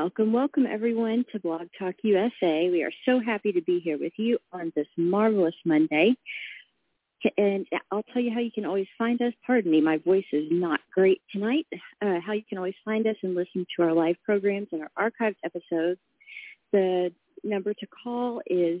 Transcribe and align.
Welcome, 0.00 0.32
welcome 0.32 0.64
everyone 0.64 1.24
to 1.32 1.40
Blog 1.40 1.66
Talk 1.76 1.96
USA. 2.02 2.70
We 2.70 2.84
are 2.84 2.92
so 3.04 3.18
happy 3.18 3.50
to 3.50 3.60
be 3.60 3.80
here 3.80 3.98
with 3.98 4.12
you 4.16 4.38
on 4.52 4.72
this 4.76 4.86
marvelous 4.96 5.56
Monday. 5.64 6.14
And 7.36 7.66
I'll 7.90 8.04
tell 8.12 8.22
you 8.22 8.32
how 8.32 8.38
you 8.38 8.52
can 8.52 8.64
always 8.64 8.86
find 8.96 9.20
us. 9.20 9.32
Pardon 9.44 9.72
me, 9.72 9.80
my 9.80 9.96
voice 9.96 10.24
is 10.32 10.46
not 10.52 10.78
great 10.94 11.20
tonight. 11.32 11.66
Uh, 12.00 12.20
how 12.24 12.32
you 12.32 12.44
can 12.48 12.58
always 12.58 12.76
find 12.84 13.08
us 13.08 13.16
and 13.24 13.34
listen 13.34 13.66
to 13.74 13.82
our 13.82 13.92
live 13.92 14.14
programs 14.24 14.68
and 14.70 14.82
our 14.82 14.90
archived 15.10 15.34
episodes. 15.44 15.98
The 16.72 17.12
number 17.42 17.74
to 17.74 17.86
call 17.88 18.40
is 18.46 18.80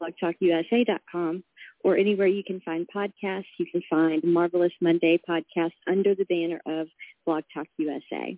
blogtalkusa.com, 0.01 1.43
or 1.83 1.97
anywhere 1.97 2.27
you 2.27 2.43
can 2.43 2.59
find 2.61 2.87
podcasts. 2.95 3.45
You 3.57 3.65
can 3.71 3.81
find 3.89 4.23
Marvelous 4.23 4.73
Monday 4.81 5.19
podcast 5.29 5.73
under 5.87 6.15
the 6.15 6.25
banner 6.25 6.61
of 6.65 6.87
Blog 7.25 7.43
Talk 7.53 7.67
USA. 7.77 8.37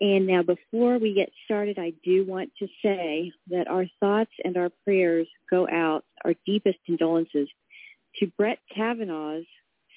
And 0.00 0.26
now 0.26 0.42
before 0.42 0.98
we 0.98 1.14
get 1.14 1.30
started, 1.44 1.78
I 1.78 1.92
do 2.04 2.24
want 2.24 2.50
to 2.60 2.68
say 2.82 3.32
that 3.50 3.66
our 3.66 3.86
thoughts 3.98 4.30
and 4.44 4.56
our 4.56 4.70
prayers 4.84 5.26
go 5.50 5.66
out, 5.68 6.04
our 6.24 6.34
deepest 6.46 6.78
condolences 6.86 7.48
to 8.16 8.26
Brett 8.36 8.58
Kavanaugh's 8.74 9.46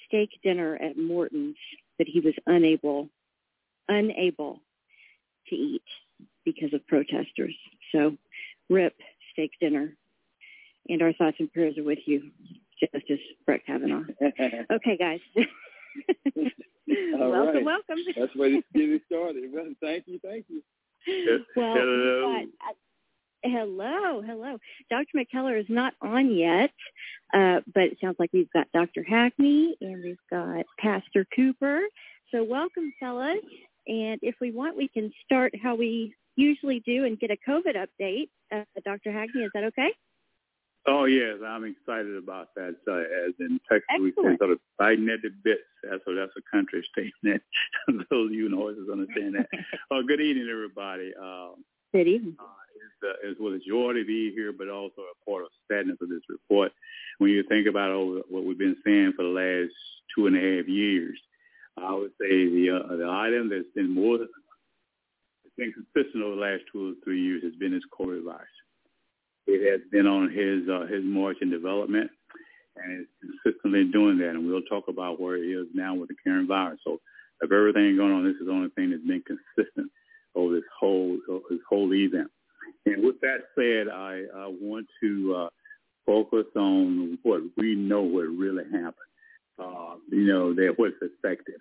steak 0.07 0.29
dinner 0.43 0.75
at 0.75 0.97
Morton's 0.97 1.57
that 1.99 2.07
he 2.07 2.19
was 2.19 2.33
unable, 2.47 3.09
unable 3.87 4.59
to 5.47 5.55
eat 5.55 5.83
because 6.45 6.73
of 6.73 6.85
protesters. 6.87 7.55
So 7.91 8.17
rip 8.69 8.95
steak 9.33 9.51
dinner 9.59 9.95
and 10.89 11.01
our 11.01 11.13
thoughts 11.13 11.37
and 11.39 11.51
prayers 11.51 11.77
are 11.77 11.83
with 11.83 11.99
you, 12.05 12.31
Justice 12.79 13.19
Brett 13.45 13.65
Kavanaugh. 13.65 14.03
okay, 14.71 14.97
guys. 14.97 15.19
welcome, 16.87 17.55
right. 17.55 17.65
welcome. 17.65 17.97
That's 18.17 18.35
where 18.35 18.49
to 18.49 18.55
get 18.73 18.89
it 18.89 19.01
started. 19.05 19.51
Well, 19.53 19.73
thank 19.81 20.05
you, 20.07 20.19
thank 20.23 20.45
you. 20.49 20.61
Well, 21.55 21.73
hello. 21.73 22.35
uh, 22.35 22.73
hello, 23.43 24.21
hello. 24.21 24.57
Dr. 24.89 25.17
McKellar 25.17 25.59
is 25.59 25.65
not 25.69 25.93
on 26.01 26.35
yet, 26.35 26.71
uh, 27.33 27.61
but 27.73 27.83
it 27.83 27.97
sounds 28.01 28.17
like 28.19 28.29
we've 28.33 28.51
got 28.51 28.67
Dr. 28.73 29.03
Hackney 29.07 29.75
and 29.81 30.03
we've 30.03 30.17
got 30.29 30.65
Pastor 30.79 31.25
Cooper. 31.35 31.81
So 32.31 32.43
welcome, 32.43 32.93
fellas. 32.99 33.39
And 33.87 34.19
if 34.21 34.35
we 34.39 34.51
want, 34.51 34.77
we 34.77 34.87
can 34.87 35.11
start 35.25 35.53
how 35.61 35.75
we 35.75 36.13
usually 36.35 36.81
do 36.85 37.05
and 37.05 37.19
get 37.19 37.31
a 37.31 37.37
COVID 37.49 37.75
update. 37.75 38.29
Uh, 38.53 38.63
Dr. 38.85 39.11
Hackney, 39.11 39.41
is 39.41 39.51
that 39.53 39.63
okay? 39.65 39.91
Oh 40.87 41.05
yes, 41.05 41.37
I'm 41.45 41.63
excited 41.63 42.15
about 42.15 42.55
that. 42.55 42.75
So, 42.85 42.93
as 42.95 43.33
in 43.39 43.59
Texas, 43.69 43.85
Excellent. 43.91 44.15
we 44.17 44.23
say 44.31 44.37
sort 44.37 44.51
of 44.51 44.59
biting 44.79 45.09
at 45.09 45.21
the 45.21 45.29
bits. 45.43 45.61
That's 45.83 46.01
a, 46.07 46.13
that's 46.15 46.33
a 46.37 46.41
country 46.49 46.83
statement. 46.91 47.43
Those 48.09 48.31
you 48.31 48.49
know 48.49 48.61
always 48.61 48.77
understand 48.91 49.35
that. 49.35 49.47
uh, 49.91 50.01
good 50.07 50.21
evening, 50.21 50.49
everybody. 50.51 51.13
Uh, 51.13 51.49
Good 51.93 52.07
evening. 52.07 52.35
uh, 52.39 52.45
it's, 52.73 53.03
uh, 53.03 53.29
it's 53.29 53.39
with 53.39 53.53
a 53.55 53.59
joy 53.59 53.93
to 53.93 54.05
be 54.05 54.31
here, 54.33 54.53
but 54.53 54.69
also 54.69 55.01
a 55.01 55.29
part 55.29 55.43
of 55.43 55.49
sadness 55.69 55.97
of 56.01 56.09
this 56.09 56.23
report. 56.29 56.71
When 57.19 57.29
you 57.29 57.43
think 57.43 57.67
about 57.67 57.91
all 57.91 58.21
what 58.29 58.45
we've 58.45 58.57
been 58.57 58.77
saying 58.83 59.13
for 59.15 59.23
the 59.23 59.29
last 59.29 59.73
two 60.15 60.25
and 60.27 60.35
a 60.35 60.39
half 60.39 60.67
years, 60.67 61.19
I 61.77 61.93
would 61.93 62.11
say 62.19 62.49
the 62.49 62.81
uh, 62.83 62.95
the 62.95 63.07
item 63.07 63.49
that's 63.49 63.69
been 63.75 63.93
more 63.93 64.17
been 65.57 65.73
consistent 65.73 66.23
over 66.23 66.35
the 66.35 66.41
last 66.41 66.63
two 66.71 66.91
or 66.91 66.93
three 67.03 67.21
years 67.21 67.43
has 67.43 67.53
been 67.55 67.71
this 67.71 67.83
coronavirus. 67.93 68.60
It 69.47 69.71
has 69.71 69.81
been 69.91 70.07
on 70.07 70.29
his 70.29 70.69
uh, 70.69 70.85
his 70.85 71.03
march 71.03 71.37
in 71.41 71.49
development, 71.49 72.11
and 72.75 73.01
it's 73.01 73.09
consistently 73.43 73.85
doing 73.85 74.17
that. 74.19 74.29
And 74.29 74.47
we'll 74.47 74.61
talk 74.63 74.85
about 74.87 75.19
where 75.19 75.35
it 75.35 75.47
is 75.47 75.67
now 75.73 75.95
with 75.95 76.09
the 76.09 76.15
current 76.23 76.47
virus. 76.47 76.79
So, 76.83 76.99
of 77.41 77.51
everything 77.51 77.97
going 77.97 78.11
on, 78.11 78.23
this 78.23 78.35
is 78.39 78.45
the 78.45 78.51
only 78.51 78.69
thing 78.69 78.91
that's 78.91 79.03
been 79.03 79.23
consistent 79.25 79.91
over 80.35 80.55
this 80.55 80.69
whole 80.79 81.17
this 81.49 81.59
whole 81.67 81.93
event. 81.93 82.29
And 82.85 83.03
with 83.03 83.19
that 83.21 83.39
said, 83.55 83.89
I, 83.93 84.23
I 84.35 84.47
want 84.47 84.87
to 85.03 85.35
uh, 85.35 85.49
focus 86.05 86.45
on 86.55 87.17
what 87.23 87.41
we 87.57 87.75
know 87.75 88.01
what 88.01 88.21
really 88.21 88.63
happened. 88.65 88.95
Uh, 89.59 89.95
you 90.09 90.25
know, 90.25 90.53
that 90.53 90.73
what's 90.77 90.95
effective. 91.01 91.59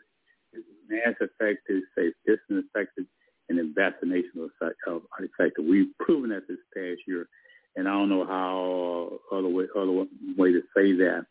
Mass 0.88 1.14
effective, 1.20 1.82
safe 1.96 2.14
distance 2.26 2.66
effective, 2.74 3.04
and 3.48 3.58
then 3.58 3.72
vaccination 3.74 4.48
effect- 4.60 4.80
of 4.86 5.02
effective. 5.20 5.64
We've 5.64 5.96
proven 5.98 6.30
that 6.30 6.48
this 6.48 6.58
past 6.74 7.00
year 7.06 7.28
and 7.76 7.88
I 7.88 7.92
don't 7.92 8.08
know 8.08 8.26
how 8.26 9.20
uh, 9.32 9.36
other 9.36 9.48
way 9.48 9.64
other 9.76 10.06
way 10.36 10.52
to 10.52 10.62
say 10.76 10.92
that 10.92 11.26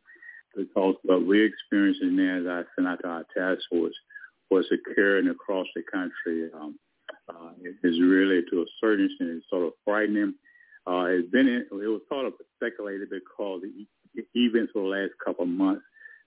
because 0.55 0.95
what 1.03 1.25
we're 1.25 1.45
experiencing 1.99 2.45
now 2.45 2.61
as 2.61 2.65
I 2.65 2.75
sent 2.75 2.87
out 2.87 2.99
to 3.01 3.09
our 3.09 3.25
task 3.35 3.67
force 3.69 3.93
was 4.49 4.65
occurring 4.71 5.29
across 5.29 5.67
the 5.75 5.83
country 5.91 6.49
um, 6.53 6.77
uh, 7.29 7.51
is 7.83 7.99
really 7.99 8.41
to 8.49 8.61
a 8.61 8.65
certain 8.81 9.05
extent 9.05 9.29
it's 9.37 9.49
sort 9.49 9.63
of 9.63 9.73
frightening. 9.85 10.33
Uh, 10.87 11.05
it's 11.09 11.29
been 11.29 11.47
it 11.47 11.67
was 11.71 12.01
sort 12.09 12.25
of 12.25 12.33
speculated 12.55 13.09
because 13.09 13.61
the 14.15 14.25
events 14.33 14.71
for 14.73 14.81
the 14.81 14.87
last 14.87 15.11
couple 15.23 15.43
of 15.43 15.49
months 15.49 15.83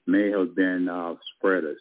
may 0.06 0.30
have 0.30 0.54
been 0.54 0.88
uh, 0.88 1.14
spreaders. 1.36 1.78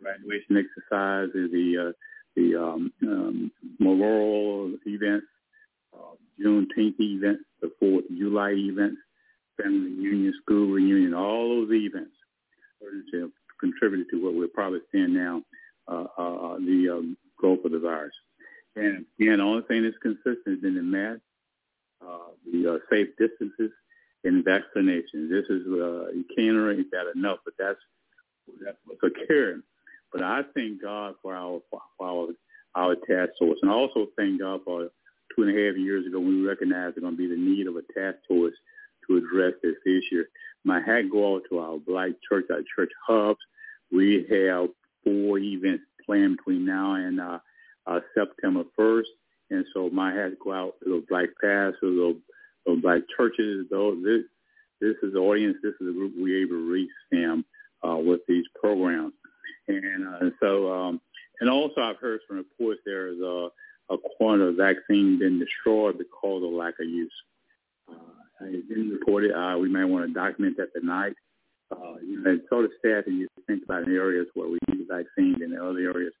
Graduation 0.00 0.56
exercises, 0.56 1.50
the 1.52 1.88
uh, 1.88 1.92
the 2.36 2.56
um, 2.56 2.92
um, 3.02 3.50
memorial 3.78 4.74
events, 4.86 5.26
uh, 5.94 6.14
Juneteenth 6.42 6.98
events, 6.98 7.44
the 7.60 7.70
Fourth 7.78 8.04
of 8.08 8.16
July 8.16 8.50
events, 8.50 8.98
family 9.60 9.90
reunion, 9.90 10.34
school 10.42 10.72
reunion, 10.72 11.14
all 11.14 11.48
those 11.48 11.72
events 11.72 12.12
have 13.14 13.30
contributed 13.60 14.08
to 14.10 14.22
what 14.22 14.34
we're 14.34 14.48
probably 14.48 14.80
seeing 14.90 15.14
now, 15.14 15.42
uh, 15.88 16.06
uh, 16.18 16.56
the 16.56 16.88
um, 16.92 17.16
growth 17.36 17.64
of 17.64 17.72
the 17.72 17.78
virus. 17.78 18.14
And 18.76 19.04
again, 19.20 19.38
the 19.38 19.44
only 19.44 19.62
thing 19.62 19.82
that's 19.82 19.96
consistent 19.98 20.46
has 20.46 20.60
been 20.60 20.76
the 20.76 20.82
mask, 20.82 21.20
uh, 22.00 22.32
the 22.50 22.74
uh, 22.74 22.78
safe 22.90 23.08
distances, 23.18 23.70
and 24.24 24.44
vaccinations. 24.44 25.28
This 25.28 25.44
is 25.50 25.66
uh, 25.66 26.10
you 26.12 26.24
can't 26.36 26.56
already 26.56 26.84
that 26.92 27.12
enough, 27.14 27.38
but 27.44 27.54
that's 27.58 27.78
that's 28.64 28.78
what's 28.86 29.02
occurring. 29.02 29.62
But 30.12 30.22
I 30.22 30.42
thank 30.54 30.80
God 30.80 31.14
for 31.22 31.34
our 31.34 31.60
for 31.70 31.80
our 32.00 32.28
our 32.74 32.94
task 32.94 33.32
force, 33.38 33.58
and 33.62 33.70
I 33.70 33.74
also 33.74 34.08
thank 34.16 34.40
God 34.40 34.60
for 34.64 34.88
two 35.34 35.42
and 35.42 35.50
a 35.50 35.66
half 35.66 35.76
years 35.76 36.06
ago 36.06 36.18
when 36.18 36.42
we 36.42 36.48
recognized 36.48 36.96
there's 36.96 37.02
going 37.02 37.16
to 37.16 37.18
be 37.18 37.28
the 37.28 37.36
need 37.36 37.66
of 37.66 37.76
a 37.76 37.82
task 37.92 38.18
force 38.28 38.54
to 39.08 39.16
address 39.16 39.54
this 39.62 39.76
issue. 39.84 40.24
My 40.64 40.80
hat 40.80 41.10
go 41.10 41.34
out 41.34 41.42
to 41.50 41.58
our 41.58 41.78
black 41.78 42.12
church, 42.28 42.46
our 42.50 42.62
church 42.74 42.90
hubs. 43.06 43.40
We 43.90 44.26
have 44.30 44.68
four 45.04 45.38
events 45.38 45.84
planned 46.04 46.38
between 46.38 46.64
now 46.64 46.94
and 46.94 47.20
uh, 47.20 47.38
uh, 47.86 48.00
September 48.14 48.64
1st. 48.78 49.04
And 49.50 49.64
so 49.74 49.90
my 49.90 50.12
hat 50.14 50.32
go 50.42 50.52
out 50.52 50.74
to 50.82 50.90
those 50.90 51.04
black 51.08 51.28
pastors, 51.40 51.76
those, 51.82 52.16
those 52.64 52.80
black 52.80 53.02
churches. 53.16 53.66
Those 53.70 54.02
this 54.02 54.22
this 54.80 54.96
is 55.02 55.12
the 55.12 55.20
audience. 55.20 55.56
This 55.62 55.74
is 55.80 55.86
the 55.86 55.92
group 55.92 56.12
we're 56.16 56.42
able 56.42 56.56
to 56.56 56.72
reach 56.72 56.90
them 57.10 57.44
uh, 57.86 57.96
with 57.96 58.20
these 58.26 58.44
programs. 58.60 59.12
And 59.68 60.08
uh, 60.08 60.30
so, 60.40 60.72
um, 60.72 61.00
and 61.40 61.48
also 61.48 61.80
I've 61.80 61.98
heard 61.98 62.20
from 62.26 62.38
reports 62.38 62.80
there 62.84 63.08
is 63.08 63.20
a, 63.20 63.48
a 63.90 63.96
of 64.40 64.56
vaccine 64.56 65.18
been 65.18 65.38
destroyed 65.38 65.98
because 65.98 66.42
of 66.42 66.50
lack 66.50 66.74
of 66.80 66.86
use. 66.86 67.12
Uh, 67.88 67.94
it's 68.46 68.68
been 68.68 68.90
reported. 68.90 69.32
Uh, 69.32 69.58
we 69.58 69.68
may 69.68 69.84
want 69.84 70.06
to 70.06 70.12
document 70.12 70.56
that 70.56 70.72
tonight. 70.78 71.14
Uh, 71.70 71.96
you 72.04 72.20
know, 72.20 72.32
it's 72.32 72.48
sort 72.48 72.64
of 72.64 72.70
sad 72.82 73.04
that 73.06 73.12
you 73.12 73.26
think 73.46 73.62
about 73.64 73.84
in 73.84 73.94
areas 73.94 74.26
where 74.34 74.48
we 74.48 74.58
need 74.68 74.80
the 74.80 74.94
vaccine 74.94 75.42
and 75.42 75.52
in 75.52 75.58
other 75.58 75.78
areas 75.78 76.12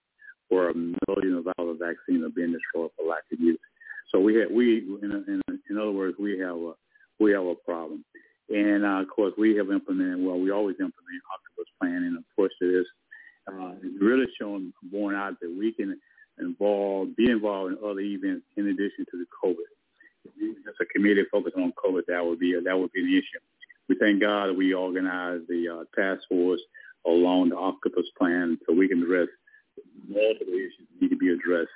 where 0.48 0.70
a 0.70 0.74
million 0.74 1.36
of 1.36 1.46
of 1.58 1.78
vaccine 1.78 2.24
are 2.24 2.28
being 2.28 2.52
destroyed 2.52 2.90
for 2.96 3.06
lack 3.08 3.22
of 3.32 3.40
use. 3.40 3.58
So 4.10 4.20
we 4.20 4.36
have, 4.36 4.50
we, 4.50 4.78
in, 5.02 5.10
in, 5.26 5.60
in 5.70 5.78
other 5.78 5.92
words, 5.92 6.16
we 6.18 6.38
have 6.38 6.56
a, 6.56 6.72
we 7.18 7.32
have 7.32 7.44
a 7.44 7.54
problem. 7.54 8.04
And 8.48 8.84
uh, 8.84 9.00
of 9.00 9.08
course, 9.08 9.32
we 9.38 9.56
have 9.56 9.70
implemented, 9.70 10.24
well, 10.24 10.38
we 10.38 10.50
always 10.50 10.76
implement 10.76 11.22
octopus 11.32 11.72
plan 11.80 12.04
and 12.04 12.18
approach 12.18 12.52
to 12.60 12.72
this. 12.72 12.86
Uh, 13.50 13.74
really 14.00 14.26
shown, 14.38 14.72
borne 14.82 15.14
out 15.14 15.40
that 15.40 15.50
we 15.50 15.72
can 15.72 15.98
involve, 16.38 17.16
be 17.16 17.30
involved 17.30 17.72
in 17.72 17.78
other 17.82 18.00
events 18.00 18.44
in 18.56 18.68
addition 18.68 19.04
to 19.10 19.18
the 19.18 19.26
COVID. 19.42 19.70
It's 20.24 20.80
a 20.80 20.84
committee 20.86 21.24
focused 21.30 21.56
on 21.56 21.72
COVID, 21.72 22.06
that 22.08 22.24
would 22.24 22.38
be 22.38 22.54
a, 22.54 22.60
that 22.60 22.78
would 22.78 22.92
be 22.92 23.00
an 23.00 23.10
issue. 23.10 23.40
We 23.88 23.96
thank 23.98 24.20
God 24.20 24.56
we 24.56 24.72
organized 24.72 25.48
the 25.48 25.68
uh, 25.68 26.00
task 26.00 26.22
force 26.28 26.60
along 27.06 27.50
the 27.50 27.56
octopus 27.56 28.06
plan 28.16 28.58
so 28.66 28.72
we 28.72 28.88
can 28.88 29.02
address 29.02 29.28
multiple 30.08 30.54
issues 30.54 30.86
that 30.88 31.02
need 31.02 31.08
to 31.10 31.16
be 31.16 31.30
addressed 31.30 31.70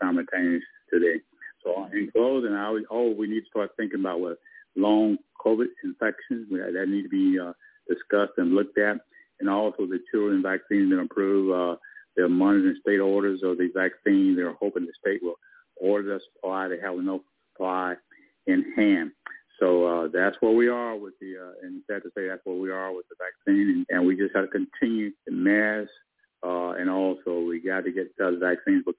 simultaneously 0.00 0.66
today. 0.92 1.20
So 1.62 1.88
in 1.92 2.10
closing, 2.10 2.54
I 2.54 2.70
would, 2.70 2.84
oh, 2.90 3.10
we 3.10 3.26
need 3.26 3.40
to 3.40 3.50
start 3.50 3.70
thinking 3.76 4.00
about 4.00 4.20
what 4.20 4.38
long 4.76 5.18
COVID 5.44 5.66
infections 5.84 6.48
that 6.50 6.88
need 6.88 7.02
to 7.02 7.08
be 7.08 7.38
uh, 7.38 7.52
discussed 7.88 8.38
and 8.38 8.54
looked 8.54 8.78
at, 8.78 8.98
and 9.40 9.48
also 9.48 9.86
the 9.86 10.00
children 10.10 10.42
vaccines 10.42 10.90
that 10.90 10.98
improve. 10.98 11.50
Uh, 11.50 11.76
they're 12.16 12.28
monitoring 12.28 12.76
state 12.80 13.00
orders 13.00 13.42
of 13.42 13.58
the 13.58 13.70
vaccine. 13.74 14.34
They're 14.36 14.54
hoping 14.54 14.86
the 14.86 14.92
state 15.00 15.22
will 15.22 15.38
order 15.76 16.14
the 16.14 16.20
supply. 16.34 16.68
They 16.68 16.80
have 16.80 16.98
enough 16.98 17.20
supply 17.60 17.94
in 18.46 18.72
hand. 18.76 19.12
So 19.58 19.84
uh, 19.84 20.08
that's 20.12 20.36
where 20.40 20.52
we 20.52 20.68
are 20.68 20.96
with 20.96 21.14
the, 21.20 21.34
uh, 21.36 21.66
and 21.66 21.82
sad 21.86 22.02
to 22.02 22.10
say 22.16 22.26
that's 22.28 22.40
where 22.44 22.56
we 22.56 22.70
are 22.70 22.94
with 22.94 23.04
the 23.10 23.16
vaccine, 23.18 23.68
and, 23.68 23.86
and 23.90 24.06
we 24.06 24.16
just 24.16 24.34
have 24.34 24.46
to 24.46 24.50
continue 24.50 25.10
the 25.26 25.32
mass, 25.32 25.86
uh, 26.42 26.70
and 26.80 26.88
also 26.88 27.40
we 27.40 27.60
got 27.60 27.84
to 27.84 27.92
get 27.92 28.16
the 28.16 28.38
vaccines. 28.40 28.84
But 28.86 28.94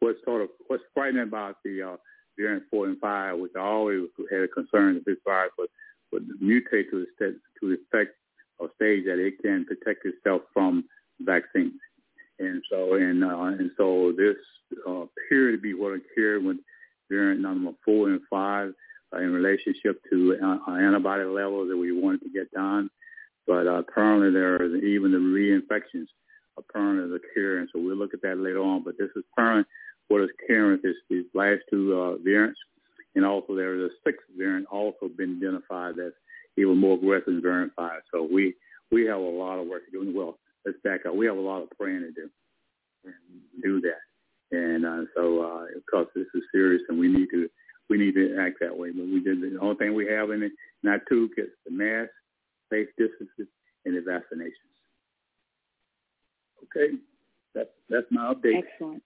what's 0.00 0.18
sort 0.24 0.42
of 0.42 0.48
what's 0.68 0.82
frightening 0.94 1.24
about 1.24 1.56
the 1.64 1.82
uh, 1.82 1.96
variant 2.38 2.64
four 2.70 2.86
and 2.86 2.98
five, 2.98 3.38
which 3.38 3.52
I 3.56 3.60
always 3.60 4.08
had 4.30 4.40
a 4.40 4.48
concern 4.48 4.94
that 4.94 5.04
this 5.04 5.18
virus 5.24 5.52
would, 5.58 5.68
would 6.12 6.28
mutate 6.42 6.90
to 6.90 7.04
the 7.18 7.38
to 7.60 7.68
the 7.68 7.74
effect 7.74 8.16
or 8.58 8.70
stage 8.76 9.04
that 9.04 9.18
it 9.18 9.34
can 9.42 9.66
protect 9.66 10.06
itself 10.06 10.40
from 10.54 10.84
vaccines. 11.20 11.74
And 12.38 12.62
so, 12.70 12.94
and 12.94 13.22
uh, 13.22 13.42
and 13.58 13.70
so 13.76 14.12
this 14.16 14.36
uh, 14.88 15.04
appeared 15.04 15.56
to 15.56 15.60
be 15.60 15.74
what 15.74 15.92
occurred 15.92 16.42
with 16.42 16.56
variant 17.10 17.40
number 17.40 17.72
four 17.84 18.08
and 18.08 18.20
five 18.28 18.72
uh, 19.14 19.18
in 19.18 19.32
relationship 19.32 20.02
to 20.10 20.36
uh, 20.42 20.72
antibody 20.72 21.24
levels 21.24 21.68
that 21.68 21.76
we 21.76 21.92
wanted 21.92 22.22
to 22.22 22.30
get 22.30 22.50
done. 22.52 22.90
But 23.46 23.66
uh, 23.66 23.78
apparently 23.78 24.30
there 24.30 24.62
is 24.62 24.82
even 24.82 25.12
the 25.12 25.18
reinfections 25.18 26.06
apparently 26.58 27.16
occurring. 27.16 27.68
So 27.72 27.80
we'll 27.80 27.96
look 27.96 28.14
at 28.14 28.22
that 28.22 28.38
later 28.38 28.60
on. 28.60 28.82
But 28.82 28.98
this 28.98 29.10
is 29.14 29.22
current 29.38 29.66
what 30.08 30.22
is 30.22 30.30
carrying 30.46 30.80
this, 30.82 30.96
these 31.10 31.24
last 31.34 31.60
two 31.70 31.94
uh, 31.94 32.16
variants. 32.22 32.58
And 33.14 33.24
also 33.24 33.56
there 33.56 33.74
is 33.76 33.90
a 33.90 33.94
sixth 34.04 34.26
variant 34.36 34.66
also 34.66 35.08
been 35.08 35.38
identified 35.38 35.94
that's 35.96 36.14
even 36.56 36.78
more 36.78 36.96
aggressive 36.96 37.26
than 37.26 37.42
variant 37.42 37.72
five. 37.74 38.02
So 38.12 38.28
we, 38.30 38.54
we 38.90 39.06
have 39.06 39.18
a 39.18 39.20
lot 39.20 39.58
of 39.58 39.66
work 39.66 39.84
to 39.86 39.90
do. 39.92 40.16
Well, 40.16 40.38
let's 40.64 40.78
back 40.84 41.06
up. 41.06 41.14
We 41.14 41.26
have 41.26 41.36
a 41.36 41.40
lot 41.40 41.62
of 41.62 41.70
praying 41.78 42.00
to 42.00 42.12
do 42.12 42.28
and 43.04 43.14
do 43.62 43.80
that. 43.82 44.05
And 44.52 44.86
uh, 44.86 45.02
so 45.16 45.42
uh, 45.42 45.64
because 45.74 46.06
this 46.14 46.26
is 46.34 46.42
serious 46.52 46.82
and 46.88 46.98
we 46.98 47.08
need 47.08 47.28
to 47.32 47.48
we 47.88 47.98
need 47.98 48.14
to 48.14 48.36
act 48.38 48.56
that 48.60 48.76
way. 48.76 48.90
But 48.90 49.06
we 49.06 49.20
did 49.20 49.40
the 49.40 49.58
only 49.60 49.76
thing 49.76 49.94
we 49.94 50.06
have 50.06 50.30
in 50.30 50.42
it, 50.42 50.52
not 50.82 51.00
two, 51.08 51.30
is 51.36 51.48
the 51.64 51.72
mask, 51.72 52.10
safe 52.72 52.88
distances, 52.98 53.48
and 53.84 53.96
the 53.96 54.00
vaccinations. 54.00 54.76
Okay, 56.64 56.94
that's 57.54 57.70
that's 57.88 58.06
my 58.10 58.32
update. 58.32 58.58
Excellent. 58.58 59.02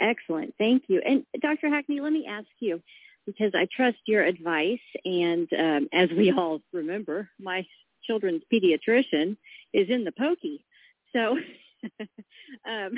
Excellent. 0.00 0.54
Thank 0.58 0.84
you. 0.88 1.00
And 1.04 1.24
Dr. 1.40 1.68
Hackney, 1.68 2.00
let 2.00 2.12
me 2.12 2.26
ask 2.28 2.46
you, 2.60 2.80
because 3.26 3.52
I 3.54 3.66
trust 3.74 3.98
your 4.06 4.22
advice, 4.22 4.78
and 5.04 5.48
um, 5.52 5.88
as 5.92 6.08
we 6.16 6.32
all 6.32 6.60
remember, 6.72 7.28
my 7.40 7.66
children's 8.04 8.42
pediatrician 8.52 9.36
is 9.72 9.90
in 9.90 10.04
the 10.04 10.12
pokey. 10.12 10.64
So, 11.12 11.38
um, 12.68 12.94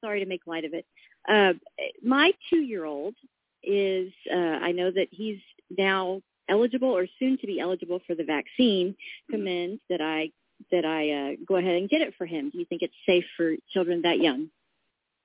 sorry 0.00 0.20
to 0.20 0.26
make 0.26 0.46
light 0.46 0.64
of 0.64 0.74
it. 0.74 0.86
Uh, 1.28 1.54
my 2.02 2.32
two-year-old 2.50 3.14
is, 3.62 4.12
uh, 4.32 4.36
I 4.36 4.72
know 4.72 4.90
that 4.90 5.08
he's 5.10 5.38
now 5.76 6.22
eligible 6.48 6.88
or 6.88 7.06
soon 7.18 7.38
to 7.38 7.46
be 7.46 7.60
eligible 7.60 8.00
for 8.06 8.14
the 8.14 8.24
vaccine. 8.24 8.96
Commends 9.30 9.80
that 9.90 10.00
I 10.00 10.30
that 10.72 10.84
I 10.84 11.10
uh, 11.10 11.36
go 11.46 11.56
ahead 11.56 11.76
and 11.76 11.88
get 11.88 12.00
it 12.00 12.14
for 12.18 12.26
him. 12.26 12.50
Do 12.50 12.58
you 12.58 12.64
think 12.64 12.82
it's 12.82 12.94
safe 13.06 13.24
for 13.36 13.54
children 13.72 14.02
that 14.02 14.18
young? 14.18 14.48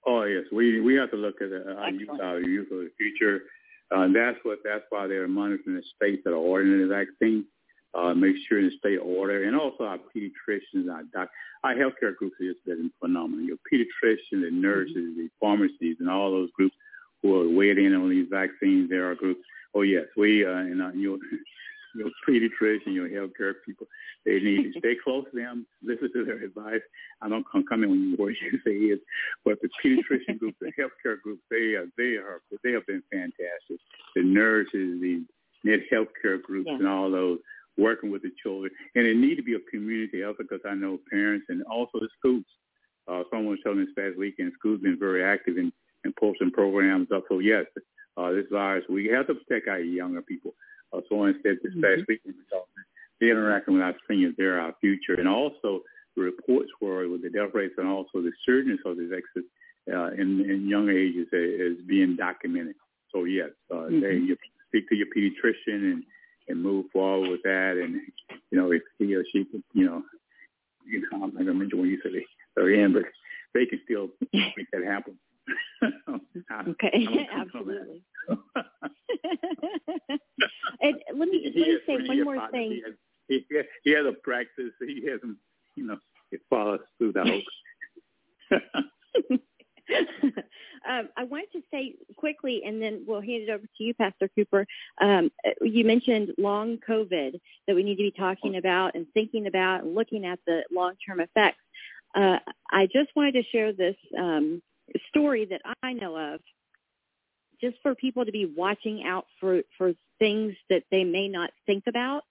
Oh 0.05 0.23
yes, 0.23 0.43
we 0.51 0.81
we 0.81 0.95
have 0.95 1.11
to 1.11 1.17
look 1.17 1.41
at 1.41 1.49
uh, 1.51 1.73
our 1.75 1.89
youth, 1.89 2.09
our 2.21 2.39
youth 2.41 2.71
of 2.71 2.79
the 2.79 2.91
future. 2.97 3.43
Uh, 3.89 4.07
that's 4.13 4.37
what 4.43 4.59
that's 4.63 4.83
why 4.89 5.07
they're 5.07 5.27
monitoring 5.27 5.75
the 5.75 5.83
states 5.95 6.21
that 6.25 6.31
are 6.31 6.35
ordering 6.35 6.87
the 6.87 6.93
vaccine. 6.93 7.45
Uh, 7.95 8.11
make 8.11 8.35
sure 8.49 8.57
and 8.57 8.71
stay 8.79 8.97
order, 8.97 9.43
and 9.43 9.55
also 9.55 9.83
our 9.83 9.99
pediatricians, 9.99 10.91
our 10.91 11.03
doc, 11.13 11.29
our 11.63 11.75
healthcare 11.75 12.15
groups 12.15 12.35
have 12.39 12.55
just 12.55 12.65
been 12.65 12.91
phenomenal. 12.99 13.45
Your 13.45 13.57
pediatricians, 13.71 14.41
the 14.41 14.49
nurses, 14.51 14.95
mm-hmm. 14.95 15.19
the 15.19 15.29
pharmacies, 15.39 15.97
and 15.99 16.09
all 16.09 16.31
those 16.31 16.49
groups 16.55 16.75
who 17.21 17.35
are 17.39 17.49
weighing 17.49 17.77
in 17.77 17.93
on 17.93 18.09
these 18.09 18.27
vaccines. 18.31 18.89
There 18.89 19.09
are 19.09 19.15
groups. 19.15 19.41
Oh 19.75 19.81
yes, 19.81 20.05
we 20.17 20.45
uh, 20.45 20.49
and 20.49 20.81
uh, 20.81 20.91
your 20.93 21.17
your 21.95 22.09
pediatrician, 22.27 22.93
your 22.93 23.09
healthcare 23.09 23.53
people, 23.65 23.87
they 24.25 24.39
need 24.39 24.73
to 24.73 24.79
stay 24.79 24.95
close 25.03 25.25
to 25.31 25.37
them, 25.37 25.65
listen 25.83 26.11
to 26.13 26.25
their 26.25 26.43
advice. 26.43 26.81
I 27.21 27.29
don't 27.29 27.45
come 27.51 27.65
come 27.67 27.83
in 27.83 27.89
when 27.89 28.09
you 28.09 28.15
words 28.19 28.37
you 28.41 28.59
say 28.65 28.71
is, 28.71 28.99
but 29.45 29.59
the 29.61 29.69
pediatrician 29.83 30.39
group, 30.39 30.55
the 30.59 30.71
healthcare 30.79 31.21
group, 31.21 31.39
they 31.49 31.75
are 31.75 31.85
they 31.97 32.15
are 32.15 32.41
they 32.63 32.71
have 32.71 32.85
been 32.85 33.03
fantastic. 33.11 33.79
The 34.15 34.23
nurses, 34.23 35.01
the 35.01 35.23
net 35.63 35.81
healthcare 35.91 36.41
groups, 36.41 36.67
yeah. 36.69 36.77
and 36.77 36.87
all 36.87 37.11
those 37.11 37.39
working 37.77 38.11
with 38.11 38.21
the 38.21 38.31
children, 38.41 38.71
and 38.95 39.07
it 39.07 39.17
need 39.17 39.35
to 39.35 39.43
be 39.43 39.55
a 39.55 39.59
community 39.71 40.23
effort 40.23 40.49
because 40.49 40.61
I 40.65 40.75
know 40.75 40.99
parents 41.09 41.45
and 41.49 41.63
also 41.63 41.99
the 41.99 42.09
schools. 42.19 42.45
Uh, 43.07 43.23
someone 43.29 43.49
was 43.49 43.59
telling 43.63 43.79
me 43.79 43.85
this 43.85 43.93
past 43.97 44.17
weekend, 44.17 44.53
schools 44.57 44.79
been 44.81 44.97
very 44.97 45.23
active 45.23 45.57
in, 45.57 45.73
in 46.05 46.13
posting 46.19 46.51
programs 46.51 47.11
up. 47.11 47.23
So 47.27 47.39
yes, 47.39 47.65
uh, 48.15 48.31
this 48.31 48.45
virus, 48.51 48.85
we 48.89 49.07
have 49.07 49.27
to 49.27 49.35
protect 49.35 49.67
our 49.67 49.79
younger 49.79 50.21
people. 50.21 50.53
Uh, 50.93 51.01
someone 51.09 51.35
said 51.43 51.57
this 51.63 51.73
past 51.81 51.83
mm-hmm. 51.83 52.03
weekend, 52.07 52.35
they're 53.19 53.31
interacting 53.31 53.73
with 53.73 53.83
our 53.83 53.95
seniors, 54.07 54.35
they're 54.37 54.59
our 54.59 54.73
future. 54.79 55.15
And 55.15 55.27
also 55.27 55.81
the 56.15 56.21
reports 56.21 56.69
were 56.79 57.09
with 57.09 57.23
the 57.23 57.29
death 57.29 57.49
rates 57.53 57.73
and 57.77 57.87
also 57.87 58.21
the 58.21 58.31
surgeons 58.45 58.79
of 58.85 58.97
these 58.97 59.11
exits 59.11 59.51
uh, 59.91 60.11
in, 60.11 60.49
in 60.49 60.67
young 60.69 60.89
ages 60.89 61.27
is 61.31 61.77
being 61.87 62.15
documented. 62.15 62.75
So 63.11 63.23
yes, 63.25 63.49
uh, 63.71 63.75
mm-hmm. 63.75 63.99
they, 64.01 64.13
you 64.13 64.37
speak 64.67 64.87
to 64.89 64.95
your 64.95 65.07
pediatrician 65.07 65.91
and, 65.91 66.03
and 66.47 66.61
move 66.61 66.85
forward 66.91 67.29
with 67.29 67.43
that. 67.43 67.79
And, 67.81 68.01
you 68.51 68.57
know, 68.57 68.71
if 68.71 68.81
he 68.99 69.15
or 69.15 69.23
she 69.31 69.45
could, 69.45 69.63
you 69.73 69.85
know, 69.85 70.03
you 70.85 71.01
know, 71.01 71.07
I'm 71.13 71.21
not 71.21 71.33
going 71.33 71.47
to 71.47 71.53
mention 71.53 71.79
when 71.79 71.89
you 71.89 71.99
said 72.03 72.11
they're 72.55 72.73
in, 72.73 72.93
but 72.93 73.03
they 73.53 73.65
can 73.65 73.79
still 73.85 74.09
make 74.33 74.69
that 74.71 74.83
happen. 74.85 75.17
okay, 76.69 77.07
absolutely. 77.33 78.01
and 80.81 80.95
let 81.15 81.29
me, 81.29 81.41
let 81.45 81.55
me 81.55 81.79
say 81.85 81.97
one 82.07 82.23
more 82.23 82.49
thing. 82.51 82.71
He 82.71 82.81
has, 82.85 82.93
he, 83.27 83.45
he 83.83 83.91
has 83.91 84.05
a 84.05 84.13
practice. 84.23 84.71
He 84.79 85.03
hasn't, 85.09 85.37
you 85.75 85.85
know, 85.87 85.97
it 86.31 86.41
follows 86.49 86.79
through 86.97 87.11
the 87.13 87.23
whole. 87.23 87.41
um, 90.89 91.09
I 91.17 91.23
wanted 91.23 91.51
to 91.53 91.61
say 91.71 91.95
quickly, 92.15 92.63
and 92.65 92.81
then 92.81 93.03
we'll 93.07 93.21
hand 93.21 93.43
it 93.43 93.49
over 93.49 93.63
to 93.65 93.83
you, 93.83 93.93
Pastor 93.93 94.29
Cooper. 94.35 94.65
Um, 95.01 95.31
you 95.61 95.85
mentioned 95.85 96.33
long 96.37 96.77
COVID 96.87 97.39
that 97.67 97.75
we 97.75 97.83
need 97.83 97.95
to 97.95 98.03
be 98.03 98.11
talking 98.11 98.57
about 98.57 98.95
and 98.95 99.05
thinking 99.13 99.47
about 99.47 99.83
and 99.83 99.95
looking 99.95 100.25
at 100.25 100.39
the 100.45 100.63
long-term 100.71 101.19
effects. 101.19 101.59
Uh, 102.15 102.37
I 102.71 102.85
just 102.87 103.15
wanted 103.15 103.33
to 103.33 103.43
share 103.43 103.73
this 103.73 103.95
um, 104.17 104.61
story 105.09 105.45
that 105.45 105.61
I 105.81 105.93
know 105.93 106.15
of, 106.15 106.41
just 107.59 107.77
for 107.81 107.95
people 107.95 108.25
to 108.25 108.31
be 108.31 108.45
watching 108.45 109.05
out 109.05 109.25
for, 109.39 109.61
for 109.77 109.93
things 110.19 110.53
that 110.69 110.83
they 110.91 111.03
may 111.03 111.27
not 111.27 111.51
think 111.65 111.85
about. 111.87 112.23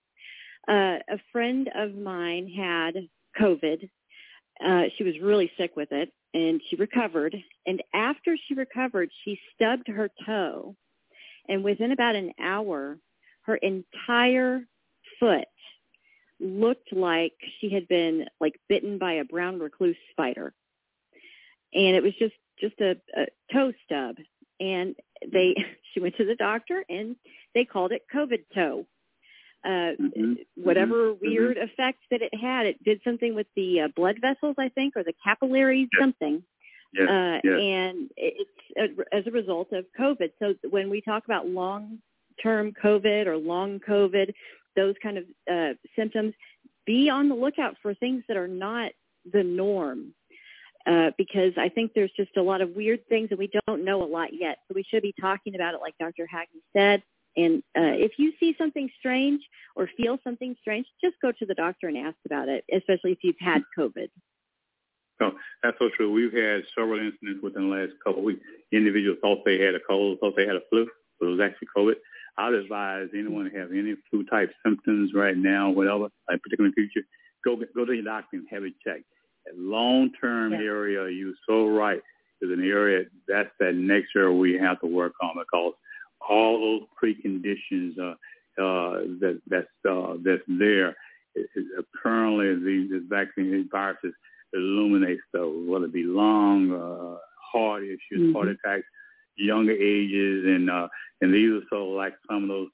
Uh, 0.69 0.99
a 1.09 1.19
friend 1.33 1.69
of 1.75 1.95
mine 1.95 2.49
had 2.49 2.95
COVID. 3.40 3.88
Uh, 4.64 4.85
she 4.97 5.02
was 5.02 5.19
really 5.21 5.50
sick 5.59 5.75
with 5.75 5.90
it, 5.90 6.12
and 6.35 6.61
she 6.69 6.77
recovered. 6.77 7.37
And 7.67 7.83
after 7.95 8.37
she 8.47 8.55
recovered, 8.55 9.11
she 9.25 9.39
stubbed 9.55 9.89
her 9.89 10.11
toe, 10.27 10.77
and 11.49 11.65
within 11.65 11.93
about 11.93 12.17
an 12.17 12.33
hour, 12.41 12.99
her 13.43 13.57
entire 13.57 14.62
foot 15.19 15.49
looked 16.41 16.93
like 16.93 17.35
she 17.61 17.71
had 17.71 17.87
been 17.89 18.27
like 18.41 18.59
bitten 18.69 18.99
by 18.99 19.15
a 19.15 19.25
brown 19.25 19.59
recluse 19.59 19.97
spider. 20.11 20.53
And 21.75 21.97
it 21.97 22.03
was 22.03 22.15
just 22.19 22.35
just 22.61 22.81
a, 22.81 22.97
a 23.17 23.27
toe 23.53 23.73
stub. 23.85 24.17
And 24.61 24.95
they 25.31 25.55
she 25.93 26.01
went 26.01 26.17
to 26.17 26.25
the 26.25 26.35
doctor 26.35 26.85
and 26.89 27.17
they 27.55 27.65
called 27.65 27.93
it 27.93 28.03
covid 28.12 28.45
toe 28.55 28.87
uh 29.64 29.69
mm-hmm. 29.69 30.35
whatever 30.57 31.12
mm-hmm. 31.12 31.26
weird 31.26 31.57
mm-hmm. 31.57 31.64
effect 31.64 31.99
that 32.11 32.23
it 32.23 32.35
had 32.35 32.66
it 32.66 32.83
did 32.85 33.00
something 33.04 33.35
with 33.35 33.47
the 33.57 33.83
uh, 33.83 33.88
blood 33.95 34.19
vessels 34.21 34.54
i 34.59 34.69
think 34.69 34.97
or 34.97 35.02
the 35.02 35.14
capillaries 35.25 35.88
yes. 35.92 36.00
something 36.00 36.42
yes. 36.92 37.09
Uh, 37.09 37.38
yes. 37.45 37.61
and 37.61 38.11
it's 38.16 38.50
uh, 38.81 39.16
as 39.16 39.26
a 39.26 39.31
result 39.31 39.73
of 39.73 39.85
covid 39.99 40.31
so 40.38 40.54
when 40.71 40.90
we 40.90 41.00
talk 41.00 41.25
about 41.25 41.49
long 41.49 41.99
term 42.42 42.73
covid 42.73 43.26
or 43.26 43.37
long 43.37 43.78
covid 43.81 44.33
those 44.75 44.95
kind 45.02 45.19
of 45.19 45.25
uh 45.50 45.75
symptoms 45.97 46.35
be 46.85 47.09
on 47.09 47.28
the 47.28 47.35
lookout 47.35 47.76
for 47.81 47.95
things 47.95 48.25
that 48.28 48.37
are 48.37 48.49
not 48.49 48.90
the 49.33 49.45
norm 49.45 50.12
uh, 50.87 51.11
because 51.16 51.52
I 51.57 51.69
think 51.69 51.92
there's 51.95 52.11
just 52.16 52.37
a 52.37 52.42
lot 52.42 52.61
of 52.61 52.71
weird 52.71 53.07
things 53.09 53.28
and 53.31 53.38
we 53.38 53.50
don't 53.66 53.85
know 53.85 54.02
a 54.02 54.04
lot 54.04 54.31
yet. 54.33 54.59
So 54.66 54.75
we 54.75 54.83
should 54.83 55.02
be 55.02 55.14
talking 55.21 55.54
about 55.54 55.75
it 55.75 55.81
like 55.81 55.97
Dr. 55.99 56.26
Hackney 56.26 56.61
said. 56.76 57.02
And 57.37 57.62
uh, 57.77 57.97
if 57.97 58.12
you 58.19 58.33
see 58.39 58.55
something 58.59 58.91
strange 58.99 59.43
or 59.75 59.89
feel 59.97 60.19
something 60.23 60.55
strange, 60.61 60.87
just 61.03 61.17
go 61.23 61.33
to 61.33 61.47
the 61.47 61.55
doctor 61.55 61.89
and 61.89 61.97
ask 61.97 62.17
about 62.27 62.49
it, 62.49 62.65
especially 62.73 63.12
if 63.12 63.19
you've 63.23 63.37
had 63.41 63.62
COVID. 63.79 64.09
So 65.21 65.33
that's 65.62 65.79
so 65.79 65.89
true. 65.97 66.12
We've 66.12 66.33
had 66.33 66.65
several 66.77 66.99
incidents 66.99 67.43
within 67.43 67.71
the 67.71 67.77
last 67.77 67.93
couple 68.05 68.21
of 68.21 68.25
weeks. 68.25 68.41
Individuals 68.73 69.19
thought 69.21 69.45
they 69.45 69.59
had 69.59 69.75
a 69.75 69.81
cold, 69.89 70.19
thought 70.21 70.35
they 70.37 70.47
had 70.47 70.57
a 70.57 70.62
flu, 70.69 70.87
but 71.21 71.27
it 71.27 71.31
was 71.31 71.41
actually 71.41 71.69
COVID. 71.77 71.95
I'd 72.39 72.55
advise 72.55 73.09
anyone 73.15 73.47
who 73.47 73.59
have 73.59 73.71
any 73.71 73.95
flu 74.11 74.25
type 74.25 74.53
symptoms 74.65 75.12
right 75.15 75.37
now, 75.37 75.71
whatever, 75.71 76.09
like 76.29 76.43
particularly 76.43 76.73
in 76.77 76.85
the 76.85 76.89
future, 76.89 77.07
go 77.45 77.57
go 77.75 77.85
to 77.85 77.93
your 77.93 78.05
doctor 78.05 78.37
and 78.37 78.47
have 78.51 78.65
it 78.65 78.75
checked 78.85 79.05
long-term 79.57 80.53
yeah. 80.53 80.59
area, 80.59 81.11
you're 81.11 81.35
so 81.49 81.69
right, 81.69 82.01
is 82.41 82.51
an 82.51 82.62
area 82.62 83.05
that's 83.29 83.51
that 83.61 83.75
next 83.75 84.11
area 84.17 84.33
we 84.33 84.55
have 84.55 84.81
to 84.81 84.87
work 84.87 85.12
on 85.23 85.37
because 85.39 85.75
all 86.29 86.61
those 86.61 86.88
preconditions 87.02 87.99
uh, 87.99 88.14
uh, 88.62 89.00
that 89.21 89.41
that's 89.49 89.67
uh, 89.88 90.14
that's 90.25 90.43
there. 90.49 90.97
It, 91.35 91.49
it, 91.55 91.67
apparently, 91.79 92.55
these 92.64 92.91
this 92.91 93.02
vaccine, 93.09 93.52
these 93.52 93.67
viruses 93.71 94.14
illuminate 94.52 95.19
those, 95.33 95.69
whether 95.69 95.87
it 95.87 95.93
be 95.93 96.05
lung, 96.05 96.73
uh, 96.73 97.19
heart 97.52 97.85
issues, 97.85 98.00
mm-hmm. 98.14 98.33
heart 98.33 98.49
attacks, 98.49 98.85
younger 99.37 99.73
ages, 99.73 100.45
and 100.47 100.71
uh, 100.71 100.88
and 101.21 101.33
these 101.33 101.50
are 101.50 101.67
sort 101.71 101.88
of 101.88 101.97
like 101.97 102.14
some 102.31 102.45
of 102.45 102.49
those 102.49 102.69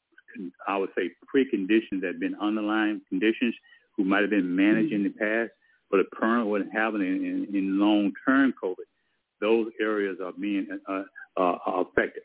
I 0.67 0.77
would 0.77 0.91
say 0.97 1.11
preconditions 1.35 2.01
that 2.03 2.09
have 2.09 2.21
been 2.21 2.37
underlying 2.41 3.01
conditions 3.09 3.55
who 3.97 4.05
might 4.05 4.21
have 4.21 4.31
been 4.31 4.55
managed 4.55 4.93
mm-hmm. 4.93 5.07
in 5.07 5.13
the 5.13 5.19
past 5.19 5.51
but 5.91 6.01
apparently 6.01 6.51
what's 6.51 6.73
happening 6.73 7.25
in, 7.25 7.57
in 7.57 7.79
long-term 7.79 8.55
COVID, 8.63 8.87
those 9.41 9.69
areas 9.81 10.19
are 10.23 10.33
being 10.33 10.67
uh, 10.89 11.03
uh, 11.37 11.57
affected, 11.67 12.25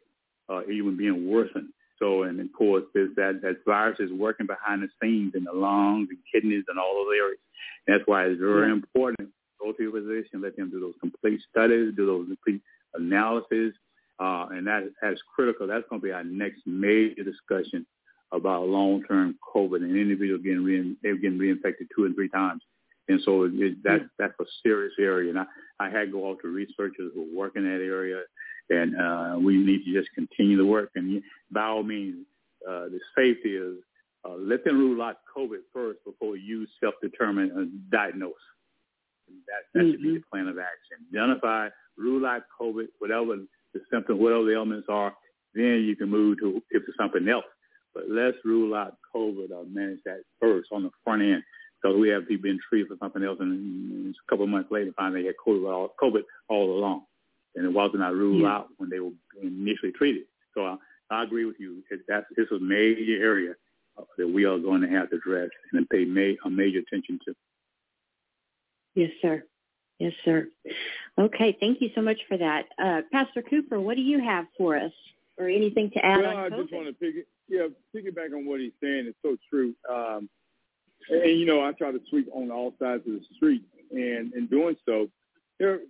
uh, 0.49 0.61
even 0.71 0.97
being 0.97 1.29
worsened. 1.29 1.69
So, 1.99 2.23
and 2.23 2.39
of 2.39 2.47
course, 2.57 2.83
there's 2.93 3.15
that, 3.15 3.41
that 3.43 3.57
virus 3.65 3.99
is 3.99 4.11
working 4.11 4.47
behind 4.47 4.81
the 4.81 4.89
scenes 5.01 5.33
in 5.35 5.43
the 5.43 5.53
lungs 5.53 6.09
and 6.09 6.19
kidneys 6.33 6.65
and 6.67 6.79
all 6.79 6.95
those 6.95 7.15
areas. 7.15 7.39
And 7.87 7.95
that's 7.95 8.07
why 8.07 8.25
it's 8.25 8.39
very 8.39 8.67
yeah. 8.67 8.73
important 8.73 9.29
go 9.63 9.71
to 9.71 9.83
your 9.83 9.91
physician, 9.91 10.41
let 10.41 10.55
them 10.57 10.69
do 10.69 10.79
those 10.79 10.95
complete 10.99 11.39
studies, 11.49 11.93
do 11.95 12.05
those 12.05 12.27
complete 12.27 12.61
analysis, 12.93 13.73
uh, 14.19 14.47
and 14.51 14.67
that, 14.67 14.83
that's 15.01 15.21
critical. 15.33 15.67
That's 15.67 15.85
going 15.89 16.01
to 16.01 16.05
be 16.05 16.11
our 16.11 16.23
next 16.23 16.61
major 16.65 17.23
discussion 17.23 17.85
about 18.31 18.67
long-term 18.67 19.37
COVID 19.55 19.77
and 19.77 19.95
individuals 19.95 20.41
getting, 20.43 20.63
re- 20.63 20.95
they're 21.01 21.17
getting 21.17 21.39
reinfected 21.39 21.87
two 21.95 22.05
and 22.05 22.15
three 22.15 22.29
times. 22.29 22.61
And 23.07 23.19
so 23.23 23.43
it, 23.43 23.83
that, 23.83 24.07
that's 24.17 24.33
a 24.39 24.45
serious 24.63 24.93
area. 24.99 25.29
And 25.29 25.39
I, 25.39 25.45
I 25.79 25.89
had 25.89 26.05
to 26.05 26.11
go 26.11 26.29
out 26.29 26.37
to 26.41 26.47
researchers 26.47 27.11
who 27.13 27.27
work 27.35 27.53
in 27.55 27.63
that 27.63 27.83
area, 27.83 28.21
and 28.69 28.95
uh, 28.95 29.39
we 29.39 29.57
need 29.57 29.83
to 29.85 29.93
just 29.93 30.13
continue 30.15 30.57
the 30.57 30.65
work. 30.65 30.91
And 30.95 31.21
by 31.51 31.65
all 31.65 31.83
means, 31.83 32.25
uh, 32.67 32.85
the 32.85 32.99
safety 33.15 33.55
is 33.55 33.77
uh, 34.25 34.35
let 34.37 34.63
them 34.63 34.79
rule 34.79 35.01
out 35.01 35.17
COVID 35.35 35.59
first 35.73 35.99
before 36.05 36.37
you 36.37 36.65
self-determine 36.81 37.51
and 37.55 37.91
diagnose. 37.91 38.33
That, 39.27 39.63
that 39.73 39.79
mm-hmm. 39.79 39.91
should 39.91 40.01
be 40.01 40.09
the 40.09 40.19
mm-hmm. 40.19 40.29
plan 40.31 40.47
of 40.47 40.57
action. 40.57 41.05
Identify, 41.13 41.69
rule 41.97 42.25
out 42.25 42.43
COVID, 42.59 42.87
whatever 42.99 43.35
the 43.73 43.79
symptoms, 43.91 44.21
whatever 44.21 44.45
the 44.45 44.55
elements 44.55 44.87
are, 44.89 45.13
then 45.53 45.83
you 45.85 45.95
can 45.95 46.09
move 46.09 46.39
to 46.39 46.61
if 46.71 46.83
it's 46.87 46.97
something 46.97 47.27
else. 47.27 47.45
But 47.93 48.05
let's 48.09 48.37
rule 48.43 48.73
out 48.75 48.97
COVID 49.15 49.51
or 49.51 49.65
manage 49.65 49.99
that 50.05 50.23
first 50.39 50.69
on 50.71 50.83
the 50.83 50.89
front 51.03 51.21
end 51.21 51.43
because 51.81 51.97
we 51.99 52.09
have 52.09 52.27
people 52.27 52.43
being 52.43 52.59
treated 52.69 52.87
for 52.87 52.97
something 52.99 53.23
else, 53.23 53.37
and 53.39 54.15
a 54.15 54.31
couple 54.31 54.45
of 54.45 54.49
months 54.49 54.71
later 54.71 54.91
find 54.95 55.13
they 55.13 55.25
had 55.25 55.35
COVID 55.45 55.71
all, 55.71 55.93
COVID 56.01 56.21
all 56.49 56.77
along, 56.77 57.03
and 57.55 57.65
it 57.65 57.73
wasn't 57.73 58.01
ruled 58.01 58.41
yeah. 58.41 58.55
out 58.55 58.67
when 58.77 58.89
they 58.89 58.99
were 58.99 59.11
initially 59.41 59.91
treated. 59.91 60.23
So 60.53 60.65
I, 60.65 60.77
I 61.09 61.23
agree 61.23 61.45
with 61.45 61.59
you. 61.59 61.83
That's 62.07 62.25
this 62.35 62.47
is 62.47 62.61
a 62.61 62.63
major 62.63 63.21
area 63.21 63.53
that 64.17 64.27
we 64.27 64.45
are 64.45 64.57
going 64.57 64.81
to 64.81 64.87
have 64.87 65.09
to 65.11 65.17
address 65.17 65.49
and 65.71 65.87
pay 65.89 66.05
ma- 66.05 66.35
a 66.45 66.49
major 66.49 66.79
attention 66.79 67.19
to. 67.25 67.35
Yes, 68.95 69.11
sir. 69.21 69.43
Yes, 69.99 70.13
sir. 70.25 70.47
Okay, 71.17 71.55
thank 71.59 71.81
you 71.81 71.89
so 71.95 72.01
much 72.01 72.19
for 72.27 72.37
that. 72.37 72.65
Uh, 72.81 73.01
Pastor 73.11 73.41
Cooper, 73.41 73.79
what 73.79 73.95
do 73.95 74.01
you 74.01 74.19
have 74.19 74.45
for 74.57 74.75
us, 74.75 74.91
or 75.37 75.47
anything 75.47 75.91
to 75.91 76.05
add 76.05 76.21
well, 76.21 76.37
on 76.37 76.51
COVID? 76.51 76.53
I 76.53 76.61
just 76.61 76.73
want 76.73 76.87
to 76.87 76.93
pick, 76.93 77.27
yeah, 77.47 77.67
piggyback 77.95 78.33
on 78.33 78.45
what 78.45 78.59
he's 78.59 78.71
saying. 78.81 79.05
It's 79.07 79.17
so 79.21 79.37
true. 79.49 79.73
Um, 79.89 80.29
and 81.09 81.39
you 81.39 81.45
know, 81.45 81.63
I 81.63 81.71
try 81.73 81.91
to 81.91 82.01
sweep 82.09 82.29
on 82.33 82.49
all 82.49 82.73
sides 82.79 83.03
of 83.07 83.13
the 83.13 83.21
street, 83.35 83.63
and 83.91 84.33
in 84.33 84.47
doing 84.49 84.75
so, 84.85 85.09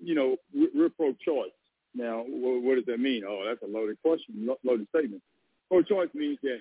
you 0.04 0.16
know, 0.16 0.38
we're 0.54 0.90
pro-choice. 0.90 1.58
Now, 1.96 2.24
what 2.28 2.76
does 2.76 2.86
that 2.88 3.00
mean? 3.00 3.24
Oh, 3.28 3.44
that's 3.48 3.62
a 3.62 3.68
loaded 3.68 3.98
question, 4.02 4.50
loaded 4.64 4.88
statement. 4.90 5.22
Pro-choice 5.70 6.10
means 6.14 6.40
that 6.42 6.60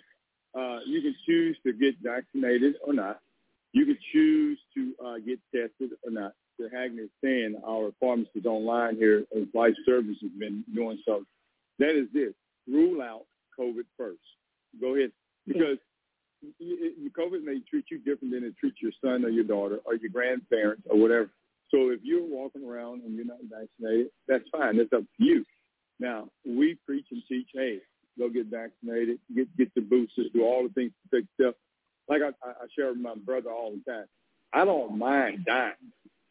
uh, 0.58 0.80
you 0.86 1.00
can 1.00 1.14
choose 1.26 1.56
to 1.64 1.72
get 1.72 1.94
vaccinated 2.02 2.74
or 2.86 2.92
not. 2.92 3.20
You 3.72 3.86
can 3.86 3.98
choose 4.12 4.58
to 4.74 4.80
uh, 5.04 5.18
get 5.18 5.38
tested 5.54 5.90
or 6.04 6.10
not. 6.10 6.32
The 6.58 6.68
Hackney 6.70 7.08
saying 7.24 7.56
our 7.66 7.92
pharmacists 7.98 8.46
online 8.46 8.96
here 8.96 9.24
and 9.34 9.48
Life 9.54 9.74
Service 9.86 10.16
has 10.20 10.30
been 10.38 10.62
doing 10.74 10.98
so. 11.06 11.24
That 11.78 11.94
is 11.96 12.08
this: 12.12 12.34
rule 12.68 13.00
out 13.00 13.24
COVID 13.58 13.86
first. 13.96 14.20
Go 14.80 14.94
ahead, 14.94 15.12
because 15.46 15.78
COVID 17.18 17.42
may 17.42 17.60
treat 17.70 17.86
you 17.90 17.98
different 17.98 18.34
than 18.34 18.44
it 18.44 18.54
treats 18.60 18.82
your 18.82 18.92
son 19.02 19.24
or 19.24 19.30
your 19.30 19.44
daughter 19.44 19.78
or 19.86 19.94
your 19.94 20.10
grandparents 20.10 20.82
or 20.90 20.98
whatever. 20.98 21.30
So 21.72 21.90
if 21.90 22.00
you're 22.02 22.24
walking 22.24 22.64
around 22.64 23.02
and 23.02 23.14
you're 23.14 23.24
not 23.24 23.38
vaccinated, 23.42 24.08
that's 24.28 24.44
fine. 24.50 24.76
That's 24.76 24.92
up 24.92 25.02
to 25.02 25.24
you. 25.24 25.44
Now, 25.98 26.28
we 26.44 26.76
preach 26.86 27.06
and 27.10 27.22
teach, 27.28 27.48
hey, 27.54 27.78
go 28.18 28.28
get 28.28 28.46
vaccinated, 28.46 29.18
get 29.34 29.54
get 29.56 29.74
the 29.74 29.80
boosters, 29.80 30.28
do 30.34 30.44
all 30.44 30.64
the 30.64 30.74
things 30.74 30.92
to 31.10 31.20
take 31.20 31.28
stuff. 31.40 31.54
Like 32.08 32.22
I, 32.22 32.30
I 32.46 32.66
share 32.76 32.88
with 32.88 32.98
my 32.98 33.14
brother 33.14 33.50
all 33.50 33.72
the 33.72 33.90
time. 33.90 34.06
I 34.52 34.64
don't 34.64 34.98
mind 34.98 35.46
dying. 35.46 35.72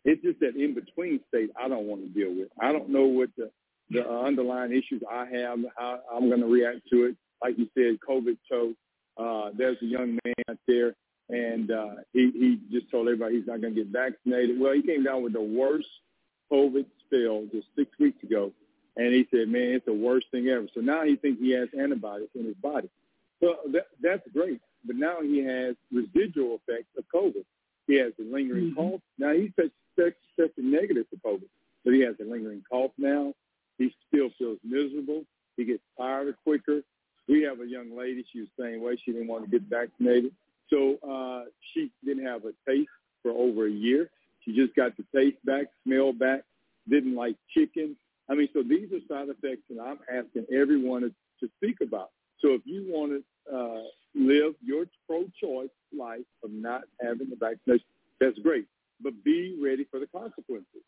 It's 0.05 0.21
just 0.21 0.39
that 0.41 0.55
in 0.55 0.75
between 0.75 1.19
state 1.27 1.51
I 1.59 1.67
don't 1.67 1.85
want 1.85 2.01
to 2.01 2.07
deal 2.07 2.35
with. 2.35 2.49
I 2.59 2.71
don't 2.71 2.89
know 2.89 3.05
what 3.05 3.29
the 3.37 3.49
the 3.89 4.09
underlying 4.09 4.71
issues 4.71 5.01
I 5.09 5.25
have, 5.25 5.59
how 5.77 5.99
I'm 6.13 6.29
going 6.29 6.39
to 6.41 6.47
react 6.47 6.79
to 6.91 7.05
it. 7.05 7.15
Like 7.43 7.57
you 7.57 7.67
said, 7.75 7.97
COVID 8.07 8.37
toe 8.49 8.73
uh, 9.17 9.51
there's 9.57 9.77
a 9.81 9.85
young 9.85 10.17
man 10.23 10.33
out 10.49 10.57
there, 10.67 10.95
and 11.31 11.71
uh, 11.71 11.95
he, 12.13 12.31
he 12.31 12.77
just 12.77 12.91
told 12.91 13.07
everybody 13.07 13.37
he's 13.37 13.47
not 13.47 13.61
going 13.61 13.73
to 13.73 13.83
get 13.83 13.91
vaccinated. 13.91 14.59
Well, 14.59 14.73
he 14.73 14.81
came 14.81 15.03
down 15.03 15.23
with 15.23 15.33
the 15.33 15.41
worst 15.41 15.87
COVID 16.51 16.85
spell 17.05 17.47
just 17.51 17.67
six 17.75 17.89
weeks 17.99 18.21
ago, 18.23 18.51
and 18.97 19.13
he 19.13 19.25
said, 19.31 19.47
man, 19.47 19.71
it's 19.71 19.85
the 19.85 19.93
worst 19.93 20.27
thing 20.31 20.49
ever. 20.49 20.67
So 20.73 20.81
now 20.81 21.03
he 21.05 21.15
thinks 21.15 21.41
he 21.41 21.51
has 21.51 21.69
antibodies 21.77 22.29
in 22.35 22.45
his 22.45 22.55
body. 22.55 22.89
So 23.41 23.55
that, 23.71 23.87
that's 24.01 24.27
great. 24.33 24.61
But 24.85 24.97
now 24.97 25.21
he 25.21 25.43
has 25.45 25.75
residual 25.91 26.59
effects 26.59 26.89
of 26.97 27.05
COVID. 27.13 27.45
He 27.87 27.95
has 27.97 28.13
a 28.19 28.23
lingering 28.23 28.71
mm-hmm. 28.71 28.91
cough. 28.91 29.01
Now 29.17 29.33
he's 29.33 29.51
tested, 29.55 30.15
tested 30.37 30.63
negative 30.63 31.05
for 31.09 31.31
COVID, 31.31 31.47
but 31.85 31.93
he 31.93 32.01
has 32.01 32.15
a 32.19 32.29
lingering 32.29 32.63
cough 32.69 32.91
now. 32.97 33.33
He 33.77 33.93
still 34.07 34.29
feels 34.37 34.59
miserable. 34.63 35.23
He 35.55 35.65
gets 35.65 35.81
tired 35.97 36.35
quicker. 36.43 36.81
We 37.27 37.43
have 37.43 37.61
a 37.61 37.65
young 37.65 37.97
lady. 37.97 38.25
She 38.31 38.41
was 38.41 38.49
the 38.57 38.63
same 38.63 38.81
way. 38.81 38.97
She 39.03 39.11
didn't 39.11 39.27
want 39.27 39.45
to 39.45 39.49
get 39.49 39.61
vaccinated. 39.63 40.31
So 40.71 40.97
uh, 41.07 41.45
she 41.73 41.91
didn't 42.05 42.25
have 42.25 42.45
a 42.45 42.53
taste 42.69 42.89
for 43.21 43.31
over 43.31 43.67
a 43.67 43.71
year. 43.71 44.09
She 44.41 44.55
just 44.55 44.75
got 44.75 44.95
the 44.97 45.05
taste 45.15 45.37
back, 45.45 45.67
smell 45.85 46.13
back, 46.13 46.43
didn't 46.89 47.15
like 47.15 47.35
chicken. 47.55 47.95
I 48.29 48.35
mean, 48.35 48.49
so 48.53 48.63
these 48.63 48.89
are 48.91 48.99
side 49.07 49.29
effects 49.29 49.63
that 49.69 49.81
I'm 49.81 49.99
asking 50.11 50.45
everyone 50.53 51.01
to, 51.01 51.09
to 51.41 51.51
speak 51.57 51.77
about. 51.81 52.09
So 52.39 52.53
if 52.53 52.61
you 52.65 52.85
want 52.87 53.11
to 53.11 53.55
uh, 53.55 53.83
live 54.15 54.55
your 54.63 54.85
pro-choice 55.07 55.69
life 55.95 56.21
of 56.43 56.51
not 56.51 56.83
having 57.01 57.29
the 57.29 57.35
vaccination, 57.35 57.85
that's 58.19 58.37
great. 58.39 58.65
But 59.03 59.23
be 59.23 59.57
ready 59.61 59.85
for 59.91 59.99
the 59.99 60.07
consequences. 60.07 60.83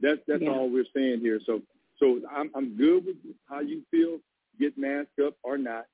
That's 0.00 0.20
that's 0.26 0.42
Yeah. 0.42 0.50
all 0.50 0.68
we're 0.68 0.84
saying 0.94 1.20
here. 1.20 1.40
So 1.46 1.62
so 1.98 2.20
I'm 2.30 2.50
I'm 2.54 2.76
good 2.76 3.06
with 3.06 3.16
how 3.48 3.60
you 3.60 3.82
feel. 3.90 4.18
Get 4.58 4.76
masked 4.76 5.18
up 5.24 5.34
or 5.42 5.56
not, 5.56 5.86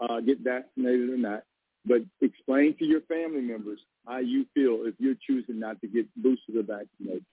uh, 0.00 0.20
get 0.20 0.40
vaccinated 0.40 1.10
or 1.10 1.16
not, 1.18 1.44
but 1.86 2.02
explain 2.20 2.76
to 2.78 2.84
your 2.84 3.00
family 3.02 3.40
members 3.40 3.80
how 4.06 4.18
you 4.18 4.44
feel 4.54 4.80
if 4.86 4.94
you're 4.98 5.14
choosing 5.26 5.58
not 5.58 5.80
to 5.80 5.88
get 5.88 6.06
boosted 6.16 6.56
or 6.56 6.62
vaccinated. 6.62 7.24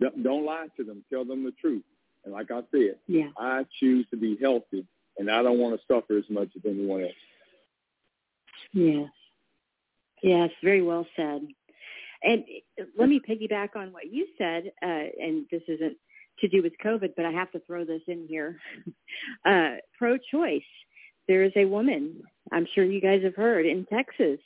Don't- 0.00 0.22
Don't 0.22 0.44
lie 0.44 0.68
to 0.76 0.84
them. 0.84 1.04
Tell 1.10 1.24
them 1.24 1.44
the 1.44 1.52
truth. 1.52 1.84
And 2.24 2.32
like 2.32 2.50
I 2.50 2.62
said, 2.70 2.98
Yeah. 3.06 3.30
I 3.38 3.64
choose 3.80 4.06
to 4.10 4.16
be 4.16 4.36
healthy, 4.36 4.86
and 5.18 5.30
I 5.30 5.42
don't 5.42 5.58
want 5.58 5.78
to 5.78 5.86
suffer 5.86 6.16
as 6.16 6.28
much 6.30 6.48
as 6.56 6.62
anyone 6.64 7.02
else. 7.02 7.12
Yes. 8.72 9.10
Yes, 10.22 10.50
very 10.62 10.82
well 10.82 11.06
said. 11.16 11.46
And 12.22 12.44
let 12.96 13.08
me 13.10 13.20
piggyback 13.20 13.76
on 13.76 13.92
what 13.92 14.10
you 14.10 14.26
said, 14.38 14.72
uh, 14.82 14.86
and 14.86 15.46
this 15.50 15.62
isn't 15.68 15.96
to 16.40 16.48
do 16.48 16.62
with 16.62 16.72
COVID, 16.82 17.14
but 17.14 17.26
I 17.26 17.30
have 17.30 17.52
to 17.52 17.60
throw 17.60 17.84
this 17.84 18.02
in 18.08 18.26
here. 18.26 18.58
Uh, 19.44 19.76
pro-choice. 19.98 20.62
There 21.28 21.44
is 21.44 21.52
a 21.56 21.64
woman, 21.66 22.22
I'm 22.52 22.66
sure 22.74 22.84
you 22.84 23.00
guys 23.00 23.22
have 23.22 23.34
heard, 23.34 23.66
in 23.66 23.86
Texas, 23.86 24.38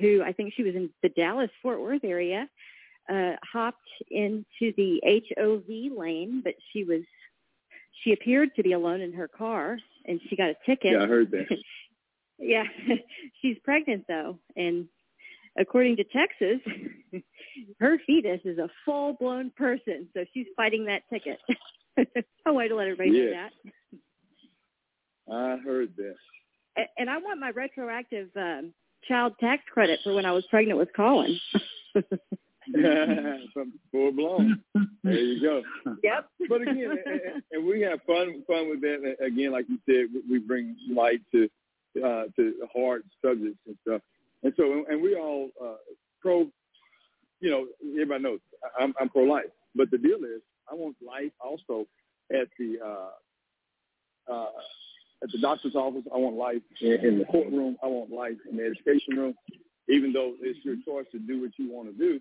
who 0.00 0.22
I 0.22 0.32
think 0.32 0.54
she 0.54 0.62
was 0.62 0.74
in 0.74 0.90
the 1.02 1.08
Dallas-Fort 1.10 1.80
Worth 1.80 2.04
area, 2.04 2.48
uh, 3.08 3.32
hopped 3.52 3.88
into 4.10 4.72
the 4.76 5.00
HOV 5.04 5.96
lane, 5.96 6.42
but 6.44 6.54
she 6.72 6.84
was, 6.84 7.02
she 8.02 8.12
appeared 8.12 8.54
to 8.56 8.62
be 8.62 8.72
alone 8.72 9.00
in 9.00 9.12
her 9.12 9.28
car, 9.28 9.78
and 10.04 10.20
she 10.28 10.36
got 10.36 10.50
a 10.50 10.56
ticket. 10.66 10.92
Yeah, 10.92 11.02
I 11.02 11.06
heard 11.06 11.30
that. 11.30 11.46
Yeah, 12.38 12.64
she's 13.40 13.56
pregnant 13.64 14.04
though, 14.08 14.38
and 14.56 14.88
according 15.58 15.96
to 15.96 16.04
Texas, 16.04 16.60
her 17.80 17.98
fetus 18.06 18.40
is 18.44 18.58
a 18.58 18.68
full-blown 18.84 19.52
person, 19.56 20.08
so 20.12 20.24
she's 20.34 20.46
fighting 20.54 20.84
that 20.84 21.02
ticket. 21.10 21.40
I 21.96 22.50
wanted 22.50 22.68
to 22.68 22.76
let 22.76 22.88
everybody 22.88 23.10
know 23.10 23.30
that. 23.30 23.52
I 25.32 25.56
heard 25.64 25.94
that. 25.96 26.16
And 26.98 27.08
I 27.10 27.18
want 27.18 27.40
my 27.40 27.50
retroactive 27.50 28.28
um, 28.36 28.72
child 29.08 29.34
tax 29.40 29.62
credit 29.72 30.00
for 30.04 30.14
when 30.14 30.24
I 30.26 30.32
was 30.32 30.44
pregnant 30.50 30.78
with 30.78 30.88
Colin. 30.94 31.38
Full 33.92 34.12
blown. 34.12 34.62
There 35.04 35.12
you 35.14 35.40
go. 35.40 35.62
yep. 36.02 36.28
But 36.48 36.62
again, 36.62 36.98
and, 37.06 37.42
and- 37.52 37.66
we 37.66 37.80
have 37.82 38.00
fun 38.06 38.42
fun 38.46 38.68
with 38.68 38.80
that. 38.82 39.16
And 39.20 39.32
Again, 39.32 39.52
like 39.52 39.66
you 39.68 39.78
said, 39.86 40.06
we- 40.12 40.38
we 40.38 40.38
bring 40.44 40.76
light 40.90 41.20
to 41.32 41.48
uh, 42.04 42.24
to 42.36 42.54
hard 42.76 43.04
subjects 43.24 43.58
and 43.66 43.76
stuff. 43.86 44.02
And 44.42 44.52
so, 44.56 44.84
and 44.88 45.00
we 45.02 45.14
all 45.16 45.50
uh, 45.62 45.76
pro. 46.20 46.46
You 47.40 47.50
know, 47.50 47.66
everybody 47.92 48.22
knows 48.22 48.40
I'm, 48.78 48.94
I'm 49.00 49.08
pro 49.08 49.22
life. 49.22 49.44
But 49.74 49.90
the 49.90 49.98
deal 49.98 50.18
is, 50.24 50.40
I 50.70 50.74
want 50.74 50.96
life 51.06 51.32
also 51.38 51.86
at 52.32 52.48
the 52.58 52.78
uh, 52.84 54.32
uh, 54.32 54.46
at 55.22 55.30
the 55.32 55.38
doctor's 55.38 55.74
office. 55.74 56.04
I 56.12 56.18
want 56.18 56.36
life 56.36 56.62
in, 56.80 56.92
in 57.04 57.18
the 57.18 57.24
courtroom. 57.26 57.76
I 57.82 57.86
want 57.86 58.10
life 58.10 58.36
in 58.50 58.56
the 58.56 58.64
education 58.64 59.16
room. 59.16 59.34
Even 59.88 60.12
though 60.12 60.34
it's 60.40 60.58
your 60.64 60.76
choice 60.84 61.06
to 61.12 61.18
do 61.18 61.42
what 61.42 61.52
you 61.58 61.70
want 61.70 61.88
to 61.88 61.94
do, 61.96 62.20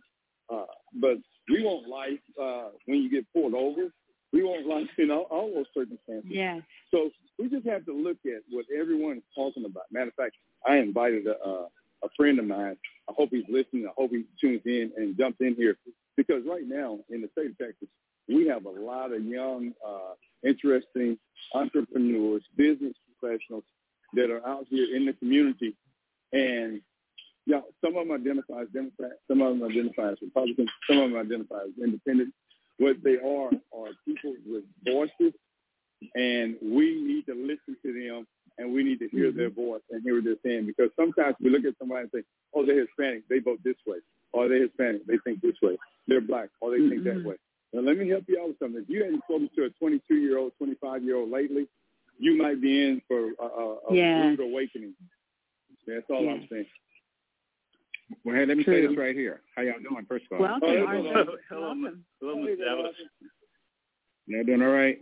uh, 0.53 0.65
but 0.93 1.17
we 1.49 1.63
want 1.63 1.87
life 1.87 2.19
uh, 2.41 2.69
when 2.85 3.01
you 3.01 3.09
get 3.09 3.25
pulled 3.33 3.55
over. 3.55 3.89
We 4.31 4.43
want 4.43 4.67
life 4.67 4.89
in 4.97 5.11
all, 5.11 5.27
all 5.31 5.51
those 5.53 5.65
circumstances. 5.73 6.29
Yeah. 6.29 6.59
So 6.91 7.09
we 7.39 7.49
just 7.49 7.65
have 7.67 7.85
to 7.85 7.93
look 7.93 8.17
at 8.25 8.41
what 8.49 8.65
everyone 8.77 9.17
is 9.17 9.23
talking 9.33 9.65
about. 9.65 9.83
Matter 9.91 10.09
of 10.09 10.15
fact, 10.15 10.35
I 10.67 10.77
invited 10.77 11.25
a, 11.25 11.41
a, 11.43 11.67
a 12.03 12.09
friend 12.17 12.37
of 12.39 12.45
mine. 12.45 12.77
I 13.09 13.13
hope 13.15 13.29
he's 13.31 13.45
listening. 13.49 13.87
I 13.87 13.93
hope 13.97 14.11
he 14.11 14.25
tunes 14.39 14.61
in 14.65 14.91
and 14.97 15.17
jumps 15.17 15.37
in 15.39 15.55
here 15.55 15.77
because 16.17 16.43
right 16.47 16.67
now 16.67 16.99
in 17.09 17.21
the 17.21 17.29
state 17.31 17.51
of 17.51 17.57
Texas, 17.57 17.87
we 18.27 18.47
have 18.47 18.65
a 18.65 18.69
lot 18.69 19.13
of 19.13 19.23
young, 19.25 19.73
uh, 19.85 20.13
interesting 20.43 21.17
entrepreneurs, 21.53 22.43
business 22.55 22.93
professionals 23.19 23.63
that 24.13 24.29
are 24.29 24.45
out 24.47 24.65
here 24.69 24.95
in 24.95 25.05
the 25.05 25.13
community. 25.13 25.75
And 26.33 26.81
yeah, 27.45 27.61
some 27.83 27.95
of 27.95 28.07
them 28.07 28.15
identify 28.19 28.61
as 28.61 28.67
Democrats, 28.73 29.15
some 29.27 29.41
of 29.41 29.57
them 29.57 29.69
identify 29.69 30.11
as 30.11 30.17
Republicans, 30.21 30.69
some 30.87 30.99
of 30.99 31.11
them 31.11 31.19
identify 31.19 31.61
as 31.63 31.83
independent. 31.83 32.33
What 32.77 32.97
they 33.03 33.15
are 33.15 33.51
are 33.73 33.91
people 34.05 34.35
with 34.45 34.63
voices, 34.83 35.33
and 36.15 36.55
we 36.61 37.01
need 37.01 37.25
to 37.27 37.35
listen 37.35 37.77
to 37.83 37.93
them, 37.93 38.27
and 38.57 38.73
we 38.73 38.83
need 38.83 38.99
to 38.99 39.07
hear 39.09 39.31
their 39.31 39.49
voice 39.49 39.81
and 39.91 40.03
hear 40.03 40.15
what 40.15 40.23
they're 40.25 40.35
saying. 40.43 40.65
Because 40.65 40.89
sometimes 40.95 41.35
we 41.41 41.49
look 41.51 41.65
at 41.65 41.77
somebody 41.77 42.01
and 42.01 42.11
say, 42.13 42.23
"Oh, 42.53 42.65
they're 42.65 42.81
Hispanic, 42.85 43.27
they 43.29 43.39
vote 43.39 43.59
this 43.63 43.77
way," 43.85 43.99
or 44.33 44.49
"They're 44.49 44.63
Hispanic, 44.63 45.05
they 45.05 45.17
think 45.23 45.41
this 45.41 45.55
way," 45.61 45.77
"They're 46.07 46.21
black, 46.21 46.49
or 46.61 46.71
they 46.71 46.89
think 46.89 47.03
that 47.03 47.23
way." 47.23 47.35
Now, 47.75 47.81
let 47.81 47.97
me 47.97 48.07
help 48.07 48.23
you 48.29 48.39
out 48.41 48.47
with 48.47 48.59
something. 48.59 48.81
If 48.81 48.89
you 48.89 49.03
hadn't 49.03 49.21
spoken 49.25 49.49
to 49.57 49.65
a 49.65 49.69
22-year-old, 49.83 50.53
25-year-old 50.63 51.29
lately, 51.29 51.67
you 52.17 52.37
might 52.41 52.61
be 52.61 52.83
in 52.87 53.01
for 53.05 53.31
a, 53.37 53.43
a, 53.45 53.75
a 53.89 53.93
Yeah. 53.95 54.21
rude 54.29 54.39
awakening. 54.39 54.93
That's 55.85 56.05
all 56.09 56.29
I'm 56.29 56.47
saying. 56.49 56.65
Well, 58.23 58.35
hey, 58.37 58.45
let 58.45 58.55
me 58.55 58.63
say 58.63 58.87
this 58.87 58.95
right 58.97 59.13
here. 59.13 59.41
How 59.57 59.63
y'all 59.63 59.73
doing, 59.81 60.05
first 60.07 60.23
of 60.31 60.39
all? 60.39 60.47
Welcome, 60.47 60.69
Oh, 60.69 60.73
that's 60.73 60.87
Arthur. 60.87 61.19
all 61.19 61.25
right. 61.25 61.39
Hello, 61.49 61.61
Welcome. 61.67 62.05
Hello, 62.21 62.35
Mr. 62.37 62.57
Dallas. 62.59 62.95
Y'all 64.27 64.43
doing 64.45 64.61
all 64.61 64.69
right? 64.69 64.97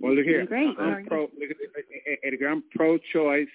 Well, 0.00 0.14
look 0.14 0.24
here. 0.26 0.44
Great. 0.44 0.78
I'm 0.78 1.06
pro. 1.06 1.22
Look 1.22 1.50
at 1.50 2.18
Edgar. 2.24 2.48
I'm 2.48 2.62
pro-choice 2.76 3.48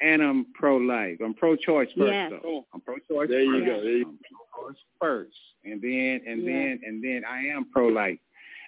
and 0.00 0.22
I'm 0.22 0.46
pro-life. 0.54 1.18
I'm 1.24 1.34
pro-choice 1.34 1.88
first, 1.96 2.12
Yes. 2.12 2.32
though. 2.42 2.66
I'm 2.72 2.80
pro-choice 2.80 3.28
There 3.28 3.42
you 3.42 3.52
first. 3.60 3.66
go. 3.66 3.80
There 3.82 3.96
you 3.98 4.06
I'm 4.08 4.18
pro-choice 4.52 4.82
first, 5.00 5.38
and 5.64 5.80
then 5.82 6.20
and 6.26 6.42
Yeah. 6.42 6.52
then 6.52 6.80
and 6.86 7.04
then 7.04 7.24
I 7.28 7.46
am 7.48 7.66
pro-life. 7.70 8.18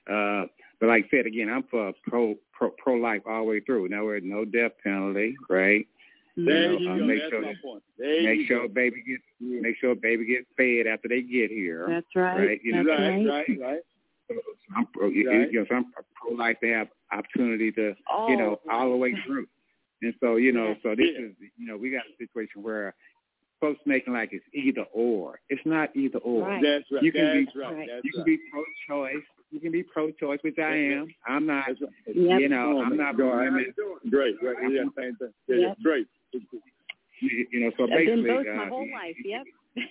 Uh, 0.06 0.46
but 0.80 0.88
like 0.88 1.06
I 1.06 1.08
said 1.10 1.26
again, 1.26 1.48
I'm 1.48 1.62
for 1.64 1.92
pro 2.08 2.34
pro 2.52 2.70
pro-life 2.70 3.22
all 3.26 3.44
the 3.44 3.50
way 3.50 3.60
through. 3.60 3.88
Now 3.88 4.04
we're 4.04 4.20
no 4.20 4.44
death 4.44 4.72
penalty, 4.82 5.36
right? 5.48 5.86
There 6.36 6.72
know, 6.72 6.78
you 6.78 6.90
uh, 6.90 6.96
go. 6.98 7.04
make 7.04 7.18
That's 7.20 7.30
sure 7.30 7.40
my 7.42 7.48
that- 7.52 7.62
point. 7.62 7.82
There 7.98 8.22
Make 8.22 8.46
sure 8.48 8.62
go. 8.62 8.68
baby 8.68 9.02
get 9.06 9.20
make 9.40 9.76
sure 9.76 9.94
baby 9.94 10.24
gets 10.24 10.46
fed 10.56 10.86
after 10.86 11.06
they 11.08 11.22
get 11.22 11.50
here. 11.50 11.86
That's 11.88 12.06
right. 12.16 12.38
Right, 12.48 12.60
you 12.64 12.72
know, 12.72 12.84
That's 12.84 13.00
right, 13.00 13.26
right. 13.26 13.48
right, 13.48 13.60
right. 13.60 13.80
I'm 14.74 14.86
pro, 14.86 15.08
you, 15.08 15.28
Right. 15.28 15.52
you 15.52 15.60
know, 15.60 15.66
so 15.68 15.74
I'm 15.76 15.92
pro-life 16.14 16.58
to 16.60 16.68
have 16.72 16.88
opportunity 17.12 17.70
to 17.72 17.94
Oh, 18.10 18.28
you 18.30 18.36
know, 18.38 18.60
all 18.70 18.90
the 18.90 18.96
way 18.96 19.14
through. 19.26 19.46
And 20.02 20.14
so, 20.20 20.36
you 20.36 20.52
know, 20.52 20.74
so 20.82 20.94
this 20.94 21.06
Yeah. 21.12 21.26
is, 21.26 21.32
you 21.56 21.66
know, 21.66 21.76
we 21.76 21.90
got 21.90 22.02
a 22.06 22.16
situation 22.18 22.62
where 22.62 22.94
folks 23.60 23.80
making 23.86 24.12
like 24.12 24.32
it's 24.32 24.44
either 24.52 24.82
or. 24.92 25.40
It's 25.48 25.64
not 25.64 25.94
either 25.96 26.18
or. 26.18 26.48
Right. 26.48 26.62
That's 26.62 26.84
right. 26.90 27.02
You 27.02 27.12
can 27.12 27.32
be- 27.38 27.44
That's 27.44 27.56
right. 27.56 27.74
Right. 27.76 27.88
That's 27.88 28.04
You 28.04 28.10
can 28.12 28.20
right. 28.22 28.26
be 28.26 28.38
pro-choice. 28.50 29.24
You 29.52 29.60
can 29.60 29.70
be 29.72 29.82
pro-choice, 29.84 30.40
which 30.42 30.58
I 30.58 30.74
am. 30.74 31.14
I'm 31.26 31.46
not. 31.46 31.68
Right. 31.68 31.78
Yep. 32.14 32.40
You 32.40 32.48
know, 32.48 32.78
Oh, 32.78 32.82
I'm 32.82 32.96
my 32.96 33.04
not. 33.04 33.16
God. 33.16 33.36
women. 33.44 33.72
Great, 34.10 34.38
great. 34.40 34.56
Yeah, 34.72 34.84
same 34.96 35.14
thing. 35.16 35.32
Yeah, 35.46 35.56
yeah, 35.56 35.66
Yep. 35.68 35.78
great. 35.82 36.06
You 37.20 37.46
you 37.52 37.60
know, 37.60 37.70
so 37.76 37.84
I've 37.84 37.90
been 37.90 38.22
basically, 38.24 38.28
both 38.30 38.46
uh, 38.48 38.54
my 38.56 38.66
whole 38.68 38.90
life. 38.90 39.16
Yep. 39.24 39.46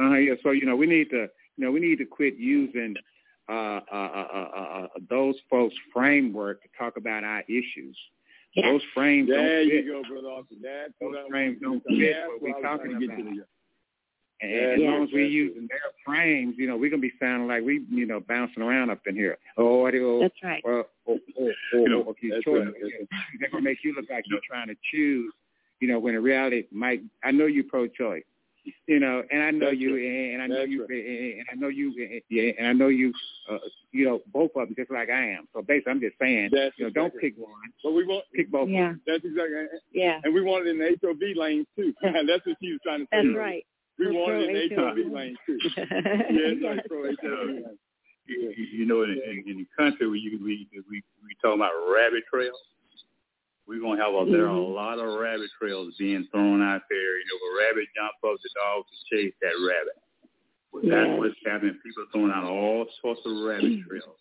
Uh, 0.00 0.14
yeah. 0.14 0.34
So 0.42 0.50
you 0.50 0.66
know, 0.66 0.74
we 0.74 0.86
need 0.86 1.08
to, 1.10 1.28
you 1.56 1.64
know, 1.64 1.70
we 1.70 1.78
need 1.80 1.98
to 1.98 2.04
quit 2.04 2.34
using 2.36 2.96
uh, 3.48 3.52
uh, 3.52 3.80
uh, 3.92 4.28
uh, 4.32 4.50
uh, 4.56 4.58
uh, 4.84 4.88
those 5.10 5.36
folks' 5.50 5.74
framework 5.92 6.62
to 6.62 6.68
talk 6.76 6.96
about 6.96 7.22
our 7.22 7.42
issues. 7.42 7.96
Yes. 8.54 8.66
Those 8.68 8.82
frames 8.94 9.28
There 9.28 9.38
don't 9.64 9.66
you 9.68 9.82
fit. 9.82 9.86
go, 9.86 10.02
brother 10.08 10.28
Austin. 10.28 10.58
That's 10.62 10.92
Those 11.00 11.12
what 11.14 11.24
I 11.24 11.28
frames 11.28 11.58
don't 11.62 11.82
fit 11.88 12.16
what 12.26 12.42
what 12.42 12.42
we 12.42 12.50
I 12.52 12.54
was 12.54 12.62
talking 12.62 12.90
trying 12.92 13.04
about. 13.04 13.34
to. 13.34 13.44
And 14.42 14.50
Yeah, 14.50 14.58
as 14.74 14.78
long 14.80 15.02
as 15.04 15.08
we 15.14 15.22
that's 15.22 15.32
using 15.32 15.68
their 15.70 15.78
frames, 16.04 16.54
you 16.58 16.66
know, 16.66 16.76
we're 16.76 16.90
gonna 16.90 17.00
be 17.00 17.12
sounding 17.20 17.48
like 17.48 17.62
we, 17.62 17.84
you 17.90 18.06
know, 18.06 18.20
bouncing 18.20 18.62
around 18.62 18.90
up 18.90 19.00
in 19.06 19.14
here. 19.14 19.38
Oh, 19.56 19.88
they 19.90 19.98
That's 20.20 20.34
right. 20.42 20.62
well, 20.64 20.84
oh, 21.06 21.18
oh, 21.40 21.50
oh, 21.74 21.84
know, 21.84 22.04
oh, 22.06 22.10
okay, 22.10 22.28
that's 22.30 22.44
choice. 22.44 22.64
right, 22.66 22.74
that's 22.82 23.22
They're 23.40 23.50
gonna 23.50 23.62
make 23.62 23.78
you 23.84 23.94
look 23.94 24.10
like 24.10 24.24
you're 24.26 24.40
trying 24.46 24.68
to 24.68 24.76
choose, 24.90 25.32
you 25.80 25.88
know, 25.88 25.98
when 26.00 26.14
in 26.14 26.22
reality, 26.22 26.64
Mike, 26.72 27.02
I 27.22 27.30
know 27.30 27.46
you're 27.46 27.64
pro-choice, 27.64 28.24
you 28.86 29.00
know, 29.00 29.22
and 29.30 29.42
I 29.42 29.50
know 29.50 29.66
That's 29.70 29.78
you, 29.80 29.94
right. 29.96 30.32
and 30.34 30.42
I 30.42 30.46
know 30.46 30.58
That's 30.60 30.70
you, 30.70 30.86
right. 30.88 31.04
and 31.04 31.38
and 31.40 31.46
I 31.50 31.54
know 31.54 31.68
you, 31.68 32.20
yeah, 32.30 32.52
and 32.58 32.66
I 32.68 32.72
know 32.72 32.88
you, 32.88 33.12
uh, 33.50 33.58
you 33.92 34.04
know, 34.04 34.20
both 34.32 34.50
of 34.56 34.66
them 34.68 34.74
just 34.76 34.90
like 34.90 35.10
I 35.10 35.30
am. 35.32 35.48
So 35.52 35.62
basically, 35.62 35.92
I'm 35.92 36.00
just 36.00 36.16
saying, 36.20 36.50
That's 36.52 36.74
you 36.78 36.84
know, 36.86 36.90
don't 36.90 37.12
pick 37.20 37.34
one, 37.36 37.50
But 37.82 37.92
we 37.92 38.04
want, 38.06 38.24
pick 38.34 38.50
both. 38.50 38.68
Yeah. 38.68 38.94
that's 39.06 39.24
exactly, 39.24 39.66
Yeah. 39.92 40.20
and 40.24 40.32
we 40.34 40.42
want 40.42 40.66
it 40.66 40.70
in 40.70 40.78
the 40.78 40.96
HOV 41.02 41.36
lanes 41.36 41.66
too. 41.76 41.92
that's 42.02 42.46
what 42.46 42.56
she 42.62 42.72
was 42.72 42.80
trying 42.84 43.00
to 43.00 43.04
say. 43.04 43.08
That's 43.12 43.26
earlier. 43.26 43.38
right. 43.38 43.66
We 43.98 44.06
We're 44.06 44.12
want 44.14 44.32
it 44.42 44.48
in 44.50 44.76
the 44.76 44.82
HOV 44.82 44.96
HOV. 44.98 45.12
lanes 45.12 45.38
too. 45.46 45.58
Yeah, 45.76 45.84
yes. 46.30 46.54
that's 46.62 46.64
right. 46.64 46.80
Pro 46.88 47.02
HOV 47.04 47.48
lanes. 47.48 47.78
You, 48.28 48.54
you 48.56 48.86
know, 48.86 49.02
in, 49.02 49.10
in, 49.10 49.44
in 49.50 49.56
the 49.58 49.66
country, 49.76 50.06
we 50.08 50.38
we 50.42 50.68
we 50.88 51.02
we 51.22 51.34
talking 51.42 51.58
about 51.60 51.72
rabbit 51.92 52.22
trails. 52.32 52.54
We're 53.66 53.80
gonna 53.80 54.02
have 54.02 54.12
a 54.14 54.30
there 54.30 54.46
are 54.46 54.56
a 54.56 54.60
lot 54.60 54.98
of 54.98 55.18
rabbit 55.18 55.50
trails 55.60 55.94
being 55.98 56.26
thrown 56.32 56.62
out 56.62 56.82
there. 56.90 57.18
You 57.18 57.24
know, 57.30 57.38
a 57.46 57.66
rabbit 57.68 57.88
jump 57.94 58.12
up, 58.26 58.38
the 58.42 58.50
dog 58.54 58.84
can 58.88 58.98
chase 59.18 59.34
that 59.40 59.54
rabbit. 59.64 59.96
Well, 60.72 60.82
that's 60.82 61.08
Yes. 61.08 61.18
what's 61.18 61.36
happening. 61.46 61.78
People 61.84 62.02
are 62.02 62.06
throwing 62.12 62.32
out 62.32 62.44
all 62.44 62.88
sorts 63.00 63.20
of 63.24 63.32
rabbit 63.44 63.80
trails, 63.88 64.18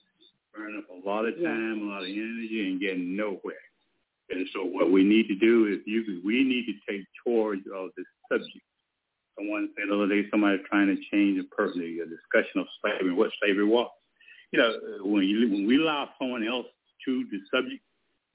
burning 0.54 0.78
up 0.80 0.90
a 0.90 1.08
lot 1.08 1.26
of 1.26 1.38
Yeah. 1.40 1.50
time, 1.50 1.82
a 1.82 1.86
lot 1.92 2.04
of 2.04 2.10
energy, 2.10 2.68
and 2.70 2.80
getting 2.80 3.16
nowhere. 3.16 3.64
And 4.30 4.48
so, 4.54 4.64
what 4.64 4.92
we 4.92 5.04
need 5.04 5.28
to 5.28 5.36
do 5.36 5.66
is, 5.68 5.80
you 5.88 6.22
we 6.24 6.44
need 6.44 6.66
to 6.68 6.74
take 6.88 7.06
charge 7.26 7.66
of 7.68 7.92
this 7.98 8.06
subject. 8.30 8.64
Someone 9.38 9.74
said 9.76 9.90
the 9.90 9.96
other 9.96 10.08
day, 10.08 10.30
somebody 10.30 10.62
trying 10.64 10.88
to 10.96 11.02
change 11.10 11.38
the, 11.38 11.44
per- 11.46 11.74
the 11.74 12.02
uh, 12.02 12.06
discussion 12.06 12.62
of 12.62 12.68
slavery, 12.82 13.12
what 13.14 13.32
slavery 13.42 13.66
was. 13.66 13.90
you 14.52 14.60
know, 14.60 14.78
when 15.04 15.24
you 15.24 15.50
when 15.50 15.66
we 15.66 15.78
allow 15.78 16.14
someone 16.20 16.44
else 16.46 16.68
to 17.06 17.26
the 17.32 17.40
subject, 17.50 17.82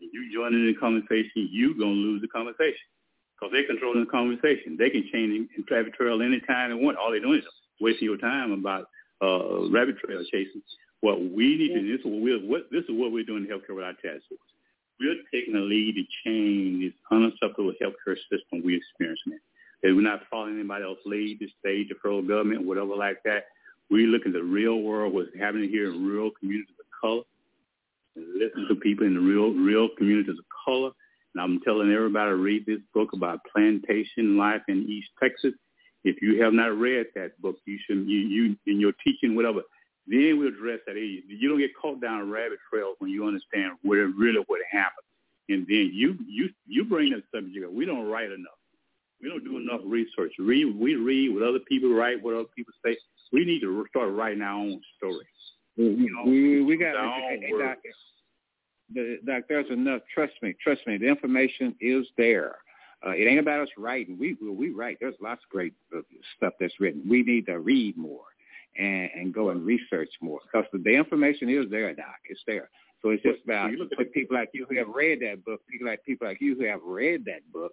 you 0.01 0.33
join 0.33 0.55
in 0.55 0.67
the 0.67 0.75
conversation, 0.75 1.49
you 1.51 1.79
gonna 1.79 1.91
lose 1.91 2.21
the 2.21 2.29
conversation 2.29 2.87
because 3.35 3.53
they're 3.53 3.67
controlling 3.67 4.05
the 4.05 4.11
conversation. 4.11 4.77
They 4.79 4.91
can 4.91 5.09
change 5.13 5.49
in 5.57 5.65
rabbit 5.71 5.95
trail 5.95 6.23
anytime 6.23 6.71
they 6.71 6.83
want. 6.83 6.97
All 6.97 7.11
they're 7.11 7.21
doing 7.21 7.39
is 7.39 7.45
wasting 7.81 8.09
your 8.09 8.17
time 8.17 8.53
about 8.53 8.89
uh, 9.23 9.69
rabbit 9.71 9.99
trail 9.99 10.23
chasing. 10.31 10.63
What 11.01 11.21
we 11.21 11.57
need 11.57 11.75
to 11.75 11.83
this 11.83 12.01
is 12.01 12.07
what 12.07 12.23
we're 12.23 12.41
what 12.41 12.63
this 12.71 12.85
is 12.85 12.91
what 12.91 13.13
we're 13.13 13.25
doing 13.25 13.45
in 13.45 13.51
healthcare 13.51 13.77
with 13.77 13.85
our 13.85 13.93
task 13.93 14.25
force. 14.29 14.41
We're 14.99 15.21
taking 15.33 15.55
the 15.55 15.61
lead 15.61 15.95
to 15.97 16.05
change 16.25 16.85
this 16.85 16.95
unacceptable 17.13 17.73
healthcare 17.83 18.17
system 18.31 18.65
we're 18.65 18.79
experiencing. 18.79 19.39
That 19.83 19.95
we're 19.95 20.01
not 20.01 20.23
following 20.31 20.55
anybody 20.55 20.85
else's 20.85 21.05
lead, 21.05 21.39
the 21.39 21.49
state, 21.61 21.91
the 21.91 21.97
federal 22.03 22.23
government, 22.23 22.67
whatever 22.67 22.97
like 22.97 23.23
that. 23.25 23.45
We 23.91 24.07
look 24.07 24.23
at 24.27 24.33
the 24.33 24.43
real 24.43 24.81
world, 24.81 25.13
what's 25.13 25.29
happening 25.39 25.69
here 25.69 25.93
in 25.93 26.05
rural 26.05 26.31
communities 26.41 26.75
of 26.81 26.87
color, 26.99 27.21
and 27.21 27.25
listen 28.17 28.67
to 28.69 28.75
people 28.77 29.07
in 29.07 29.15
the 29.15 29.21
real 29.21 29.53
real 29.53 29.89
communities 29.97 30.39
of 30.39 30.45
color. 30.65 30.91
And 31.35 31.43
I'm 31.43 31.61
telling 31.61 31.93
everybody 31.93 32.31
to 32.31 32.37
read 32.37 32.65
this 32.67 32.81
book 32.95 33.13
about 33.13 33.41
plantation 33.55 34.37
life 34.39 34.63
in 34.69 34.89
East 34.89 35.09
Texas. 35.23 35.53
If 36.05 36.23
you 36.23 36.43
have 36.43 36.53
not 36.53 36.79
read 36.79 37.07
that 37.15 37.41
book, 37.41 37.57
you 37.67 37.79
should 37.87 38.09
you, 38.09 38.19
you 38.19 38.57
in 38.67 38.81
your 38.81 38.93
teaching 39.05 39.35
whatever. 39.35 39.63
Then 40.07 40.39
we'll 40.39 40.49
address 40.49 40.79
that 40.87 40.97
issue. 40.97 41.23
You 41.29 41.49
don't 41.49 41.59
get 41.59 41.77
caught 41.81 42.01
down 42.01 42.31
rabbit 42.31 42.59
trails 42.73 42.97
when 43.01 43.11
you 43.11 43.27
understand 43.27 43.73
what 43.83 43.97
really 43.97 44.43
what 44.47 44.61
happened. 44.71 45.05
And 45.49 45.67
then 45.67 45.91
you 45.93 46.17
you 46.27 46.51
you 46.67 46.85
bring 46.85 47.11
that 47.11 47.25
subject 47.35 47.67
up. 47.67 47.73
We 47.73 47.85
don't 47.85 48.07
write 48.07 48.31
enough. 48.31 48.59
We 49.21 49.29
don't 49.29 49.45
do 49.45 49.59
enough 49.59 49.81
research. 49.85 50.33
Read 50.39 50.79
we 50.79 50.95
read 50.95 51.35
what 51.35 51.43
other 51.43 51.61
people 51.69 51.93
write, 51.93 52.23
what 52.23 52.35
other 52.35 52.49
people 52.57 52.73
say. 52.85 52.97
We 53.33 53.45
need 53.45 53.61
to 53.61 53.85
start 53.91 54.13
writing 54.13 54.43
our 54.43 54.59
own 54.59 54.81
stories. 54.97 55.27
We 55.77 56.11
we, 56.25 56.63
we 56.63 56.77
got 56.77 56.95
doc, 56.95 57.79
the, 58.95 59.19
doc, 59.27 59.43
there's 59.49 59.71
enough. 59.71 60.03
Trust 60.13 60.35
me, 60.43 60.55
trust 60.63 60.87
me. 60.87 60.97
The 60.97 61.07
information 61.07 61.75
is 61.81 62.07
there. 62.17 62.57
Uh, 63.07 63.11
it 63.11 63.27
ain't 63.27 63.41
about 63.41 63.61
us 63.61 63.69
writing. 63.77 64.17
We 64.19 64.37
we 64.41 64.71
write. 64.71 64.99
There's 65.01 65.15
lots 65.21 65.43
of 65.45 65.51
great 65.51 65.75
uh, 65.95 66.01
stuff 66.37 66.55
that's 66.59 66.79
written. 66.81 67.03
We 67.09 67.23
need 67.23 67.47
to 67.47 67.59
read 67.59 67.97
more 67.97 68.25
and, 68.79 69.11
and 69.15 69.35
go 69.35 69.51
and 69.51 69.65
research 69.67 70.11
more 70.21 70.41
because 70.45 70.67
the, 70.73 70.79
the 70.79 70.95
information 70.95 71.49
is 71.49 71.71
there, 71.71 71.93
Doc. 71.95 72.17
It's 72.29 72.41
there. 72.47 72.71
So 73.03 73.11
it's 73.11 73.23
just 73.23 73.45
about 73.45 73.71
for 73.95 74.05
people 74.05 74.37
like 74.37 74.51
you 74.55 74.67
who 74.69 74.77
have 74.79 74.89
read 74.89 75.21
that 75.21 75.45
book, 75.45 75.61
people 75.71 75.87
like 75.87 76.05
people 76.05 76.27
like 76.27 76.41
you 76.41 76.57
who 76.57 76.65
have 76.65 76.81
read 76.83 77.25
that 77.27 77.41
book, 77.53 77.73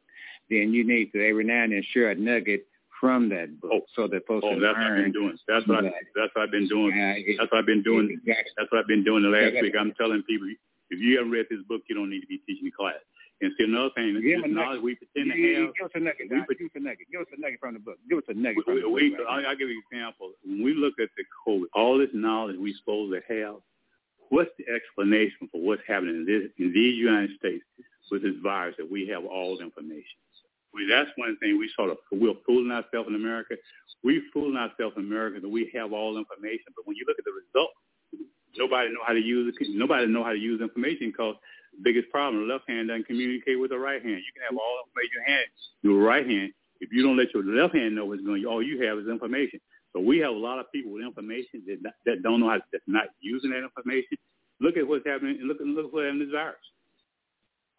then 0.49 0.73
you 0.73 0.85
need 0.85 1.11
to 1.13 1.27
every 1.27 1.43
now 1.43 1.63
and 1.63 1.71
then 1.71 1.83
share 1.93 2.11
a 2.11 2.15
nugget 2.15 2.67
from 3.03 3.27
that 3.27 3.59
book 3.59 3.71
oh, 3.73 3.81
so 3.99 4.07
that 4.07 4.23
folks 4.25 4.47
oh, 4.47 4.55
can 4.55 4.61
that's 4.63 4.79
what 4.79 4.87
I've 4.87 5.03
been 5.03 5.11
doing. 5.11 5.35
That's 5.43 5.67
what 5.67 5.83
I, 5.83 5.91
that's 6.15 6.31
what 6.31 6.41
I've 6.47 6.55
been 6.55 6.69
doing. 6.71 6.95
Yeah, 6.95 7.35
that's 7.35 7.51
what 7.51 7.59
I've 7.59 7.65
been 7.67 7.83
doing. 7.83 8.07
Exactly. 8.15 8.55
That's 8.55 8.71
what 8.71 8.79
I've 8.79 8.87
been 8.87 9.03
doing 9.03 9.23
the 9.27 9.33
last 9.35 9.51
Yeah, 9.51 9.61
week. 9.61 9.75
I'm 9.75 9.91
telling 9.99 10.23
people 10.23 10.47
if 10.87 11.03
you 11.03 11.17
haven't 11.19 11.35
read 11.35 11.47
this 11.51 11.59
book, 11.67 11.81
you 11.91 11.95
don't 11.99 12.09
need 12.09 12.21
to 12.23 12.31
be 12.31 12.39
teaching 12.47 12.63
the 12.63 12.71
class. 12.71 13.03
And 13.41 13.51
see 13.59 13.65
another 13.67 13.91
thing, 13.91 14.13
this 14.15 14.23
Give 14.23 14.39
is 14.39 14.45
him 14.47 14.55
a 14.55 14.55
knowledge 14.55 14.79
we 14.79 14.95
pretend 14.95 15.33
to 15.33 15.35
Yeah, 15.35 15.67
have. 15.67 15.75
Give 15.75 15.85
us 15.91 15.95
a 15.95 15.99
nugget. 15.99 16.31
We 16.31 16.55
Give 16.55 16.71
us 16.71 16.75
a 16.75 16.79
nugget. 16.79 17.05
Give 17.11 17.21
us 17.27 17.31
a 17.35 17.39
nugget 17.43 17.59
from 17.59 17.73
the 17.75 17.83
book. 17.83 17.99
Give 18.07 18.23
us 18.23 18.29
a 18.31 18.35
nugget 18.39 18.63
from 18.63 18.79
We, 18.87 19.11
the 19.11 19.19
book. 19.19 19.27
right 19.27 19.43
I'll. 19.43 19.51
I'll 19.51 19.59
give 19.59 19.67
you 19.67 19.83
an 19.83 19.83
example. 19.91 20.31
When 20.47 20.63
we 20.63 20.71
look 20.71 20.95
at 21.03 21.11
the 21.19 21.27
COVID, 21.43 21.67
all 21.75 21.99
this 21.99 22.15
knowledge 22.15 22.55
we 22.55 22.71
supposed 22.79 23.11
to 23.11 23.19
have, 23.27 23.59
what's 24.31 24.55
the 24.55 24.63
explanation 24.71 25.51
for 25.51 25.59
what's 25.59 25.83
happening 25.83 26.23
in, 26.23 26.25
this, 26.25 26.47
in 26.55 26.71
these 26.71 26.95
United 26.95 27.35
States 27.35 27.67
with 28.07 28.23
this 28.23 28.39
virus 28.39 28.79
that 28.79 28.87
we 28.89 29.11
have 29.11 29.25
all 29.27 29.57
the 29.59 29.63
information? 29.67 30.22
We, 30.73 30.88
that's 30.89 31.09
one 31.15 31.38
thing 31.38 31.57
we 31.57 31.69
sort 31.75 31.91
of, 31.91 31.97
we're 32.12 32.33
fooling 32.45 32.71
ourselves 32.71 33.07
in 33.09 33.15
America. 33.15 33.55
We're 34.03 34.23
fooling 34.33 34.57
ourselves 34.57 34.95
in 34.97 35.03
America 35.03 35.39
that 35.39 35.49
we 35.49 35.71
have 35.75 35.93
all 35.93 36.17
information. 36.17 36.73
But 36.75 36.88
when 36.88 36.95
you 36.97 37.05
look 37.07 37.17
at 37.19 37.25
the 37.25 37.31
results, 37.31 37.77
nobody 38.57 38.89
know 38.89 39.05
how 39.05 39.13
to 39.13 39.21
use 39.21 39.53
it. 39.53 39.67
Nobody 39.69 40.07
know 40.07 40.23
how 40.23 40.31
to 40.33 40.39
use 40.39 40.62
information 40.62 41.09
because 41.09 41.36
biggest 41.81 42.09
problem, 42.09 42.47
the 42.47 42.53
left 42.53 42.69
hand 42.69 42.89
doesn't 42.89 43.07
communicate 43.07 43.59
with 43.59 43.71
the 43.71 43.77
right 43.77 44.01
hand. 44.01 44.21
You 44.21 44.33
can 44.33 44.43
have 44.49 44.57
all 44.57 44.83
information 44.86 45.09
in 45.09 45.17
your 45.17 45.27
hand, 45.29 45.47
your 45.81 45.99
right 46.01 46.27
hand. 46.27 46.53
If 46.79 46.91
you 46.91 47.03
don't 47.03 47.17
let 47.17 47.33
your 47.33 47.43
left 47.43 47.75
hand 47.75 47.95
know 47.95 48.05
what's 48.05 48.21
going 48.21 48.45
on, 48.45 48.51
all 48.51 48.63
you 48.63 48.83
have 48.83 48.97
is 48.99 49.07
information. 49.07 49.59
So 49.93 49.99
we 50.01 50.19
have 50.19 50.31
a 50.31 50.38
lot 50.38 50.59
of 50.59 50.71
people 50.71 50.91
with 50.91 51.03
information 51.03 51.63
that 51.67 51.93
that 52.05 52.23
don't 52.23 52.39
know 52.39 52.49
how 52.49 52.59
that's 52.71 52.83
not 52.88 53.13
using 53.21 53.51
that 53.51 53.63
information. 53.63 54.17
Look 54.59 54.75
at 54.75 54.88
what's 54.88 55.05
happening 55.05 55.38
and 55.39 55.47
look 55.47 55.57
look 55.62 55.93
what 55.93 56.05
happened 56.05 56.21
in 56.21 56.27
this 56.27 56.33
virus. 56.33 56.57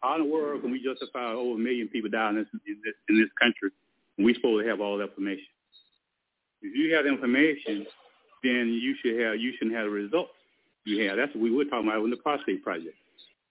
How 0.05 0.15
in 0.15 0.21
the 0.21 0.29
world 0.29 0.61
can 0.61 0.71
we 0.71 0.83
justify 0.83 1.33
over 1.33 1.55
a 1.55 1.57
million 1.57 1.87
people 1.87 2.11
dying 2.11 2.37
in 2.37 2.43
this 2.43 2.61
in 2.67 2.77
this, 2.85 2.93
in 3.09 3.19
this 3.19 3.29
country 3.41 3.71
when 4.15 4.25
we 4.25 4.35
supposed 4.35 4.63
to 4.63 4.69
have 4.69 4.79
all 4.79 4.97
the 4.97 5.05
information? 5.05 5.49
If 6.61 6.75
you 6.75 6.93
have 6.93 7.05
the 7.05 7.11
information, 7.11 7.87
then 8.43 8.69
you 8.69 8.93
should 9.01 9.19
have 9.19 9.39
you 9.39 9.53
shouldn't 9.57 9.75
have 9.75 9.85
the 9.85 9.89
results 9.89 10.29
you 10.85 11.07
have. 11.07 11.17
That's 11.17 11.33
what 11.33 11.41
we 11.41 11.49
were 11.49 11.65
talking 11.65 11.89
about 11.89 12.03
in 12.03 12.11
the 12.11 12.17
prostate 12.17 12.63
project. 12.63 12.93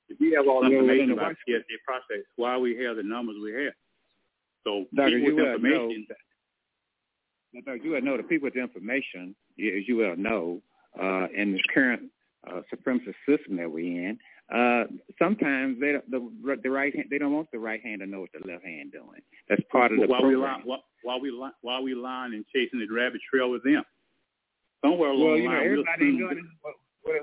If 0.08 0.20
you 0.20 0.36
have 0.36 0.46
all 0.46 0.62
the 0.62 0.70
Yeah, 0.70 0.78
information 0.78 1.08
the 1.08 1.14
about 1.14 1.34
PSA 1.44 1.76
prostate, 1.84 2.24
why 2.36 2.56
we 2.56 2.76
have 2.84 2.96
the 2.96 3.02
numbers 3.02 3.36
we 3.42 3.52
have. 3.64 3.74
So 4.62 4.86
Doctor, 4.94 5.18
people 5.18 5.30
you 5.30 5.34
with 5.34 5.44
well 5.44 5.58
know, 5.58 5.90
information, 5.90 6.06
Doctor, 7.66 7.76
you 7.76 7.90
well 7.92 8.02
know 8.02 8.16
the 8.16 8.22
people 8.22 8.46
with 8.46 8.56
information, 8.56 9.34
as 9.58 9.88
you 9.88 9.96
well 9.96 10.14
know, 10.16 10.62
uh, 11.02 11.26
in 11.34 11.52
this 11.52 11.62
current 11.74 12.02
uh, 12.46 12.60
supremacist 12.72 13.18
system 13.26 13.56
that 13.56 13.68
we're 13.68 14.08
in, 14.08 14.18
uh, 14.52 14.84
sometimes 15.18 15.80
they 15.80 15.92
don't, 15.92 16.10
the 16.10 16.58
the 16.62 16.70
right 16.70 16.94
hand 16.94 17.06
they 17.10 17.18
don't 17.18 17.32
want 17.32 17.50
the 17.50 17.58
right 17.58 17.80
hand 17.82 18.00
to 18.00 18.06
know 18.06 18.20
what 18.20 18.30
the 18.32 18.46
left 18.46 18.64
hand 18.64 18.92
doing. 18.92 19.22
That's 19.48 19.62
part 19.72 19.92
of 19.92 20.00
the 20.00 20.06
while 20.06 20.22
we 20.22 20.34
program. 20.34 20.60
lie, 20.60 20.62
while, 20.64 20.84
while 21.02 21.20
we 21.20 21.50
while 21.62 21.82
we 21.82 21.94
lying 21.94 22.34
and 22.34 22.44
chasing 22.54 22.78
the 22.80 22.94
rabbit 22.94 23.20
trail 23.30 23.50
with 23.50 23.64
them. 23.64 23.82
Somewhere 24.84 25.10
along 25.10 25.24
well, 25.24 25.32
the 25.32 25.42
you 25.42 25.48
know, 25.48 25.54
line, 25.54 25.64
everybody 25.64 26.04
ain't 26.04 26.18
doing 26.18 26.38
it. 26.38 26.44
Well, 27.06 27.14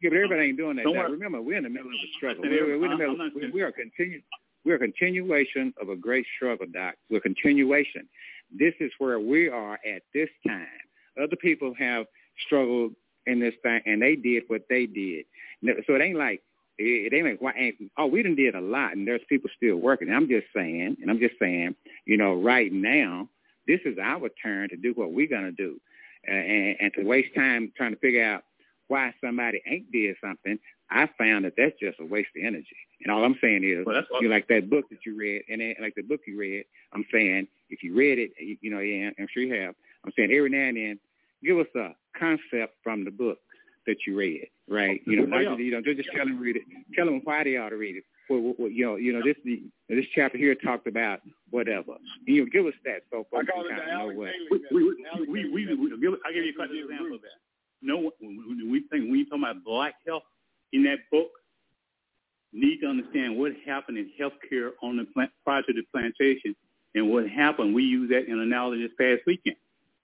yeah, 0.00 0.10
but 0.10 0.16
everybody 0.16 0.42
ain't 0.42 0.56
doing 0.56 0.76
that. 0.76 0.86
Worry. 0.86 1.10
Remember, 1.10 1.42
we're 1.42 1.56
in 1.56 1.64
the 1.64 1.68
middle 1.68 1.88
of 1.88 1.94
a 1.94 2.10
struggle. 2.16 2.44
We're, 2.44 2.78
we're 2.78 2.84
in 2.84 2.90
the 2.92 2.96
middle. 2.96 3.20
I'm 3.20 3.52
we, 3.52 3.62
are 3.62 3.72
continu- 3.72 4.22
We're 4.64 4.76
a 4.76 4.78
continuation 4.78 5.74
of 5.80 5.88
a 5.88 5.96
great 5.96 6.26
struggle, 6.36 6.66
Doc. 6.72 6.94
We're 7.10 7.18
a 7.18 7.20
continuation. 7.20 8.08
This 8.56 8.74
is 8.78 8.92
where 8.98 9.18
we 9.18 9.48
are 9.48 9.74
at 9.74 10.02
this 10.14 10.28
time. 10.46 10.66
Other 11.20 11.34
people 11.34 11.74
have 11.76 12.06
struggled 12.46 12.92
in 13.26 13.40
this 13.40 13.54
thing, 13.64 13.80
and 13.86 14.00
they 14.00 14.14
did 14.14 14.44
what 14.46 14.62
they 14.70 14.86
did. 14.86 15.24
So 15.86 15.96
it 15.96 16.00
ain't 16.00 16.18
like 16.18 16.40
it, 16.78 17.12
it 17.12 17.16
ain't 17.16 17.26
like 17.26 17.40
why 17.40 17.52
ain't 17.56 17.76
oh 17.96 18.06
we 18.06 18.22
done 18.22 18.36
did 18.36 18.54
a 18.54 18.60
lot, 18.60 18.96
and 18.96 19.06
there's 19.06 19.20
people 19.28 19.50
still 19.56 19.76
working. 19.76 20.10
I'm 20.10 20.28
just 20.28 20.46
saying, 20.54 20.96
and 21.00 21.10
I'm 21.10 21.18
just 21.18 21.34
saying, 21.38 21.74
you 22.04 22.16
know, 22.16 22.34
right 22.34 22.72
now 22.72 23.28
this 23.66 23.80
is 23.84 23.98
our 23.98 24.28
turn 24.42 24.68
to 24.70 24.76
do 24.76 24.92
what 24.94 25.12
we're 25.12 25.28
gonna 25.28 25.52
do, 25.52 25.80
uh, 26.28 26.32
and, 26.32 26.76
and 26.80 26.92
to 26.94 27.04
waste 27.04 27.34
time 27.34 27.72
trying 27.76 27.92
to 27.92 27.98
figure 27.98 28.24
out 28.24 28.44
why 28.88 29.12
somebody 29.22 29.62
ain't 29.66 29.90
did 29.92 30.16
something. 30.22 30.58
I 30.90 31.08
found 31.18 31.44
that 31.44 31.52
that's 31.56 31.78
just 31.78 32.00
a 32.00 32.06
waste 32.06 32.30
of 32.36 32.44
energy. 32.44 32.76
And 33.02 33.12
all 33.12 33.22
I'm 33.22 33.36
saying 33.42 33.62
is, 33.62 33.84
Well, 33.84 33.94
that's 33.94 34.06
you 34.20 34.30
like 34.30 34.48
that 34.48 34.70
book 34.70 34.86
that 34.90 35.04
you 35.04 35.16
read, 35.16 35.42
and 35.48 35.60
then, 35.60 35.74
like 35.80 35.94
the 35.94 36.02
book 36.02 36.20
you 36.26 36.38
read, 36.38 36.64
I'm 36.92 37.04
saying 37.12 37.46
if 37.70 37.82
you 37.82 37.94
read 37.94 38.18
it, 38.18 38.32
you, 38.40 38.56
you 38.60 38.70
know, 38.70 38.80
yeah, 38.80 39.10
I'm 39.18 39.28
sure 39.32 39.42
you 39.42 39.54
have. 39.60 39.74
I'm 40.04 40.12
saying 40.16 40.32
every 40.32 40.48
now 40.48 40.68
and 40.68 40.76
then, 40.76 41.00
give 41.44 41.58
us 41.58 41.66
a 41.76 41.90
concept 42.18 42.76
from 42.82 43.04
the 43.04 43.10
book 43.10 43.38
that 43.86 43.96
you 44.06 44.16
read, 44.16 44.48
right? 44.68 45.00
You 45.06 45.16
know, 45.16 45.24
not 45.24 45.42
yeah. 45.42 45.50
just, 45.50 45.60
you 45.60 45.70
know, 45.72 45.80
just 45.82 45.96
just 45.98 46.10
tell 46.14 46.26
them 46.26 46.38
read 46.38 46.56
it. 46.56 46.62
Tell 46.94 47.06
them 47.06 47.20
why 47.24 47.44
they 47.44 47.56
ought 47.56 47.70
to 47.70 47.76
read 47.76 47.96
it. 47.96 48.04
Well, 48.28 48.40
well, 48.40 48.54
well, 48.58 48.68
you 48.70 48.84
know, 48.84 48.96
you 48.96 49.12
know, 49.12 49.22
this 49.24 49.36
the 49.44 49.62
this 49.88 50.04
chapter 50.14 50.36
here 50.36 50.54
talked 50.54 50.86
about 50.86 51.20
whatever. 51.50 51.94
You 52.26 52.44
know, 52.44 52.50
give 52.52 52.66
us 52.66 52.74
that 52.84 53.02
so 53.10 53.26
I 53.32 53.38
folks 53.38 53.50
call 53.50 53.64
can 53.64 53.72
it 53.72 53.74
the 53.74 53.80
kind 53.80 53.82
of 53.82 53.86
know 53.88 54.00
Alex 54.00 54.18
what. 54.18 54.28
Haley 54.28 54.58
we, 54.70 54.84
we, 54.84 55.02
method. 55.02 55.28
we, 55.28 55.50
we, 55.50 55.66
we, 55.66 55.74
we, 55.74 56.00
give, 56.00 56.14
I'll 56.24 56.32
give 56.32 56.44
you 56.44 56.52
a 56.52 56.60
couple 56.60 56.78
example 56.78 57.14
of 57.16 57.22
that. 57.22 57.38
No, 57.80 58.12
when 58.20 58.70
we 58.70 58.80
think 58.90 59.08
when 59.08 59.18
you 59.20 59.26
talk 59.26 59.38
about 59.38 59.64
black 59.64 59.94
health 60.06 60.24
in 60.72 60.82
that 60.84 60.98
book, 61.10 61.30
need 62.52 62.80
to 62.80 62.86
understand 62.86 63.36
what 63.36 63.52
happened 63.66 63.98
in 63.98 64.10
healthcare 64.18 64.70
on 64.82 64.96
the 64.96 65.04
plant, 65.04 65.30
prior 65.44 65.62
to 65.62 65.72
the 65.72 65.82
plantation 65.92 66.56
and 66.94 67.10
what 67.10 67.28
happened. 67.28 67.74
We 67.74 67.84
use 67.84 68.10
that 68.10 68.26
in 68.26 68.38
analogy 68.38 68.82
this 68.82 68.92
past 68.98 69.22
weekend. 69.26 69.56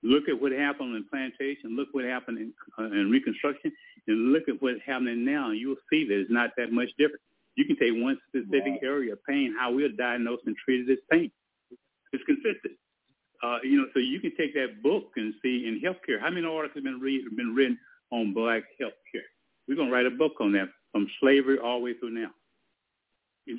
Look 0.05 0.29
at 0.29 0.41
what 0.41 0.53
happened 0.53 0.95
in 0.95 1.05
plantation. 1.09 1.75
Look 1.77 1.89
what 1.93 2.05
happened 2.05 2.39
in, 2.39 2.53
uh, 2.79 2.93
in 2.93 3.11
Reconstruction, 3.11 3.73
and 4.07 4.33
look 4.33 4.49
at 4.49 4.61
what's 4.61 4.81
happening 4.85 5.25
now. 5.25 5.51
You'll 5.51 5.81
see 5.91 6.07
that 6.07 6.21
it's 6.21 6.31
not 6.31 6.51
that 6.59 6.71
much 6.71 6.91
different. 6.99 7.23
You 7.57 7.65
can 7.65 7.77
take 7.77 7.93
one 7.95 8.19
specific 8.29 8.81
area 8.83 9.15
of 9.15 9.25
pain, 9.25 9.55
how 9.59 9.73
we're 9.73 9.89
diagnosed 9.89 10.43
and 10.47 10.57
treated 10.57 10.87
this 10.87 11.03
pain. 11.11 11.31
It's 12.13 12.23
consistent. 12.25 12.77
Uh, 13.43 13.59
you 13.63 13.79
know, 13.79 13.87
so 13.95 14.01
you 14.01 14.21
can 14.21 14.37
take 14.37 14.55
that 14.55 14.83
book 14.83 15.13
and 15.17 15.35
see 15.43 15.67
in 15.67 15.81
healthcare 15.81 16.21
how 16.21 16.31
many 16.31 16.47
articles 16.47 16.77
have 16.77 16.85
been 16.85 17.01
read 17.01 17.25
been 17.37 17.55
written 17.55 17.79
on 18.11 18.33
black 18.33 18.65
healthcare. 18.81 19.27
We're 19.69 19.77
gonna 19.77 19.91
write 19.91 20.07
a 20.07 20.11
book 20.11 20.35
on 20.41 20.53
that 20.53 20.69
from 20.93 21.09
slavery 21.21 21.59
all 21.59 21.79
the 21.79 21.85
way 21.85 21.95
through 21.95 22.11
now. 22.11 22.31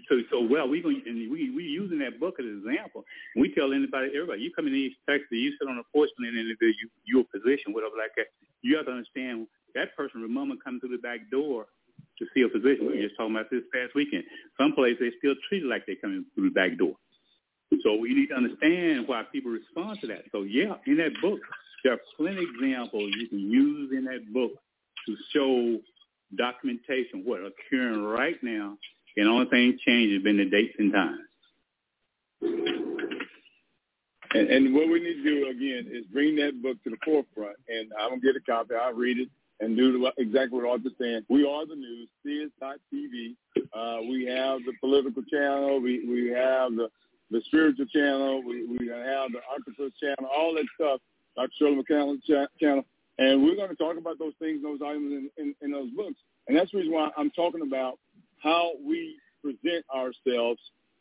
So, 0.10 0.18
so 0.32 0.42
well, 0.42 0.68
we 0.68 0.82
going 0.82 1.04
and 1.06 1.30
we 1.30 1.52
we 1.52 1.64
using 1.64 2.00
that 2.00 2.20
book 2.20 2.36
as 2.40 2.46
an 2.46 2.64
example. 2.66 3.06
We 3.36 3.54
tell 3.54 3.72
anybody, 3.72 4.10
everybody, 4.16 4.42
you 4.42 4.52
come 4.52 4.66
in 4.66 4.74
East 4.74 4.98
Texas, 5.08 5.30
you 5.30 5.54
sit 5.60 5.68
on 5.68 5.78
a 5.78 5.86
porch 5.94 6.10
then 6.18 6.34
interview 6.34 6.74
you, 6.74 6.90
your 7.06 7.24
position, 7.30 7.74
whatever 7.74 7.94
like 7.98 8.16
that. 8.18 8.34
You 8.62 8.78
have 8.78 8.88
to 8.88 8.94
understand 8.94 9.48
that 9.76 9.96
person. 9.96 10.22
Remember, 10.22 10.56
coming 10.58 10.80
through 10.80 10.98
the 10.98 11.04
back 11.06 11.30
door 11.30 11.68
to 12.18 12.26
see 12.34 12.42
a 12.42 12.50
physician. 12.50 12.88
We 12.88 12.98
were 12.98 13.06
just 13.06 13.18
talking 13.18 13.36
about 13.36 13.52
this 13.52 13.64
past 13.74 13.94
weekend. 13.94 14.24
Some 14.58 14.74
places 14.74 14.98
they 15.00 15.12
still 15.20 15.36
treat 15.48 15.64
it 15.64 15.70
like 15.70 15.86
they're 15.86 16.02
coming 16.02 16.26
through 16.34 16.50
the 16.50 16.56
back 16.56 16.78
door. 16.78 16.96
So 17.84 17.96
we 17.96 18.14
need 18.14 18.30
to 18.30 18.36
understand 18.36 19.08
why 19.08 19.24
people 19.32 19.52
respond 19.52 20.00
to 20.02 20.08
that. 20.08 20.26
So 20.32 20.44
yeah, 20.44 20.76
in 20.88 20.98
that 20.98 21.14
book, 21.22 21.40
there 21.84 21.94
are 21.94 22.02
plenty 22.18 22.44
of 22.44 22.50
examples 22.56 23.14
you 23.18 23.28
can 23.28 23.40
use 23.40 23.92
in 23.94 24.06
that 24.06 24.34
book 24.34 24.52
to 25.06 25.16
show 25.34 25.78
documentation 26.36 27.24
what 27.24 27.42
occurring 27.42 28.04
right 28.04 28.42
now, 28.42 28.78
and 29.18 29.28
the 29.28 29.32
only 29.32 29.50
thing 29.50 29.78
changed 29.86 30.14
has 30.14 30.24
been 30.24 30.38
the 30.38 30.46
dates 30.46 30.76
and 30.78 30.94
times. 30.94 31.20
And, 34.34 34.50
and 34.50 34.76
what 34.76 34.90
we 34.90 35.00
need 35.00 35.24
to 35.24 35.24
do 35.24 35.48
again 35.48 35.90
is 35.92 36.06
bring 36.12 36.36
that 36.38 36.62
book 36.62 36.78
to 36.84 36.90
the 36.90 36.98
forefront. 37.06 37.56
And 37.70 37.92
I'm 37.98 38.10
gonna 38.10 38.22
get 38.22 38.36
a 38.36 38.42
copy. 38.42 38.76
I'll 38.76 38.94
read 38.94 39.18
it 39.18 39.30
and 39.62 39.78
do 39.78 40.10
exactly 40.18 40.60
what 40.60 40.70
Arthur's 40.70 40.92
saying. 41.00 41.22
We 41.30 41.48
are 41.48 41.66
the 41.66 41.76
news. 41.76 42.10
TV. 42.26 43.36
Uh, 43.74 44.02
we 44.10 44.26
have 44.26 44.60
the 44.66 44.74
political 44.82 45.24
channel. 45.24 45.80
We 45.80 46.06
we 46.06 46.30
have 46.32 46.76
the 46.76 46.90
the 47.32 47.42
spiritual 47.46 47.86
channel. 47.86 48.44
We 48.44 48.66
we 48.66 48.88
have 48.88 49.32
the 49.32 49.40
octopus 49.50 49.94
channel. 50.02 50.30
All 50.36 50.54
that 50.56 50.66
stuff. 50.76 51.00
Dr. 51.36 51.52
Shirley 51.58 51.84
McKellar 51.84 52.18
channel. 52.60 52.84
And 53.18 53.44
we're 53.44 53.56
going 53.56 53.70
to 53.70 53.76
talk 53.76 53.98
about 53.98 54.20
those 54.20 54.34
things, 54.40 54.62
those 54.62 54.80
items 54.86 55.12
in, 55.12 55.30
in, 55.38 55.56
in 55.62 55.72
those 55.72 55.90
books. 55.92 56.20
And 56.48 56.58
that's 56.58 56.72
the 56.72 56.80
reason 56.80 56.94
why 56.94 57.10
I'm 57.18 57.32
talking 57.32 57.62
about 57.62 58.00
how 58.42 58.72
we 58.86 59.18
present 59.42 59.86
ourselves 59.94 60.60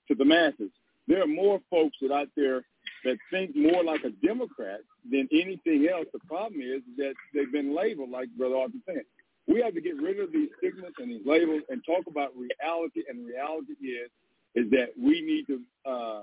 to 0.08 0.14
the 0.14 0.24
masses. 0.24 0.70
There 1.06 1.22
are 1.22 1.26
more 1.26 1.60
folks 1.70 1.96
that 2.00 2.12
out 2.12 2.28
there 2.36 2.64
that 3.04 3.18
think 3.30 3.54
more 3.54 3.84
like 3.84 4.02
a 4.04 4.10
Democrat 4.26 4.80
than 5.10 5.28
anything 5.32 5.88
else. 5.92 6.06
The 6.12 6.20
problem 6.26 6.60
is 6.60 6.82
that 6.96 7.14
they've 7.34 7.52
been 7.52 7.76
labeled, 7.76 8.10
like 8.10 8.28
Brother 8.36 8.56
Arthur 8.56 8.78
said. 8.86 9.02
We 9.46 9.60
have 9.60 9.74
to 9.74 9.80
get 9.82 9.96
rid 9.96 10.20
of 10.20 10.32
these 10.32 10.48
stigmas 10.58 10.92
and 10.98 11.10
these 11.10 11.26
labels 11.26 11.62
and 11.68 11.82
talk 11.84 12.04
about 12.08 12.30
reality. 12.34 13.02
And 13.08 13.26
reality 13.26 13.74
is 13.84 14.10
is 14.54 14.70
that 14.70 14.90
we 14.96 15.20
need 15.20 15.46
to 15.48 15.60
uh, 15.90 16.22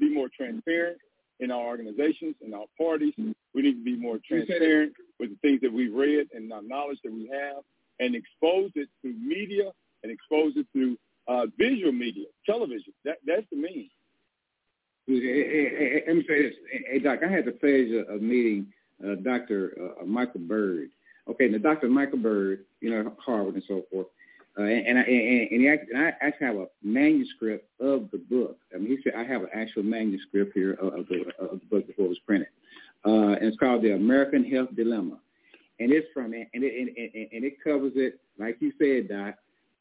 be 0.00 0.12
more 0.12 0.28
transparent 0.34 0.98
in 1.40 1.50
our 1.50 1.62
organizations, 1.62 2.34
in 2.44 2.54
our 2.54 2.64
parties. 2.78 3.12
We 3.54 3.62
need 3.62 3.74
to 3.74 3.84
be 3.84 3.96
more 3.96 4.18
transparent 4.26 4.94
with 5.20 5.30
the 5.30 5.36
things 5.42 5.60
that 5.60 5.72
we've 5.72 5.92
read 5.92 6.28
and 6.34 6.50
the 6.50 6.60
knowledge 6.62 6.98
that 7.04 7.12
we 7.12 7.30
have 7.32 7.62
and 8.00 8.14
expose 8.14 8.70
it 8.74 8.88
through 9.00 9.14
media 9.14 9.70
expose 10.36 10.64
through 10.72 10.96
uh, 11.28 11.46
visual 11.58 11.92
media, 11.92 12.26
television. 12.44 12.92
That, 13.04 13.18
that's 13.26 13.46
the 13.50 13.56
mean. 13.56 13.90
Hey, 15.06 15.20
hey, 15.20 15.68
hey, 15.78 16.02
let 16.06 16.16
me 16.16 16.24
say 16.28 16.42
this. 16.42 16.54
Hey, 16.90 16.98
Doc, 16.98 17.20
I 17.24 17.30
had 17.30 17.44
the 17.44 17.52
pleasure 17.52 18.02
of 18.08 18.22
meeting 18.22 18.66
uh, 19.04 19.14
Dr. 19.16 19.94
Uh, 20.00 20.04
Michael 20.04 20.40
Byrd. 20.40 20.88
Okay, 21.28 21.48
now 21.48 21.58
Dr. 21.58 21.88
Michael 21.88 22.18
Byrd, 22.18 22.64
you 22.80 22.90
know, 22.90 23.14
Harvard 23.18 23.54
and 23.54 23.62
so 23.68 23.82
forth. 23.90 24.06
Uh, 24.58 24.62
and, 24.62 24.86
and, 24.86 24.98
I, 24.98 25.02
and, 25.02 25.48
and, 25.50 25.60
he 25.60 25.68
actually, 25.68 25.94
and 25.94 26.04
I 26.04 26.12
actually 26.20 26.46
have 26.46 26.56
a 26.56 26.66
manuscript 26.82 27.68
of 27.78 28.08
the 28.10 28.18
book. 28.18 28.58
I 28.74 28.78
mean, 28.78 28.88
he 28.88 28.98
said 29.04 29.12
I 29.16 29.24
have 29.24 29.42
an 29.42 29.50
actual 29.54 29.82
manuscript 29.82 30.52
here 30.54 30.72
of, 30.74 30.94
of, 30.94 31.08
the, 31.08 31.24
of 31.38 31.60
the 31.60 31.66
book 31.70 31.86
before 31.86 32.06
it 32.06 32.10
was 32.10 32.18
printed. 32.26 32.48
Uh, 33.04 33.34
and 33.34 33.44
it's 33.44 33.58
called 33.58 33.82
The 33.82 33.92
American 33.92 34.44
Health 34.44 34.70
Dilemma. 34.74 35.18
And 35.78 35.92
it's 35.92 36.06
from, 36.14 36.32
and 36.32 36.46
it, 36.54 36.54
and, 36.54 36.88
and, 36.96 37.28
and 37.32 37.44
it 37.44 37.62
covers 37.62 37.92
it, 37.96 38.18
like 38.38 38.56
you 38.60 38.72
said, 38.78 39.08
Doc, 39.08 39.36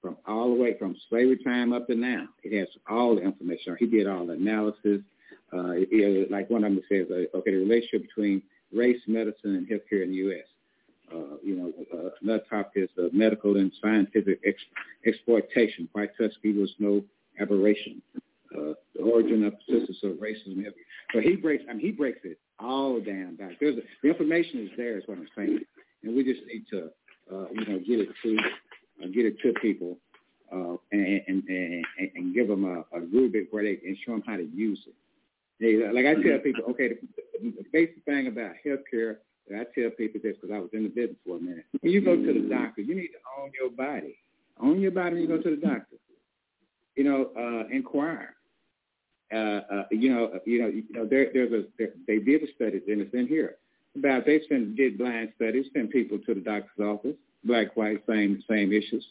from 0.06 0.18
all 0.28 0.54
the 0.54 0.62
way 0.62 0.78
from 0.78 0.96
slavery 1.10 1.40
time 1.44 1.74
up 1.74 1.88
to 1.88 1.96
now. 1.96 2.28
It 2.44 2.56
has 2.60 2.68
all 2.88 3.16
the 3.16 3.24
information. 3.24 3.76
He 3.80 3.88
did 3.88 4.06
all 4.06 4.28
the 4.28 4.34
analysis. 4.34 5.02
Uh, 5.52 5.74
it, 5.74 6.30
like 6.30 6.48
one 6.52 6.64
of 6.64 6.72
them 6.72 6.84
says, 6.88 7.08
uh, 7.10 7.38
okay, 7.38 7.52
the 7.52 7.58
relationship 7.58 8.04
between 8.04 8.44
race, 8.72 9.02
medicine, 9.08 9.56
and 9.56 9.68
healthcare 9.68 10.04
in 10.04 10.12
the 10.12 10.18
U.S. 10.18 10.46
Uh, 11.12 11.38
you 11.44 11.56
know, 11.56 11.74
uh, 11.92 12.10
another 12.22 12.44
topic 12.48 12.84
is 12.84 12.90
uh, 13.00 13.08
medical 13.14 13.58
and 13.58 13.72
scientific 13.82 14.40
ex- 14.46 14.62
exploitation. 15.08 15.90
White 15.94 16.12
Tuskegee 16.20 16.54
was 16.54 16.72
no 16.78 17.04
aberration. 17.40 18.00
Uh, 18.56 18.74
the 18.96 19.02
origin 19.02 19.44
of 19.44 19.54
persistence 19.66 19.98
of 20.04 20.12
racism. 20.18 20.64
So 21.14 21.20
he 21.20 21.36
breaks. 21.36 21.64
I 21.68 21.74
mean, 21.74 21.82
he 21.82 21.92
breaks 21.92 22.20
it 22.24 22.38
all 22.60 23.00
down. 23.00 23.38
Back. 23.38 23.54
There's 23.60 23.78
a, 23.78 23.82
the 24.04 24.10
information 24.10 24.68
is 24.68 24.70
there. 24.78 25.00
Is 25.00 25.04
what 25.08 25.18
I'm 25.18 25.28
saying, 25.36 25.62
and 26.04 26.16
we 26.16 26.24
just 26.24 26.46
need 26.46 26.66
to, 26.70 26.90
uh, 27.34 27.48
you 27.52 27.66
know, 27.66 27.80
get 27.80 28.00
it 28.00 28.10
to, 28.24 28.38
uh, 29.04 29.08
get 29.08 29.26
it 29.26 29.40
to 29.42 29.54
people, 29.62 29.98
uh, 30.52 30.76
and, 30.92 31.22
and 31.28 31.44
and 31.48 31.86
and 32.16 32.36
give 32.36 32.48
them 32.48 32.66
a, 32.66 32.98
a 32.98 33.02
rubric 33.02 33.48
where 33.52 33.64
they 33.64 33.80
and 33.86 33.98
show 34.06 34.14
them 34.14 34.24
how 34.26 34.38
to 34.38 34.48
use 34.54 34.80
it. 34.88 34.94
They, 35.60 35.88
like 35.88 36.06
I 36.06 36.22
tell 36.22 36.40
people, 36.40 36.66
okay, 36.72 36.90
the, 36.90 36.98
the 37.42 37.66
basic 37.72 38.04
thing 38.04 38.28
about 38.28 38.54
healthcare 38.66 39.18
I 39.54 39.64
tell 39.78 39.92
people 39.92 40.20
this 40.24 40.36
because 40.42 40.54
I 40.54 40.60
was 40.60 40.70
in 40.74 40.84
the 40.84 40.90
business 40.90 41.18
for 41.26 41.38
a 41.38 41.40
minute. 41.40 41.66
When 41.82 41.92
you 41.92 42.02
go 42.02 42.16
to 42.16 42.34
the 42.34 42.48
doctor, 42.50 42.82
you 42.82 42.96
need 42.96 43.10
to 43.10 43.20
own 43.40 43.52
your 43.60 43.70
body. 43.70 44.18
Own 44.60 44.82
your 44.82 44.92
body 44.92 45.16
when 45.16 45.22
you 45.22 45.28
go 45.28 45.42
to 45.42 45.50
the 45.52 45.62
doctor. 45.62 45.98
You 46.96 47.04
know, 47.04 47.30
uh, 47.38 47.68
inquire. 47.72 48.36
Uh, 49.32 49.62
uh, 49.72 49.84
you 49.92 50.10
know, 50.10 50.32
uh, 50.36 50.40
you 50.46 50.62
know, 50.62 50.68
you 50.68 50.84
know. 50.92 51.06
There, 51.06 51.30
there's 51.34 51.52
a 51.52 51.66
there, 51.78 51.90
they 52.08 52.20
did 52.20 52.44
a 52.44 52.54
study, 52.56 52.82
and 52.88 53.02
it's 53.02 53.14
in 53.14 53.28
here 53.28 53.56
about 53.96 54.26
they 54.26 54.42
sent 54.48 54.76
did 54.76 54.98
blind 54.98 55.34
studies, 55.36 55.66
sent 55.74 55.92
people 55.92 56.20
to 56.20 56.34
the 56.34 56.42
doctor's 56.42 56.86
office, 56.86 57.16
black, 57.46 57.76
white, 57.78 58.04
same 58.08 58.44
same 58.50 58.74
issues. 58.74 59.06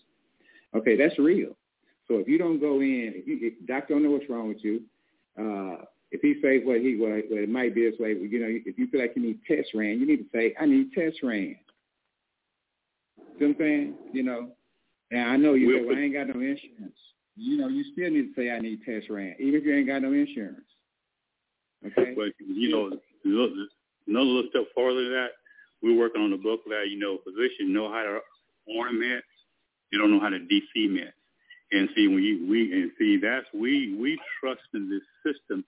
Okay, 0.75 0.97
that's 0.97 1.19
real. 1.19 1.57
So 2.09 2.17
if 2.17 2.29
you 2.29 2.37
don't 2.37 2.61
go 2.61 2.81
in, 2.81 3.13
if 3.15 3.27
you 3.27 3.39
if 3.41 3.67
doctor 3.67 3.95
don't 3.95 4.03
know 4.03 4.11
what's 4.11 4.29
wrong 4.29 4.49
with 4.49 4.63
you, 4.63 4.83
uh, 5.39 5.85
if 6.11 6.21
he 6.21 6.35
says 6.43 6.61
what 6.65 6.81
he 6.81 6.97
well, 6.97 7.21
well, 7.31 7.43
it 7.43 7.49
might 7.49 7.75
be 7.75 7.89
this 7.89 7.99
way. 7.99 8.13
You 8.13 8.41
know, 8.41 8.49
if 8.49 8.79
you 8.79 8.89
feel 8.89 9.01
like 9.01 9.15
you 9.17 9.23
need 9.23 9.41
test 9.47 9.71
ran, 9.75 9.99
you 9.99 10.07
need 10.07 10.19
to 10.19 10.27
say, 10.33 10.55
I 10.61 10.67
need 10.67 10.93
test 10.93 11.19
ran. 11.23 11.57
See 13.17 13.45
what 13.45 13.47
I'm 13.47 13.57
saying? 13.59 13.95
You 14.13 14.23
know, 14.23 14.49
and 15.11 15.23
I 15.23 15.37
know 15.37 15.55
you 15.55 15.79
say, 15.79 15.85
well, 15.87 15.97
I 15.97 16.01
ain't 16.01 16.15
got 16.15 16.29
no 16.29 16.41
insurance. 16.41 16.99
You 17.37 17.57
know, 17.57 17.69
you 17.69 17.85
still 17.93 18.11
need 18.11 18.35
to 18.35 18.35
say, 18.37 18.51
I 18.51 18.61
need 18.61 18.81
test 18.85 19.11
ran, 19.11 19.35
even 19.41 19.55
if 19.55 19.65
you 19.65 19.75
ain't 19.75 19.89
got 19.89 20.03
no 20.03 20.13
insurance. 20.13 20.67
Okay. 21.85 22.15
But 22.15 22.33
you 22.39 22.71
know, 22.71 22.97
another 23.25 24.25
little 24.25 24.51
step 24.51 24.63
further 24.75 25.03
than 25.03 25.13
that, 25.13 25.31
we're 25.85 25.99
working 25.99 26.23
on 26.23 26.31
the 26.31 26.41
book 26.41 26.61
that 26.67 26.89
you 26.89 26.99
know, 26.99 27.19
physicians 27.21 27.69
know 27.69 27.93
how 27.93 28.03
to 28.03 28.21
order 28.67 28.97
meds, 28.97 29.29
they 29.93 29.99
don't 29.99 30.11
know 30.11 30.21
how 30.21 30.31
to 30.31 30.41
DC 30.41 30.89
meds. 30.89 31.13
And 31.73 31.89
see, 31.95 32.09
we 32.09 32.41
we 32.49 32.73
and 32.73 32.91
see 32.99 33.19
that's 33.21 33.47
we 33.53 33.95
we 34.01 34.19
trust 34.41 34.65
in 34.73 34.89
this 34.89 35.05
system 35.21 35.65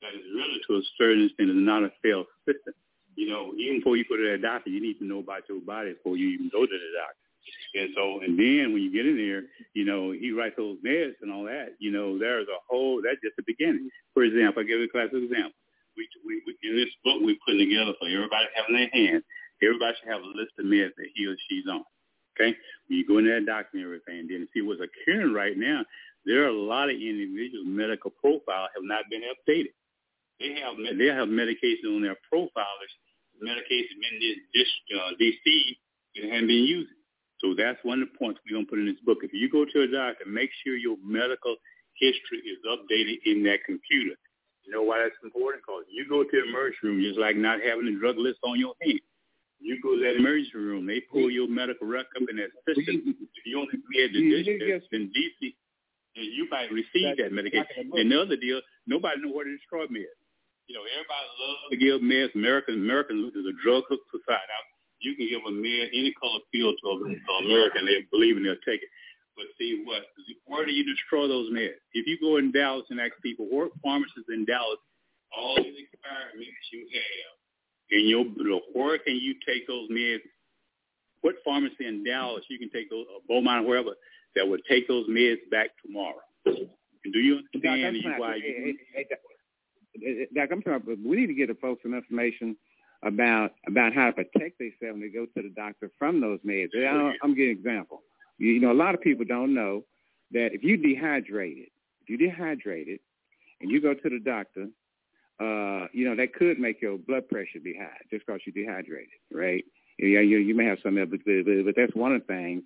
that 0.00 0.14
is 0.14 0.24
really 0.32 0.60
to 0.68 0.76
a 0.76 0.82
certain 0.96 1.26
extent 1.26 1.50
is 1.50 1.56
not 1.56 1.82
a 1.84 1.92
failed 2.02 2.26
system. 2.46 2.72
You 3.16 3.28
know, 3.28 3.52
even 3.58 3.80
before 3.80 3.96
you 3.96 4.04
go 4.08 4.16
to 4.16 4.30
that 4.30 4.42
doctor, 4.42 4.70
you 4.70 4.80
need 4.80 4.98
to 5.00 5.04
know 5.04 5.18
about 5.18 5.48
your 5.48 5.60
body 5.60 5.92
before 5.92 6.16
you 6.16 6.28
even 6.30 6.48
go 6.48 6.64
to 6.64 6.72
the 6.72 6.90
doctor. 6.96 7.28
And 7.74 7.90
so, 7.96 8.20
and 8.20 8.38
then 8.38 8.72
when 8.72 8.82
you 8.82 8.92
get 8.92 9.06
in 9.06 9.16
there, 9.16 9.42
you 9.74 9.84
know, 9.84 10.12
he 10.12 10.32
writes 10.32 10.54
those 10.56 10.78
meds 10.86 11.16
and 11.22 11.32
all 11.32 11.44
that. 11.44 11.74
You 11.78 11.90
know, 11.90 12.18
there's 12.18 12.46
a 12.46 12.60
whole, 12.68 13.00
that's 13.02 13.20
just 13.24 13.36
the 13.36 13.42
beginning. 13.46 13.90
For 14.14 14.22
example, 14.22 14.62
I 14.62 14.66
give 14.66 14.78
you 14.78 14.86
a 14.86 14.94
classic 14.94 15.18
example. 15.18 15.56
We, 15.96 16.06
we, 16.24 16.42
we 16.46 16.54
in 16.62 16.76
this 16.76 16.92
book 17.02 17.20
we 17.24 17.38
put 17.42 17.58
together 17.58 17.92
for 17.98 18.06
everybody 18.06 18.46
having 18.54 18.76
their 18.76 18.90
hand. 18.92 19.22
Everybody 19.62 19.94
should 19.98 20.12
have 20.12 20.22
a 20.22 20.36
list 20.38 20.54
of 20.58 20.66
meds 20.66 20.94
that 20.96 21.10
he 21.14 21.26
or 21.26 21.36
she's 21.48 21.66
on. 21.70 21.84
Okay, 22.38 22.54
when 22.86 22.98
you 22.98 23.06
go 23.06 23.18
in 23.18 23.26
that 23.26 23.46
doctor 23.46 23.78
and 23.78 23.84
everything, 23.84 24.20
and 24.20 24.30
then 24.30 24.48
see 24.54 24.62
what's 24.62 24.80
occurring 24.80 25.34
right 25.34 25.58
now, 25.58 25.82
there 26.24 26.44
are 26.44 26.54
a 26.54 26.62
lot 26.62 26.90
of 26.90 26.94
individuals' 26.94 27.66
medical 27.66 28.10
profile 28.10 28.70
have 28.70 28.86
not 28.86 29.04
been 29.10 29.26
updated. 29.26 29.74
They 30.38 30.54
have 30.62 30.78
they 30.78 31.10
have 31.10 31.28
medication 31.28 31.98
on 31.98 32.02
their 32.02 32.18
profile. 32.30 32.78
Medication 33.40 33.98
been 34.02 34.18
this 34.54 34.70
uh, 34.94 35.14
DC 35.18 35.46
and 36.16 36.30
haven't 36.30 36.48
been 36.48 36.66
using. 36.66 36.98
So 37.40 37.54
that's 37.54 37.78
one 37.82 38.02
of 38.02 38.08
the 38.10 38.18
points 38.18 38.40
we're 38.42 38.58
gonna 38.58 38.66
put 38.66 38.78
in 38.78 38.86
this 38.86 39.02
book. 39.06 39.18
If 39.22 39.32
you 39.32 39.50
go 39.50 39.64
to 39.64 39.82
a 39.82 39.88
doctor, 39.88 40.26
make 40.26 40.50
sure 40.62 40.76
your 40.76 40.96
medical 41.02 41.56
history 41.94 42.42
is 42.46 42.58
updated 42.66 43.18
in 43.26 43.42
that 43.44 43.62
computer. 43.66 44.14
You 44.66 44.72
know 44.72 44.82
why 44.82 45.00
that's 45.02 45.18
important? 45.22 45.62
Because 45.62 45.84
you 45.90 46.06
go 46.08 46.22
to 46.22 46.30
the 46.30 46.48
emergency 46.48 46.78
room 46.82 47.00
just 47.02 47.18
like 47.18 47.36
not 47.36 47.60
having 47.62 47.88
a 47.88 47.98
drug 47.98 48.18
list 48.18 48.38
on 48.42 48.58
your 48.58 48.74
hand. 48.82 49.00
You 49.60 49.80
go 49.82 49.96
to 49.96 50.02
that 50.06 50.16
emergency 50.16 50.54
room, 50.54 50.86
they 50.86 51.00
pull 51.10 51.30
your 51.30 51.48
medical 51.48 51.86
record 51.86 52.22
up 52.22 52.28
in 52.30 52.36
that 52.38 52.54
system. 52.62 53.14
If 53.18 53.42
you 53.44 53.58
only 53.58 53.74
had 53.98 54.14
the 54.14 54.22
district 54.22 54.92
in 54.92 55.10
DC, 55.10 55.54
you 56.14 56.46
might 56.50 56.70
receive 56.70 57.18
that 57.18 57.32
medication. 57.32 57.90
And 57.92 58.10
the 58.10 58.20
other 58.20 58.36
deal, 58.36 58.60
nobody 58.86 59.20
know 59.22 59.34
where 59.34 59.44
to 59.44 59.54
destroy 59.54 59.86
meds. 59.86 60.14
You 60.66 60.76
know, 60.76 60.84
everybody 60.84 61.26
loves 61.42 61.62
to 61.70 61.76
give 61.76 61.98
meds. 62.02 62.34
American 62.34 62.74
American 62.74 63.32
is 63.34 63.46
a 63.46 63.56
drug 63.62 63.84
hook 63.88 64.00
society. 64.10 64.52
You 65.00 65.14
can 65.14 65.30
give 65.30 65.42
a 65.46 65.50
med 65.54 65.94
any 65.94 66.12
color 66.18 66.42
field 66.50 66.74
to 66.82 66.86
an 67.06 67.22
American, 67.46 67.86
they 67.86 68.02
believe 68.10 68.36
and 68.36 68.44
they'll 68.44 68.66
take 68.66 68.82
it. 68.82 68.90
But 69.38 69.46
see 69.58 69.82
what? 69.86 70.02
Where 70.46 70.66
do 70.66 70.72
you 70.74 70.82
destroy 70.82 71.30
those 71.30 71.50
meds? 71.54 71.78
If 71.94 72.06
you 72.06 72.18
go 72.18 72.38
in 72.38 72.50
Dallas 72.50 72.86
and 72.90 72.98
ask 72.98 73.14
people, 73.22 73.46
what 73.46 73.70
pharmacists 73.82 74.26
in 74.28 74.44
Dallas, 74.44 74.82
all 75.30 75.54
these 75.56 75.78
expired 75.86 76.34
meds 76.34 76.66
you 76.74 76.82
have, 76.90 77.37
and 77.90 78.08
your 78.08 78.24
where 78.72 78.98
can 78.98 79.16
you 79.16 79.34
take 79.46 79.66
those 79.66 79.88
meds? 79.90 80.20
What 81.20 81.34
pharmacy 81.44 81.86
in 81.86 82.04
Dallas 82.04 82.44
you 82.48 82.58
can 82.58 82.70
take 82.70 82.90
those, 82.90 83.06
or 83.12 83.20
Beaumont, 83.26 83.66
wherever, 83.66 83.90
that 84.36 84.46
would 84.46 84.60
take 84.68 84.86
those 84.86 85.08
meds 85.08 85.38
back 85.50 85.70
tomorrow? 85.84 86.20
Do 86.44 87.18
you 87.18 87.40
understand 87.52 88.04
why? 88.18 88.36
You, 88.36 90.26
Doc, 90.34 90.50
I'm 90.52 90.62
talking. 90.62 90.98
We 91.04 91.16
need 91.16 91.26
to 91.26 91.34
get 91.34 91.48
the 91.48 91.54
folks 91.54 91.82
some 91.82 91.94
information 91.94 92.56
about 93.02 93.52
about 93.66 93.94
how 93.94 94.06
to 94.06 94.12
protect 94.12 94.58
themselves 94.58 94.92
when 94.92 95.00
they 95.00 95.08
go 95.08 95.26
to 95.26 95.42
the 95.42 95.52
doctor 95.54 95.90
from 95.98 96.20
those 96.20 96.40
meds. 96.46 96.68
I, 96.76 97.12
I'm 97.22 97.34
giving 97.34 97.52
an 97.52 97.58
example. 97.58 98.02
You, 98.38 98.52
you 98.52 98.60
know, 98.60 98.72
a 98.72 98.74
lot 98.74 98.94
of 98.94 99.00
people 99.00 99.24
don't 99.26 99.54
know 99.54 99.84
that 100.32 100.50
if 100.52 100.62
you 100.62 100.76
dehydrated, 100.76 101.68
if 102.02 102.08
you 102.08 102.16
dehydrated, 102.16 103.00
and 103.60 103.70
you 103.70 103.80
go 103.80 103.94
to 103.94 104.08
the 104.08 104.20
doctor, 104.20 104.68
uh, 105.40 105.86
you 105.92 106.04
know 106.04 106.16
that 106.16 106.34
could 106.34 106.58
make 106.58 106.82
your 106.82 106.98
blood 106.98 107.28
pressure 107.28 107.60
be 107.62 107.74
high 107.74 107.98
just 108.10 108.26
because 108.26 108.40
you're 108.44 108.64
dehydrated, 108.64 109.08
right? 109.32 109.64
Yeah, 109.98 110.20
you 110.20 110.38
you 110.38 110.54
may 110.54 110.64
have 110.64 110.78
some, 110.82 110.94
but, 110.94 111.10
but 111.10 111.64
but 111.64 111.74
that's 111.76 111.94
one 111.94 112.14
of 112.14 112.22
the 112.22 112.26
things 112.26 112.62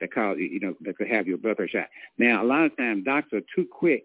that 0.00 0.12
cause 0.12 0.36
you 0.38 0.60
know 0.60 0.74
that 0.82 0.96
could 0.96 1.08
have 1.08 1.26
your 1.26 1.38
blood 1.38 1.56
pressure 1.56 1.80
shot. 1.80 1.88
Now, 2.18 2.42
a 2.42 2.46
lot 2.46 2.64
of 2.64 2.76
times 2.76 3.04
doctors 3.04 3.42
are 3.42 3.46
too 3.54 3.68
quick 3.70 4.04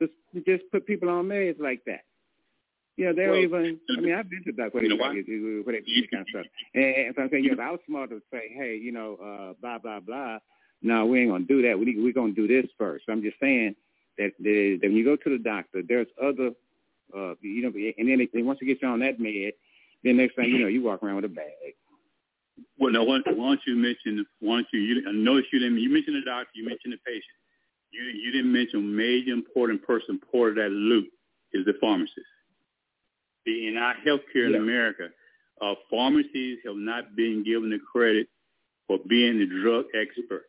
to 0.00 0.08
just 0.46 0.64
put 0.72 0.86
people 0.86 1.08
on 1.08 1.26
meds 1.26 1.60
like 1.60 1.84
that. 1.86 2.04
Yeah, 2.96 3.12
they 3.12 3.26
don't 3.26 3.50
well, 3.50 3.62
even. 3.62 3.80
I 3.96 4.00
mean, 4.00 4.14
I've 4.14 4.30
been 4.30 4.42
to 4.44 4.52
doctors 4.52 4.82
you 4.82 4.88
know 4.88 4.96
where 4.96 5.12
they 5.14 5.82
do 5.82 6.00
this 6.00 6.10
kind 6.10 6.22
of 6.22 6.28
stuff. 6.30 6.46
And, 6.74 6.84
and 6.84 7.14
so 7.14 7.22
I'm 7.22 7.30
saying, 7.30 7.44
you 7.44 7.54
know, 7.54 7.62
I 7.62 7.70
was 7.70 7.80
smart 7.86 8.08
to 8.10 8.22
say, 8.32 8.50
hey, 8.56 8.76
you 8.76 8.92
know, 8.92 9.16
uh, 9.16 9.52
blah 9.60 9.78
blah 9.78 10.00
blah. 10.00 10.38
No, 10.82 11.04
we 11.04 11.20
ain't 11.20 11.30
gonna 11.30 11.44
do 11.44 11.62
that. 11.62 11.78
We 11.78 11.96
we're 11.98 12.12
gonna 12.12 12.32
do 12.32 12.48
this 12.48 12.66
first. 12.78 13.04
So 13.06 13.12
I'm 13.12 13.22
just 13.22 13.38
saying 13.40 13.76
that, 14.18 14.32
that 14.38 14.78
when 14.82 14.92
you 14.92 15.04
go 15.04 15.16
to 15.16 15.30
the 15.30 15.42
doctor, 15.42 15.82
there's 15.86 16.06
other, 16.22 16.50
uh, 17.14 17.34
you 17.40 17.62
know, 17.62 17.72
and 17.98 18.08
then 18.08 18.28
they, 18.32 18.42
once 18.42 18.58
you 18.60 18.66
get 18.66 18.82
you 18.82 18.88
on 18.88 19.00
that 19.00 19.20
med, 19.20 19.52
then 20.02 20.16
next 20.16 20.36
thing 20.36 20.46
you 20.46 20.58
know, 20.58 20.68
you 20.68 20.82
walk 20.82 21.02
around 21.02 21.16
with 21.16 21.24
a 21.26 21.28
bag. 21.28 21.74
Well, 22.78 22.92
now, 22.92 23.04
why, 23.04 23.18
why 23.24 23.32
don't 23.32 23.60
you 23.66 23.76
mention? 23.76 24.24
Why 24.40 24.56
don't 24.56 24.66
you? 24.72 24.80
you 24.80 25.08
I 25.08 25.12
noticed 25.12 25.52
you 25.52 25.58
didn't. 25.58 25.78
You 25.78 25.90
mentioned 25.90 26.16
the 26.16 26.24
doctor. 26.24 26.50
You 26.54 26.64
mentioned 26.64 26.92
the 26.92 26.98
patient. 27.04 27.24
You 27.90 28.02
you 28.02 28.32
didn't 28.32 28.52
mention 28.52 28.80
a 28.80 28.82
major 28.82 29.32
important 29.32 29.82
person 29.82 30.20
part 30.32 30.50
of 30.50 30.56
that 30.56 30.70
loop 30.70 31.08
is 31.52 31.64
the 31.64 31.74
pharmacist. 31.80 32.26
See, 33.46 33.68
in 33.68 33.76
our 33.76 33.94
healthcare 34.06 34.50
yeah. 34.50 34.56
in 34.56 34.62
America, 34.62 35.08
uh, 35.60 35.74
pharmacies 35.90 36.58
have 36.66 36.76
not 36.76 37.14
been 37.14 37.44
given 37.44 37.70
the 37.70 37.78
credit 37.78 38.28
for 38.86 38.98
being 39.08 39.38
the 39.38 39.46
drug 39.46 39.86
expert. 39.94 40.44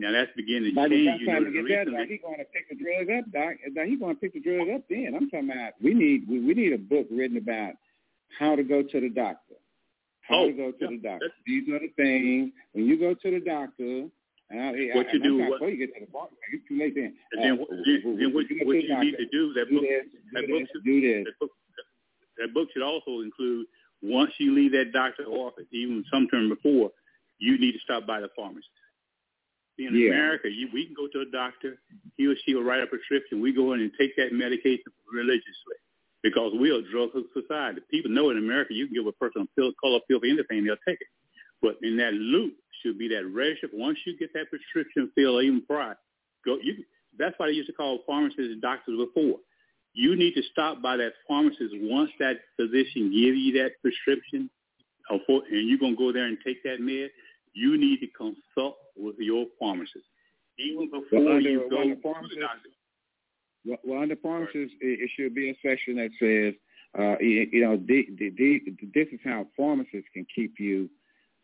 Now 0.00 0.12
that's 0.12 0.32
beginning 0.34 0.70
to 0.70 0.74
By 0.74 0.88
change. 0.88 1.20
You 1.20 1.26
know, 1.28 1.44
to 1.44 1.68
get 1.68 1.84
that, 1.84 2.08
he's 2.08 2.24
going 2.24 2.40
to 2.40 2.48
pick 2.48 2.72
the 2.72 2.76
drug 2.80 3.12
up, 3.12 3.30
doc. 3.36 3.60
He's 3.60 4.00
going 4.00 4.16
to 4.16 4.20
pick 4.20 4.32
the 4.32 4.40
drug 4.40 4.70
up. 4.72 4.82
Then 4.88 5.12
I'm 5.14 5.28
talking 5.28 5.52
about 5.52 5.76
we 5.82 5.92
need 5.92 6.24
we, 6.26 6.40
we 6.40 6.54
need 6.54 6.72
a 6.72 6.78
book 6.78 7.06
written 7.12 7.36
about 7.36 7.74
how 8.38 8.56
to 8.56 8.64
go 8.64 8.82
to 8.82 9.00
the 9.00 9.10
doctor. 9.10 9.60
How 10.22 10.44
oh, 10.44 10.46
to 10.48 10.52
go 10.56 10.72
to 10.72 10.78
yeah, 10.80 10.88
the 10.88 10.96
doctor. 11.04 11.28
These 11.44 11.68
are 11.68 11.80
the 11.84 11.92
things 12.00 12.52
when 12.72 12.86
you 12.86 12.98
go 12.98 13.12
to 13.12 13.28
the 13.30 13.44
doctor. 13.44 14.08
Uh, 14.48 14.72
what 14.96 15.06
I, 15.06 15.12
you 15.12 15.20
do? 15.22 15.36
What, 15.52 15.60
you 15.68 15.76
get 15.76 15.92
to 15.94 16.00
the 16.00 16.10
bar, 16.10 16.28
it's 16.50 16.66
too 16.66 16.80
late 16.80 16.94
then. 16.96 17.14
And 17.32 17.44
then, 17.44 17.52
uh, 17.60 17.64
then, 17.84 18.16
then 18.18 18.34
what, 18.34 18.48
you, 18.48 18.64
what 18.64 18.80
you 18.80 18.98
need 19.04 19.16
to 19.20 19.28
do 19.28 19.52
that 19.52 19.68
do 19.68 19.78
book. 19.78 19.84
This, 19.84 20.08
that 20.32 20.46
do 20.46 20.48
book 20.48 20.62
this, 20.64 20.68
should, 20.72 20.84
do 20.84 21.00
this. 21.04 21.24
That 21.28 21.38
book, 21.38 21.50
that 22.38 22.54
book 22.54 22.68
should 22.72 22.82
also 22.82 23.20
include 23.20 23.66
once 24.00 24.32
you 24.38 24.54
leave 24.56 24.72
that 24.72 24.92
doctor's 24.92 25.28
office, 25.28 25.68
even 25.72 26.02
sometime 26.10 26.48
before, 26.48 26.90
you 27.38 27.60
need 27.60 27.72
to 27.72 27.78
stop 27.84 28.06
by 28.06 28.20
the 28.20 28.28
pharmacist. 28.34 28.70
In 29.78 29.94
Yeah. 29.94 30.10
America, 30.10 30.48
you, 30.50 30.68
we 30.72 30.86
can 30.86 30.94
go 30.94 31.08
to 31.08 31.20
a 31.20 31.30
doctor. 31.30 31.80
He 32.16 32.26
or 32.26 32.34
she 32.44 32.54
will 32.54 32.64
write 32.64 32.82
a 32.82 32.86
prescription. 32.86 33.40
We 33.40 33.52
go 33.52 33.72
in 33.72 33.80
and 33.80 33.92
take 33.98 34.14
that 34.16 34.32
medication 34.32 34.92
religiously 35.12 35.78
because 36.22 36.52
we 36.58 36.70
are 36.70 36.80
a 36.80 36.90
drug 36.90 37.10
society. 37.32 37.80
People 37.90 38.10
know 38.10 38.30
in 38.30 38.38
America 38.38 38.74
you 38.74 38.86
can 38.86 38.94
give 38.94 39.06
a 39.06 39.12
person 39.12 39.42
a 39.42 39.60
pill, 39.60 39.72
color 39.80 40.00
pill 40.08 40.20
for 40.20 40.26
anything, 40.26 40.64
they'll 40.64 40.76
take 40.86 41.00
it. 41.00 41.08
But 41.62 41.76
in 41.82 41.96
that 41.96 42.12
loop 42.14 42.54
should 42.82 42.98
be 42.98 43.08
that 43.08 43.26
register. 43.26 43.68
Once 43.72 43.98
you 44.06 44.16
get 44.18 44.32
that 44.34 44.50
prescription 44.50 45.10
filled, 45.14 45.36
or 45.36 45.42
even 45.42 45.62
prior, 45.62 45.96
go. 46.44 46.56
You, 46.62 46.84
that's 47.18 47.34
why 47.38 47.46
they 47.46 47.52
used 47.52 47.68
to 47.68 47.74
call 47.74 48.00
pharmacists 48.06 48.52
and 48.52 48.62
doctors 48.62 48.96
before. 48.96 49.38
You 49.92 50.16
need 50.16 50.34
to 50.34 50.42
stop 50.52 50.80
by 50.80 50.96
that 50.96 51.12
pharmacist 51.26 51.74
once 51.80 52.10
that 52.20 52.36
physician 52.56 53.10
gives 53.10 53.36
you 53.36 53.52
that 53.62 53.72
prescription, 53.82 54.48
for, 55.26 55.42
and 55.50 55.68
you're 55.68 55.78
gonna 55.78 55.96
go 55.96 56.12
there 56.12 56.26
and 56.26 56.38
take 56.44 56.62
that 56.62 56.80
med. 56.80 57.10
You 57.52 57.76
need 57.78 57.98
to 58.00 58.06
consult 58.08 58.76
with 58.96 59.16
your 59.18 59.46
pharmacist 59.58 60.04
even 60.58 60.90
before 60.90 61.24
Well, 61.24 61.36
under- 61.36 61.50
you 61.50 61.68
go 61.70 61.84
to 61.84 61.96
pharmacist- 62.00 62.34
the 62.36 62.40
doctor. 62.42 62.68
Well, 63.64 63.78
well 63.84 64.02
under 64.02 64.16
pharmacists, 64.16 64.74
it, 64.80 65.00
it 65.00 65.10
should 65.16 65.34
be 65.34 65.50
a 65.50 65.56
section 65.62 65.96
that 65.96 66.10
says, 66.18 66.54
uh, 66.98 67.16
you, 67.20 67.48
you 67.52 67.60
know, 67.62 67.76
the, 67.76 68.06
the, 68.18 68.30
the, 68.30 68.60
this 68.94 69.08
is 69.12 69.20
how 69.24 69.46
pharmacists 69.56 70.08
can 70.14 70.26
keep 70.34 70.58
you, 70.58 70.88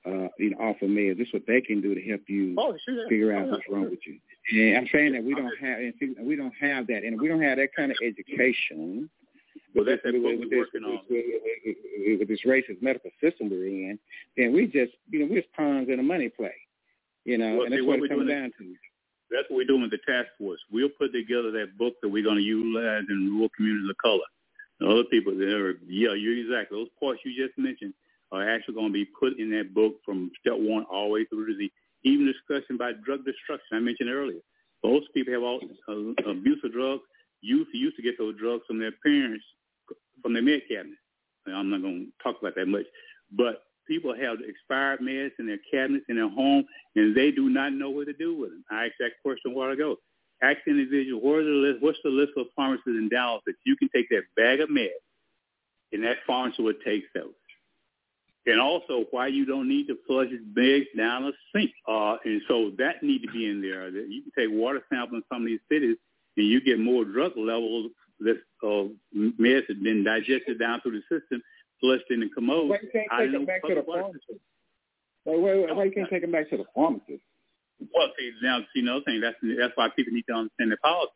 uh, 0.07 0.29
you 0.38 0.51
know, 0.51 0.57
off 0.59 0.77
of 0.83 0.88
meds. 0.88 1.19
This 1.19 1.29
is 1.29 1.33
what 1.35 1.47
they 1.47 1.61
can 1.61 1.81
do 1.81 1.95
to 1.95 2.01
help 2.03 2.23
you 2.29 2.55
Oh, 2.59 2.75
sure. 2.88 3.09
figure 3.09 3.33
out 3.37 3.47
Oh, 3.49 3.51
what's 3.53 3.64
sure. 3.66 3.75
wrong 3.77 3.90
with 3.90 4.01
you. 4.07 4.19
And 4.53 4.79
I'm 4.79 4.88
saying 4.92 5.12
that 5.12 5.25
we 5.25 5.35
don't 5.35 5.57
have, 5.61 5.79
and 5.79 5.92
see, 6.01 6.14
we 6.21 6.37
don't 6.37 6.55
have 6.61 6.87
that, 6.88 7.05
and 7.05 7.21
we 7.21 7.29
don't 7.29 7.42
have 7.42 7.59
that 7.59 7.75
kind 7.75 7.90
of 7.90 7.99
education. 8.03 9.11
Well, 9.77 9.85
that's 9.85 10.01
with, 10.05 10.15
with, 10.15 10.41
we're 10.41 10.49
this, 10.49 10.67
working 10.73 10.85
on. 10.89 11.01
with, 11.11 11.25
with, 11.29 11.77
with, 12.01 12.19
with 12.21 12.29
this 12.29 12.41
racist 12.47 12.81
medical 12.81 13.11
system 13.21 13.51
we're 13.51 13.67
in, 13.67 13.99
then 14.37 14.55
we 14.55 14.67
just, 14.67 14.93
you 15.11 15.21
know, 15.21 15.27
we're 15.29 15.43
just 15.43 15.53
pawns 15.53 15.91
in 15.91 16.01
a 16.01 16.03
money 16.03 16.31
play, 16.31 16.55
you 17.25 17.37
know, 17.37 17.57
Well, 17.57 17.67
and 17.67 17.73
that's 17.73 17.83
what, 17.83 17.89
what 17.89 17.97
it 17.99 18.01
we're 18.01 18.09
comes 18.09 18.27
doing 18.27 18.41
down 18.41 18.53
to. 18.57 18.75
That's 19.31 19.45
what 19.51 19.57
we're 19.59 19.67
doing 19.67 19.83
with 19.83 19.91
the 19.91 20.01
task 20.09 20.29
force. 20.39 20.61
We'll 20.73 20.89
put 20.89 21.12
together 21.12 21.51
that 21.53 21.77
book 21.77 21.95
that 22.01 22.09
we're 22.09 22.25
going 22.25 22.39
to 22.39 22.43
utilize 22.43 23.05
in 23.11 23.29
rural 23.35 23.51
communities 23.55 23.91
of 23.91 23.99
color. 23.99 24.25
And 24.81 24.89
other 24.89 25.05
people 25.05 25.37
that 25.37 25.53
are, 25.53 25.77
yeah, 25.87 26.15
you're 26.15 26.39
exactly. 26.39 26.79
Those 26.79 26.89
parts 26.99 27.21
you 27.25 27.37
just 27.37 27.59
mentioned 27.59 27.93
are 28.33 28.49
actually 28.49 28.75
going 28.75 28.89
to 28.89 28.93
be 28.93 29.05
put 29.19 29.39
in 29.39 29.51
that 29.51 29.75
book 29.75 29.97
from 30.05 30.31
step 30.41 30.55
one 30.57 30.85
all 30.85 31.09
the 31.09 31.12
way 31.12 31.25
through 31.27 31.47
to 31.47 31.57
the 31.57 31.71
even 32.05 32.27
discussion 32.27 32.77
about 32.77 33.03
drug 33.03 33.25
destruction 33.25 33.77
I 33.77 33.81
mentioned 33.81 34.11
earlier. 34.11 34.41
Most 34.85 35.12
people 35.12 35.35
have 35.35 35.43
all 35.43 35.61
uh, 35.89 36.31
abuse 36.31 36.61
of 36.65 36.73
drugs. 36.73 37.03
Youth 37.41 37.69
used 37.73 37.97
to 37.97 38.03
get 38.03 38.17
those 38.19 38.37
drugs 38.39 38.62
from 38.67 38.79
their 38.79 38.93
parents, 39.05 39.45
from 40.22 40.35
their 40.35 40.42
med 40.42 40.62
cabinet. 40.68 40.98
I'm 41.46 41.70
not 41.70 41.83
going 41.83 42.07
to 42.07 42.22
talk 42.22 42.40
about 42.40 42.55
that 42.57 42.66
much. 42.66 42.87
But 43.33 43.62
people 43.87 44.14
have 44.14 44.38
expired 44.46 45.00
meds 45.00 45.33
in 45.38 45.46
their 45.46 45.61
cabinets 45.70 46.07
in 46.09 46.16
their 46.16 46.29
home, 46.29 46.64
and 46.94 47.16
they 47.16 47.31
do 47.31 47.48
not 47.48 47.72
know 47.72 47.90
what 47.90 48.07
to 48.07 48.12
do 48.12 48.37
with 48.37 48.50
them. 48.50 48.64
I 48.70 48.87
asked 48.87 48.94
that 49.00 49.12
question 49.22 49.52
a 49.52 49.55
while 49.55 49.70
ago. 49.70 49.96
Ask 50.42 50.59
the 50.66 50.72
individual, 50.72 51.20
where's 51.22 51.46
the 51.46 51.50
list, 51.50 51.83
what's 51.83 51.98
the 52.05 52.11
list 52.11 52.33
of 52.37 52.46
pharmacists 52.55 52.88
in 52.88 53.09
Dallas 53.09 53.42
that 53.46 53.55
you 53.64 53.76
can 53.76 53.88
take 53.94 54.09
that 54.11 54.24
bag 54.37 54.61
of 54.61 54.68
meds, 54.68 54.90
and 55.92 56.05
that 56.05 56.18
pharmacy 56.26 56.62
would 56.62 56.83
take 56.85 57.05
those. 57.14 57.33
And 58.44 58.61
also 58.61 59.07
why 59.11 59.26
you 59.29 59.44
don't 59.44 59.68
need 59.68 59.88
to 59.88 59.96
flush 60.07 60.29
bags 60.55 60.87
down 60.96 61.24
a 61.24 61.33
sink. 61.55 61.72
Uh, 61.88 62.16
and 62.24 62.40
so 62.46 62.70
that 62.79 63.02
need 63.02 63.22
to 63.22 63.33
be 63.33 63.46
in 63.50 63.61
there. 63.61 63.88
You 63.88 64.22
can 64.22 64.33
take 64.38 64.57
water 64.57 64.83
samples 64.92 65.22
in 65.22 65.35
some 65.35 65.42
of 65.42 65.48
these 65.48 65.61
cities, 65.70 65.96
and 66.37 66.46
you 66.46 66.61
get 66.61 66.79
more 66.79 67.05
drug 67.05 67.33
levels 67.37 67.90
that 68.20 68.38
uh, 68.62 68.88
meds 69.14 69.68
have 69.68 69.83
been 69.83 70.05
digested 70.05 70.59
down 70.59 70.81
through 70.81 71.00
the 71.00 71.18
system, 71.20 71.42
flushed 71.81 72.11
in 72.11 72.20
the 72.20 72.29
commode. 72.31 72.70
Why 72.70 72.79
you 72.83 72.90
can't 72.92 73.09
take 73.18 73.33
them 73.33 73.46
back 73.46 73.62
to 73.62 73.74
the 73.74 73.83
pharmacist? 73.83 74.40
Why, 75.24 75.37
why, 75.37 75.72
why 75.72 75.85
you 75.85 75.92
can't 75.92 76.09
take 76.09 76.22
them 76.22 76.33
back 76.33 76.50
to 76.50 76.57
the 76.57 76.64
pharmacist? 76.74 77.22
Well, 77.94 78.09
see, 78.18 78.33
now, 78.42 78.61
see, 78.72 78.81
another 78.81 79.05
thing, 79.05 79.20
that's, 79.20 79.37
that's 79.42 79.76
why 79.76 79.88
people 79.94 80.14
need 80.14 80.24
to 80.29 80.35
understand 80.35 80.72
the 80.72 80.79
policy. 80.79 81.12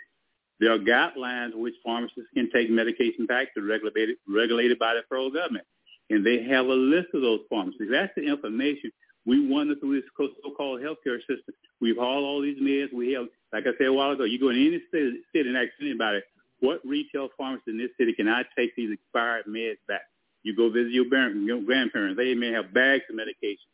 There 0.60 0.72
are 0.72 0.78
guidelines 0.78 1.54
which 1.54 1.74
pharmacists 1.82 2.28
can 2.34 2.50
take 2.52 2.68
medication 2.68 3.24
back 3.24 3.54
to 3.54 3.62
regulated, 3.62 4.16
regulated 4.28 4.78
by 4.78 4.92
the 4.94 5.00
federal 5.08 5.30
government. 5.30 5.64
And 6.10 6.26
they 6.26 6.42
have 6.42 6.66
a 6.66 6.74
list 6.74 7.08
of 7.14 7.22
those 7.22 7.40
pharmacies. 7.48 7.88
That's 7.90 8.12
the 8.14 8.28
information 8.28 8.92
we 9.24 9.46
wander 9.48 9.74
through 9.76 10.00
this 10.00 10.10
so-called 10.18 10.80
healthcare 10.80 11.18
system. 11.20 11.54
We've 11.80 11.96
hauled 11.96 12.24
all 12.24 12.42
these 12.42 12.60
meds. 12.60 12.92
We 12.92 13.12
have, 13.12 13.26
like 13.52 13.64
I 13.64 13.76
said 13.78 13.86
a 13.86 13.92
while 13.92 14.10
ago, 14.10 14.24
you 14.24 14.38
go 14.40 14.50
in 14.50 14.56
any 14.56 14.82
city, 14.90 15.20
city 15.34 15.48
and 15.48 15.56
ask 15.56 15.68
anybody, 15.80 16.20
what 16.60 16.80
retail 16.84 17.28
pharmacy 17.36 17.64
in 17.68 17.78
this 17.78 17.90
city 17.98 18.12
can 18.12 18.28
I 18.28 18.42
take 18.56 18.74
these 18.76 18.92
expired 18.92 19.46
meds 19.46 19.78
back? 19.88 20.02
You 20.42 20.56
go 20.56 20.70
visit 20.70 20.92
your, 20.92 21.08
parents, 21.10 21.38
your 21.44 21.60
grandparents. 21.62 22.16
They 22.16 22.34
may 22.34 22.52
have 22.52 22.72
bags 22.72 23.04
of 23.10 23.16
medication. 23.16 23.68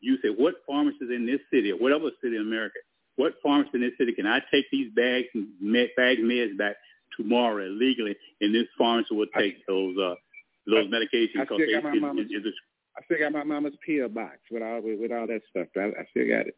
You 0.00 0.16
say, 0.22 0.28
what 0.28 0.54
pharmacies 0.66 1.10
in 1.14 1.26
this 1.26 1.40
city 1.52 1.72
or 1.72 1.76
whatever 1.76 2.10
city 2.22 2.36
in 2.36 2.42
America, 2.42 2.78
what 3.16 3.34
pharmacy 3.42 3.70
in 3.74 3.80
this 3.82 3.92
city 3.98 4.12
can 4.12 4.26
I 4.26 4.40
take 4.52 4.64
these 4.72 4.90
bags 4.94 5.26
and 5.34 5.48
med, 5.60 5.88
bag 5.96 6.18
meds 6.18 6.56
back 6.56 6.76
tomorrow 7.16 7.66
illegally, 7.66 8.16
and 8.40 8.54
this 8.54 8.66
pharmacy 8.78 9.14
will 9.14 9.26
take 9.36 9.66
those 9.66 9.96
uh, 9.98 10.14
those 10.66 10.86
medications 10.88 11.40
I 11.40 11.44
still 11.44 11.58
got 11.58 11.84
my 11.84 11.92
it, 11.92 12.00
mama's- 12.00 12.26
it, 12.30 12.46
it, 12.46 12.54
I 12.96 13.04
still 13.04 13.18
got 13.18 13.32
my 13.32 13.44
mama's 13.44 13.74
PO 13.86 14.08
box 14.08 14.38
with 14.50 14.62
all 14.62 14.80
with, 14.80 15.00
with 15.00 15.12
all 15.12 15.26
that 15.26 15.42
stuff. 15.50 15.68
I, 15.76 15.88
I 16.00 16.04
still 16.10 16.26
got 16.28 16.46
it. 16.46 16.56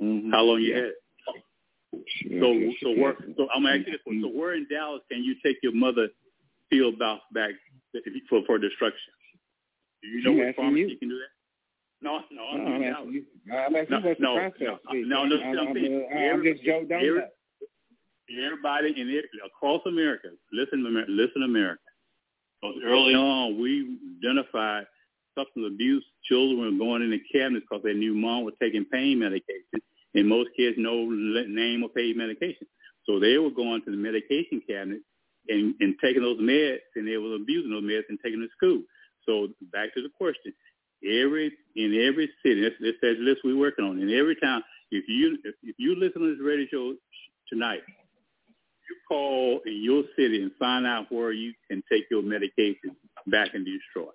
Mm-hmm. 0.00 0.30
how 0.30 0.42
long 0.42 0.60
you 0.60 0.74
had. 0.74 0.84
it. 0.84 0.94
So 1.92 2.72
so 2.82 2.90
where 2.96 3.16
so 3.36 3.48
I'm 3.54 3.62
gonna 3.62 3.76
ask 3.76 3.86
you 3.86 3.92
this 3.92 4.00
one. 4.04 4.20
So 4.22 4.28
mm-hmm. 4.28 4.38
where 4.38 4.54
in 4.54 4.66
Dallas 4.70 5.02
can 5.10 5.22
you 5.22 5.34
take 5.44 5.56
your 5.62 5.74
mother 5.74 6.08
field 6.70 6.98
bounce 6.98 7.22
back 7.32 7.50
for 8.28 8.40
for 8.46 8.58
destruction? 8.58 9.12
Do 10.02 10.08
you 10.08 10.22
know 10.24 10.32
what 10.32 10.48
asking 10.48 10.64
pharmacy 10.64 10.90
you. 10.92 10.98
can 10.98 11.08
do 11.08 11.18
that? 11.18 11.32
No, 12.02 12.18
no, 12.32 12.42
I'm, 12.52 12.64
No, 12.64 12.74
I'm 12.74 12.82
asking 12.82 13.12
you. 13.12 13.24
I'm 13.54 13.76
asking 13.76 13.90
No, 13.90 14.08
you 14.08 14.14
the 14.14 14.20
no, 14.20 15.24
no, 15.24 15.36
no, 15.36 15.52
no, 15.52 15.60
I'm, 15.60 15.68
I'm 15.68 15.76
I'm, 15.76 16.34
I'm 16.34 16.42
just 16.42 16.64
Joe 16.64 16.84
Donut. 16.88 17.28
Everybody 18.32 19.00
in 19.00 19.10
it 19.10 19.26
across 19.44 19.82
America, 19.86 20.28
listen, 20.52 20.82
listen, 21.08 21.42
America. 21.42 21.82
Because 22.60 22.76
early 22.84 23.14
on, 23.14 23.60
we 23.60 23.98
identified 24.18 24.86
substance 25.36 25.66
abuse. 25.66 26.04
Children 26.24 26.78
were 26.78 26.84
going 26.84 27.02
in 27.02 27.10
the 27.10 27.20
cabinets 27.32 27.66
because 27.68 27.84
they 27.84 27.92
knew 27.92 28.14
mom 28.14 28.44
was 28.44 28.54
taking 28.60 28.84
pain 28.86 29.18
medication, 29.18 29.82
and 30.14 30.28
most 30.28 30.50
kids 30.56 30.76
know 30.78 31.04
name 31.04 31.82
of 31.82 31.94
pain 31.94 32.16
medication. 32.16 32.66
So 33.06 33.18
they 33.18 33.38
were 33.38 33.50
going 33.50 33.82
to 33.82 33.90
the 33.90 33.96
medication 33.96 34.62
cabinet 34.68 35.00
and, 35.48 35.74
and 35.80 35.94
taking 36.02 36.22
those 36.22 36.40
meds, 36.40 36.78
and 36.94 37.06
they 37.06 37.16
were 37.16 37.34
abusing 37.34 37.70
those 37.70 37.82
meds 37.82 38.04
and 38.08 38.18
taking 38.22 38.40
them 38.40 38.48
to 38.48 38.56
school. 38.56 38.82
So 39.26 39.48
back 39.72 39.94
to 39.94 40.02
the 40.02 40.10
question: 40.16 40.52
every 41.04 41.52
in 41.76 41.94
every 42.06 42.30
city, 42.44 42.60
this, 42.60 42.74
this 42.80 42.94
says 43.02 43.16
list 43.18 43.40
we're 43.44 43.58
working 43.58 43.84
on. 43.84 43.98
In 43.98 44.10
every 44.10 44.36
town, 44.36 44.62
if 44.90 45.04
you 45.08 45.38
if, 45.44 45.54
if 45.62 45.76
you 45.78 45.96
listen 45.96 46.22
to 46.22 46.34
this 46.34 46.44
radio 46.44 46.66
show 46.70 46.94
tonight, 47.48 47.82
you 47.86 48.96
call 49.08 49.60
in 49.66 49.82
your 49.82 50.04
city 50.16 50.42
and 50.42 50.52
find 50.58 50.86
out 50.86 51.10
where 51.10 51.32
you 51.32 51.52
can 51.70 51.82
take 51.90 52.04
your 52.10 52.22
medication 52.22 52.96
back 53.26 53.50
and 53.54 53.66
destroy. 53.66 54.10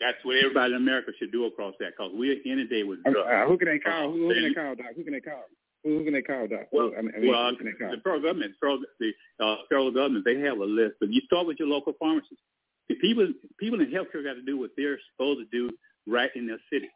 That's 0.00 0.18
what 0.22 0.36
everybody 0.36 0.74
in 0.74 0.76
America 0.80 1.10
should 1.18 1.32
do 1.32 1.46
across 1.46 1.74
that, 1.80 1.92
because 1.96 2.12
we're 2.14 2.38
inundated 2.44 2.86
with 2.86 3.02
drugs. 3.02 3.18
uh, 3.30 3.46
who 3.46 3.58
can 3.58 3.68
they 3.68 3.78
call? 3.78 4.12
Who, 4.12 4.28
who 4.28 4.34
can 4.34 4.42
They- 4.48 4.54
call, 4.54 4.74
Doc? 4.76 4.86
Who 4.96 5.04
can 5.04 5.12
they 5.12 5.20
call? 5.20 5.44
Who, 5.84 6.04
can 6.04 6.12
they 6.12 6.22
call, 6.22 6.46
Doc? 6.48 6.66
Well, 6.72 6.90
I 6.98 7.02
mean, 7.02 7.12
well, 7.30 7.50
who 7.50 7.56
can 7.56 7.66
they 7.66 7.72
call? 7.72 7.90
the 7.90 7.96
federal 8.02 8.20
government, 8.22 8.54
federal, 8.60 8.80
the 9.00 9.12
uh, 9.40 9.56
federal 9.68 9.90
government, 9.92 10.24
they 10.24 10.38
have 10.40 10.58
a 10.58 10.64
list, 10.64 10.94
but 11.00 11.10
you 11.10 11.20
start 11.26 11.46
with 11.46 11.58
your 11.58 11.68
local 11.68 11.94
pharmacists. 11.98 12.42
The 12.88 12.94
people, 12.96 13.26
people 13.58 13.80
in 13.80 13.86
healthcare 13.90 14.24
got 14.24 14.34
to 14.34 14.42
do 14.42 14.58
what 14.58 14.70
they're 14.76 14.98
supposed 15.12 15.38
to 15.40 15.46
do 15.56 15.70
right 16.06 16.30
in 16.34 16.46
their 16.46 16.58
city. 16.72 16.88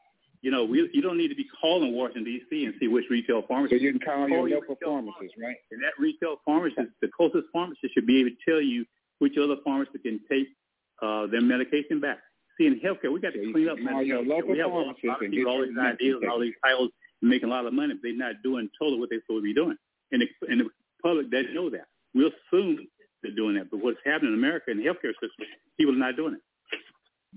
You 0.42 0.50
know, 0.50 0.64
we, 0.64 0.90
you 0.92 1.00
don't 1.03 1.16
need 1.16 1.28
to 1.28 1.36
be 1.36 1.46
calling 1.61 1.94
Washington 1.94 2.24
D.C. 2.24 2.64
and 2.64 2.74
see 2.80 2.88
which 2.88 3.05
retail 3.11 3.42
So 3.42 3.46
pharmacist. 3.46 3.80
you 3.82 3.92
can 3.92 4.00
call 4.00 4.28
your 4.28 4.38
Call 4.38 4.48
your 4.48 4.61
local 4.61 4.76
pharmacist, 4.82 5.34
right? 5.40 5.57
And 5.70 5.80
that 5.82 5.92
retail 6.00 6.36
pharmacist, 6.44 6.90
the 7.00 7.09
closest 7.16 7.44
pharmacist, 7.53 7.94
should 7.94 8.07
be 8.07 8.18
able 8.20 8.30
to 8.30 8.50
tell 8.50 8.61
you 8.61 8.84
which 9.20 9.34
other 9.38 9.57
pharmacist 9.64 10.03
can 10.03 10.18
take 10.28 10.48
uh, 11.00 11.26
their 11.28 11.40
medication 11.42 12.00
back. 12.00 12.18
See, 12.62 12.68
in 12.68 12.78
healthcare, 12.78 13.12
we 13.12 13.20
got 13.20 13.32
to 13.32 13.52
clean 13.52 13.68
up 13.68 13.78
your 14.06 14.22
local 14.22 14.50
We 14.50 14.58
have 14.58 14.70
a 14.70 14.74
lot 14.74 14.90
of 14.90 14.96
people, 14.96 15.50
all 15.50 15.66
these 15.66 15.76
ideas 15.76 16.18
and 16.22 16.30
all 16.30 16.38
these 16.38 16.54
titles, 16.62 16.90
making 17.20 17.48
a 17.48 17.52
lot 17.52 17.66
of 17.66 17.72
money, 17.72 17.94
but 17.94 18.02
they're 18.02 18.16
not 18.16 18.42
doing 18.44 18.70
totally 18.78 19.00
what 19.00 19.10
they're 19.10 19.20
supposed 19.26 19.42
to 19.42 19.50
be 19.50 19.54
doing. 19.54 19.76
And 20.12 20.22
the, 20.22 20.28
and 20.46 20.60
the 20.60 20.68
public 21.02 21.30
doesn't 21.30 21.54
know 21.54 21.70
that. 21.70 21.86
We 22.14 22.30
assume 22.30 22.86
they're 23.22 23.34
doing 23.34 23.56
that, 23.56 23.70
but 23.70 23.82
what's 23.82 23.98
happening 24.04 24.34
in 24.34 24.38
America 24.38 24.70
in 24.70 24.78
the 24.78 24.84
healthcare 24.84 25.14
system, 25.18 25.46
people 25.76 25.94
are 25.94 25.98
not 25.98 26.16
doing 26.16 26.34
it. 26.34 26.40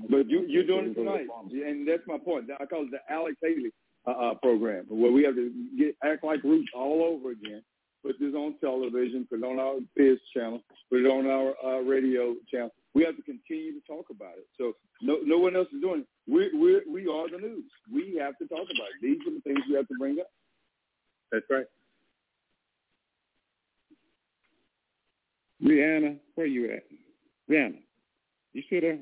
But 0.09 0.30
you, 0.30 0.45
you're 0.47 0.67
doing 0.67 0.91
it 0.91 0.93
tonight, 0.93 1.26
and 1.51 1.88
that's 1.88 2.03
my 2.05 2.17
point. 2.17 2.49
I 2.59 2.65
call 2.65 2.84
it 2.84 2.91
the 2.91 2.99
Alex 3.09 3.38
Haley 3.41 3.71
uh, 4.05 4.11
uh, 4.11 4.34
program, 4.36 4.86
where 4.89 5.11
we 5.11 5.23
have 5.23 5.36
to 5.36 5.51
get 5.78 5.95
act 6.03 6.23
like 6.23 6.43
roots 6.43 6.69
all 6.76 7.01
over 7.01 7.32
again. 7.32 7.63
Put 8.03 8.19
this 8.19 8.36
on 8.36 8.55
television, 8.59 9.26
put 9.30 9.39
it 9.39 9.45
on 9.45 9.57
our 9.57 9.80
biz 9.95 10.19
channel, 10.36 10.61
put 10.91 10.99
it 10.99 11.07
on 11.07 11.26
our 11.26 11.55
uh, 11.65 11.80
radio 11.80 12.36
channel. 12.51 12.71
We 12.96 13.04
have 13.04 13.16
to 13.18 13.22
continue 13.24 13.74
to 13.74 13.82
talk 13.86 14.06
about 14.10 14.38
it. 14.38 14.48
So 14.58 14.74
no, 15.02 15.18
no 15.24 15.38
one 15.38 15.56
else 15.56 15.68
is 15.76 15.82
doing 15.82 16.02
it. 16.02 16.08
We 16.32 16.50
we 16.58 16.82
we 16.89 17.02
are 17.12 17.30
the 17.30 17.38
news. 17.38 17.66
We 17.93 18.16
have 18.22 18.38
to 18.39 18.48
talk 18.48 18.64
about 18.74 18.88
it. 18.96 19.02
These 19.02 19.20
are 19.28 19.32
the 19.36 19.41
things 19.41 19.60
we 19.70 19.76
have 19.76 19.88
to 19.89 19.96
bring 20.00 20.20
up. 20.20 20.32
That's 21.32 21.46
right. 21.50 21.66
Rihanna, 25.64 26.18
where 26.36 26.48
you 26.48 26.72
at? 26.72 26.84
Rihanna, 27.50 27.78
you 28.54 28.64
still 28.68 28.82
there? 28.82 29.00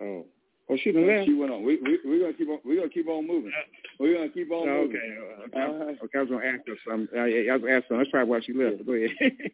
Oh, 0.00 0.24
oh, 0.70 0.76
she 0.82 0.92
done 0.92 1.06
left. 1.06 1.26
She 1.26 1.34
went 1.34 1.52
on. 1.52 1.62
We 1.62 1.76
we 1.82 1.98
we're 2.04 2.20
gonna 2.20 2.32
keep 2.32 2.48
on. 2.48 2.58
We're 2.64 2.76
gonna 2.76 2.88
keep 2.88 3.08
on 3.08 3.26
moving. 3.26 3.52
We're 3.98 4.14
gonna 4.14 4.28
keep 4.30 4.50
on 4.50 4.68
Oh, 4.68 4.82
moving. 4.82 4.96
okay. 4.96 5.58
Uh, 5.58 5.60
Uh-huh. 5.60 5.84
okay. 5.84 5.98
okay, 6.04 6.18
I 6.18 6.20
was 6.22 6.30
gonna 6.30 6.46
ask 6.46 6.60
her 6.66 6.74
something. 6.88 7.18
Uh, 7.18 7.24
yeah, 7.24 7.52
I 7.52 7.56
was 7.56 7.62
gonna 7.62 7.74
ask 7.76 7.86
her. 7.88 7.96
That's 7.98 8.10
probably 8.10 8.30
why 8.30 8.40
she 8.40 8.52
left. 8.52 8.84
Go 8.86 8.92
ahead. 8.92 9.10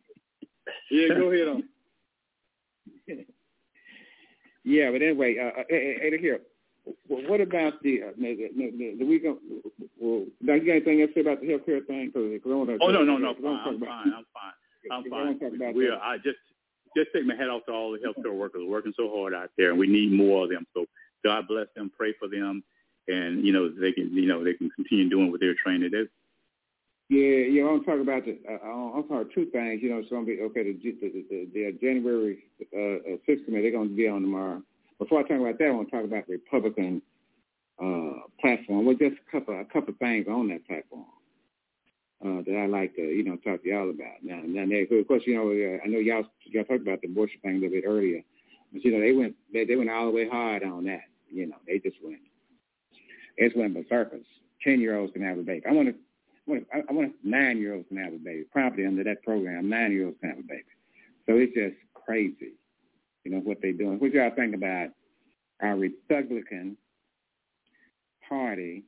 Yeah, 0.90 1.08
go 1.14 1.30
ahead 1.30 1.48
on. 1.48 1.62
Yeah, 4.64 4.90
but 4.90 5.02
anyway, 5.02 5.38
uh, 5.38 5.60
uh, 5.60 5.64
hey, 5.68 5.98
hey, 6.00 6.18
here. 6.18 6.40
Well, 7.08 7.28
what 7.28 7.40
about 7.40 7.82
the, 7.82 8.02
uh, 8.02 8.06
the, 8.16 8.48
the, 8.56 8.70
the, 8.70 8.96
the 8.98 9.04
we 9.04 9.18
go? 9.18 9.38
Well, 9.98 10.26
now 10.40 10.54
you 10.54 10.66
got 10.66 10.72
anything 10.72 11.00
else 11.02 11.10
to 11.10 11.14
say 11.14 11.20
about 11.22 11.40
the 11.40 11.48
healthcare 11.48 11.84
thing? 11.86 12.12
Cause, 12.12 12.22
I 12.44 12.48
wanna, 12.48 12.78
Oh 12.80 12.90
no, 12.90 13.02
no, 13.02 13.16
no, 13.16 13.30
I 13.30 13.40
wanna 13.40 13.58
fine. 13.58 13.68
I'm 13.68 13.74
about- 13.76 13.88
fine. 13.88 14.12
I'm 14.12 14.24
fine. 15.10 15.38
I'm 15.50 15.58
fine. 15.58 15.74
We 15.74 15.88
are, 15.88 15.98
I 16.00 16.16
just 16.18 16.38
just 16.96 17.10
take 17.12 17.26
my 17.26 17.34
hat 17.34 17.50
off 17.50 17.66
to 17.66 17.72
all 17.72 17.92
the 17.92 17.98
healthcare 17.98 18.32
workers 18.32 18.62
working 18.66 18.92
so 18.96 19.10
hard 19.14 19.34
out 19.34 19.50
there, 19.58 19.70
and 19.70 19.78
we 19.78 19.86
need 19.86 20.12
more 20.12 20.44
of 20.44 20.50
them. 20.50 20.64
So 20.74 20.86
God 21.24 21.46
bless 21.48 21.66
them. 21.74 21.90
Pray 21.96 22.14
for 22.18 22.28
them, 22.28 22.62
and 23.08 23.44
you 23.44 23.52
know 23.52 23.68
they 23.68 23.92
can 23.92 24.14
you 24.14 24.26
know 24.26 24.44
they 24.44 24.54
can 24.54 24.70
continue 24.70 25.08
doing 25.08 25.30
what 25.30 25.40
they're 25.40 25.54
trained 25.54 25.82
to 25.82 25.90
do. 25.90 26.08
Yeah, 27.08 27.46
yeah. 27.46 27.62
I 27.62 27.66
want 27.66 27.84
to 27.84 27.90
talk 27.90 28.00
about 28.00 28.24
the. 28.24 28.38
Uh, 28.48 28.58
I 28.66 28.74
want 28.74 29.08
to 29.08 29.14
talk 29.14 29.34
two 29.34 29.46
things. 29.46 29.80
You 29.82 29.90
know, 29.90 29.98
it's 29.98 30.10
to 30.10 30.24
be 30.26 30.40
okay. 30.42 30.64
The 30.64 30.74
the, 30.74 31.24
the, 31.30 31.48
the 31.54 31.78
January 31.80 32.44
uh, 32.74 33.14
uh, 33.14 33.16
sixth 33.26 33.44
committee 33.44 33.70
they're 33.70 33.80
to 33.80 33.88
be 33.88 34.08
on 34.08 34.22
tomorrow. 34.22 34.62
Before 34.98 35.20
I 35.20 35.22
talk 35.22 35.40
about 35.40 35.58
that, 35.58 35.68
I 35.68 35.70
want 35.70 35.88
to 35.88 35.96
talk 35.96 36.04
about 36.04 36.26
the 36.26 36.32
Republican 36.32 37.02
uh, 37.80 38.26
platform. 38.40 38.86
Well, 38.86 38.96
just 38.96 39.16
a 39.22 39.30
couple 39.30 39.60
a 39.60 39.64
couple 39.64 39.94
things 40.00 40.26
on 40.28 40.48
that 40.48 40.66
platform 40.66 41.06
uh, 42.24 42.42
that 42.42 42.58
I 42.58 42.66
like 42.66 42.96
to 42.96 43.02
you 43.02 43.24
know 43.24 43.36
talk 43.36 43.62
to 43.62 43.68
y'all 43.68 43.90
about. 43.90 44.22
Now, 44.22 44.40
now 44.44 44.66
they, 44.66 44.82
of 44.82 45.06
course, 45.06 45.22
you 45.26 45.36
know 45.36 45.50
uh, 45.50 45.78
I 45.84 45.86
know 45.86 45.98
y'all 45.98 46.24
y'all 46.46 46.64
talked 46.64 46.82
about 46.82 47.02
the 47.02 47.08
Bush 47.08 47.30
thing 47.42 47.56
a 47.56 47.58
little 47.60 47.70
bit 47.70 47.84
earlier, 47.86 48.22
but 48.72 48.84
you 48.84 48.90
know 48.90 49.00
they 49.00 49.12
went 49.12 49.36
they, 49.52 49.64
they 49.64 49.76
went 49.76 49.90
all 49.90 50.06
the 50.06 50.16
way 50.16 50.28
hard 50.28 50.64
on 50.64 50.84
that. 50.84 51.02
You 51.30 51.46
know, 51.46 51.56
they 51.66 51.78
just 51.78 51.96
went. 52.02 52.20
It's 53.36 53.54
went 53.54 53.74
berserkers. 53.74 54.26
Ten 54.64 54.80
year 54.80 54.98
olds 54.98 55.12
can 55.12 55.22
have 55.22 55.38
a 55.38 55.42
baby. 55.42 55.66
I 55.68 55.72
want 55.72 55.88
to 55.88 55.94
I 56.48 56.92
want, 56.92 57.14
nine 57.24 57.58
year 57.58 57.74
olds 57.74 57.88
can 57.88 57.96
have 57.98 58.12
a 58.12 58.18
baby. 58.18 58.44
Property 58.52 58.86
under 58.86 59.02
that 59.04 59.22
program, 59.22 59.68
nine 59.68 59.92
year 59.92 60.06
olds 60.06 60.18
can 60.20 60.30
have 60.30 60.38
a 60.38 60.42
baby. 60.42 60.64
So 61.26 61.36
it's 61.36 61.54
just 61.54 61.76
crazy, 61.94 62.54
you 63.24 63.32
know, 63.32 63.38
what 63.38 63.58
they're 63.60 63.72
doing. 63.72 63.98
What 63.98 64.12
y'all 64.12 64.30
think 64.34 64.54
about 64.54 64.90
our 65.60 65.76
Republican 65.76 66.76
Party 68.28 68.84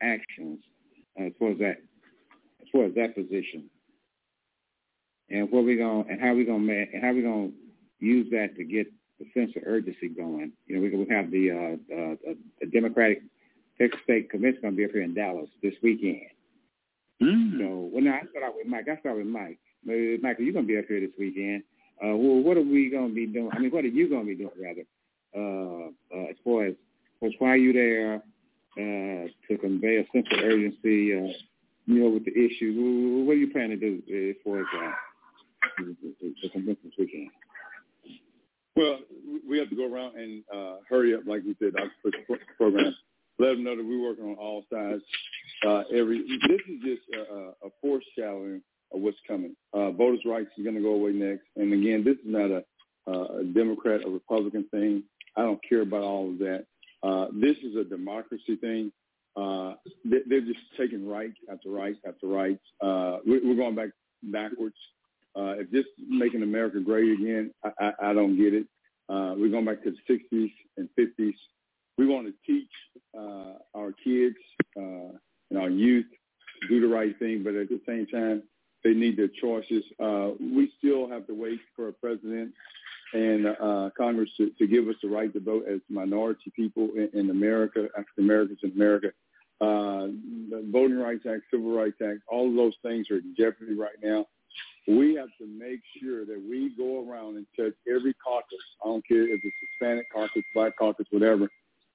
actions 0.00 0.60
uh, 1.20 1.24
as 1.24 1.32
far 1.38 1.50
as 1.50 1.58
that, 1.58 1.76
as 2.62 2.68
far 2.72 2.84
as 2.84 2.94
that 2.94 3.14
position, 3.14 3.68
and 5.30 5.50
what 5.50 5.64
we 5.64 5.76
going 5.76 6.08
and 6.10 6.20
how 6.20 6.34
we 6.34 6.44
gonna 6.44 6.72
and 6.72 7.02
how 7.02 7.12
we 7.12 7.22
gonna 7.22 7.50
use 8.00 8.30
that 8.30 8.56
to 8.56 8.64
get 8.64 8.86
the 9.18 9.26
sense 9.34 9.52
of 9.56 9.62
urgency 9.66 10.08
going. 10.08 10.52
You 10.66 10.76
know, 10.76 10.82
we 10.82 10.96
we 10.96 11.14
have 11.14 11.30
the 11.30 11.50
uh, 11.50 11.94
uh, 11.94 12.34
the 12.60 12.66
Democratic 12.66 13.22
Texas 13.78 14.00
State 14.04 14.30
Convention 14.30 14.62
gonna 14.62 14.76
be 14.76 14.84
up 14.84 14.92
here 14.92 15.02
in 15.02 15.14
Dallas 15.14 15.48
this 15.62 15.74
weekend. 15.82 16.28
Mm. 17.22 17.58
So, 17.58 17.90
well, 17.92 18.02
now 18.02 18.14
I 18.14 18.26
start 18.30 18.44
out 18.44 18.54
with 18.56 18.66
Mike. 18.66 18.86
I 18.90 18.98
start 19.00 19.16
with 19.16 19.26
Mike. 19.26 19.58
Michael, 19.84 20.44
you're 20.44 20.52
gonna 20.54 20.66
be 20.66 20.78
up 20.78 20.86
here 20.88 21.00
this 21.00 21.10
weekend. 21.18 21.62
Uh, 22.02 22.16
well, 22.16 22.42
what 22.42 22.56
are 22.56 22.62
we 22.62 22.90
gonna 22.90 23.08
be 23.12 23.26
doing? 23.26 23.50
I 23.52 23.58
mean, 23.58 23.70
what 23.70 23.84
are 23.84 23.88
you 23.88 24.08
gonna 24.08 24.24
be 24.24 24.34
doing 24.34 24.50
rather? 24.60 24.84
Uh, 25.34 25.88
uh, 26.14 26.30
as 26.30 26.36
far 26.44 26.66
as, 26.66 26.74
as 27.22 27.32
why 27.38 27.50
are 27.50 27.56
you 27.56 27.72
there 27.72 28.16
uh, 28.76 29.28
to 29.48 29.58
convey 29.58 29.98
a 29.98 30.06
sense 30.12 30.26
of 30.32 30.38
urgency? 30.44 31.14
Uh, 31.14 31.32
you 31.86 31.98
know, 32.02 32.10
with 32.10 32.24
the 32.24 32.32
issue. 32.32 32.72
Wh- 32.74 33.26
What 33.26 33.32
are 33.32 33.36
you 33.36 33.50
planning 33.50 33.80
to 33.80 34.00
do 34.00 34.02
uh, 34.08 34.30
as 34.30 34.36
far 34.44 34.60
as 34.60 34.66
uh, 34.76 35.84
the, 36.42 36.48
convention 36.50 36.78
this 36.84 36.94
weekend? 36.98 37.28
Well, 38.76 39.00
we 39.48 39.58
have 39.58 39.68
to 39.68 39.76
go 39.76 39.92
around 39.92 40.16
and 40.16 40.44
uh, 40.54 40.76
hurry 40.88 41.14
up, 41.14 41.22
like 41.26 41.42
we 41.44 41.56
said, 41.58 41.72
our 41.78 41.90
program. 42.56 42.94
Let 43.38 43.54
them 43.54 43.64
know 43.64 43.76
that 43.76 43.84
we're 43.84 44.02
working 44.02 44.24
on 44.24 44.36
all 44.36 44.64
sides. 44.72 45.02
Uh, 45.66 45.82
every 45.94 46.18
this 46.48 46.60
is 46.68 46.80
just 46.82 47.02
a, 47.14 47.52
a- 47.66 47.70
foreshadowing 47.80 48.62
of 48.92 49.00
what's 49.00 49.16
coming. 49.26 49.54
Uh, 49.72 49.90
voters' 49.90 50.24
rights 50.24 50.50
is 50.58 50.64
going 50.64 50.76
to 50.76 50.82
go 50.82 50.94
away 50.94 51.12
next, 51.12 51.44
and 51.56 51.72
again, 51.72 52.04
this 52.04 52.16
is 52.16 52.26
not 52.26 52.50
a, 52.50 52.64
a 53.10 53.44
Democrat 53.44 54.04
or 54.04 54.10
Republican 54.12 54.64
thing. 54.70 55.02
I 55.36 55.42
don't 55.42 55.60
care 55.66 55.82
about 55.82 56.02
all 56.02 56.30
of 56.30 56.38
that. 56.38 56.66
Uh, 57.02 57.26
this 57.32 57.56
is 57.64 57.76
a 57.76 57.84
democracy 57.84 58.56
thing. 58.56 58.92
Uh, 59.36 59.74
they, 60.04 60.18
they're 60.28 60.40
just 60.42 60.60
taking 60.78 61.08
rights 61.08 61.36
after 61.50 61.70
rights 61.70 61.98
after 62.06 62.26
rights. 62.26 62.62
Uh, 62.80 63.18
we, 63.26 63.40
we're 63.40 63.56
going 63.56 63.74
back 63.74 63.90
backwards. 64.24 64.76
Uh, 65.34 65.54
if 65.58 65.70
this 65.70 65.84
is 65.84 66.04
making 66.08 66.42
America 66.42 66.80
great 66.80 67.10
again, 67.12 67.50
I, 67.64 67.70
I, 67.80 68.10
I 68.10 68.12
don't 68.12 68.36
get 68.36 68.52
it. 68.52 68.66
Uh, 69.08 69.34
we're 69.36 69.48
going 69.50 69.64
back 69.64 69.82
to 69.84 69.90
the 69.90 70.14
60s 70.14 70.52
and 70.76 70.88
50s. 70.98 71.34
We 71.98 72.06
want 72.06 72.26
to 72.26 72.34
teach 72.46 72.70
uh, 73.18 73.54
our 73.74 73.92
kids 74.04 74.36
uh, 74.78 75.16
and 75.52 75.60
our 75.60 75.68
youth 75.68 76.06
do 76.68 76.80
the 76.80 76.86
right 76.86 77.18
thing, 77.18 77.42
but 77.42 77.54
at 77.54 77.68
the 77.68 77.80
same 77.86 78.06
time, 78.06 78.42
they 78.82 78.94
need 78.94 79.18
their 79.18 79.28
choices. 79.28 79.84
Uh, 80.00 80.30
we 80.40 80.72
still 80.78 81.08
have 81.08 81.26
to 81.26 81.34
wait 81.34 81.60
for 81.76 81.88
a 81.88 81.92
president 81.92 82.52
and 83.12 83.46
uh, 83.46 83.90
Congress 83.96 84.30
to, 84.38 84.50
to 84.58 84.66
give 84.66 84.88
us 84.88 84.94
the 85.02 85.08
right 85.08 85.30
to 85.34 85.40
vote 85.40 85.66
as 85.70 85.80
minority 85.90 86.50
people 86.56 86.88
in, 86.96 87.10
in 87.12 87.30
America, 87.30 87.88
African 87.98 88.24
Americans 88.24 88.60
in 88.62 88.70
America. 88.70 89.08
Uh, 89.60 90.08
the 90.50 90.66
Voting 90.72 90.98
Rights 90.98 91.24
Act, 91.30 91.42
Civil 91.50 91.76
Rights 91.76 92.00
Act, 92.02 92.20
all 92.28 92.48
of 92.48 92.56
those 92.56 92.74
things 92.82 93.10
are 93.10 93.18
in 93.18 93.34
jeopardy 93.38 93.74
right 93.74 93.96
now. 94.02 94.26
We 94.88 95.14
have 95.16 95.28
to 95.38 95.46
make 95.46 95.80
sure 96.00 96.24
that 96.24 96.42
we 96.48 96.74
go 96.76 97.06
around 97.06 97.36
and 97.36 97.46
touch 97.56 97.74
every 97.86 98.14
caucus. 98.14 98.58
I 98.82 98.88
don't 98.88 99.06
care 99.06 99.22
if 99.22 99.40
it's 99.44 99.56
Hispanic 99.60 100.06
caucus, 100.12 100.42
Black 100.54 100.76
caucus, 100.78 101.06
whatever. 101.10 101.48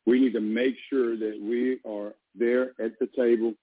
We 0.05 0.22
need 0.22 0.34
to 0.34 0.41
make 0.41 0.76
sure 0.89 1.18
that 1.18 1.38
we 1.41 1.80
are 1.86 2.14
there 2.38 2.71
at 2.83 2.97
the 2.99 3.07
table. 3.15 3.53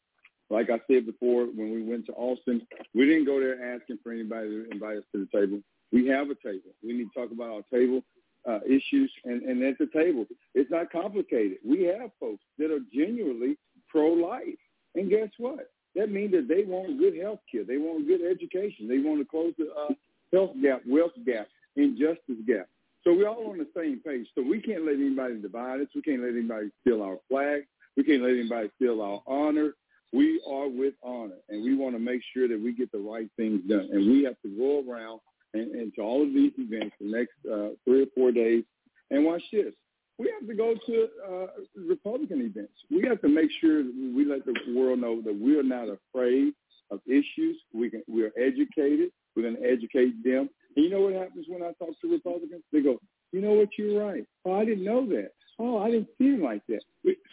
Like 0.51 0.69
I 0.71 0.81
said 0.91 1.07
before, 1.07 1.47
when 1.47 1.73
we 1.73 1.83
went 1.83 2.07
to 2.07 2.13
Austin, 2.13 2.67
we 2.95 3.07
didn't 3.07 3.25
go 3.25 3.41
there 3.41 3.75
asking 3.75 3.99
for 4.03 4.13
anybody 4.13 4.49
to 4.49 4.71
invite 4.71 4.99
us 4.99 5.05
to 5.15 5.27
the 5.27 5.39
table. 5.39 5.61
We 5.93 6.07
have 6.09 6.29
a 6.29 6.35
table. 6.35 6.71
We 6.83 6.93
need 6.93 7.09
to 7.13 7.21
talk 7.21 7.33
about 7.33 7.51
our 7.51 7.63
table 7.73 8.03
uh, 8.49 8.61
issues, 8.67 9.11
and, 9.25 9.43
and 9.43 9.63
at 9.63 9.79
the 9.79 9.87
table, 9.87 10.27
it's 10.55 10.71
not 10.71 10.93
complicated. 10.93 11.59
We 11.65 11.85
have 11.85 12.11
folks 12.21 12.43
that 12.59 12.71
are 12.71 12.81
genuinely 12.93 13.57
pro-life, 13.89 14.59
and 14.95 15.09
guess 15.09 15.31
what? 15.39 15.71
That 15.95 16.11
means 16.11 16.33
that 16.33 16.49
they 16.49 16.65
want 16.65 16.99
good 16.99 17.17
health 17.17 17.41
care. 17.51 17.65
They 17.65 17.79
want 17.79 18.07
good 18.07 18.21
education. 18.21 18.89
They 18.89 18.99
want 18.99 19.21
to 19.21 19.25
close 19.25 19.55
the 19.57 19.69
uh, 19.73 19.95
health 20.33 20.57
gap, 20.61 20.83
wealth 20.87 21.13
gap, 21.25 21.47
injustice 21.77 22.43
gap. 22.47 22.69
So 23.05 23.13
we're 23.13 23.29
all 23.29 23.51
on 23.51 23.59
the 23.59 23.69
same 23.77 24.01
page. 24.05 24.27
So 24.35 24.43
we 24.43 24.61
can't 24.61 24.85
let 24.85 24.95
anybody 24.95 25.41
divide 25.41 25.81
us. 25.81 25.89
We 25.95 26.03
can't 26.03 26.23
let 26.23 26.31
anybody 26.31 26.71
steal 26.81 27.03
our 27.03 27.19
flag. 27.29 27.67
We 27.97 28.05
can't 28.05 28.23
let 28.23 28.33
anybody 28.33 28.71
steal 28.77 29.01
our 29.03 29.23
honor. 29.27 29.75
We 30.13 30.41
are 30.49 30.69
with 30.69 30.95
honor, 31.03 31.39
and 31.49 31.63
we 31.65 31.75
want 31.75 31.95
to 31.97 31.99
make 31.99 32.21
sure 32.33 32.47
that 32.47 32.61
we 32.61 32.73
get 32.73 32.93
the 32.93 32.99
right 32.99 33.29
things 33.37 33.63
done. 33.69 33.89
And 33.93 34.11
we 34.11 34.23
have 34.25 34.37
to 34.43 34.49
go 34.57 34.85
around 34.89 35.21
and, 35.55 35.75
and 35.75 35.93
to 35.95 36.03
all 36.03 36.23
of 36.23 36.33
these 36.33 36.53
events 36.59 36.95
the 37.01 37.07
next 37.07 37.33
uh, 37.51 37.75
three 37.85 38.03
or 38.03 38.07
four 38.15 38.31
days. 38.31 38.65
And 39.11 39.25
watch 39.25 39.43
this. 39.53 39.73
we 40.19 40.33
have 40.39 40.49
to 40.49 40.55
go 40.55 40.75
to 40.87 41.09
uh, 41.29 41.47
Republican 41.89 42.41
events. 42.41 42.73
We 42.91 43.03
have 43.09 43.21
to 43.23 43.29
make 43.29 43.51
sure 43.61 43.83
that 43.83 44.13
we 44.17 44.25
let 44.25 44.45
the 44.45 44.55
world 44.75 45.01
know 45.01 45.21
that 45.23 45.39
we 45.39 45.59
are 45.59 45.65
not 45.65 45.89
afraid 45.89 46.53
of 46.91 47.01
issues. 47.07 47.57
We 47.73 47.91
can, 47.91 48.03
we 48.09 48.25
are 48.25 48.33
educated. 48.39 49.11
We're 49.35 49.43
going 49.43 49.57
to 49.57 49.69
educate 49.69 50.23
them. 50.23 50.49
And 50.77 50.85
you 50.85 50.91
know 50.91 51.01
what 51.01 51.15
happens 51.15 51.47
when 51.49 51.63
I 51.63 51.73
talk 51.79 52.01
to 52.01 52.11
Republicans? 52.11 52.63
They 52.73 52.83
go, 52.83 52.99
you 53.33 53.41
know 53.41 53.53
what, 53.53 53.69
you're 53.77 54.05
right. 54.05 54.25
Oh, 54.45 54.55
I 54.55 54.65
didn't 54.65 54.85
know 54.85 55.07
that. 55.07 55.33
Oh, 55.59 55.79
I 55.79 55.91
didn't 55.91 56.09
feel 56.19 56.43
like 56.43 56.63
that. 56.69 56.81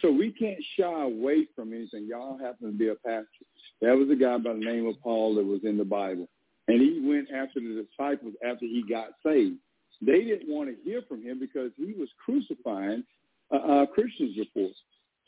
So 0.00 0.10
we 0.10 0.30
can't 0.32 0.62
shy 0.78 1.02
away 1.02 1.46
from 1.56 1.72
anything. 1.72 2.06
Y'all 2.06 2.38
happen 2.38 2.70
to 2.70 2.78
be 2.78 2.88
a 2.88 2.94
pastor. 2.94 3.26
There 3.80 3.96
was 3.96 4.10
a 4.10 4.14
guy 4.14 4.38
by 4.38 4.52
the 4.52 4.60
name 4.60 4.86
of 4.86 5.00
Paul 5.02 5.34
that 5.36 5.44
was 5.44 5.60
in 5.64 5.76
the 5.76 5.84
Bible. 5.84 6.28
And 6.68 6.80
he 6.80 7.00
went 7.04 7.28
after 7.34 7.60
the 7.60 7.84
disciples 7.84 8.34
after 8.46 8.64
he 8.64 8.84
got 8.88 9.08
saved. 9.26 9.56
They 10.00 10.24
didn't 10.24 10.48
want 10.48 10.68
to 10.70 10.76
hear 10.84 11.02
from 11.08 11.22
him 11.22 11.40
because 11.40 11.70
he 11.76 11.94
was 11.98 12.08
crucifying 12.24 13.04
uh, 13.52 13.56
uh, 13.56 13.86
Christians 13.86 14.36
before. 14.36 14.70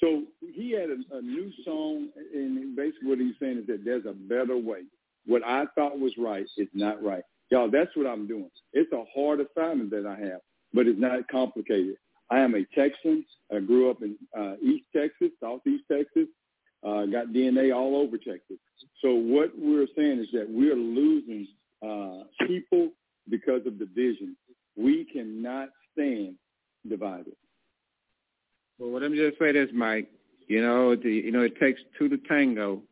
So 0.00 0.22
he 0.40 0.72
had 0.72 0.90
a, 0.90 1.16
a 1.18 1.22
new 1.22 1.50
song, 1.64 2.08
and 2.34 2.76
basically 2.76 3.08
what 3.08 3.18
he's 3.18 3.34
saying 3.40 3.58
is 3.58 3.66
that 3.66 3.84
there's 3.84 4.06
a 4.06 4.12
better 4.12 4.56
way. 4.56 4.82
What 5.26 5.42
I 5.44 5.64
thought 5.74 5.98
was 5.98 6.12
right 6.18 6.46
is 6.56 6.68
not 6.74 7.02
right. 7.02 7.22
Y'all, 7.50 7.70
that's 7.70 7.94
what 7.94 8.06
I'm 8.06 8.26
doing. 8.26 8.50
It's 8.72 8.92
a 8.92 9.04
hard 9.14 9.40
assignment 9.40 9.90
that 9.90 10.06
I 10.06 10.18
have, 10.26 10.40
but 10.72 10.86
it's 10.86 11.00
not 11.00 11.28
complicated. 11.28 11.96
I 12.30 12.40
am 12.40 12.54
a 12.54 12.64
Texan. 12.74 13.24
I 13.54 13.60
grew 13.60 13.90
up 13.90 14.02
in 14.02 14.16
uh, 14.38 14.54
East 14.62 14.84
Texas, 14.94 15.30
Southeast 15.40 15.84
Texas. 15.90 16.28
Uh, 16.82 17.06
got 17.06 17.28
DNA 17.28 17.74
all 17.74 17.96
over 17.96 18.18
Texas. 18.18 18.58
So 19.00 19.14
what 19.14 19.52
we're 19.56 19.86
saying 19.96 20.20
is 20.20 20.28
that 20.32 20.46
we're 20.48 20.76
losing 20.76 21.48
uh, 21.82 22.24
people 22.46 22.90
because 23.30 23.62
of 23.66 23.78
division. 23.78 24.36
We 24.76 25.06
cannot 25.10 25.70
stand 25.92 26.36
divided. 26.88 27.36
Well, 28.78 28.90
what 28.90 29.02
I'm 29.02 29.14
just 29.14 29.38
say 29.38 29.50
is, 29.50 29.70
Mike. 29.72 30.10
You 30.46 30.60
know, 30.60 30.94
the, 30.94 31.08
you 31.10 31.32
know, 31.32 31.40
it 31.40 31.58
takes 31.58 31.80
two 31.98 32.08
to 32.10 32.18
tango, 32.28 32.82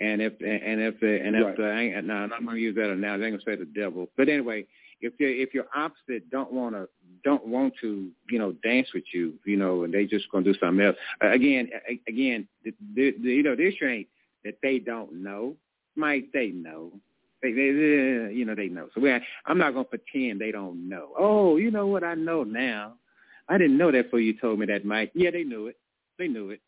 and 0.00 0.22
if 0.22 0.32
and 0.40 0.80
if 0.80 0.98
the 1.00 1.20
and 1.22 1.36
if 1.36 1.44
Right. 1.44 1.56
the 1.56 2.02
no, 2.02 2.14
I'm 2.14 2.30
not 2.30 2.44
gonna 2.44 2.58
use 2.58 2.74
that 2.76 2.96
now. 2.96 3.12
I 3.12 3.14
ain't 3.14 3.22
gonna 3.22 3.38
say 3.44 3.56
the 3.56 3.70
devil. 3.78 4.10
But 4.16 4.30
anyway, 4.30 4.66
if 5.02 5.12
you 5.18 5.28
if 5.28 5.52
your 5.52 5.66
opposite 5.74 6.30
don't 6.30 6.52
want 6.52 6.74
to 6.74 6.88
don't 7.26 7.44
want 7.44 7.74
to 7.80 8.08
you 8.30 8.38
know 8.38 8.52
dance 8.62 8.88
with 8.94 9.02
you, 9.12 9.34
you 9.44 9.56
know, 9.56 9.82
and 9.82 9.92
they 9.92 10.06
just 10.06 10.30
gonna 10.30 10.44
do 10.44 10.54
something 10.60 10.86
else. 10.86 10.96
Again, 11.20 11.68
again, 12.06 12.46
the, 12.64 12.72
the, 12.94 13.14
the, 13.20 13.28
you 13.28 13.42
know, 13.42 13.56
the 13.56 13.66
issue 13.66 13.84
ain't 13.84 14.06
that 14.44 14.58
they 14.62 14.78
don't 14.78 15.12
know. 15.12 15.56
Mike, 15.96 16.28
they 16.32 16.48
know. 16.48 16.92
They, 17.42 17.50
they, 17.50 17.72
they 17.72 18.32
you 18.32 18.44
know, 18.46 18.54
they 18.54 18.68
know. 18.68 18.88
So 18.94 19.00
we, 19.00 19.12
I'm 19.46 19.58
not 19.58 19.72
gonna 19.72 19.84
pretend 19.84 20.40
they 20.40 20.52
don't 20.52 20.88
know. 20.88 21.08
Oh, 21.18 21.56
you 21.56 21.72
know 21.72 21.88
what? 21.88 22.04
I 22.04 22.14
know 22.14 22.44
now. 22.44 22.94
I 23.48 23.58
didn't 23.58 23.76
know 23.76 23.90
that 23.90 24.04
before 24.04 24.20
you 24.20 24.38
told 24.38 24.60
me 24.60 24.66
that, 24.66 24.84
Mike. 24.84 25.10
Yeah, 25.14 25.32
they 25.32 25.42
knew 25.42 25.66
it. 25.66 25.76
They 26.18 26.28
knew 26.28 26.50
it. 26.50 26.60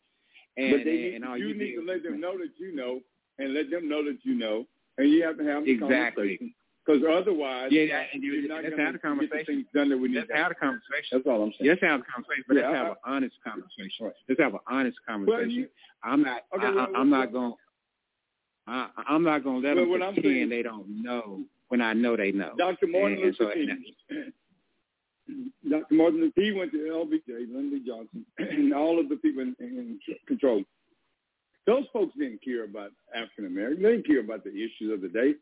And, 0.57 0.71
but 0.71 0.83
they 0.83 0.91
need, 0.91 1.15
and 1.15 1.25
all 1.25 1.37
you, 1.37 1.47
you, 1.47 1.57
need 1.57 1.75
to 1.75 1.85
let 1.85 2.03
them 2.03 2.19
know 2.19 2.37
that 2.37 2.51
you 2.57 2.75
know, 2.75 2.99
and 3.37 3.53
let 3.53 3.69
them 3.69 3.87
know 3.87 4.03
that 4.03 4.17
you 4.23 4.35
know, 4.35 4.65
and 4.97 5.09
you 5.09 5.23
have 5.23 5.37
to 5.37 5.45
have 5.45 5.65
Exactly. 5.65 6.53
Because 6.89 7.03
otherwise, 7.07 7.71
Yeah, 7.71 7.83
yeah, 7.83 8.05
and 8.13 8.23
you- 8.23 8.33
you're 8.33 8.47
not 8.49 8.63
let's 8.63 8.71
gonna 8.71 8.83
have 8.83 8.93
the 8.93 8.97
get 8.97 9.01
the 9.03 9.07
conversation. 9.07 9.45
things 9.45 9.67
done 9.73 9.89
that 9.89 9.97
we 9.99 10.07
need. 10.07 10.15
Let's 10.17 10.27
to 10.29 10.35
have 10.37 10.51
a 10.51 10.55
conversation. 10.55 11.17
That's 11.19 11.27
all 11.27 11.43
I'm 11.43 11.53
saying. 11.53 11.69
Let's 11.69 11.81
have 11.81 11.99
a 12.01 12.03
conversation, 12.03 12.43
but 12.47 12.57
Yeah, 12.57 12.61
let's 12.69 12.73
I- 12.73 12.77
have 12.79 12.91
an 12.91 12.97
honest 13.05 13.35
conversation. 13.43 14.05
Right. 14.07 14.15
Let's 14.27 14.41
have 14.41 14.53
an 14.55 14.59
honest 14.65 14.97
conversation. 15.05 15.51
you- 15.51 15.69
I'm 16.01 16.23
not. 16.23 16.45
Okay, 16.55 16.65
I, 16.65 16.71
well, 16.71 16.85
I'm 16.87 16.93
well, 16.93 17.05
not 17.05 17.31
going. 17.31 17.53
I, 18.65 18.89
I'm 19.07 19.23
not 19.23 19.43
going 19.43 19.61
to 19.61 19.67
let 19.67 19.75
Well, 19.77 19.99
them 19.99 20.13
pretend 20.15 20.23
saying- 20.35 20.49
they 20.49 20.63
don't 20.63 20.87
know 21.03 21.45
when 21.67 21.81
I 21.81 21.93
know 21.93 22.15
they 22.15 22.31
know. 22.31 22.55
Dr. 22.57 22.87
Martin 22.87 23.17
And- 23.17 23.25
and 23.25 23.35
so- 23.35 23.45
Luther 23.45 23.53
King. 24.09 24.33
Dr. 25.69 25.93
Martin 25.93 26.21
Luther 26.21 26.41
he 26.41 26.51
went 26.53 26.71
to 26.71 26.77
LBJ, 26.79 27.45
Lyndon 27.53 27.83
Johnson, 27.85 28.25
and 28.39 28.73
all 28.73 28.99
of 28.99 29.09
the 29.09 29.15
people 29.17 29.41
in, 29.43 29.55
in 29.59 29.99
control. 30.25 30.63
Those 31.67 31.85
folks 31.93 32.15
didn't 32.17 32.41
care 32.43 32.63
about 32.63 32.91
African 33.13 33.45
Americans. 33.45 33.83
They 33.83 33.91
didn't 33.91 34.07
care 34.07 34.21
about 34.21 34.43
the 34.43 34.49
issues 34.49 34.91
of 34.91 35.01
the 35.01 35.07
day. 35.09 35.35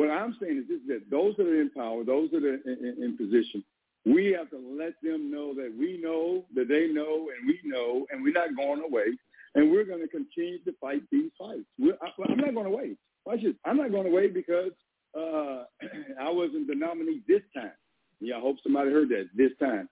What 0.00 0.08
I'm 0.08 0.34
saying 0.40 0.56
is 0.56 0.64
this, 0.66 0.80
that 0.88 1.10
those 1.10 1.36
that 1.36 1.46
are 1.46 1.60
in 1.60 1.68
power, 1.68 2.04
those 2.04 2.30
that 2.30 2.42
are 2.42 2.54
in, 2.54 2.62
in, 2.64 3.04
in 3.04 3.16
position, 3.18 3.62
we 4.06 4.32
have 4.32 4.48
to 4.48 4.56
let 4.56 4.94
them 5.02 5.30
know 5.30 5.52
that 5.52 5.70
we 5.78 6.00
know, 6.02 6.46
that 6.54 6.68
they 6.68 6.86
know, 6.86 7.28
and 7.28 7.46
we 7.46 7.60
know, 7.64 8.06
and 8.10 8.22
we're 8.22 8.32
not 8.32 8.56
going 8.56 8.80
away. 8.80 9.08
And 9.54 9.70
we're 9.70 9.84
going 9.84 10.00
to 10.00 10.08
continue 10.08 10.58
to 10.64 10.72
fight 10.80 11.02
these 11.12 11.30
fights. 11.38 11.66
We're, 11.78 11.98
I, 12.00 12.08
I'm 12.30 12.38
not 12.38 12.54
going 12.54 12.66
away. 12.66 12.96
Watch 13.26 13.42
this. 13.42 13.52
I'm 13.66 13.76
not 13.76 13.90
going 13.90 14.06
away 14.06 14.28
because 14.28 14.70
uh, 15.14 15.64
I 16.18 16.30
wasn't 16.30 16.68
the 16.68 16.76
nominee 16.76 17.20
this 17.28 17.42
time. 17.54 17.72
Yeah, 18.20 18.38
I 18.38 18.40
hope 18.40 18.56
somebody 18.62 18.90
heard 18.90 19.10
that 19.10 19.28
this 19.36 19.52
time. 19.60 19.86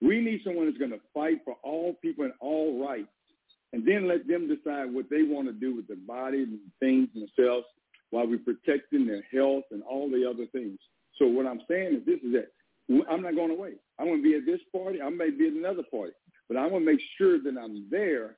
We 0.00 0.20
need 0.20 0.40
someone 0.42 0.66
that's 0.66 0.78
going 0.78 0.90
to 0.90 1.00
fight 1.14 1.38
for 1.44 1.54
all 1.62 1.94
people 2.02 2.24
and 2.24 2.34
all 2.40 2.84
rights, 2.84 3.14
and 3.72 3.86
then 3.86 4.08
let 4.08 4.26
them 4.26 4.48
decide 4.48 4.92
what 4.92 5.08
they 5.08 5.22
want 5.22 5.46
to 5.46 5.52
do 5.52 5.76
with 5.76 5.86
their 5.86 6.02
body 6.04 6.38
and 6.42 6.58
things 6.80 7.10
themselves 7.14 7.66
while 8.12 8.26
we're 8.26 8.38
protecting 8.38 9.06
their 9.06 9.24
health 9.32 9.64
and 9.70 9.82
all 9.82 10.08
the 10.08 10.28
other 10.28 10.46
things. 10.52 10.78
So 11.18 11.26
what 11.26 11.46
I'm 11.46 11.62
saying 11.68 11.94
is 11.94 12.06
this 12.06 12.20
is 12.20 12.34
that 12.34 12.48
I'm 13.10 13.22
not 13.22 13.34
going 13.34 13.50
away. 13.50 13.72
I'm 13.98 14.06
going 14.06 14.22
to 14.22 14.28
be 14.28 14.36
at 14.36 14.44
this 14.44 14.60
party. 14.70 15.00
I 15.00 15.08
may 15.08 15.30
be 15.30 15.48
at 15.48 15.54
another 15.54 15.82
party, 15.90 16.12
but 16.46 16.58
I 16.58 16.66
want 16.66 16.84
to 16.84 16.92
make 16.92 17.00
sure 17.16 17.38
that 17.42 17.58
I'm 17.58 17.86
there 17.90 18.36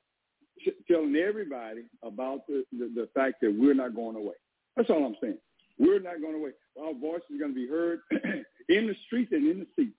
telling 0.89 1.15
everybody 1.17 1.83
about 2.03 2.47
the, 2.47 2.63
the, 2.71 2.89
the 2.95 3.09
fact 3.13 3.41
that 3.41 3.53
we're 3.53 3.73
not 3.73 3.93
going 3.95 4.15
away. 4.15 4.35
That's 4.77 4.89
all 4.89 5.05
I'm 5.05 5.17
saying. 5.21 5.37
We're 5.77 5.99
not 5.99 6.21
going 6.21 6.35
away. 6.35 6.51
Our 6.81 6.93
voice 6.93 7.21
is 7.29 7.37
going 7.37 7.51
to 7.51 7.55
be 7.55 7.67
heard 7.67 7.99
in 8.69 8.87
the 8.87 8.95
streets 9.07 9.33
and 9.33 9.45
in 9.45 9.59
the 9.59 9.67
seats. 9.75 9.97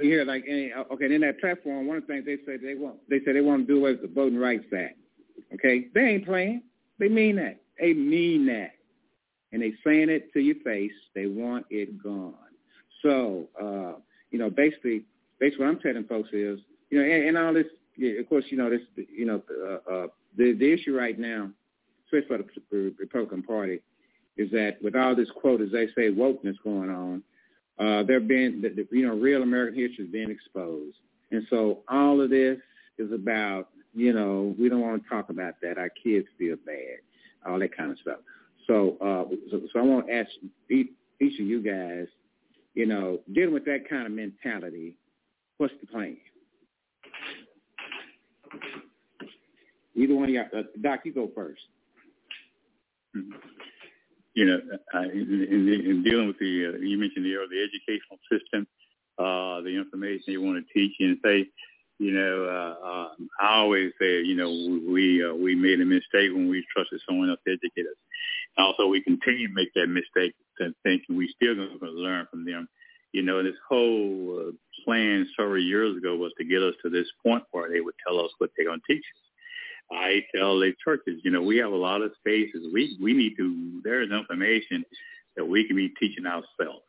Here, 0.00 0.24
like 0.24 0.44
okay, 0.44 1.12
in 1.12 1.22
that 1.22 1.40
platform, 1.40 1.88
one 1.88 1.96
of 1.96 2.06
the 2.06 2.12
things 2.12 2.24
they 2.24 2.36
say 2.46 2.56
they 2.56 2.76
want, 2.76 2.98
they 3.10 3.18
say 3.24 3.32
they 3.32 3.40
want 3.40 3.66
to 3.66 3.72
do 3.72 3.80
away 3.80 3.92
with 3.92 4.02
the 4.02 4.06
Voting 4.06 4.38
Rights 4.38 4.66
Act. 4.72 4.96
Okay, 5.54 5.88
they 5.92 6.02
ain't 6.02 6.24
playing. 6.24 6.62
They 6.98 7.08
mean 7.08 7.36
that. 7.36 7.60
They 7.80 7.92
mean 7.92 8.46
that, 8.46 8.72
and 9.52 9.62
they 9.62 9.72
saying 9.84 10.08
it 10.08 10.32
to 10.32 10.40
your 10.40 10.56
face. 10.64 10.92
They 11.14 11.26
want 11.26 11.66
it 11.70 12.02
gone. 12.02 12.34
So, 13.02 13.48
uh, 13.60 14.00
you 14.30 14.38
know, 14.38 14.50
basically, 14.50 15.04
basically, 15.38 15.66
what 15.66 15.74
I'm 15.74 15.80
telling 15.80 16.04
folks 16.04 16.30
is, 16.32 16.58
you 16.90 16.98
know, 16.98 17.04
and, 17.04 17.28
and 17.28 17.38
all 17.38 17.54
this, 17.54 17.66
of 18.18 18.28
course, 18.28 18.44
you 18.48 18.58
know, 18.58 18.68
this, 18.68 18.80
you 18.96 19.26
know, 19.26 19.42
uh, 19.64 19.92
uh, 19.92 20.06
the 20.36 20.54
the 20.54 20.72
issue 20.72 20.96
right 20.96 21.18
now, 21.18 21.50
especially 22.06 22.44
for 22.46 22.62
the 22.70 22.94
Republican 22.98 23.42
Party, 23.42 23.80
is 24.36 24.50
that 24.50 24.78
with 24.82 24.96
all 24.96 25.14
this 25.14 25.30
quote, 25.40 25.60
as 25.60 25.70
they 25.70 25.86
say, 25.88 26.10
wokeness 26.10 26.56
going 26.64 26.90
on, 26.90 27.22
uh, 27.78 28.02
there 28.02 28.20
been, 28.20 28.60
the, 28.60 28.70
the, 28.70 28.88
you 28.90 29.06
know, 29.06 29.14
real 29.14 29.42
American 29.42 29.78
history 29.78 30.04
is 30.04 30.10
being 30.10 30.30
exposed. 30.30 30.96
And 31.30 31.46
so 31.50 31.80
all 31.88 32.20
of 32.20 32.30
this 32.30 32.58
is 32.98 33.12
about, 33.12 33.68
you 33.94 34.12
know, 34.12 34.54
we 34.58 34.68
don't 34.68 34.80
want 34.80 35.02
to 35.02 35.08
talk 35.08 35.30
about 35.30 35.54
that. 35.62 35.78
Our 35.78 35.88
kids 35.90 36.26
feel 36.38 36.56
bad, 36.64 36.98
all 37.46 37.58
that 37.58 37.76
kind 37.76 37.90
of 37.90 37.98
stuff. 37.98 38.18
So, 38.66 38.96
uh, 39.00 39.34
so, 39.50 39.62
so 39.72 39.78
I 39.78 39.82
want 39.82 40.06
to 40.08 40.12
ask 40.14 40.30
each, 40.70 40.90
each 41.20 41.40
of 41.40 41.46
you 41.46 41.62
guys, 41.62 42.06
you 42.74 42.86
know, 42.86 43.20
dealing 43.32 43.54
with 43.54 43.64
that 43.64 43.88
kind 43.88 44.06
of 44.06 44.12
mentality, 44.12 44.94
what's 45.56 45.74
the 45.80 45.86
plan? 45.86 46.16
Either 49.94 50.14
one 50.14 50.24
of 50.24 50.30
y'all, 50.30 50.44
uh, 50.56 50.62
Doc, 50.80 51.00
you 51.04 51.12
go 51.12 51.30
first. 51.34 51.62
you 54.34 54.44
know, 54.44 54.60
uh, 54.94 55.00
in, 55.00 55.46
in, 55.50 55.68
in 55.68 56.02
dealing 56.04 56.28
with 56.28 56.38
the, 56.38 56.66
uh, 56.66 56.78
you 56.78 56.96
mentioned 56.98 57.24
the, 57.24 57.34
the 57.50 57.60
educational 57.60 58.18
system, 58.30 58.66
uh, 59.18 59.60
the 59.62 59.76
information 59.76 60.22
they 60.28 60.36
want 60.36 60.64
to 60.64 60.72
teach 60.72 60.92
you 61.00 61.08
and 61.08 61.18
say, 61.24 61.48
you 61.98 62.12
know, 62.12 62.44
uh, 62.44 62.86
uh, 62.86 63.08
I 63.40 63.56
always 63.56 63.92
say, 64.00 64.22
you 64.22 64.36
know, 64.36 64.50
we 64.90 65.24
uh, 65.24 65.34
we 65.34 65.54
made 65.54 65.80
a 65.80 65.84
mistake 65.84 66.32
when 66.32 66.48
we 66.48 66.64
trusted 66.72 67.00
someone 67.08 67.30
else 67.30 67.40
to 67.46 67.52
educate 67.52 67.90
us. 67.90 67.98
And 68.56 68.66
also, 68.66 68.86
we 68.86 69.02
continue 69.02 69.48
to 69.48 69.54
make 69.54 69.72
that 69.74 69.88
mistake 69.88 70.34
and 70.60 70.74
thinking 70.82 71.16
we 71.16 71.32
still 71.34 71.54
going 71.54 71.78
to 71.78 71.90
learn 71.90 72.26
from 72.30 72.44
them. 72.44 72.68
You 73.12 73.22
know, 73.22 73.42
this 73.42 73.56
whole 73.68 74.48
uh, 74.48 74.52
plan 74.84 75.26
several 75.36 75.62
years 75.62 75.96
ago 75.96 76.16
was 76.16 76.32
to 76.38 76.44
get 76.44 76.62
us 76.62 76.74
to 76.82 76.90
this 76.90 77.06
point 77.24 77.44
where 77.50 77.70
they 77.70 77.80
would 77.80 77.94
tell 78.06 78.20
us 78.20 78.30
what 78.38 78.50
they're 78.56 78.66
going 78.66 78.80
to 78.80 78.94
teach 78.94 79.04
us. 79.04 79.28
I 79.90 80.20
tell 80.36 80.58
the 80.58 80.72
churches, 80.84 81.20
you 81.24 81.30
know, 81.30 81.42
we 81.42 81.56
have 81.58 81.72
a 81.72 81.76
lot 81.76 82.02
of 82.02 82.12
spaces. 82.18 82.68
We 82.72 82.96
we 83.00 83.12
need 83.12 83.36
to. 83.38 83.80
There 83.82 84.02
is 84.02 84.10
information 84.10 84.84
that 85.36 85.44
we 85.44 85.66
can 85.66 85.76
be 85.76 85.88
teaching 86.00 86.26
ourselves, 86.26 86.84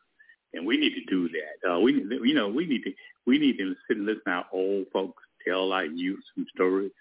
and 0.54 0.66
we 0.66 0.78
need 0.78 0.94
to 0.96 1.06
do 1.10 1.30
that. 1.30 1.70
Uh, 1.70 1.80
we, 1.80 1.94
you 1.94 2.34
know, 2.34 2.48
we 2.50 2.66
need 2.66 2.84
to 2.84 2.92
we 3.26 3.38
need 3.38 3.58
to 3.58 3.76
sit 3.88 3.98
and 3.98 4.06
listen 4.06 4.22
to 4.26 4.32
our 4.32 4.46
old 4.52 4.86
folks 4.92 5.24
tell 5.48 5.72
our 5.72 5.86
youth 5.86 6.20
some 6.36 6.46
stories 6.54 6.92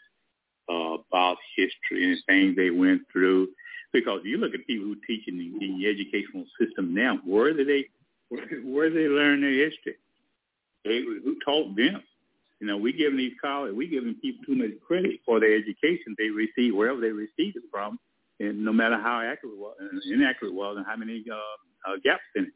uh, 0.68 0.96
about 1.10 1.36
history 1.56 2.04
and 2.04 2.18
things 2.26 2.56
they 2.56 2.70
went 2.70 3.02
through. 3.12 3.48
Because 3.92 4.20
you 4.24 4.36
look 4.36 4.52
at 4.54 4.66
people 4.66 4.86
who 4.86 4.96
teach 5.06 5.26
in 5.28 5.38
the, 5.38 5.64
in 5.64 5.78
the 5.78 5.88
educational 5.88 6.44
system 6.60 6.94
now, 6.94 7.18
where 7.24 7.54
did 7.54 7.68
they 7.68 7.86
where, 8.28 8.44
where 8.62 8.90
did 8.90 8.98
they 8.98 9.08
learn 9.08 9.40
their 9.40 9.70
history? 9.70 9.96
They, 10.84 11.00
who 11.00 11.36
taught 11.44 11.74
them? 11.74 12.02
You 12.60 12.66
know, 12.66 12.76
we 12.76 12.92
giving 12.92 13.16
these 13.16 13.32
college, 13.40 13.74
we 13.74 13.86
giving 13.88 14.14
people 14.14 14.44
too 14.44 14.56
much 14.56 14.72
credit 14.86 15.20
for 15.24 15.40
their 15.40 15.54
education 15.54 16.14
they 16.18 16.28
receive 16.28 16.74
wherever 16.74 17.00
they 17.00 17.10
received 17.10 17.56
it 17.56 17.62
from, 17.70 17.98
and 18.40 18.64
no 18.64 18.72
matter 18.72 18.98
how 18.98 19.20
accurate 19.20 19.54
it 19.54 19.58
was, 19.58 19.76
inaccurate 20.12 20.50
it 20.50 20.54
was, 20.54 20.76
and 20.76 20.84
how 20.84 20.96
many 20.96 21.24
uh, 21.30 21.90
uh, 21.90 21.96
gaps 22.04 22.22
in 22.34 22.44
it. 22.44 22.52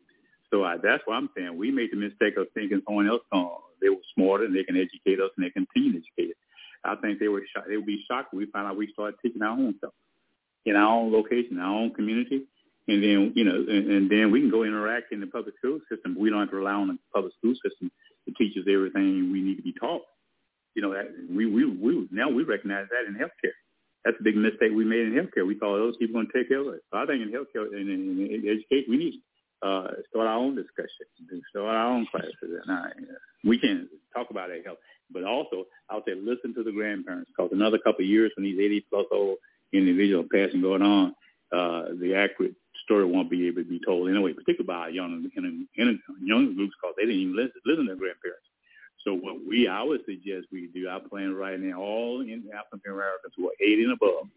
So 0.52 0.64
uh, 0.64 0.76
that's 0.82 1.02
what 1.06 1.14
I'm 1.14 1.30
saying. 1.36 1.56
We 1.56 1.70
made 1.70 1.90
the 1.92 1.96
mistake 1.96 2.36
of 2.36 2.46
thinking 2.54 2.82
someone 2.86 3.08
else 3.08 3.22
going 3.32 3.48
they 3.82 3.88
were 3.88 4.06
smarter 4.14 4.44
and 4.44 4.54
they 4.54 4.62
can 4.62 4.76
educate 4.76 5.18
us 5.18 5.30
and 5.36 5.44
they 5.44 5.50
continue 5.50 5.92
to 5.92 5.98
educate 5.98 6.30
us. 6.30 6.40
I 6.84 6.94
think 6.96 7.18
they 7.18 7.28
were 7.28 7.42
shocked. 7.52 7.68
They 7.68 7.76
would 7.76 7.86
be 7.86 8.04
shocked 8.08 8.32
when 8.32 8.46
we 8.46 8.50
found 8.50 8.68
out 8.68 8.76
we 8.76 8.92
started 8.92 9.16
teaching 9.22 9.42
our 9.42 9.58
own 9.58 9.74
stuff 9.78 9.92
in 10.64 10.76
our 10.76 10.94
own 10.94 11.12
location, 11.12 11.58
our 11.58 11.74
own 11.74 11.92
community, 11.94 12.46
and 12.86 13.02
then 13.02 13.32
you 13.34 13.44
know, 13.44 13.54
and, 13.54 13.90
and 13.90 14.10
then 14.10 14.30
we 14.30 14.40
can 14.40 14.50
go 14.50 14.62
interact 14.62 15.12
in 15.12 15.20
the 15.20 15.26
public 15.26 15.56
school 15.58 15.80
system. 15.90 16.16
We 16.18 16.30
don't 16.30 16.40
have 16.40 16.50
to 16.50 16.56
rely 16.56 16.72
on 16.72 16.88
the 16.88 16.98
public 17.14 17.32
school 17.38 17.54
system 17.54 17.90
to 18.26 18.34
teach 18.38 18.56
us 18.56 18.64
everything 18.70 19.32
we 19.32 19.42
need 19.42 19.56
to 19.56 19.62
be 19.62 19.74
taught. 19.78 20.02
You 20.74 20.82
know, 20.82 20.92
that 20.94 21.10
we 21.30 21.46
we 21.46 21.66
we 21.66 22.08
now 22.10 22.30
we 22.30 22.44
recognize 22.44 22.86
that 22.90 23.06
in 23.06 23.14
healthcare. 23.14 23.54
That's 24.04 24.16
a 24.18 24.22
big 24.22 24.36
mistake 24.36 24.72
we 24.74 24.84
made 24.84 25.06
in 25.06 25.14
healthcare. 25.14 25.46
We 25.46 25.58
thought 25.58 25.78
those 25.78 25.96
people 25.96 26.14
going 26.14 26.26
to 26.26 26.32
take 26.32 26.48
care 26.48 26.60
of 26.60 26.74
it. 26.74 26.82
So 26.90 26.98
I 26.98 27.06
think 27.06 27.22
in 27.22 27.30
healthcare 27.30 27.70
and 27.70 27.88
in, 27.88 28.18
in, 28.18 28.26
in 28.26 28.40
education, 28.50 28.90
we 28.90 28.96
need 28.96 29.22
uh, 29.62 29.88
start 30.10 30.26
our 30.26 30.36
own 30.36 30.56
discussion, 30.56 31.06
start 31.50 31.76
our 31.76 31.86
own 31.92 32.06
classes. 32.10 32.34
And 32.42 32.70
I, 32.70 32.90
we 33.44 33.58
can 33.58 33.88
talk 34.14 34.30
about 34.30 34.48
that 34.48 34.64
health, 34.64 34.78
but 35.10 35.24
also 35.24 35.64
I 35.88 35.94
would 35.94 36.04
say 36.06 36.14
listen 36.14 36.54
to 36.54 36.62
the 36.62 36.72
grandparents 36.72 37.30
because 37.30 37.52
another 37.52 37.78
couple 37.78 38.04
of 38.04 38.10
years 38.10 38.32
when 38.36 38.44
these 38.44 38.58
80 38.58 38.86
plus 38.90 39.06
old 39.12 39.38
individuals 39.72 40.26
passing 40.32 40.62
going 40.62 40.82
on, 40.82 41.14
uh, 41.52 41.94
the 42.00 42.14
accurate 42.14 42.54
story 42.84 43.04
won't 43.04 43.30
be 43.30 43.46
able 43.46 43.62
to 43.62 43.68
be 43.68 43.80
told 43.84 44.08
anyway, 44.08 44.32
particularly 44.32 44.66
by 44.66 44.88
young 44.88 45.30
in, 45.36 45.68
young 46.20 46.54
groups 46.56 46.74
because 46.80 46.94
they 46.96 47.04
didn't 47.04 47.20
even 47.20 47.36
listen, 47.36 47.60
listen 47.64 47.84
to 47.84 47.90
their 47.90 47.96
grandparents. 47.96 48.46
So 49.04 49.14
what 49.14 49.36
we, 49.46 49.68
I 49.68 49.82
would 49.82 50.00
suggest 50.06 50.46
we 50.52 50.68
do, 50.72 50.88
our 50.88 51.00
plan 51.00 51.34
right 51.34 51.58
now, 51.58 51.80
all 51.80 52.20
in 52.20 52.44
African 52.54 52.92
Americans 52.92 53.34
who 53.36 53.48
are 53.48 53.56
80 53.60 53.84
and 53.84 53.92
above, 53.92 54.28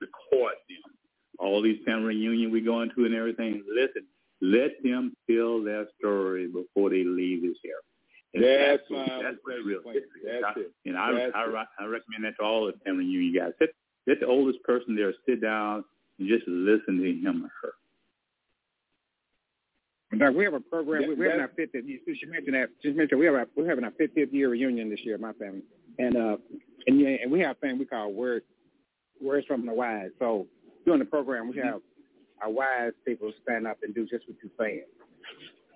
record 0.00 0.54
them. 0.68 0.92
All 1.38 1.62
these 1.62 1.80
family 1.86 2.16
reunions 2.16 2.52
we 2.52 2.60
go 2.60 2.82
into 2.82 3.04
and 3.04 3.14
everything, 3.14 3.62
listen, 3.68 4.04
let 4.40 4.82
them 4.82 5.12
tell 5.30 5.62
their 5.62 5.86
story 5.98 6.46
before 6.46 6.90
they 6.90 7.04
leave 7.04 7.42
this 7.42 7.56
area. 7.64 7.76
And 8.32 8.44
that's 8.44 8.82
that's, 8.88 8.90
my 8.90 9.22
that's 9.22 9.36
what's 9.42 9.66
real. 9.66 9.80
That's 9.84 10.44
I, 10.56 10.60
it. 10.60 10.72
And 10.86 10.96
I, 10.96 11.12
That's 11.12 11.32
I, 11.34 11.44
it. 11.44 11.66
I 11.80 11.84
recommend 11.84 12.24
that 12.24 12.34
to 12.38 12.44
all 12.44 12.66
the 12.66 12.72
family 12.84 13.04
reunion 13.04 13.44
guys. 13.44 13.52
Let, 13.60 13.70
let 14.06 14.20
the 14.20 14.26
oldest 14.26 14.62
person 14.62 14.94
there 14.94 15.12
sit 15.26 15.42
down 15.42 15.84
and 16.18 16.28
just 16.28 16.46
listen 16.46 16.98
to 16.98 17.12
him 17.12 17.44
or 17.44 17.50
her. 17.62 17.72
Doc, 20.18 20.34
we 20.34 20.44
have 20.44 20.54
a 20.54 20.60
program. 20.60 21.02
Yeah, 21.02 21.08
we, 21.08 21.14
we're 21.14 21.30
having 21.30 21.40
that- 21.40 21.58
our 21.58 21.80
50th. 21.80 21.86
You 21.86 22.00
you 22.06 22.30
mentioned 22.30 22.54
that. 22.54 22.68
Just 22.82 22.96
mentioned 22.96 23.18
we 23.18 23.26
have 23.26 23.34
our, 23.34 23.46
we're 23.56 23.68
having 23.68 23.84
our 23.84 23.92
50th 23.92 24.32
year 24.32 24.48
reunion 24.48 24.90
this 24.90 25.00
year, 25.04 25.18
my 25.18 25.32
family, 25.34 25.62
and 25.98 26.16
uh, 26.16 26.36
and 26.86 27.00
yeah, 27.00 27.16
and 27.22 27.30
we 27.30 27.40
have 27.40 27.56
a 27.56 27.60
thing 27.60 27.78
we 27.78 27.84
call 27.84 28.12
word 28.12 28.42
words 29.20 29.46
from 29.46 29.66
the 29.66 29.72
wise. 29.72 30.10
So 30.18 30.46
during 30.84 31.00
the 31.00 31.04
program, 31.06 31.50
we 31.50 31.58
have 31.58 31.80
our 32.42 32.50
wise 32.50 32.92
people 33.04 33.32
stand 33.42 33.66
up 33.66 33.78
and 33.82 33.94
do 33.94 34.06
just 34.06 34.28
what 34.28 34.36
you're 34.42 34.52
saying, 34.58 34.84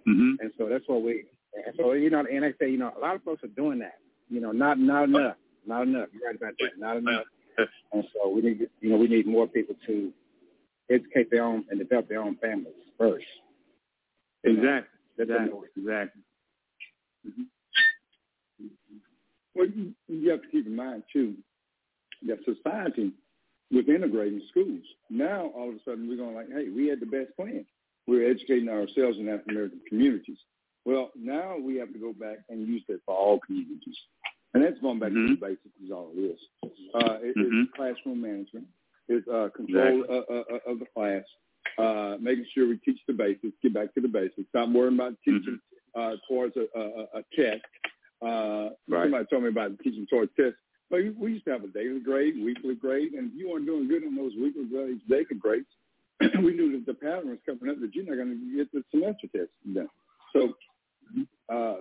Mm-hmm. 0.06 0.32
and 0.40 0.52
so 0.58 0.68
that's 0.68 0.84
what 0.86 1.02
we. 1.02 1.24
And 1.66 1.74
so 1.78 1.92
you 1.92 2.10
know, 2.10 2.24
and 2.30 2.44
I 2.44 2.52
say, 2.60 2.68
you 2.70 2.76
know, 2.78 2.92
a 2.96 3.00
lot 3.00 3.14
of 3.14 3.22
folks 3.22 3.42
are 3.44 3.48
doing 3.48 3.78
that. 3.78 3.98
You 4.28 4.40
know, 4.40 4.52
not 4.52 4.78
not 4.78 5.04
enough, 5.04 5.36
not 5.66 5.82
enough. 5.82 6.08
You're 6.12 6.26
right 6.26 6.36
about 6.36 6.54
that. 6.60 6.78
Not 6.78 6.96
enough. 6.98 7.24
And 7.92 8.04
so 8.12 8.28
we 8.28 8.42
need, 8.42 8.68
you 8.80 8.90
know, 8.90 8.96
we 8.96 9.06
need 9.06 9.26
more 9.26 9.46
people 9.46 9.76
to 9.86 10.12
educate 10.90 11.30
their 11.30 11.44
own 11.44 11.64
and 11.70 11.78
develop 11.78 12.08
their 12.08 12.20
own 12.20 12.36
families 12.36 12.74
first. 12.98 13.24
You 14.42 14.54
know, 14.54 14.60
Exactly. 14.62 14.90
Exactly. 15.24 15.50
know. 15.50 15.64
Exactly. 15.76 16.22
Well, 19.54 19.66
you, 19.68 19.94
you 20.08 20.30
have 20.30 20.42
to 20.42 20.48
keep 20.48 20.66
in 20.66 20.74
mind 20.76 21.04
too 21.12 21.34
that 22.26 22.38
society 22.44 23.12
was 23.70 23.88
integrating 23.88 24.42
schools. 24.50 24.82
Now 25.10 25.50
all 25.56 25.68
of 25.70 25.74
a 25.76 25.78
sudden 25.84 26.08
we're 26.08 26.16
going 26.16 26.34
like, 26.34 26.48
hey, 26.50 26.68
we 26.68 26.86
had 26.88 27.00
the 27.00 27.06
best 27.06 27.34
plan. 27.36 27.64
We're 28.06 28.28
educating 28.30 28.68
ourselves 28.68 29.18
in 29.18 29.28
African 29.28 29.52
American 29.56 29.80
communities. 29.88 30.36
Well, 30.84 31.10
now 31.16 31.56
we 31.58 31.76
have 31.76 31.92
to 31.94 31.98
go 31.98 32.12
back 32.12 32.38
and 32.50 32.68
use 32.68 32.82
that 32.88 33.00
for 33.06 33.16
all 33.16 33.40
communities, 33.40 33.96
and 34.52 34.62
that's 34.62 34.78
going 34.80 34.98
back 34.98 35.10
to 35.10 35.14
Mhm. 35.16 35.40
the 35.40 35.46
basics. 35.46 35.80
Is 35.82 35.90
all 35.90 36.10
it 36.14 36.20
is. 36.20 36.40
Uh, 36.94 37.18
it, 37.22 37.34
Mhm. 37.36 37.62
It's 37.64 37.72
classroom 37.72 38.20
management. 38.20 38.66
It's 39.08 39.26
uh, 39.28 39.48
control 39.56 40.02
Exactly. 40.02 40.16
uh, 40.16 40.34
uh, 40.34 40.44
uh, 40.56 40.70
of 40.72 40.78
the 40.80 40.86
class. 40.86 41.24
Uh, 41.78 42.18
making 42.20 42.44
sure 42.52 42.68
we 42.68 42.76
teach 42.78 43.00
the 43.06 43.14
basics. 43.14 43.56
Get 43.62 43.72
back 43.72 43.94
to 43.94 44.00
the 44.02 44.08
basics. 44.08 44.46
Stop 44.50 44.68
worrying 44.68 44.94
about 44.94 45.16
teaching 45.24 45.58
uh, 45.94 46.16
towards 46.28 46.54
a, 46.58 46.66
a, 46.74 46.80
a 46.82 47.18
a 47.20 47.22
test. 47.34 47.64
Uh, 48.20 48.70
Right. 48.86 49.04
Somebody 49.04 49.26
told 49.30 49.42
me 49.44 49.48
about 49.48 49.78
teaching 49.80 50.06
towards 50.06 50.30
tests. 50.34 50.58
But 50.90 51.02
we- 51.02 51.10
we 51.10 51.32
used 51.32 51.44
to 51.46 51.50
have 51.52 51.64
a 51.64 51.68
daily 51.68 52.00
grade, 52.00 52.36
weekly 52.42 52.74
grade, 52.74 53.14
and 53.14 53.30
if 53.32 53.36
you 53.38 53.48
weren't 53.48 53.66
doing 53.66 53.88
good 53.88 54.04
on 54.04 54.14
those 54.14 54.34
weekly 54.36 54.64
grades, 54.66 55.02
daily 55.08 55.24
grades, 55.38 55.66
we 56.42 56.54
knew 56.54 56.72
that 56.72 56.86
the 56.86 56.94
pattern 56.94 57.30
was 57.30 57.38
coming 57.46 57.68
up 57.70 57.80
that 57.80 57.94
you're 57.94 58.04
not 58.04 58.16
going 58.16 58.30
to 58.38 58.56
get 58.56 58.70
the 58.72 58.84
semester 58.90 59.26
test 59.34 59.50
done. 59.72 59.88
So 60.32 60.54
uh, 61.48 61.76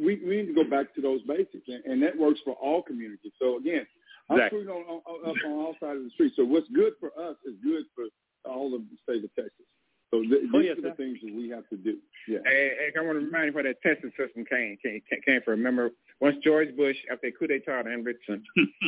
we 0.00 0.16
we 0.24 0.36
need 0.38 0.46
to 0.46 0.54
go 0.54 0.64
back 0.64 0.94
to 0.94 1.00
those 1.00 1.22
basics, 1.22 1.68
and, 1.68 1.84
and 1.84 2.02
that 2.02 2.16
works 2.18 2.40
for 2.44 2.54
all 2.54 2.82
communities. 2.82 3.32
So 3.38 3.58
again, 3.58 3.86
I'm 4.30 4.38
Exactly. 4.38 4.60
shooting 4.60 4.72
on, 4.74 5.02
on, 5.04 5.30
up 5.30 5.36
on 5.44 5.52
all 5.52 5.76
sides 5.80 5.98
of 5.98 6.04
the 6.04 6.10
street. 6.10 6.32
So 6.36 6.44
what's 6.44 6.68
good 6.70 6.94
for 6.98 7.10
us 7.18 7.36
is 7.44 7.54
good 7.62 7.84
for 7.94 8.04
all 8.50 8.74
of 8.74 8.82
the 8.90 8.96
state 9.02 9.22
of 9.24 9.34
Texas. 9.34 9.66
So 10.10 10.22
th- 10.22 10.48
Oh, 10.52 10.58
these 10.58 10.66
yes, 10.68 10.78
are 10.78 10.82
the 10.82 10.88
sir. 10.90 10.94
things 10.96 11.18
that 11.22 11.34
we 11.34 11.48
have 11.50 11.68
to 11.68 11.76
do. 11.76 11.98
Yeah. 12.28 12.38
Hey, 12.44 12.72
hey, 12.78 12.92
I 12.98 13.02
want 13.02 13.18
to 13.18 13.24
remind 13.24 13.46
you 13.48 13.52
where 13.52 13.64
that 13.64 13.82
testing 13.82 14.12
system 14.16 14.44
came 14.46 14.76
came, 14.82 15.02
came 15.26 15.40
from. 15.42 15.58
Remember, 15.58 15.90
once 16.20 16.36
George 16.42 16.74
Bush, 16.76 16.96
after 17.10 17.28
the 17.30 17.32
coup 17.32 17.46
d'état 17.46 17.86
in 17.92 18.04
Richmond, 18.04 18.44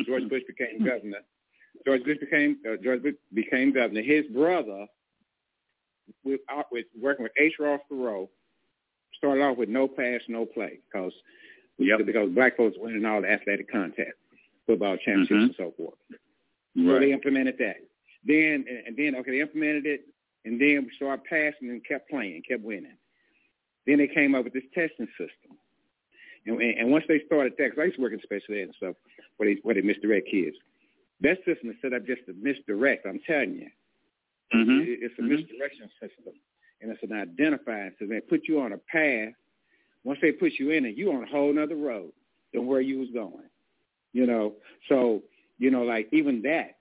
George 0.07 0.29
Bush 0.29 0.43
became 0.47 0.85
governor. 0.85 1.19
George 1.85 2.03
Bush 2.05 2.19
became 2.19 2.59
uh, 2.69 2.77
George 2.83 3.03
Bush 3.03 3.15
became 3.35 3.73
governor. 3.73 4.03
His 4.03 4.25
brother, 4.27 4.87
with, 6.25 6.41
out 6.51 6.67
with 6.73 6.87
working 7.01 7.25
with 7.25 7.33
H. 7.39 7.55
Ross 7.59 7.81
Perot, 7.91 8.29
started 9.19 9.43
off 9.43 9.57
with 9.59 9.69
no 9.69 9.87
pass, 9.89 10.21
no 10.29 10.47
play, 10.47 10.79
because 10.91 11.13
Yep. 11.79 12.07
because 12.07 12.31
black 12.31 12.57
folks 12.57 12.77
winning 12.79 13.05
all 13.05 13.21
the 13.21 13.31
athletic 13.31 13.71
contests, 13.71 14.17
football 14.67 14.97
championships 14.97 15.31
Mhm. 15.39 15.45
and 15.45 15.55
so 15.57 15.73
forth. 15.77 15.99
So 16.75 16.99
they 16.99 17.13
implemented 17.13 17.59
that. 17.59 17.77
Then 18.25 18.65
and, 18.67 18.79
and 18.87 18.97
then 18.97 19.15
okay, 19.17 19.33
they 19.33 19.41
implemented 19.41 19.85
it, 19.85 20.07
and 20.47 20.59
then 20.59 20.85
we 20.85 20.91
started 20.97 21.25
passing 21.27 21.69
and 21.69 21.85
kept 21.85 22.09
playing, 22.09 22.43
kept 22.49 22.63
winning. 22.63 22.97
Then 23.87 23.99
they 23.99 24.09
came 24.09 24.35
up 24.35 24.45
with 24.45 24.55
this 24.55 24.65
testing 24.75 25.07
system, 25.19 25.46
and, 26.47 26.61
and, 26.63 26.91
once 26.91 27.05
they 27.09 27.21
started 27.27 27.55
that, 27.59 27.65
because 27.71 27.79
I 27.81 27.85
used 27.85 27.97
to 27.97 28.03
work 28.03 28.13
in 28.13 28.21
special 28.23 28.55
ed 28.55 28.61
and 28.71 28.75
stuff, 28.77 28.95
where 29.37 29.53
they 29.53 29.61
where 29.63 29.75
they 29.75 29.83
misdirect 29.83 30.29
kids. 30.31 30.57
That 31.21 31.39
system 31.45 31.71
is 31.71 31.77
set 31.83 31.93
up 31.93 32.07
just 32.07 32.27
to 32.27 32.35
misdirect. 32.35 33.07
I'm 33.07 33.21
telling 33.27 33.55
you, 33.55 33.69
Mm-hmm. 34.55 34.81
It- 34.83 35.03
it's 35.03 35.19
a 35.19 35.23
Mhm. 35.23 35.29
misdirection 35.29 35.91
system, 36.01 36.35
and 36.81 36.93
it's 36.93 37.03
an 37.03 37.13
identifying 37.13 37.91
system. 37.93 38.09
They 38.11 38.21
put 38.21 38.47
you 38.47 38.61
on 38.61 38.73
a 38.73 38.79
path. 38.79 39.35
Once 40.05 40.21
they 40.21 40.31
put 40.33 40.53
you 40.59 40.71
in 40.71 40.87
it, 40.87 40.97
you 40.97 41.11
on 41.11 41.25
a 41.25 41.27
whole 41.27 41.53
nother 41.53 41.75
road 41.75 42.13
than 42.53 42.67
where 42.67 42.81
you 42.81 42.99
was 42.99 43.11
going. 43.11 43.49
You 44.13 44.27
know, 44.27 44.55
so 44.89 45.25
you 45.59 45.71
know, 45.71 45.83
like 45.83 46.09
even 46.13 46.43
that, 46.43 46.79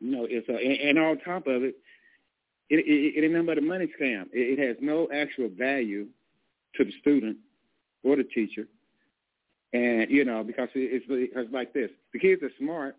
you 0.00 0.10
know, 0.10 0.24
it's 0.24 0.48
a 0.48 0.54
and, 0.56 0.80
and 0.80 0.98
on 0.98 1.18
top 1.18 1.46
of 1.46 1.62
it, 1.62 1.76
it, 2.68 2.80
it, 2.80 3.14
it 3.16 3.24
ain't 3.24 3.32
nothing 3.32 3.46
but 3.46 3.58
a 3.58 3.60
money 3.60 3.86
scam. 3.98 4.28
It, 4.32 4.58
it 4.58 4.66
has 4.66 4.76
no 4.80 5.08
actual 5.12 5.48
value 5.48 6.08
to 6.74 6.84
the 6.84 6.92
student 7.00 7.38
or 8.06 8.16
the 8.16 8.24
teacher, 8.24 8.66
and 9.72 10.10
you 10.10 10.24
know, 10.24 10.44
because 10.44 10.68
it, 10.74 11.02
it's 11.02 11.06
because 11.06 11.46
like 11.52 11.72
this, 11.72 11.90
the 12.12 12.18
kids 12.18 12.42
are 12.42 12.50
smart. 12.58 12.96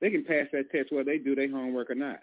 They 0.00 0.10
can 0.10 0.24
pass 0.24 0.46
that 0.52 0.70
test 0.72 0.92
whether 0.92 1.04
they 1.04 1.18
do 1.18 1.34
their 1.34 1.50
homework 1.50 1.90
or 1.90 1.94
not. 1.94 2.20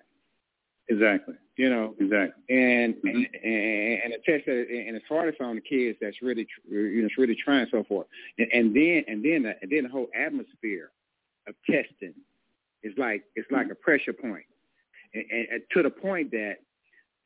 Exactly. 0.89 1.35
You 1.55 1.69
know, 1.69 1.95
Exactly. 1.99 2.43
and 2.49 2.95
Mhm. 2.95 3.15
and, 3.15 3.27
and 3.43 4.01
and 4.03 4.13
the 4.13 4.17
test 4.25 4.45
that 4.47 4.67
and 4.69 4.95
it's 4.97 5.05
hardest 5.07 5.39
on 5.39 5.55
the 5.55 5.61
kids 5.61 5.97
that's 6.01 6.19
really 6.21 6.47
you 6.67 7.01
know 7.01 7.05
it's 7.05 7.17
really 7.17 7.35
trying 7.35 7.61
and 7.61 7.69
so 7.69 7.83
forth 7.83 8.07
and, 8.39 8.47
and 8.51 8.75
then 8.75 9.03
and 9.07 9.23
then 9.23 9.43
the, 9.43 9.53
and 9.61 9.69
then 9.71 9.83
the 9.83 9.89
whole 9.89 10.07
atmosphere 10.15 10.89
of 11.47 11.53
testing 11.69 12.15
is 12.81 12.93
like 12.97 13.23
it's 13.35 13.49
like 13.51 13.69
a 13.69 13.75
pressure 13.75 14.13
point 14.13 14.45
and, 15.13 15.25
and, 15.29 15.47
and 15.51 15.61
to 15.73 15.83
the 15.83 15.89
point 15.91 16.31
that 16.31 16.55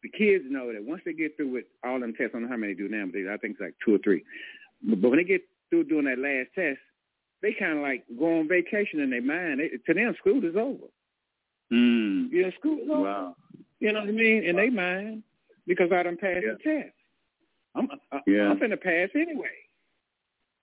the 0.02 0.10
kids 0.10 0.44
know 0.50 0.74
that 0.74 0.84
once 0.84 1.02
they 1.06 1.14
get 1.14 1.38
through 1.38 1.52
with 1.54 1.66
all 1.86 2.00
them 2.00 2.14
tests 2.14 2.32
I 2.34 2.40
don't 2.40 2.44
know 2.44 2.50
how 2.50 2.58
many 2.58 2.74
do 2.74 2.90
now 2.90 3.06
but 3.06 3.32
I 3.32 3.38
think 3.38 3.54
it's 3.54 3.62
like 3.62 3.76
two 3.86 3.96
or 3.96 4.00
three 4.00 4.24
but, 4.84 5.00
when 5.10 5.18
they 5.18 5.24
get 5.24 5.42
through 5.70 5.86
doing 5.86 6.06
that 6.06 6.20
last 6.20 6.50
test 6.56 6.80
they 7.42 7.54
kind 7.54 7.78
of 7.78 7.84
like 7.84 8.04
go 8.18 8.40
on 8.40 8.48
vacation 8.48 9.00
in 9.00 9.10
their 9.10 9.22
mind 9.22 9.60
they, 9.60 9.70
to 9.86 9.94
them 9.94 10.16
school 10.20 10.44
is 10.44 10.56
over 10.56 10.88
Mm. 11.72 12.30
you 12.32 12.44
know 12.44 12.52
school 12.60 12.78
is 12.80 12.90
over 12.90 13.02
Wow. 13.02 13.36
you 13.80 13.92
know 13.92 14.02
what 14.02 14.10
I 14.10 14.12
mean? 14.12 14.44
In 14.44 14.56
their 14.58 14.70
mind, 14.72 15.24
because 15.66 15.92
I 15.92 16.04
done 16.04 16.18
passed 16.18 16.44
Yeah. 16.46 16.54
the 16.54 16.64
test. 16.64 16.96
I'm 17.76 17.90
I, 18.12 18.20
Yeah. 18.28 18.50
I'm 18.50 18.60
finna 18.60 18.80
pass 18.80 19.10
anyway, 19.16 19.50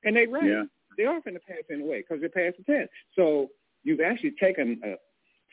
and 0.04 0.14
they 0.16 0.26
right. 0.26 0.44
Yeah. 0.44 0.64
They 0.96 1.04
are 1.06 1.20
finna 1.20 1.40
pass 1.46 1.64
anyway 1.70 2.02
because 2.02 2.20
they 2.20 2.28
passed 2.28 2.58
the 2.58 2.64
test. 2.64 2.90
So 3.16 3.50
you've 3.82 4.00
actually 4.00 4.32
taken 4.32 4.80
uh, 4.84 4.94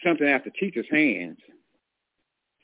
something 0.05 0.27
out 0.29 0.43
the 0.43 0.51
teacher's 0.51 0.85
hands 0.91 1.39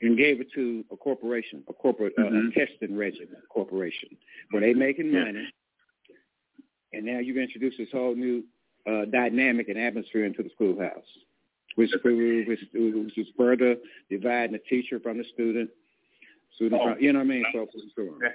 and 0.00 0.16
gave 0.16 0.40
it 0.40 0.52
to 0.54 0.84
a 0.92 0.96
corporation, 0.96 1.64
a 1.68 1.72
corporate 1.72 2.14
uh, 2.18 2.22
Mhm. 2.22 2.50
a 2.50 2.52
testing 2.66 2.96
regimen 2.96 3.42
corporation, 3.48 4.10
where 4.50 4.60
they 4.60 4.74
making 4.74 5.10
money, 5.10 5.48
and 6.94 7.04
now 7.04 7.18
you've 7.18 7.36
introduced 7.36 7.78
this 7.78 7.88
whole 7.92 8.14
new 8.14 8.44
uh, 8.86 9.04
dynamic 9.06 9.68
and 9.68 9.78
atmosphere 9.78 10.24
into 10.24 10.42
the 10.42 10.50
schoolhouse, 10.54 11.04
which 11.76 11.90
which, 12.04 12.60
which 12.74 13.18
is 13.18 13.26
further 13.36 13.76
dividing 14.10 14.52
the 14.52 14.60
teacher 14.68 15.00
from 15.00 15.18
the 15.18 15.24
student, 15.32 15.70
student 16.54 16.80
Oh. 16.82 16.94
from, 16.94 17.02
you 17.02 17.12
know 17.12 17.20
what 17.20 17.26
I 17.26 17.28
mean? 17.28 17.44
So. 17.52 17.66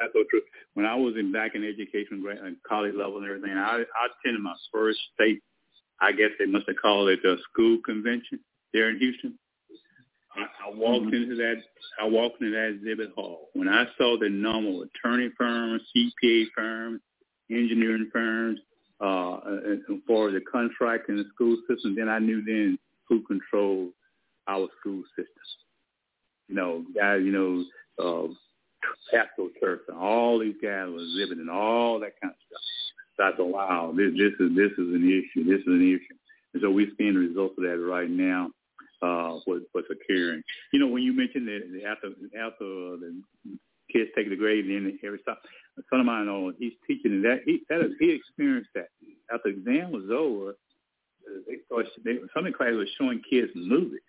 That's 0.00 0.12
so 0.12 0.24
true. 0.28 0.42
When 0.74 0.86
I 0.86 0.96
was 0.96 1.14
in 1.16 1.30
back 1.32 1.54
in 1.54 1.64
education, 1.64 2.24
and 2.42 2.56
college 2.66 2.94
level 2.96 3.18
and 3.18 3.26
everything, 3.26 3.56
I, 3.56 3.78
I 3.78 4.08
attended 4.10 4.42
my 4.42 4.54
first 4.72 4.98
state. 5.14 5.40
I 6.00 6.10
guess 6.10 6.30
they 6.38 6.46
must 6.46 6.66
have 6.66 6.76
called 6.82 7.08
it 7.08 7.20
the 7.22 7.36
school 7.52 7.78
convention 7.84 8.40
there 8.72 8.90
in 8.90 8.98
Houston. 8.98 9.38
I, 10.36 10.68
I 10.68 10.74
walked 10.74 11.06
mm-hmm. 11.06 11.14
into 11.14 11.36
that. 11.36 11.62
I 12.00 12.06
walked 12.06 12.40
into 12.40 12.52
that 12.52 12.74
exhibit 12.74 13.10
hall. 13.14 13.50
When 13.52 13.68
I 13.68 13.84
saw 13.96 14.18
the 14.18 14.28
normal 14.28 14.82
attorney 14.82 15.30
firms, 15.38 15.82
CPA 15.96 16.46
firms, 16.56 17.00
engineering 17.50 18.10
firms, 18.12 18.60
uh, 19.00 19.40
for 20.06 20.30
the 20.30 20.40
contract 20.40 21.08
in 21.08 21.16
the 21.16 21.24
school 21.34 21.56
system, 21.68 21.94
then 21.96 22.08
I 22.08 22.18
knew 22.18 22.42
then 22.44 22.78
who 23.08 23.22
controlled 23.22 23.90
our 24.46 24.68
school 24.80 25.02
system. 25.16 25.42
You 26.48 26.54
know, 26.54 26.84
guys, 26.94 27.20
you 27.24 27.32
know, 27.32 27.64
uh, 27.98 28.28
Pascal 29.10 29.48
Turf 29.60 29.80
and 29.88 29.96
all 29.96 30.38
these 30.38 30.56
guys 30.62 30.88
were 30.88 31.02
exhibiting 31.02 31.48
all 31.48 32.00
that 32.00 32.20
kind 32.20 32.32
of 32.32 32.40
stuff. 32.46 32.62
So 33.16 33.22
I 33.24 33.36
thought, 33.36 33.52
wow, 33.52 33.94
this 33.96 34.12
this 34.12 34.32
is 34.40 34.54
this 34.56 34.72
is 34.72 34.94
an 34.94 35.04
issue. 35.04 35.44
This 35.44 35.60
is 35.60 35.66
an 35.66 35.82
issue. 35.82 36.18
And 36.52 36.62
so 36.62 36.70
we're 36.70 36.90
seeing 36.98 37.14
the 37.14 37.20
results 37.20 37.54
of 37.58 37.64
that 37.64 37.78
right 37.78 38.10
now. 38.10 38.50
Uh, 39.02 39.40
what 39.44 39.62
what's 39.72 39.88
occurring? 39.90 40.42
You 40.72 40.80
know, 40.80 40.88
when 40.88 41.02
you 41.02 41.12
mentioned 41.12 41.48
that 41.48 41.62
after 41.86 42.08
after 42.38 42.96
the 42.96 43.22
kids 43.94 44.10
take 44.16 44.28
the 44.28 44.36
grade 44.36 44.64
and 44.66 44.86
then 44.86 44.98
every 45.04 45.20
stop, 45.22 45.40
a 45.78 45.82
son 45.90 46.00
of 46.00 46.06
mine, 46.06 46.28
oh, 46.28 46.52
he's 46.58 46.72
teaching 46.86 47.22
that 47.22 47.40
he 47.46 47.62
that 47.70 47.80
is, 47.80 47.92
he 48.00 48.10
experienced 48.10 48.70
that 48.74 48.88
after 49.32 49.52
the 49.52 49.58
exam 49.58 49.92
was 49.92 50.10
over. 50.10 50.50
Uh, 51.24 51.40
they 51.48 51.56
started, 51.64 51.90
they, 52.04 52.18
some 52.34 52.44
of 52.44 52.52
the 52.52 52.56
class 52.56 52.72
was 52.74 52.88
showing 52.98 53.22
kids 53.30 53.50
movies 53.54 54.00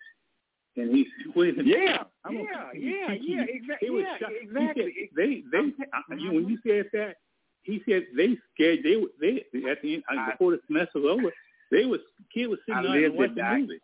and 0.76 0.94
he's 0.94 1.06
with 1.34 1.56
him. 1.56 1.66
Yeah, 1.66 2.04
I'm 2.24 2.34
yeah, 2.34 2.44
yeah, 2.74 3.14
yeah, 3.20 3.44
exactly. 3.48 3.88
Yeah, 3.92 4.28
exactly. 4.42 4.92
Said, 4.94 5.08
they, 5.16 5.42
they, 5.52 5.58
I, 5.92 6.14
you, 6.16 6.32
when 6.32 6.48
you 6.48 6.58
said 6.66 6.86
that, 6.92 7.16
he 7.62 7.82
said 7.88 8.04
they 8.16 8.36
scared. 8.54 8.80
They, 8.84 9.02
they 9.20 9.70
at 9.70 9.82
the 9.82 9.94
end 9.94 10.02
I, 10.08 10.32
before 10.32 10.52
the 10.52 10.60
semester 10.66 11.00
was 11.00 11.18
over, 11.18 11.32
they 11.70 11.84
was 11.84 12.00
kid 12.32 12.46
was 12.48 12.58
sitting 12.66 12.82
there 12.82 13.10
watching 13.10 13.60
movies. 13.60 13.80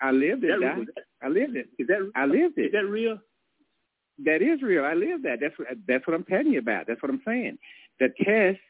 I 0.00 0.10
lived 0.10 0.44
it. 0.44 0.60
That, 0.60 0.86
I 1.22 1.28
lived 1.28 1.56
it. 1.56 1.68
Is 1.78 1.86
that 1.86 2.10
I 2.14 2.26
lived 2.26 2.58
it. 2.58 2.66
Is 2.66 2.72
that 2.72 2.86
real? 2.86 3.18
That 4.24 4.42
is 4.42 4.62
real. 4.62 4.84
I 4.84 4.94
live 4.94 5.22
that. 5.22 5.40
That's 5.40 5.58
what 5.58 5.68
that's 5.88 6.06
what 6.06 6.14
I'm 6.14 6.24
telling 6.24 6.52
you 6.52 6.60
about. 6.60 6.86
That's 6.86 7.02
what 7.02 7.10
I'm 7.10 7.22
saying. 7.26 7.58
The 7.98 8.08
test. 8.24 8.60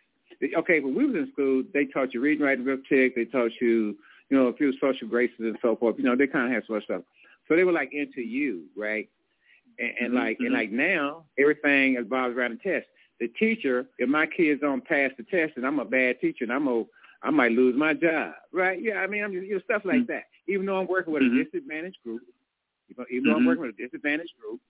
Okay, 0.56 0.80
when 0.80 0.94
we 0.94 1.06
was 1.06 1.14
in 1.14 1.32
school, 1.32 1.62
they 1.72 1.84
taught 1.86 2.12
you 2.12 2.20
reading, 2.20 2.44
writing, 2.44 2.66
arithmetic. 2.66 3.14
They 3.14 3.24
taught 3.26 3.52
you, 3.60 3.96
you 4.30 4.36
know, 4.36 4.46
a 4.46 4.56
few 4.56 4.72
social 4.80 5.06
graces 5.06 5.36
and 5.38 5.58
so 5.62 5.76
forth. 5.76 5.96
You 5.98 6.04
know, 6.04 6.16
they 6.16 6.26
kind 6.26 6.46
of 6.46 6.52
had 6.52 6.64
some 6.66 6.80
stuff. 6.84 7.02
So 7.46 7.56
they 7.56 7.64
were 7.64 7.72
like 7.72 7.90
into 7.92 8.22
you, 8.22 8.64
right? 8.76 9.08
And, 9.78 9.92
and 10.00 10.08
mm-hmm. 10.08 10.16
like 10.16 10.36
and 10.40 10.48
mm-hmm. 10.48 10.56
like 10.56 10.72
now, 10.72 11.24
everything 11.38 11.94
revolves 11.94 12.36
around 12.36 12.58
the 12.58 12.70
test. 12.70 12.86
The 13.20 13.28
teacher, 13.28 13.86
if 13.98 14.08
my 14.08 14.26
kids 14.26 14.60
don't 14.60 14.84
pass 14.84 15.10
the 15.16 15.24
test, 15.24 15.52
and 15.56 15.66
I'm 15.66 15.78
a 15.78 15.84
bad 15.84 16.20
teacher, 16.20 16.44
and 16.44 16.52
I'm 16.52 16.66
a 16.68 16.84
I 17.22 17.30
might 17.30 17.52
lose 17.52 17.74
my 17.76 17.94
job, 17.94 18.34
right? 18.52 18.80
Yeah, 18.80 18.96
I 18.96 19.06
mean, 19.06 19.24
I'm 19.24 19.32
just 19.32 19.46
you 19.46 19.54
know 19.54 19.60
stuff 19.64 19.82
like 19.84 19.96
mm-hmm. 19.96 20.12
that. 20.12 20.24
Even 20.46 20.66
though 20.66 20.78
I'm 20.78 20.86
working 20.86 21.12
with 21.12 21.22
mm-hmm. 21.22 21.40
a 21.40 21.44
disadvantaged 21.44 21.98
group, 22.04 22.22
even 23.10 23.24
though 23.24 23.32
I'm 23.32 23.38
mm-hmm. 23.38 23.46
working 23.46 23.62
with 23.62 23.74
a 23.78 23.82
disadvantaged 23.82 24.34
group, 24.40 24.60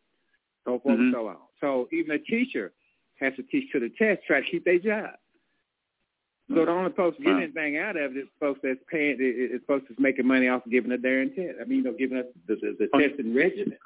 so 0.65 0.81
forth 0.81 0.99
and 0.99 1.15
so 1.15 1.29
on. 1.29 1.37
So 1.61 1.89
even 1.93 2.13
a 2.13 2.19
teacher 2.19 2.73
has 3.21 3.35
to 3.37 3.43
teach 3.43 3.71
to 3.73 3.81
the 3.81 3.91
test, 3.99 4.23
try 4.27 4.41
to 4.41 4.51
keep 4.51 4.65
their 4.65 4.79
job. 4.79 5.11
So 6.51 6.65
the 6.65 6.71
only 6.71 6.93
folks 6.93 7.17
getting 7.19 7.43
anything 7.43 7.79
out 7.79 7.97
of 7.97 8.17
it 8.17 8.19
is 8.19 8.29
folks 8.39 8.61
that's 8.63 8.79
paying, 8.91 9.17
is 9.19 9.63
folks 9.67 9.87
that's 9.89 9.99
making 9.99 10.27
money 10.27 10.49
off 10.49 10.67
of 10.67 10.71
giving 10.71 10.93
a 10.93 10.99
darn 10.99 11.35
test. 11.35 11.57
I 11.59 11.65
mean, 11.65 11.79
you 11.79 11.85
know, 11.85 11.95
giving 11.99 12.19
us 12.19 12.27
the, 12.47 12.57
the, 12.57 12.77
the 12.79 12.89
okay. 12.95 13.09
testing 13.09 13.35
regimen. 13.35 13.79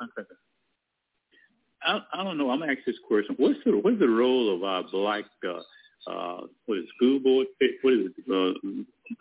I, 1.83 2.01
I 2.13 2.25
don't 2.25 2.37
know. 2.37 2.51
I'm 2.51 2.59
gonna 2.59 2.73
ask 2.73 2.81
this 2.85 2.97
question. 3.07 3.37
What's 3.39 3.61
the 3.65 3.73
what's 3.73 4.01
the 4.01 4.09
role 4.09 4.53
of 4.55 4.65
our 4.65 4.83
black 4.91 5.25
uh, 5.47 6.11
uh, 6.11 6.47
what 6.67 6.79
is 6.79 6.85
school 6.97 7.21
board? 7.21 7.47
What 7.83 7.95
is 7.95 8.11
it? 8.19 8.25
Uh, 8.27 8.59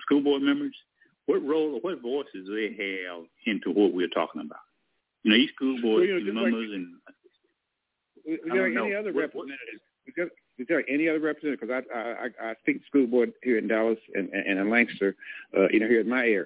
school 0.01 0.21
board 0.21 0.41
members? 0.41 0.75
What 1.27 1.45
role? 1.45 1.77
What 1.81 2.01
voices 2.01 2.47
do 2.47 2.55
they 2.55 2.73
have 2.83 3.23
into 3.45 3.69
what 3.69 3.93
we're 3.93 4.07
talking 4.07 4.41
about? 4.41 4.61
You 5.21 5.31
know, 5.31 5.37
these 5.37 5.51
school 5.55 5.79
board 5.79 6.09
well, 6.09 6.19
you 6.19 6.33
know, 6.33 6.41
members 6.41 6.69
like, 6.71 6.75
and. 6.75 6.87
Is 8.27 8.39
there 8.45 8.65
any 8.65 8.75
know. 8.75 8.99
other 8.99 9.13
representatives? 9.13 9.81
is 10.57 10.67
there 10.67 10.83
any 10.89 11.07
other 11.07 11.19
representative? 11.19 11.59
Because 11.61 11.83
I, 11.93 11.99
I 11.99 12.49
I 12.49 12.55
speak 12.61 12.81
to 12.81 12.85
school 12.87 13.07
board 13.07 13.31
here 13.43 13.57
in 13.57 13.67
Dallas 13.67 13.99
and 14.13 14.29
and 14.29 14.59
in 14.59 14.69
Lancaster, 14.69 15.15
uh, 15.57 15.67
you 15.71 15.79
know, 15.79 15.87
here 15.87 16.01
in 16.01 16.09
my 16.09 16.21
area. 16.21 16.45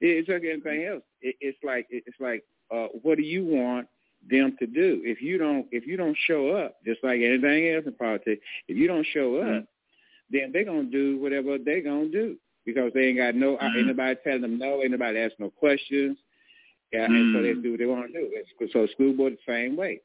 It's 0.00 0.28
like 0.28 0.42
anything 0.44 0.86
else. 0.86 1.02
It, 1.20 1.36
it's 1.40 1.58
like 1.62 1.86
it's 1.90 2.20
like, 2.20 2.44
uh, 2.70 2.86
what 3.02 3.16
do 3.16 3.22
you 3.22 3.44
want 3.44 3.86
them 4.28 4.56
to 4.58 4.66
do? 4.66 5.02
If 5.04 5.22
you 5.22 5.38
don't 5.38 5.66
if 5.70 5.86
you 5.86 5.96
don't 5.96 6.16
show 6.26 6.50
up, 6.50 6.76
just 6.84 7.02
like 7.04 7.20
anything 7.20 7.74
else 7.74 7.84
in 7.86 7.92
politics, 7.92 8.42
if 8.68 8.76
you 8.76 8.86
don't 8.86 9.06
show 9.12 9.36
up, 9.36 9.44
mm-hmm. 9.44 9.64
then 10.30 10.50
they're 10.52 10.64
gonna 10.64 10.84
do 10.84 11.18
whatever 11.20 11.58
they're 11.58 11.82
gonna 11.82 12.08
do 12.08 12.36
because 12.64 12.92
they 12.94 13.08
ain't 13.08 13.18
got 13.18 13.34
no 13.34 13.56
mm-hmm. 13.56 13.78
ain't 13.78 13.86
nobody 13.86 14.18
telling 14.24 14.42
them 14.42 14.58
no, 14.58 14.82
ain't 14.82 14.92
nobody 14.92 15.18
asking 15.18 15.46
no 15.46 15.50
questions. 15.50 16.18
Yeah, 16.92 17.04
and 17.04 17.36
so 17.36 17.42
they 17.42 17.50
mm-hmm. 17.50 17.62
do 17.62 17.70
what 17.70 17.78
they 17.78 17.86
want 17.86 18.12
to 18.12 18.12
do. 18.12 18.68
So 18.72 18.86
school 18.88 19.12
board 19.12 19.34
the 19.34 19.52
same 19.52 19.76
way. 19.76 20.00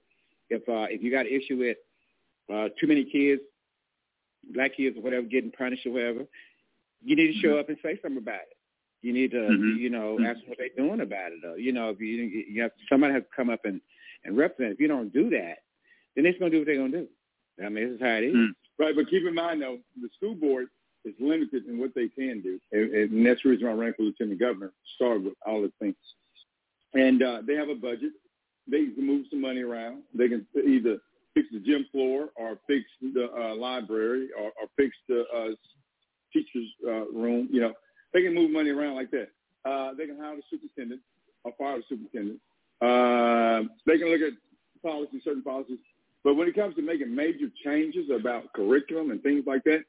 If 0.50 0.68
uh, 0.70 0.88
if 0.90 1.02
you 1.02 1.12
got 1.12 1.26
an 1.26 1.34
issue 1.34 1.58
with 1.58 1.78
uh, 2.54 2.70
too 2.80 2.88
many 2.88 3.06
kids, 3.06 3.42
black 4.54 4.78
kids 4.78 4.98
or 4.98 5.02
whatever, 5.02 5.26
getting 5.26 5.52
punished 5.52 5.86
or 5.86 5.92
whatever, 5.92 6.26
you 7.04 7.16
need 7.16 7.34
to 7.34 7.40
show 7.40 7.50
mm-hmm. 7.50 7.60
up 7.60 7.70
and 7.70 7.78
say 7.84 8.00
something 8.02 8.22
about 8.22 8.36
it. 8.36 8.58
You 9.02 9.14
need 9.14 9.32
to, 9.32 9.38
mm-hmm. 9.38 9.78
you 9.78 9.90
know, 9.90 10.18
ask 10.26 10.40
what 10.48 10.58
they're 10.58 10.70
doing 10.76 11.02
about 11.02 11.32
it. 11.32 11.40
Though. 11.42 11.56
You 11.56 11.72
know, 11.74 11.90
if 11.90 12.00
you, 12.00 12.46
you 12.50 12.62
have 12.62 12.72
somebody 12.90 13.14
has 13.14 13.24
to 13.24 13.30
come 13.36 13.50
up 13.50 13.62
and 13.66 13.82
and 14.24 14.38
represent. 14.38 14.74
If 14.74 14.80
you 14.80 14.88
don't 14.88 15.14
do 15.14 15.30
that, 15.32 15.58
then 16.16 16.24
they're 16.24 16.38
going 16.40 16.52
to 16.52 16.58
do 16.58 16.60
what 16.60 16.66
they're 16.66 16.76
going 16.78 16.92
to 16.92 17.02
do. 17.02 17.08
I 17.64 17.70
mean, 17.70 17.86
this 17.86 17.96
is 17.96 18.02
how 18.02 18.16
it 18.16 18.24
is. 18.24 18.36
Mm-hmm. 18.36 18.84
Right, 18.84 18.96
but 18.96 19.10
keep 19.10 19.26
in 19.26 19.34
mind 19.34 19.62
though, 19.62 19.78
the 20.02 20.10
school 20.18 20.36
board 20.36 20.68
is 21.06 21.14
limited 21.20 21.66
in 21.68 21.80
what 21.80 21.92
they 21.96 22.10
can 22.10 22.42
do, 22.42 22.60
and, 22.72 22.94
and 22.94 23.26
that's 23.26 23.42
the 23.44 23.50
reason 23.50 23.68
why 23.68 23.74
I 23.74 23.76
ran 23.76 23.94
for 23.94 24.04
lieutenant 24.04 24.40
governor. 24.40 24.74
Started 24.96 25.24
with 25.24 25.36
all 25.46 25.62
the 25.62 25.72
things, 25.80 25.96
and 26.94 27.24
uh, 27.24 27.42
they 27.46 27.56
have 27.56 27.70
a 27.70 27.76
budget. 27.76 28.12
They 28.68 28.86
can 28.86 29.06
move 29.06 29.26
some 29.30 29.42
money 29.42 29.62
around. 29.62 30.04
They 30.14 30.28
can 30.28 30.46
either 30.56 30.98
fix 31.34 31.48
the 31.52 31.60
gym 31.60 31.86
floor 31.92 32.30
or 32.36 32.58
fix 32.68 32.86
the 33.02 33.30
uh, 33.32 33.56
library 33.56 34.30
or, 34.38 34.46
or 34.46 34.68
fix 34.76 34.96
the 35.08 35.24
uh, 35.36 35.50
teacher's 36.34 36.70
uh, 36.88 37.12
room. 37.12 37.48
You 37.52 37.62
know, 37.62 37.74
they 38.14 38.24
can 38.24 38.34
move 38.34 38.52
money 38.52 38.72
around 38.72 38.96
like 38.96 39.12
that. 39.12 39.30
Uh, 39.66 39.94
they 39.94 40.08
can 40.08 40.18
hire 40.18 40.36
the 40.36 40.44
superintendent 40.50 41.02
or 41.44 41.54
fire 41.58 41.78
the 41.78 41.84
superintendent. 41.90 42.40
Uh, 42.82 43.70
they 43.86 43.98
can 43.98 44.10
look 44.10 44.22
at 44.22 44.34
policies, 44.82 45.22
certain 45.24 45.44
policies. 45.44 45.80
But 46.24 46.36
when 46.36 46.48
it 46.48 46.56
comes 46.56 46.76
to 46.76 46.82
making 46.82 47.14
major 47.14 47.48
changes 47.64 48.10
about 48.10 48.52
curriculum 48.54 49.12
and 49.12 49.22
things 49.22 49.44
like 49.46 49.64
that, 49.66 49.84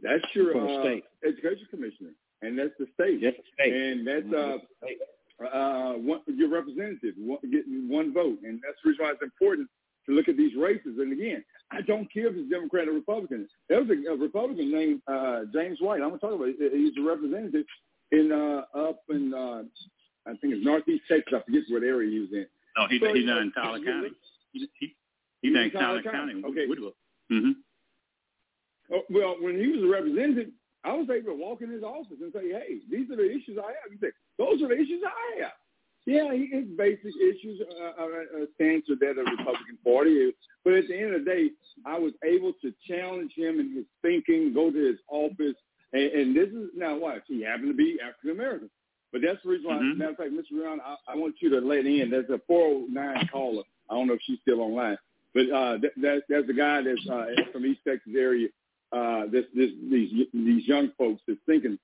that's 0.00 0.24
your 0.34 0.56
uh, 0.56 0.82
state. 0.82 1.04
education 1.26 1.66
commissioner, 1.70 2.10
and 2.42 2.58
that's 2.58 2.74
the 2.78 2.86
state. 2.94 3.20
Yes, 3.20 3.34
state. 3.54 3.72
And 3.72 4.06
that's 4.06 4.32
uh, 4.32 4.58
uh, 5.46 5.92
one, 5.94 6.20
your 6.26 6.50
representative 6.50 7.14
one, 7.18 7.38
getting 7.50 7.88
one 7.88 8.12
vote, 8.12 8.38
and 8.44 8.60
that's 8.62 8.76
the 8.82 8.90
reason 8.90 9.04
why 9.04 9.12
it's 9.12 9.22
important 9.22 9.68
to 10.06 10.14
look 10.14 10.28
at 10.28 10.36
these 10.36 10.56
races. 10.56 10.98
And 10.98 11.12
again, 11.12 11.44
I 11.70 11.80
don't 11.80 12.12
care 12.12 12.26
if 12.26 12.36
it's 12.36 12.50
Democrat 12.50 12.88
or 12.88 12.92
Republican. 12.92 13.48
There 13.68 13.82
was 13.82 13.88
a, 13.90 14.10
a 14.10 14.16
Republican 14.16 14.72
named 14.72 15.02
uh, 15.06 15.40
James 15.52 15.78
White. 15.80 16.02
I'm 16.02 16.10
going 16.10 16.20
to 16.20 16.26
talk 16.26 16.34
about 16.34 16.48
it. 16.48 16.72
He's 16.72 16.96
a 16.98 17.06
representative 17.06 17.66
in 18.10 18.32
uh, 18.32 18.78
up 18.78 19.00
in 19.08 19.32
uh, 19.32 19.62
I 20.26 20.36
think 20.36 20.54
it's 20.54 20.64
Northeast 20.64 21.04
Texas. 21.08 21.32
I 21.34 21.42
forget 21.44 21.62
what 21.68 21.82
area 21.82 22.10
he 22.10 22.20
was 22.20 22.32
in. 22.32 22.46
No, 22.76 22.86
he's 22.88 23.00
so, 23.00 23.14
he's 23.14 23.26
not 23.26 23.42
in 23.42 23.52
Tyler 23.52 23.80
County. 23.84 24.10
He's, 24.52 24.68
he, 24.78 24.94
he's 25.42 25.56
in 25.56 25.70
Tyler 25.72 26.02
County. 26.02 26.40
County. 26.40 26.44
Okay. 26.44 26.66
Woodville. 26.66 26.94
Mm-hmm. 27.30 27.52
Oh, 28.92 29.02
well, 29.10 29.36
when 29.40 29.58
he 29.58 29.68
was 29.68 29.82
a 29.82 29.88
representative, 29.88 30.52
I 30.84 30.92
was 30.92 31.08
able 31.10 31.32
to 31.32 31.38
walk 31.38 31.62
in 31.62 31.70
his 31.70 31.82
office 31.82 32.18
and 32.20 32.32
say, 32.32 32.50
"Hey, 32.50 32.78
these 32.90 33.10
are 33.10 33.16
the 33.16 33.30
issues 33.30 33.56
I 33.58 33.68
have." 33.68 33.90
He 33.90 33.98
said, 33.98 34.12
"Those 34.42 34.62
are 34.62 34.68
the 34.68 34.74
issues 34.74 35.02
I 35.06 35.42
have." 35.42 35.52
Yeah, 36.04 36.32
his 36.32 36.66
basic 36.76 37.14
issues 37.14 37.62
are, 37.80 38.04
are, 38.04 38.42
are 38.42 38.46
stance 38.56 38.86
with 38.88 38.98
that 39.00 39.10
of 39.10 39.24
the 39.24 39.36
Republican 39.38 39.78
Party. 39.84 40.32
But 40.64 40.72
at 40.74 40.88
the 40.88 40.98
end 40.98 41.14
of 41.14 41.24
the 41.24 41.30
day, 41.30 41.50
I 41.86 41.98
was 41.98 42.12
able 42.24 42.52
to 42.62 42.74
challenge 42.88 43.32
him 43.36 43.60
in 43.60 43.72
his 43.76 43.84
thinking, 44.02 44.52
go 44.52 44.70
to 44.72 44.86
his 44.88 44.98
office, 45.08 45.54
and, 45.92 46.02
and 46.02 46.36
this 46.36 46.48
is 46.48 46.70
now 46.74 46.98
what 46.98 47.22
he 47.28 47.42
happened 47.42 47.68
to 47.68 47.74
be 47.74 47.98
African 48.02 48.30
American. 48.30 48.70
But 49.12 49.20
that's 49.22 49.38
the 49.44 49.50
reason 49.50 49.66
why. 49.68 49.76
Mm-hmm. 49.76 49.98
Matter 49.98 50.10
of 50.10 50.16
fact, 50.16 50.30
Mr. 50.32 50.60
Brown, 50.60 50.80
I, 50.84 50.96
I 51.12 51.16
want 51.16 51.36
you 51.40 51.50
to 51.50 51.60
let 51.60 51.86
in. 51.86 52.10
There's 52.10 52.30
a 52.30 52.40
409 52.48 53.28
caller. 53.30 53.62
I 53.88 53.94
don't 53.94 54.08
know 54.08 54.14
if 54.14 54.20
she's 54.26 54.40
still 54.40 54.60
online, 54.60 54.96
but 55.34 55.42
uh, 55.42 55.76
that, 55.82 55.92
that, 55.98 56.22
that's 56.28 56.46
the 56.46 56.54
guy 56.54 56.82
that's 56.82 57.08
uh, 57.08 57.26
from 57.52 57.66
East 57.66 57.80
Texas 57.86 58.12
area. 58.16 58.48
Uh, 58.90 59.26
this, 59.30 59.44
this, 59.54 59.70
these 59.90 60.26
these 60.34 60.66
young 60.66 60.90
folks 60.98 61.22
that's 61.26 61.40
thinking 61.46 61.78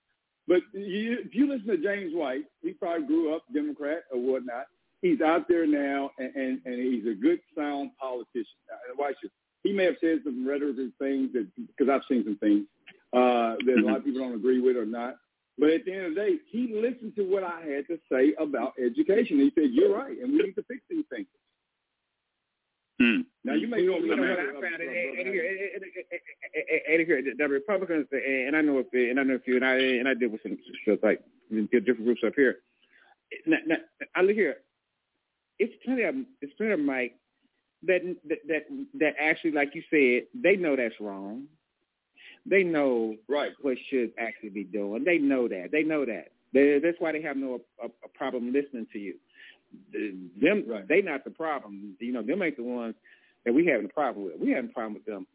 but 0.49 0.62
you, 0.72 1.18
if 1.24 1.34
you 1.34 1.49
listen 1.49 1.68
to 1.68 1.76
James 1.76 2.12
White, 2.14 2.44
he 2.62 2.72
probably 2.72 3.07
grew 3.07 3.36
up 3.36 3.42
Democrat 3.55 4.05
or 4.11 4.18
whatnot. 4.18 4.66
He's 5.03 5.20
out 5.20 5.46
there 5.46 5.66
now, 5.66 6.11
and, 6.18 6.34
and, 6.34 6.61
and 6.64 6.74
he's 6.74 7.07
a 7.07 7.14
good, 7.14 7.38
sound 7.57 7.90
politician. 8.01 8.46
Watch 8.99 9.14
it. 9.22 9.30
He 9.62 9.72
may 9.72 9.84
have 9.84 9.96
said 10.01 10.20
some 10.24 10.49
rhetoric 10.49 10.76
things 10.99 11.32
that, 11.34 11.46
because 11.57 11.92
I've 11.92 12.03
seen 12.09 12.24
some 12.24 12.38
things 12.38 12.64
uh, 13.12 13.57
that 13.64 13.76
a 13.78 13.86
lot 13.86 13.99
of 13.99 14.05
people 14.05 14.20
don't 14.20 14.34
agree 14.34 14.61
with 14.61 14.76
or 14.76 14.86
not. 14.86 15.16
But 15.59 15.70
at 15.70 15.84
the 15.84 15.92
end 15.92 16.07
of 16.07 16.14
the 16.14 16.20
day, 16.20 16.36
he 16.51 16.72
listened 16.74 17.14
to 17.16 17.22
what 17.22 17.42
I 17.42 17.61
had 17.61 17.86
to 17.88 17.99
say 18.11 18.32
about 18.38 18.72
education. 18.78 19.38
He 19.38 19.53
said, 19.55 19.70
"You're 19.72 19.94
right, 19.94 20.16
and 20.16 20.32
we 20.32 20.38
need 20.38 20.55
to 20.55 20.62
fix 20.62 20.80
these 20.88 21.05
things." 21.11 21.26
Hmm. 23.01 23.20
Now 23.44 23.55
you 23.55 23.68
may 23.68 23.86
know, 23.86 23.99
you 23.99 24.16
know 24.16 24.22
what 24.22 24.40
I 24.40 24.53
found 24.53 24.82
it, 24.82 25.18
and, 25.18 25.28
here, 25.28 25.44
and 26.88 27.07
here, 27.07 27.22
the 27.38 27.49
Republicans, 27.49 28.07
and 28.11 28.57
I 28.57 28.61
know 28.61 28.78
if, 28.80 28.86
and 28.92 29.20
I 29.20 29.22
know 29.22 29.36
a 29.36 29.38
few, 29.38 29.55
and 29.55 29.64
I 29.64 29.76
and 29.76 30.09
I 30.09 30.14
did 30.14 30.32
with 30.32 30.42
some 30.42 30.59
stuff 30.82 30.99
like 31.03 31.22
different 31.70 32.05
groups 32.05 32.22
up 32.26 32.32
here. 32.34 32.57
Now, 33.46 33.59
now, 33.66 33.76
I 34.16 34.22
look 34.22 34.34
here. 34.34 34.57
It's 35.61 35.74
plenty 35.84 36.03
of 36.03 36.16
it's 36.42 36.53
plenty 36.55 36.72
of 36.72 36.80
Mike 36.80 37.14
that 37.84 38.01
that 38.28 38.38
that 38.49 38.62
that 38.99 39.14
actually, 39.20 39.53
like 39.53 39.74
you 39.74 39.82
said, 39.90 40.26
they 40.34 40.57
know 40.57 40.74
that's 40.74 40.99
wrong. 41.01 41.44
They 42.46 42.64
know 42.64 43.14
right 43.28 43.53
what 43.61 43.76
should 43.90 44.12
actually 44.18 44.51
be 44.51 44.64
doing. 44.64 45.05
They 45.05 45.18
know 45.18 45.46
that. 45.49 45.68
They 45.70 45.82
know 45.82 46.05
that. 46.05 46.32
They, 46.53 46.80
that's 46.82 46.96
why 46.99 47.12
they 47.12 47.22
have 47.22 47.36
no 47.36 47.61
a, 47.82 47.86
a 47.86 48.09
problem 48.14 48.53
listening 48.53 48.86
to 48.92 48.99
you. 48.99 49.14
Them, 49.93 50.64
right. 50.66 50.89
they 50.89 51.03
not 51.03 51.25
the 51.25 51.31
problem. 51.31 51.95
You 52.01 52.12
know, 52.12 52.23
them 52.23 52.43
ain't 52.43 52.57
the 52.57 52.62
ones 52.62 52.95
that 53.45 53.53
we 53.53 53.66
having 53.66 53.87
a 53.87 53.93
problem 53.93 54.27
with. 54.27 54.35
We 54.41 54.51
having 54.51 54.71
a 54.71 54.73
problem 54.73 54.95
with 54.95 55.05
them 55.05 55.27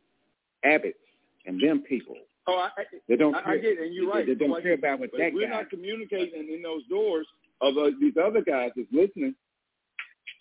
Abbott's 0.64 0.98
and 1.46 1.60
them 1.62 1.84
people. 1.88 2.16
Oh, 2.48 2.58
I, 2.58 2.84
they 3.08 3.16
don't. 3.16 3.36
I, 3.36 3.42
care. 3.42 3.54
I 3.54 3.58
get 3.58 3.72
it, 3.74 3.80
and 3.80 3.94
you're 3.94 4.10
right. 4.10 4.26
They, 4.26 4.34
they 4.34 4.48
don't 4.48 4.62
care 4.62 4.74
about 4.74 5.00
what 5.00 5.12
that 5.18 5.32
We're 5.34 5.48
guy. 5.48 5.56
not 5.56 5.70
communicating 5.70 6.50
in 6.54 6.62
those 6.62 6.86
doors 6.90 7.26
of 7.62 7.78
uh, 7.78 7.92
these 8.00 8.14
other 8.22 8.42
guys 8.42 8.72
that's 8.76 8.88
listening. 8.92 9.36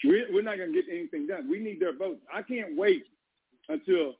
We're, 0.05 0.33
we're 0.33 0.43
not 0.43 0.57
going 0.57 0.73
to 0.73 0.83
get 0.83 0.93
anything 0.93 1.29
done. 1.29 1.49
We 1.49 1.61
need 1.61 1.79
their 1.79 1.97
votes. 1.97 2.21
I 2.33 2.43
can't 2.43 2.77
wait 2.77 3.05
until 3.69 4.15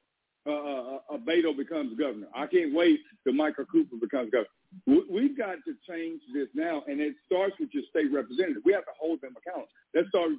uh, 0.47 0.51
uh, 0.51 0.99
uh, 1.11 1.19
Beto 1.19 1.57
becomes 1.57 1.99
governor. 1.99 2.29
I 2.35 2.47
can't 2.47 2.73
wait 2.73 3.01
till 3.25 3.33
Michael 3.33 3.65
Cooper 3.65 3.97
becomes 4.01 4.31
governor. 4.31 4.49
We've 4.87 5.37
got 5.37 5.57
to 5.67 5.75
change 5.89 6.23
this 6.33 6.49
now, 6.55 6.83
and 6.87 7.01
it 7.01 7.15
starts 7.27 7.55
with 7.61 7.71
your 7.73 7.85
state 7.91 8.13
representative. 8.13 8.63
We 8.65 8.73
have 8.73 8.85
to 8.85 8.97
hold 8.99 9.21
them 9.21 9.35
accountable. 9.37 9.69
That 9.95 10.05
starts 10.09 10.35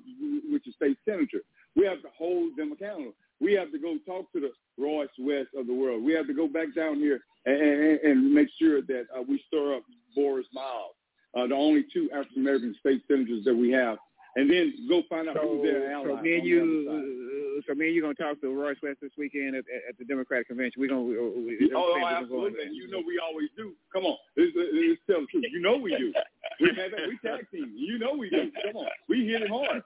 with 0.51 0.61
your 0.65 0.73
state 0.75 0.97
senator. 1.05 1.41
We 1.75 1.85
have 1.85 2.01
to 2.01 2.09
hold 2.17 2.57
them 2.57 2.71
accountable. 2.71 3.13
We 3.39 3.53
have 3.53 3.71
to 3.71 3.79
go 3.79 3.97
talk 4.05 4.31
to 4.33 4.39
the 4.39 4.51
Royce 4.77 5.09
West 5.19 5.49
of 5.55 5.67
the 5.67 5.73
world. 5.73 6.03
We 6.03 6.13
have 6.13 6.27
to 6.27 6.33
go 6.33 6.47
back 6.47 6.73
down 6.75 6.97
here 6.97 7.21
and, 7.45 7.61
and, 7.61 7.99
and 7.99 8.33
make 8.33 8.47
sure 8.59 8.81
that 8.81 9.05
uh, 9.15 9.21
we 9.27 9.43
stir 9.47 9.75
up 9.75 9.83
Borris 10.17 10.45
Miles, 10.53 10.95
uh, 11.35 11.47
the 11.47 11.55
only 11.55 11.85
two 11.93 12.09
African 12.11 12.41
American 12.41 12.75
state 12.79 13.01
senators 13.07 13.43
that 13.45 13.55
we 13.55 13.71
have, 13.71 13.97
and 14.35 14.49
then 14.49 14.73
go 14.89 15.03
find 15.09 15.29
out 15.29 15.35
so, 15.35 15.47
who's 15.47 15.63
their 15.63 15.91
allies. 15.91 16.07
So 16.17 16.21
me 16.21 16.35
and 16.35 16.45
you, 16.45 16.61
uh, 16.89 17.61
so 17.67 17.75
me 17.75 17.87
and 17.87 17.95
you 17.95 18.01
gonna 18.01 18.15
talk 18.15 18.41
to 18.41 18.49
Royce 18.49 18.77
West 18.81 18.99
this 19.01 19.11
weekend 19.17 19.55
at, 19.55 19.65
at 19.87 19.97
the 19.97 20.05
Democratic 20.05 20.47
convention. 20.47 20.81
We 20.81 20.87
gonna. 20.87 21.01
We, 21.01 21.15
we, 21.17 21.71
oh, 21.75 21.95
oh 21.97 22.07
absolutely. 22.07 22.63
And 22.65 22.75
you 22.75 22.89
know 22.89 23.01
we 23.05 23.19
always 23.19 23.49
do. 23.55 23.73
Come 23.93 24.05
on, 24.05 24.17
let's, 24.35 24.51
let's 24.55 25.01
tell 25.07 25.21
the 25.21 25.27
truth. 25.27 25.45
You 25.51 25.61
know 25.61 25.77
we 25.77 25.95
do. 25.95 26.13
We 26.59 26.67
have 26.69 26.91
we 27.07 27.17
tag 27.27 27.45
team. 27.51 27.73
You 27.75 27.99
know 27.99 28.13
we 28.13 28.29
do. 28.29 28.51
Come 28.65 28.77
on, 28.77 28.87
we 29.07 29.27
hit 29.27 29.43
it 29.43 29.49
hard. 29.49 29.83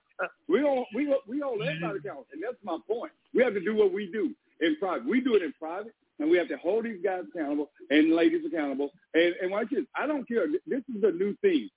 We 0.47 0.59
don't. 0.59 0.87
We 0.95 1.13
we 1.27 1.39
hold 1.39 1.61
everybody 1.61 1.99
accountable, 1.99 2.27
and 2.31 2.41
that's 2.41 2.57
my 2.63 2.77
point. 2.87 3.11
We 3.33 3.43
have 3.43 3.53
to 3.53 3.61
do 3.61 3.75
what 3.75 3.93
we 3.93 4.09
do 4.11 4.33
in 4.61 4.77
private. 4.79 5.05
We 5.05 5.21
do 5.21 5.35
it 5.35 5.43
in 5.43 5.53
private, 5.59 5.93
and 6.19 6.29
we 6.29 6.37
have 6.37 6.47
to 6.49 6.57
hold 6.57 6.85
these 6.85 6.99
guys 7.03 7.23
accountable 7.33 7.69
and 7.89 8.15
ladies 8.15 8.45
accountable. 8.45 8.91
And 9.13 9.35
and 9.41 9.51
watch 9.51 9.67
this. 9.71 9.85
I 9.95 10.07
don't 10.07 10.27
care. 10.27 10.47
This 10.65 10.83
is 10.95 11.03
a 11.03 11.11
new 11.11 11.35
thing. 11.41 11.69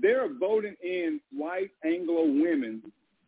They're 0.00 0.32
voting 0.32 0.74
in 0.82 1.20
white 1.32 1.70
Anglo 1.84 2.24
women 2.24 2.82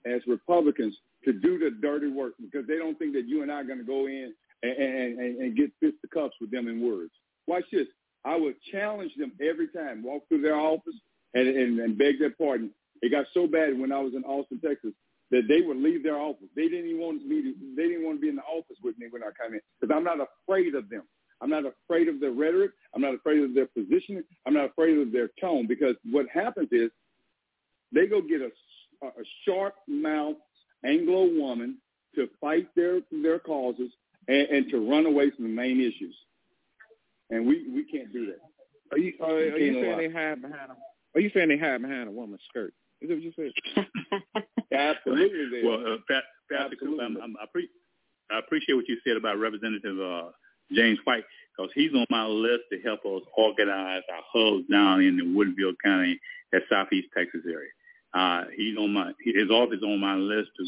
as 0.05 0.21
Republicans 0.27 0.97
to 1.25 1.33
do 1.33 1.59
the 1.59 1.71
dirty 1.71 2.09
work 2.09 2.35
because 2.41 2.67
they 2.67 2.79
don't 2.79 2.99
think 2.99 3.15
that 3.15 3.27
you 3.27 3.43
and 3.43 3.51
I 3.51 3.57
are 3.57 3.65
going 3.65 3.79
to 3.79 3.85
go 3.85 4.07
in 4.07 4.33
and, 4.63 4.73
and, 4.73 5.39
and 5.39 5.57
get 5.57 5.71
fisticuffs 5.81 6.35
with 6.41 6.51
them 6.51 6.69
in 6.69 6.81
words. 6.81 7.11
Watch 7.47 7.65
this. 7.73 7.87
I 8.25 8.37
would 8.37 8.57
challenge 8.73 9.13
them 9.17 9.33
every 9.41 9.69
time, 9.69 10.03
walk 10.03 10.27
through 10.29 10.43
their 10.43 10.57
office 10.57 10.95
and, 11.35 11.49
and, 11.49 11.79
and 11.79 11.99
beg 11.99 12.19
their 12.19 12.31
pardon. 12.31 12.71
It 13.03 13.11
got 13.11 13.27
so 13.35 13.47
bad 13.47 13.79
when 13.79 13.93
I 13.93 14.01
was 14.01 14.15
in 14.15 14.25
Austin, 14.25 14.61
Texas, 14.61 14.93
that 15.31 15.43
they 15.49 15.61
would 15.61 15.77
leave 15.77 16.03
their 16.03 16.17
office. 16.17 16.49
They 16.55 16.69
didn't 16.69 16.89
even 16.89 17.01
want 17.01 17.27
me 17.27 17.43
to. 17.43 17.55
They 17.77 17.89
didn't 17.89 18.05
want 18.05 18.19
to 18.19 18.23
be 18.23 18.29
in 18.29 18.37
the 18.37 18.43
office 18.43 18.77
with 18.83 18.97
me 18.99 19.07
when 19.11 19.23
I 19.23 19.31
come 19.41 19.55
in 19.55 19.61
because 19.81 19.95
I'm 19.95 20.05
not 20.05 20.19
afraid 20.21 20.75
of 20.75 20.89
them. 20.89 21.03
I'm 21.41 21.51
not 21.51 21.65
afraid 21.67 22.09
of 22.09 22.21
their 22.21 22.33
rhetoric. 22.33 22.71
I'm 22.95 23.03
not 23.03 23.15
afraid 23.15 23.43
of 23.43 23.55
their 23.55 23.67
positioning. 23.67 24.25
I'm 24.47 24.55
not 24.55 24.71
afraid 24.71 24.99
of 24.99 25.13
their 25.13 25.31
tone 25.41 25.67
because 25.67 25.95
what 26.11 26.27
happens 26.33 26.69
is 26.73 26.91
they 27.93 28.07
go 28.07 28.21
get 28.21 28.41
a, 28.41 29.07
a 29.07 29.11
sharp 29.45 29.75
mouth 29.87 30.37
Anglo 30.85 31.29
woman 31.33 31.79
to 32.15 32.29
fight 32.41 32.69
their 32.75 33.01
their 33.11 33.39
causes 33.39 33.91
and, 34.29 34.49
and 34.49 34.71
to 34.71 34.89
run 34.89 35.07
away 35.07 35.31
from 35.31 35.45
the 35.45 35.51
main 35.51 35.81
issues. 35.81 36.17
And 37.31 37.47
we, 37.47 37.69
we 37.69 37.85
can't 37.85 38.13
do 38.13 38.27
that. 38.27 38.41
Are 38.93 38.99
you 38.99 39.13
are, 39.21 39.31
are 39.31 39.59
you 39.59 39.75
saying 39.83 39.99
they 39.99 40.11
hide 40.13 40.43
behind 40.43 40.71
a 40.71 41.19
Are 41.19 41.21
you 41.21 41.31
saying 41.35 41.49
they 41.49 41.59
hide 41.59 41.83
behind 41.83 42.09
a 42.09 42.13
woman's 42.13 42.41
skirt? 42.49 42.73
Is 43.01 43.09
that 43.09 43.15
what 43.15 43.23
you 43.23 43.33
said? 43.37 43.85
Absolutely. 44.73 45.63
Well, 45.65 45.95
uh, 45.95 45.97
Pat, 46.09 46.25
Pastor 46.51 46.77
Cooper, 46.77 47.03
I'm, 47.03 47.17
I'm, 47.23 47.37
I, 47.41 47.45
pre- 47.53 47.69
I 48.31 48.39
appreciate 48.39 48.75
what 48.75 48.89
you 48.89 48.97
said 49.07 49.17
about 49.17 49.39
Representative 49.39 49.99
uh, 50.01 50.31
James 50.73 50.99
White 51.05 51.25
because 51.57 51.71
he's 51.75 51.93
on 51.95 52.07
my 52.11 52.27
list 52.27 52.65
to 52.73 52.81
help 52.81 53.01
us 53.07 53.23
organize 53.37 54.03
our 54.13 54.23
hubs 54.33 54.69
down 54.71 55.01
in 55.03 55.17
the 55.17 55.25
Woodville 55.25 55.73
County, 55.83 56.19
that 56.53 56.63
Southeast 56.71 57.09
Texas 57.17 57.43
area. 57.47 57.71
Uh, 58.15 58.45
he's 58.57 58.77
on 58.77 58.93
my 58.93 59.13
his 59.25 59.51
office 59.51 59.81
on 59.83 60.01
my 60.01 60.15
list 60.15 60.51
to 60.57 60.65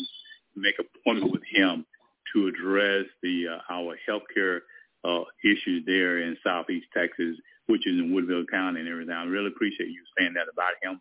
make 0.56 0.74
appointment 0.78 1.32
with 1.32 1.42
him 1.50 1.86
to 2.34 2.48
address 2.48 3.06
the 3.22 3.46
uh, 3.48 3.72
our 3.72 3.96
healthcare 4.08 4.60
uh, 5.04 5.24
issues 5.44 5.84
there 5.86 6.18
in 6.18 6.36
Southeast 6.44 6.86
Texas, 6.96 7.36
which 7.66 7.86
is 7.86 7.98
in 7.98 8.12
Woodville 8.12 8.44
County 8.50 8.80
and 8.80 8.88
everything. 8.88 9.14
I 9.14 9.24
really 9.24 9.48
appreciate 9.48 9.88
you 9.88 10.02
saying 10.18 10.34
that 10.34 10.52
about 10.52 10.74
him. 10.82 11.00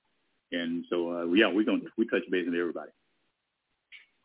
And 0.51 0.85
so, 0.89 1.11
uh, 1.11 1.25
yeah, 1.33 1.51
we're 1.51 1.65
to 1.65 1.79
we 1.97 2.07
touch 2.07 2.23
base 2.31 2.45
with 2.45 2.57
everybody. 2.57 2.91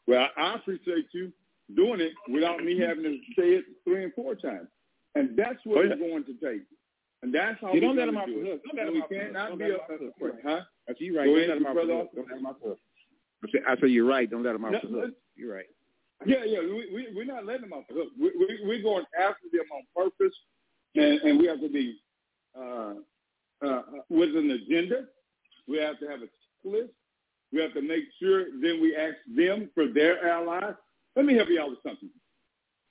Well, 0.07 0.29
I 0.37 0.55
appreciate 0.55 1.07
you 1.13 1.33
doing 1.77 2.01
it 2.01 2.13
without 2.31 2.63
me 2.63 2.79
having 2.79 3.05
to 3.05 3.19
say 3.37 3.49
it 3.49 3.65
three 3.85 4.05
and 4.05 4.15
four 4.15 4.35
times. 4.35 4.69
And 5.15 5.37
that's 5.37 5.59
what 5.65 5.79
oh, 5.79 5.83
yeah. 5.83 5.93
it's 5.93 6.01
going 6.01 6.25
to 6.25 6.35
take. 6.35 6.63
And 7.23 7.33
that's 7.35 7.61
how 7.61 7.69
you 7.69 7.75
we 7.75 7.81
don't 7.81 7.97
let 7.97 8.09
him 8.09 8.17
off 8.17 8.27
the 8.27 8.51
hook. 8.51 8.63
Don't 8.65 8.77
let 8.77 8.89
him 8.89 8.95
we 8.95 9.03
off 9.03 9.09
can't 9.11 9.33
not 9.33 9.49
don't 9.51 9.59
be 9.59 9.65
let 9.65 9.73
a, 9.73 9.95
him 9.95 10.13
off 10.21 10.35
a, 10.45 10.49
huh? 10.49 10.61
That's 10.89 11.01
you 11.01 11.19
right. 11.19 11.27
Don't 11.27 11.49
let 11.49 11.57
him 11.57 11.63
the 11.63 11.69
hook. 11.69 12.11
Don't 12.15 12.29
let 12.29 12.39
him 12.39 12.45
the 12.45 12.69
hook. 12.69 12.79
I 13.69 13.77
said, 13.81 13.91
you're 13.91 14.07
right. 14.07 14.31
Don't 14.31 14.43
let 14.43 14.55
him 14.55 14.65
off 14.65 14.73
No, 14.73 14.81
the 14.83 15.01
hook. 15.07 15.11
You're 15.37 15.55
right. 15.55 15.67
Yeah, 16.27 16.45
yeah. 16.45 16.61
We, 16.61 16.89
we 16.93 17.09
we're 17.15 17.25
not 17.25 17.45
letting 17.47 17.63
them 17.63 17.73
off 17.73 17.85
the 17.89 17.95
hook. 17.95 18.09
We, 18.19 18.31
we 18.39 18.61
we're 18.65 18.83
going 18.83 19.05
after 19.19 19.47
them 19.53 19.65
on 19.73 19.83
purpose, 19.95 20.35
and, 20.95 21.21
and 21.21 21.39
we 21.39 21.47
have 21.47 21.61
to 21.61 21.69
be 21.69 21.99
uh, 22.59 22.95
uh, 23.67 23.83
with 24.09 24.37
an 24.37 24.51
agenda. 24.51 25.07
We 25.67 25.79
have 25.79 25.99
to 26.01 26.07
have 26.07 26.21
a 26.23 26.69
list. 26.69 26.91
We 27.53 27.61
have 27.61 27.75
to 27.75 27.83
make 27.83 28.05
sure 28.21 28.47
then 28.63 28.81
we 28.81 28.97
ask 28.97 29.17
them 29.37 29.71
for 29.75 29.89
their 29.89 30.29
allies. 30.29 30.75
Let 31.17 31.27
me 31.27 31.35
help 31.35 31.49
you 31.49 31.61
out 31.61 31.71
with 31.71 31.83
something. 31.83 32.11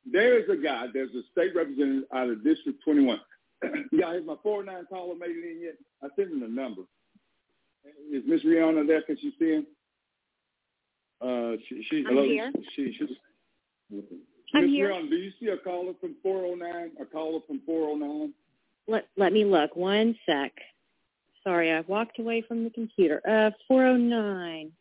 There 0.09 0.39
is 0.39 0.49
a 0.49 0.61
guy, 0.61 0.87
there's 0.93 1.11
a 1.11 1.21
state 1.31 1.55
representative 1.55 2.03
out 2.13 2.29
of 2.29 2.43
District 2.43 2.83
21. 2.83 3.19
yeah, 3.91 4.13
has 4.13 4.23
my 4.25 4.35
409 4.41 4.85
caller 4.89 5.15
made 5.15 5.31
it 5.31 5.51
in 5.51 5.61
yet? 5.61 5.75
I 6.03 6.07
sent 6.15 6.31
him 6.31 6.39
the 6.39 6.47
number. 6.47 6.83
Is 8.11 8.23
Miss 8.25 8.43
Rihanna 8.43 8.87
there? 8.87 9.01
Can 9.03 9.17
she 9.17 9.33
see 9.37 9.53
him? 9.53 9.67
Uh, 11.21 11.57
she, 11.67 11.85
she, 11.89 11.97
I'm 11.99 12.05
hello, 12.15 12.23
here. 12.23 12.51
She, 12.75 12.95
she, 12.97 13.05
I'm 14.53 14.61
Miss 14.61 14.71
here. 14.71 14.89
Rihanna, 14.89 15.09
do 15.09 15.15
you 15.15 15.31
see 15.39 15.47
a 15.47 15.57
caller 15.57 15.93
from 15.99 16.15
409? 16.23 16.91
A 16.99 17.05
caller 17.05 17.39
from 17.47 17.61
409? 17.65 18.33
Let 18.87 19.07
let 19.15 19.31
me 19.31 19.45
look. 19.45 19.75
One 19.75 20.15
sec. 20.25 20.51
Sorry, 21.43 21.71
I 21.71 21.81
walked 21.81 22.19
away 22.19 22.43
from 22.47 22.63
the 22.63 22.69
computer. 22.69 23.21
Uh, 23.27 23.51
409. 23.67 24.71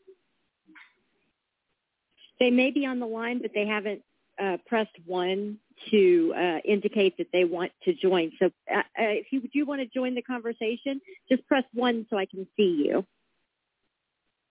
They 2.40 2.50
may 2.50 2.70
be 2.70 2.86
on 2.86 2.98
the 2.98 3.06
line, 3.06 3.40
but 3.40 3.52
they 3.54 3.66
haven't 3.66 4.02
uh, 4.42 4.56
pressed 4.66 4.96
one 5.04 5.58
to 5.90 6.34
uh, 6.36 6.58
indicate 6.64 7.16
that 7.18 7.28
they 7.32 7.44
want 7.44 7.70
to 7.84 7.92
join. 7.92 8.32
So 8.38 8.46
uh, 8.74 8.78
uh, 8.78 8.82
if 8.96 9.26
you 9.30 9.42
do 9.52 9.66
want 9.66 9.82
to 9.82 9.86
join 9.86 10.14
the 10.14 10.22
conversation, 10.22 11.00
just 11.28 11.46
press 11.46 11.64
one 11.74 12.06
so 12.08 12.16
I 12.16 12.24
can 12.24 12.46
see 12.56 12.84
you. 12.86 13.04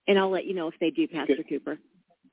And 0.06 0.18
I'll 0.18 0.30
let 0.30 0.46
you 0.46 0.54
know 0.54 0.68
if 0.68 0.74
they 0.80 0.90
do, 0.90 1.06
Pastor 1.08 1.34
Okay. 1.34 1.42
Cooper. 1.48 1.78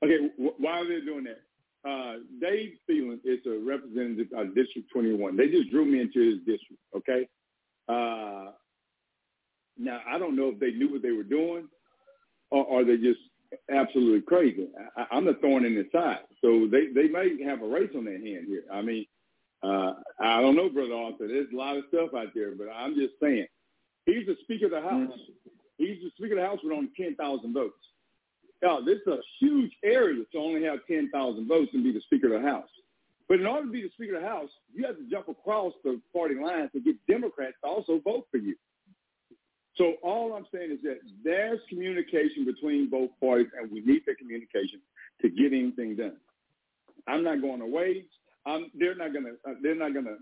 Okay, 0.02 0.28
wh- 0.36 0.60
why 0.60 0.80
are 0.80 0.88
they 0.88 1.04
doing 1.04 1.24
that? 1.24 1.40
Uh, 1.88 2.18
Dade 2.40 2.74
Phelan 2.86 3.20
is 3.24 3.38
a 3.46 3.58
representative 3.58 4.28
of 4.36 4.54
District 4.54 4.88
21. 4.92 5.36
They 5.36 5.48
just 5.48 5.70
drew 5.70 5.84
me 5.84 6.00
into 6.00 6.20
his 6.20 6.38
district, 6.38 6.82
okay? 6.96 7.28
Uh, 7.88 8.52
now, 9.76 10.00
I 10.08 10.18
don't 10.18 10.36
know 10.36 10.48
if 10.48 10.58
they 10.58 10.72
knew 10.72 10.90
what 10.90 11.02
they 11.02 11.12
were 11.12 11.22
doing 11.22 11.68
or, 12.50 12.64
or 12.64 12.84
they 12.84 12.96
just 12.96 13.20
absolutely 13.70 14.22
crazy. 14.22 14.68
I, 14.96 15.06
I'm 15.12 15.24
the 15.24 15.34
thorn 15.34 15.64
in 15.64 15.74
the 15.74 15.86
side. 15.92 16.20
So 16.42 16.68
they, 16.70 16.88
they 16.94 17.08
may 17.08 17.42
have 17.44 17.62
a 17.62 17.68
race 17.68 17.90
on 17.96 18.04
their 18.04 18.18
hand 18.18 18.46
here. 18.46 18.64
I 18.72 18.82
mean, 18.82 19.06
uh, 19.62 19.94
I 20.20 20.40
don't 20.40 20.56
know, 20.56 20.68
Brother 20.68 20.94
Arthur. 20.94 21.28
There's 21.28 21.52
a 21.52 21.56
lot 21.56 21.76
of 21.76 21.84
stuff 21.88 22.10
out 22.16 22.28
there, 22.34 22.54
but 22.54 22.68
I'm 22.68 22.94
just 22.94 23.14
saying. 23.20 23.46
He's 24.06 24.26
the 24.26 24.36
Speaker 24.42 24.66
of 24.66 24.70
the 24.70 24.80
House. 24.80 25.12
He's 25.76 25.98
the 26.02 26.10
Speaker 26.16 26.32
of 26.32 26.40
the 26.40 26.46
House 26.46 26.58
with 26.64 26.72
only 26.72 26.90
10,000 26.96 27.52
votes. 27.52 27.74
Now, 28.62 28.80
this 28.80 28.96
is 28.96 29.06
a 29.06 29.18
huge 29.38 29.70
area 29.84 30.24
to 30.32 30.38
only 30.38 30.64
have 30.64 30.78
10,000 30.88 31.46
votes 31.46 31.70
and 31.74 31.84
be 31.84 31.92
the 31.92 32.00
Speaker 32.00 32.34
of 32.34 32.42
the 32.42 32.48
House. 32.48 32.68
But 33.28 33.40
in 33.40 33.46
order 33.46 33.66
to 33.66 33.72
be 33.72 33.82
the 33.82 33.90
Speaker 33.92 34.16
of 34.16 34.22
the 34.22 34.28
House, 34.28 34.48
you 34.72 34.86
have 34.86 34.96
to 34.96 35.08
jump 35.10 35.28
across 35.28 35.74
the 35.84 36.00
party 36.14 36.34
lines 36.34 36.70
to 36.72 36.80
get 36.80 36.96
Democrats 37.06 37.56
to 37.62 37.68
also 37.68 38.00
vote 38.02 38.26
for 38.30 38.38
you. 38.38 38.56
So 39.78 39.94
all 40.02 40.34
I'm 40.34 40.46
saying 40.52 40.72
is 40.72 40.82
that 40.82 40.98
there's 41.24 41.60
communication 41.68 42.44
between 42.44 42.90
both 42.90 43.10
parties, 43.20 43.46
and 43.58 43.70
we 43.70 43.80
need 43.80 44.02
that 44.06 44.18
communication 44.18 44.80
to 45.22 45.28
get 45.28 45.52
anything 45.52 45.96
done. 45.96 46.16
I'm 47.06 47.22
not 47.22 47.40
going 47.40 47.62
away. 47.62 48.04
Um, 48.44 48.70
they're 48.74 48.96
not 48.96 49.14
gonna. 49.14 49.34
Uh, 49.48 49.54
they're 49.62 49.76
not 49.76 49.94
gonna. 49.94 50.16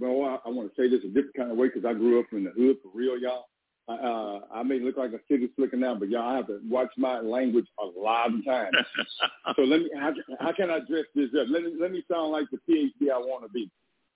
Well, 0.00 0.40
I, 0.44 0.48
I 0.48 0.50
want 0.50 0.74
to 0.74 0.82
say 0.82 0.88
this 0.88 1.04
a 1.04 1.08
different 1.08 1.36
kind 1.36 1.50
of 1.50 1.58
way 1.58 1.68
because 1.68 1.84
I 1.84 1.92
grew 1.92 2.18
up 2.18 2.26
in 2.32 2.44
the 2.44 2.50
hood 2.50 2.78
for 2.82 2.90
real, 2.94 3.18
y'all. 3.18 3.44
Uh, 3.88 4.40
I 4.54 4.62
may 4.62 4.78
look 4.78 4.96
like 4.96 5.12
a 5.12 5.20
city 5.28 5.50
slicker 5.56 5.76
now, 5.76 5.94
but 5.94 6.08
y'all 6.08 6.34
have 6.34 6.46
to 6.46 6.60
watch 6.68 6.90
my 6.96 7.20
language 7.20 7.66
a 7.80 7.84
lot 7.84 8.32
of 8.32 8.44
times. 8.44 8.76
so 9.56 9.62
let 9.62 9.80
me. 9.80 9.90
How, 9.98 10.12
how 10.40 10.52
can 10.52 10.70
I 10.70 10.78
dress 10.78 11.04
this 11.14 11.30
up? 11.38 11.48
Let 11.50 11.64
me 11.64 11.74
let 11.78 11.92
me 11.92 12.02
sound 12.10 12.32
like 12.32 12.46
the 12.50 12.58
PhD 12.68 13.10
I 13.12 13.18
want 13.18 13.44
to 13.44 13.50
be. 13.50 13.70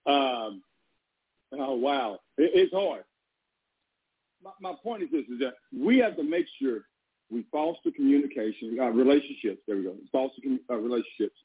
Um, 0.07 0.63
oh 1.53 1.75
wow, 1.75 2.21
it, 2.39 2.53
it's 2.55 2.73
hard. 2.73 3.05
My, 4.47 4.71
my 4.71 4.77
point 4.83 5.03
is 5.03 5.11
this: 5.11 5.25
is 5.29 5.41
that 5.41 5.55
we 5.77 5.99
have 5.99 6.17
to 6.17 6.23
make 6.23 6.47
sure 6.61 6.85
we 7.31 7.45
foster 7.51 7.91
communication, 7.91 8.79
uh, 8.81 8.87
relationships. 8.91 9.61
There 9.67 9.77
we 9.77 9.83
go. 9.83 9.95
Foster 10.13 10.41
uh, 10.71 10.77
relationships 10.77 11.37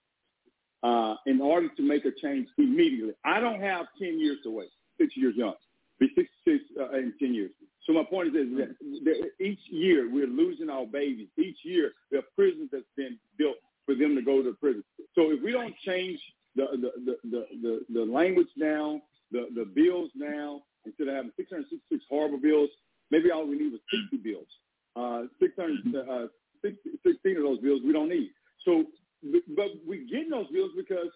uh, 0.84 1.16
in 1.26 1.42
order 1.42 1.70
to 1.70 1.82
make 1.82 2.06
a 2.06 2.12
change 2.12 2.48
immediately. 2.58 3.14
I 3.26 3.40
don't 3.40 3.62
have 3.62 3.88
10 4.00 4.20
years 4.20 4.38
to 4.44 4.52
wait, 4.52 4.70
six 5.00 5.16
years 5.18 5.36
young, 5.36 5.54
be 6.00 6.10
66 6.16 6.64
uh, 6.80 6.98
in 6.98 7.14
10 7.20 7.34
years. 7.34 7.52
So 7.86 7.94
my 7.94 8.04
point 8.04 8.28
is 8.28 8.34
that, 8.58 8.76
that 9.06 9.32
each 9.44 9.60
year 9.70 10.08
we're 10.12 10.28
losing 10.28 10.70
our 10.70 10.86
babies. 10.86 11.30
Each 11.38 11.58
year 11.64 11.94
there 12.12 12.20
are 12.20 12.28
prisons 12.36 12.70
that's 12.72 12.84
been 12.96 13.18
built 13.38 13.56
for 13.86 13.96
them 13.96 14.16
to 14.16 14.22
go 14.22 14.44
to 14.44 14.54
prison. 14.54 14.84
So 15.16 15.32
if 15.32 15.42
we 15.42 15.52
don't 15.52 15.76
change 15.84 16.20
the 16.56 16.68
the 16.74 16.92
the 17.06 17.18
the, 17.30 17.46
the, 17.62 17.86
the 17.90 18.06
language 18.06 18.50
now, 18.56 19.02
the 19.32 19.48
the 19.56 19.66
bills 19.66 20.12
now, 20.14 20.62
instead 20.86 21.08
of 21.08 21.16
having 21.16 21.32
666 21.38 22.04
horrible 22.08 22.38
bills, 22.38 22.70
maybe 23.12 23.32
all 23.32 23.48
we 23.48 23.58
need 23.58 23.72
was 23.72 23.82
60 24.12 24.18
bills. 24.18 24.48
Uh, 24.96 25.24
600, 25.40 25.96
uh, 25.96 26.28
16 26.64 27.38
of 27.38 27.44
those 27.44 27.60
bills 27.60 27.82
we 27.86 27.94
don't 27.94 28.10
need. 28.10 28.32
So 28.66 28.86
but 29.24 29.70
we're 29.86 30.06
getting 30.10 30.30
those 30.30 30.48
bills 30.48 30.72
because 30.76 31.10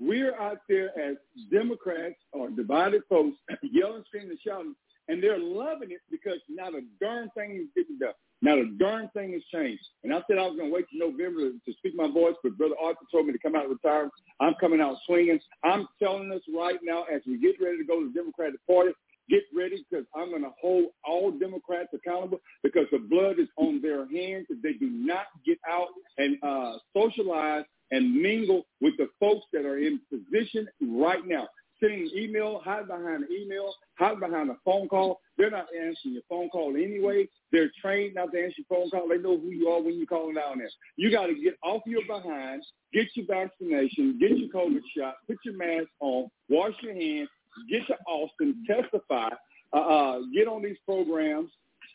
we're 0.00 0.34
out 0.40 0.58
there 0.68 0.98
as 0.98 1.16
Democrats 1.50 2.16
or 2.32 2.50
divided 2.50 3.02
folks 3.08 3.36
yelling, 3.62 4.02
screaming, 4.06 4.30
and 4.30 4.38
shouting, 4.44 4.74
and 5.08 5.22
they're 5.22 5.38
loving 5.38 5.90
it 5.90 6.00
because 6.10 6.38
not 6.48 6.74
a 6.74 6.80
darn 7.00 7.30
thing 7.36 7.56
is 7.56 7.68
getting 7.76 7.98
done. 7.98 8.14
Not 8.40 8.58
a 8.58 8.66
darn 8.78 9.08
thing 9.14 9.32
has 9.34 9.42
changed. 9.54 9.84
And 10.02 10.12
I 10.12 10.20
said 10.26 10.38
I 10.38 10.46
was 10.46 10.56
going 10.56 10.70
to 10.70 10.74
wait 10.74 10.86
till 10.90 11.08
November 11.08 11.42
to, 11.42 11.52
to 11.52 11.72
speak 11.78 11.94
my 11.94 12.10
voice, 12.10 12.34
but 12.42 12.58
Brother 12.58 12.74
Arthur 12.82 13.06
told 13.12 13.26
me 13.26 13.32
to 13.32 13.38
come 13.38 13.54
out 13.54 13.66
of 13.66 13.70
retirement. 13.70 14.12
I'm 14.40 14.54
coming 14.60 14.80
out 14.80 14.96
swinging. 15.06 15.38
I'm 15.62 15.86
telling 16.02 16.32
us 16.32 16.40
right 16.52 16.78
now 16.82 17.04
as 17.04 17.22
we 17.26 17.38
get 17.38 17.60
ready 17.62 17.78
to 17.78 17.84
go 17.84 18.00
to 18.00 18.08
the 18.08 18.18
Democratic 18.18 18.58
Party, 18.66 18.90
Get 19.30 19.42
ready 19.54 19.84
because 19.88 20.04
I'm 20.14 20.30
going 20.30 20.42
to 20.42 20.50
hold 20.60 20.86
all 21.04 21.30
Democrats 21.30 21.90
accountable 21.94 22.40
because 22.62 22.86
the 22.90 22.98
blood 22.98 23.38
is 23.38 23.48
on 23.56 23.80
their 23.80 24.00
hands 24.08 24.46
if 24.50 24.60
they 24.62 24.72
do 24.72 24.90
not 24.90 25.26
get 25.46 25.58
out 25.68 25.88
and 26.18 26.36
uh, 26.42 26.78
socialize 26.94 27.64
and 27.92 28.14
mingle 28.14 28.66
with 28.80 28.94
the 28.96 29.08
folks 29.20 29.46
that 29.52 29.64
are 29.64 29.78
in 29.78 30.00
position 30.10 30.66
right 30.80 31.26
now. 31.26 31.46
Sending 31.78 32.02
an 32.02 32.10
email, 32.16 32.60
hide 32.64 32.86
behind 32.86 33.24
an 33.24 33.28
email, 33.32 33.74
hide 33.98 34.20
behind 34.20 34.50
a 34.50 34.56
phone 34.64 34.88
call. 34.88 35.20
They're 35.36 35.50
not 35.50 35.66
answering 35.76 36.14
your 36.14 36.22
phone 36.28 36.48
call 36.48 36.76
anyway. 36.76 37.28
They're 37.50 37.72
trained 37.82 38.14
not 38.14 38.32
to 38.32 38.38
answer 38.38 38.54
your 38.58 38.66
phone 38.68 38.90
call. 38.90 39.08
They 39.08 39.18
know 39.18 39.36
who 39.36 39.50
you 39.50 39.68
are 39.68 39.82
when 39.82 39.96
you're 39.96 40.06
calling 40.06 40.36
down 40.36 40.58
there. 40.58 40.70
You 40.96 41.10
got 41.10 41.26
to 41.26 41.34
get 41.34 41.54
off 41.62 41.82
your 41.86 42.02
behind, 42.06 42.62
get 42.92 43.08
your 43.14 43.26
vaccination, 43.26 44.18
get 44.20 44.38
your 44.38 44.48
COVID 44.50 44.80
shot, 44.96 45.14
put 45.26 45.38
your 45.44 45.56
mask 45.56 45.88
on, 46.00 46.28
wash 46.48 46.74
your 46.82 46.94
hands, 46.94 47.28
get 47.70 47.86
to 47.86 47.96
Austin, 48.06 48.64
testify, 48.66 49.28
uh, 49.72 49.76
uh, 49.76 50.18
get 50.34 50.48
on 50.48 50.62
these 50.62 50.76
programs, 50.86 51.50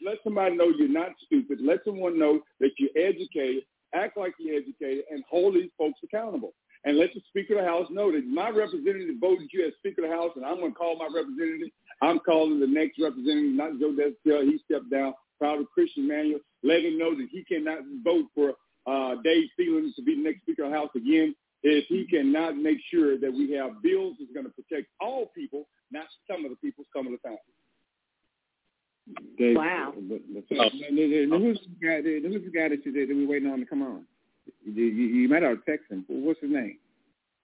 let 0.05 0.17
somebody 0.23 0.55
know 0.55 0.71
you're 0.77 0.87
not 0.87 1.11
stupid, 1.25 1.59
let 1.61 1.79
someone 1.85 2.19
know 2.19 2.41
that 2.59 2.71
you're 2.77 2.89
educated, 2.95 3.63
act 3.93 4.17
like 4.17 4.33
you're 4.39 4.57
educated, 4.57 5.05
and 5.11 5.23
hold 5.29 5.55
these 5.55 5.71
folks 5.77 5.99
accountable. 6.03 6.53
And 6.85 6.97
let 6.97 7.13
the 7.13 7.21
Speaker 7.27 7.57
of 7.57 7.65
the 7.65 7.69
House 7.69 7.87
know 7.89 8.11
that 8.11 8.25
my 8.25 8.49
representative 8.49 9.15
voted 9.19 9.49
you 9.51 9.65
as 9.65 9.73
Speaker 9.79 10.05
of 10.05 10.11
the 10.11 10.15
House, 10.15 10.31
and 10.35 10.45
I'm 10.45 10.59
going 10.59 10.71
to 10.71 10.77
call 10.77 10.97
my 10.97 11.09
representative. 11.13 11.69
I'm 12.01 12.19
calling 12.19 12.59
the 12.59 12.67
next 12.67 12.99
representative, 12.99 13.55
not 13.55 13.79
Joe 13.79 13.95
Deshotel. 13.97 14.43
He 14.43 14.59
stepped 14.65 14.91
down. 14.91 15.13
Proud 15.39 15.59
of 15.59 15.69
Christian 15.71 16.07
Manuel. 16.07 16.39
Let 16.63 16.83
him 16.83 16.97
know 16.97 17.15
that 17.15 17.27
he 17.31 17.43
cannot 17.43 17.79
vote 18.03 18.25
for 18.33 18.53
uh, 18.87 19.21
Dade 19.23 19.49
Phelan 19.57 19.93
to 19.95 20.01
be 20.01 20.15
the 20.15 20.23
next 20.23 20.41
Speaker 20.41 20.63
of 20.63 20.71
the 20.71 20.77
House 20.77 20.89
again 20.95 21.35
if 21.67 21.85
he 21.87 22.05
cannot 22.05 22.57
make 22.57 22.77
sure 22.91 23.17
that 23.17 23.31
we 23.31 23.51
have 23.51 23.81
bills 23.81 24.15
that's 24.19 24.31
going 24.31 24.45
to 24.45 24.51
protect 24.51 24.87
all 25.01 25.31
people, 25.35 25.67
not 25.91 26.05
some 26.29 26.45
of 26.45 26.51
the 26.51 26.57
people 26.57 26.85
some 26.95 27.07
of 27.07 27.11
the 27.11 27.27
time. 27.27 27.37
Dave, 29.37 29.55
wow. 29.55 29.93
But, 29.95 30.21
but, 30.33 30.43
but, 30.49 30.59
uh, 30.59 30.69
who's 31.39 31.59
the 31.59 31.87
guy? 31.87 32.01
Who's 32.01 32.43
the 32.43 32.51
guy 32.51 32.69
that 32.69 32.85
you 32.85 32.91
that 32.91 33.15
we're 33.15 33.27
waiting 33.27 33.49
on 33.49 33.59
to 33.59 33.65
come 33.65 33.81
on? 33.81 34.03
You, 34.65 34.85
you, 34.85 35.05
you 35.07 35.29
might 35.29 35.43
have 35.43 35.57
texted 35.67 35.91
him. 35.91 36.05
What's 36.07 36.41
his 36.41 36.51
name? 36.51 36.77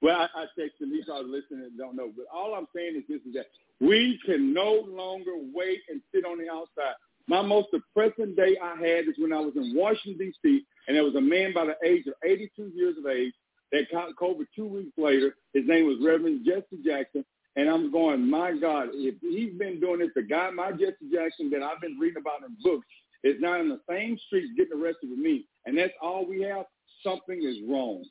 Well, 0.01 0.17
I, 0.17 0.27
I 0.35 0.45
texted 0.59 0.83
him. 0.83 0.91
He's 0.91 1.05
probably 1.05 1.31
listening 1.31 1.65
and 1.65 1.77
don't 1.77 1.95
know. 1.95 2.11
But 2.15 2.25
all 2.33 2.55
I'm 2.55 2.67
saying 2.75 2.95
is 2.97 3.03
this: 3.07 3.21
is 3.27 3.33
that 3.35 3.47
we 3.79 4.19
can 4.25 4.53
no 4.53 4.85
longer 4.87 5.31
wait 5.53 5.79
and 5.89 6.01
sit 6.13 6.25
on 6.25 6.37
the 6.37 6.51
outside. 6.51 6.95
My 7.27 7.41
most 7.41 7.69
depressing 7.71 8.35
day 8.35 8.57
I 8.61 8.75
had 8.75 9.07
is 9.07 9.15
when 9.17 9.31
I 9.31 9.39
was 9.39 9.53
in 9.55 9.73
Washington 9.75 10.17
D.C. 10.43 10.65
and 10.87 10.97
there 10.97 11.05
was 11.05 11.15
a 11.15 11.21
man 11.21 11.53
by 11.53 11.65
the 11.65 11.75
age 11.87 12.05
of 12.07 12.13
82 12.25 12.71
years 12.75 12.95
of 12.97 13.09
age 13.09 13.33
that 13.73 13.91
caught 13.91 14.15
COVID 14.15 14.45
two 14.55 14.67
weeks 14.67 14.93
later. 14.97 15.35
His 15.53 15.67
name 15.67 15.87
was 15.87 15.97
Reverend 16.01 16.45
Jesse 16.45 16.81
Jackson. 16.85 17.25
And 17.55 17.69
I'm 17.69 17.91
going, 17.91 18.27
my 18.27 18.55
God, 18.57 18.89
if 18.93 19.15
he's 19.21 19.53
been 19.59 19.79
doing 19.79 19.99
this, 19.99 20.09
the 20.15 20.23
guy, 20.23 20.49
my 20.49 20.71
Jesse 20.71 21.11
Jackson 21.11 21.49
that 21.51 21.61
I've 21.61 21.81
been 21.81 21.99
reading 21.99 22.21
about 22.21 22.47
in 22.47 22.55
books, 22.63 22.87
is 23.23 23.35
now 23.39 23.59
in 23.59 23.69
the 23.69 23.79
same 23.89 24.17
streets 24.27 24.51
getting 24.57 24.81
arrested 24.81 25.09
with 25.09 25.19
me. 25.19 25.45
And 25.65 25.77
that's 25.77 25.93
all 26.01 26.25
we 26.25 26.41
have. 26.43 26.65
Something 27.03 27.43
is 27.43 27.57
wrong. 27.69 28.03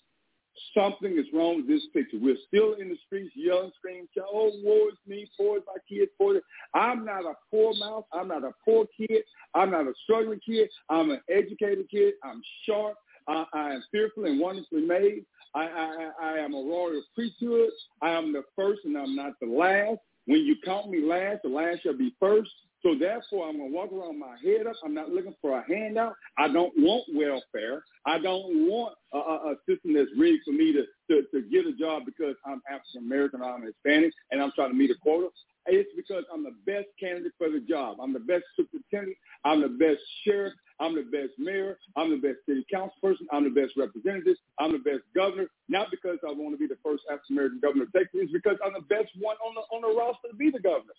Something 0.76 1.18
is 1.18 1.26
wrong 1.32 1.56
with 1.56 1.68
this 1.68 1.82
picture. 1.92 2.18
We're 2.20 2.36
still 2.46 2.74
in 2.74 2.88
the 2.88 2.96
streets 3.06 3.32
yelling, 3.34 3.72
screaming, 3.78 4.06
oh, 4.18 4.52
woe 4.62 4.88
is 4.88 4.98
me, 5.06 5.28
poor 5.36 5.58
is 5.58 5.62
my 5.66 5.80
kid, 5.88 6.08
poor 6.18 6.36
is... 6.36 6.42
I'm 6.74 7.04
not 7.04 7.24
a 7.24 7.34
poor 7.50 7.72
mouth. 7.78 8.04
I'm 8.12 8.28
not 8.28 8.44
a 8.44 8.52
poor 8.64 8.86
kid. 8.96 9.22
I'm 9.54 9.70
not 9.70 9.86
a 9.86 9.92
struggling 10.04 10.40
kid. 10.46 10.68
I'm 10.88 11.10
an 11.10 11.20
educated 11.30 11.88
kid. 11.90 12.14
I'm 12.22 12.42
sharp. 12.64 12.96
I, 13.28 13.44
I 13.52 13.70
am 13.74 13.84
fearfully 13.90 14.30
and 14.30 14.40
wonderfully 14.40 14.82
made. 14.82 15.24
I, 15.54 15.64
I, 15.64 16.10
I 16.22 16.38
am 16.38 16.54
a 16.54 16.58
royal 16.58 17.02
priesthood. 17.14 17.70
I 18.00 18.10
am 18.10 18.32
the 18.32 18.42
first 18.56 18.80
and 18.84 18.96
I'm 18.96 19.14
not 19.16 19.32
the 19.40 19.46
last. 19.48 20.00
When 20.26 20.40
you 20.40 20.56
count 20.64 20.90
me 20.90 21.02
last, 21.04 21.42
the 21.42 21.48
last 21.48 21.82
shall 21.82 21.96
be 21.96 22.14
first. 22.20 22.50
So 22.82 22.96
therefore, 22.98 23.48
I'm 23.48 23.58
going 23.58 23.70
to 23.70 23.76
walk 23.76 23.92
around 23.92 24.18
my 24.18 24.36
head 24.42 24.66
up. 24.66 24.74
I'm 24.84 24.94
not 24.94 25.10
looking 25.10 25.34
for 25.40 25.56
a 25.58 25.64
handout. 25.68 26.14
I 26.36 26.48
don't 26.48 26.72
want 26.76 27.04
welfare. 27.14 27.84
I 28.06 28.18
don't 28.18 28.68
want 28.68 28.94
a, 29.12 29.18
a, 29.18 29.52
a 29.52 29.54
system 29.68 29.94
that's 29.94 30.10
rigged 30.18 30.42
for 30.44 30.50
me 30.52 30.72
to, 30.72 30.82
to, 31.10 31.22
to 31.32 31.48
get 31.48 31.66
a 31.66 31.72
job 31.78 32.02
because 32.04 32.34
I'm 32.44 32.60
African 32.68 33.06
American 33.06 33.40
or 33.40 33.54
I'm 33.54 33.62
Hispanic 33.62 34.12
and 34.32 34.42
I'm 34.42 34.50
trying 34.56 34.70
to 34.70 34.76
meet 34.76 34.90
a 34.90 34.96
quota. 35.00 35.28
It's 35.66 35.90
because 35.96 36.24
I'm 36.32 36.42
the 36.42 36.56
best 36.66 36.88
candidate 36.98 37.32
for 37.38 37.48
the 37.48 37.60
job. 37.60 37.98
I'm 38.02 38.12
the 38.12 38.18
best 38.18 38.44
superintendent. 38.56 39.16
I'm 39.44 39.62
the 39.62 39.68
best 39.68 40.00
sheriff. 40.24 40.54
I'm 40.82 40.96
the 40.96 41.06
best 41.06 41.38
mayor. 41.38 41.78
I'm 41.96 42.10
the 42.10 42.16
best 42.16 42.42
city 42.44 42.66
council 42.66 42.98
person. 43.00 43.26
I'm 43.30 43.44
the 43.44 43.54
best 43.54 43.78
representative. 43.78 44.34
I'm 44.58 44.72
the 44.72 44.82
best 44.82 45.06
governor. 45.14 45.46
Not 45.68 45.88
because 45.92 46.18
I 46.26 46.32
want 46.32 46.54
to 46.54 46.58
be 46.58 46.66
the 46.66 46.80
first 46.82 47.04
African 47.06 47.38
American 47.38 47.60
governor 47.62 47.84
of 47.84 47.92
Texas. 47.92 48.26
It's 48.26 48.32
because 48.32 48.58
I'm 48.66 48.74
the 48.74 48.86
best 48.90 49.14
one 49.20 49.36
on 49.46 49.54
the 49.54 49.62
on 49.70 49.80
the 49.86 49.94
roster 49.96 50.28
to 50.28 50.36
be 50.36 50.50
the 50.50 50.58
governor. 50.58 50.98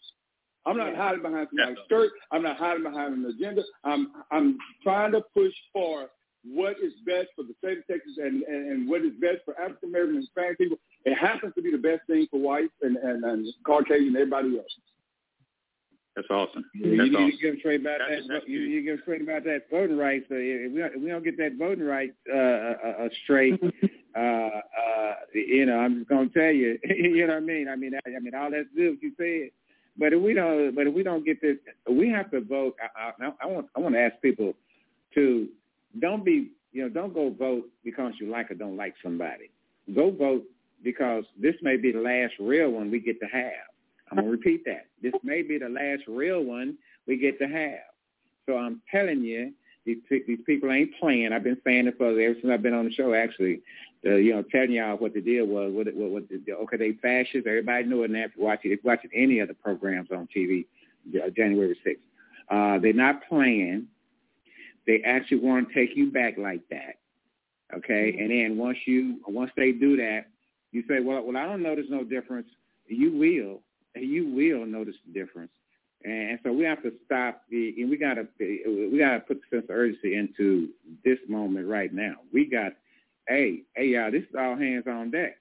I'm 0.66 0.78
not 0.78 0.96
hiding 0.96 1.22
behind 1.22 1.50
somebody's 1.52 1.84
skirt. 1.84 2.12
I'm 2.32 2.44
not 2.44 2.56
hiding 2.56 2.84
behind 2.84 3.14
an 3.14 3.26
agenda. 3.28 3.64
I'm 3.84 4.12
I'm 4.32 4.58
trying 4.82 5.12
to 5.12 5.22
push 5.36 5.54
for 5.74 6.08
what 6.46 6.76
is 6.80 6.94
best 7.06 7.28
for 7.36 7.44
the 7.44 7.54
state 7.60 7.80
of 7.80 7.88
Texas 7.88 8.16
and, 8.18 8.44
and, 8.44 8.72
and 8.72 8.90
what 8.90 9.02
is 9.02 9.12
best 9.20 9.44
for 9.44 9.60
African 9.60 9.90
American 9.90 10.16
and 10.16 10.24
Hispanic 10.24 10.58
people. 10.58 10.78
It 11.04 11.16
happens 11.16 11.54
to 11.56 11.62
be 11.62 11.72
the 11.72 11.78
best 11.78 12.08
thing 12.08 12.28
for 12.32 12.40
whites 12.40 12.74
and, 12.82 12.96
and, 12.98 13.24
and 13.24 13.48
Caucasian 13.66 14.16
and 14.16 14.18
everybody 14.18 14.58
else. 14.58 14.72
That's 16.16 16.28
awesome. 16.30 16.64
You, 16.76 16.98
That's 16.98 17.10
you, 17.10 17.18
awesome. 17.18 17.32
you 17.32 17.38
give 17.40 17.60
straight 17.60 17.82
about 17.82 18.00
that's, 18.08 18.22
that. 18.22 18.34
That's 18.34 18.48
you, 18.48 18.60
you 18.60 18.84
give 18.84 19.00
straight 19.02 19.22
about 19.22 19.44
that 19.46 19.64
voting 19.72 19.98
rights. 19.98 20.26
So 20.30 20.36
if 20.38 20.72
we 20.72 20.80
don't, 20.80 20.94
if 20.94 21.02
we 21.02 21.10
don't 21.10 21.24
get 21.24 21.38
that 21.38 21.58
voting 21.58 21.86
rights 21.86 22.14
uh, 22.32 22.38
uh, 22.38 23.06
uh, 23.06 23.10
straight, 23.24 23.60
uh, 24.16 24.20
uh, 24.20 25.14
you 25.34 25.66
know, 25.66 25.80
I'm 25.80 25.98
just 25.98 26.10
gonna 26.10 26.30
tell 26.30 26.52
you. 26.52 26.78
you 26.84 27.26
know 27.26 27.34
what 27.34 27.44
I 27.44 27.46
mean? 27.46 27.68
I 27.68 27.76
mean, 27.76 27.94
I, 27.96 28.16
I 28.16 28.20
mean, 28.20 28.36
all 28.36 28.52
that's 28.52 28.68
good 28.76 28.92
what 28.92 29.02
you 29.02 29.12
said. 29.18 29.50
But 29.98 30.14
if 30.14 30.22
we 30.22 30.34
don't, 30.34 30.76
but 30.76 30.88
if 30.88 30.94
we 30.94 31.02
don't 31.02 31.26
get 31.26 31.42
this, 31.42 31.58
we 31.90 32.10
have 32.10 32.30
to 32.32 32.42
vote. 32.42 32.76
I, 32.96 33.12
I, 33.24 33.32
I 33.42 33.46
want, 33.48 33.68
I 33.76 33.80
want 33.80 33.96
to 33.96 34.02
ask 34.02 34.16
people 34.22 34.54
to 35.16 35.48
don't 36.00 36.24
be, 36.24 36.52
you 36.72 36.84
know, 36.84 36.90
don't 36.90 37.14
go 37.14 37.32
vote 37.32 37.66
because 37.84 38.14
you 38.20 38.30
like 38.30 38.52
or 38.52 38.56
don't 38.56 38.78
like 38.78 38.94
somebody. 39.04 39.50
Go 39.96 40.12
vote 40.12 40.44
because 40.84 41.24
this 41.40 41.56
may 41.62 41.78
be 41.78 41.92
the 41.92 42.00
last 42.00 42.34
real 42.40 42.70
one 42.70 42.92
we 42.92 43.00
get 43.00 43.20
to 43.20 43.28
have. 43.28 43.73
I'm 44.18 44.26
gonna 44.26 44.32
repeat 44.32 44.64
that. 44.66 44.86
This 45.02 45.14
may 45.24 45.42
be 45.42 45.58
the 45.58 45.70
last 45.70 46.04
real 46.08 46.44
one 46.44 46.78
we 47.08 47.18
get 47.18 47.40
to 47.40 47.48
have. 47.48 47.80
So 48.46 48.58
I'm 48.58 48.82
telling 48.92 49.24
you, 49.24 49.54
these 49.86 49.98
these 50.10 50.40
people 50.46 50.72
ain't 50.72 50.92
playing. 51.00 51.34
I've 51.34 51.44
been 51.44 51.62
saying 51.64 51.88
it 51.88 51.98
for 51.98 52.10
ever 52.10 52.36
since 52.36 52.52
I've 52.52 52.62
been 52.62 52.74
on 52.74 52.86
the 52.86 52.94
show. 52.94 53.14
Actually, 53.14 53.62
uh, 54.06 54.16
you 54.16 54.34
know, 54.34 54.44
telling 54.44 54.72
y'all 54.72 54.98
what 54.98 55.14
the 55.14 55.22
deal 55.22 55.46
was. 55.46 55.72
What 55.74 55.88
what, 55.96 56.12
what 56.12 56.30
the, 56.30 56.54
okay, 56.54 56.78
they 56.78 56.92
fascists. 57.02 57.48
Everybody 57.48 57.86
knew 57.86 58.04
it. 58.04 58.12
And 58.12 58.18
after 58.18 58.40
watching, 58.40 58.72
if 58.72 58.84
watching 58.84 59.12
any 59.14 59.40
of 59.40 59.48
the 59.48 59.54
programs 59.56 60.10
on 60.12 60.28
TV, 60.36 60.66
uh, 61.16 61.30
January 61.30 61.78
sixth, 61.84 62.04
uh, 62.50 62.80
they're 62.80 62.94
not 62.94 63.28
playing. 63.28 63.88
They 64.86 65.02
actually 65.06 65.40
want 65.40 65.70
to 65.70 65.74
take 65.74 65.96
you 65.96 66.12
back 66.12 66.38
like 66.38 66.62
that. 66.70 67.00
Okay, 67.76 68.12
mm-hmm. 68.12 68.22
and 68.22 68.32
then 68.32 68.58
once 68.58 68.78
you 68.86 69.20
once 69.28 69.52
they 69.56 69.72
do 69.72 69.98
that, 69.98 70.26
You 70.72 70.84
say, 70.90 71.00
well, 71.02 71.24
well, 71.24 71.38
I 71.38 71.46
don't 71.46 71.62
notice 71.62 71.86
no 71.90 72.04
difference. 72.04 72.48
You 72.88 73.12
will, 73.12 73.62
you 73.96 74.28
will 74.28 74.66
notice 74.66 74.96
the 75.06 75.14
difference. 75.14 75.52
And 76.06 76.38
so 76.44 76.52
we 76.52 76.66
have 76.66 76.84
to 76.84 76.92
stop 77.06 77.44
the, 77.50 77.74
and 77.78 77.90
we 77.90 77.98
gotta, 77.98 78.28
we 78.40 78.98
gotta 79.00 79.22
put 79.22 79.40
the 79.40 79.58
sense 79.58 79.66
of 79.70 79.76
urgency 79.76 80.16
into 80.16 80.70
this 81.06 81.20
moment 81.30 81.68
right 81.68 81.94
now. 81.94 82.16
We 82.34 82.46
got, 82.46 82.74
hey, 83.28 83.62
hey, 83.76 83.86
y'all, 83.86 84.12
this 84.12 84.24
is 84.24 84.36
all 84.38 84.58
hands 84.58 84.86
on 84.88 85.12
deck. 85.12 85.38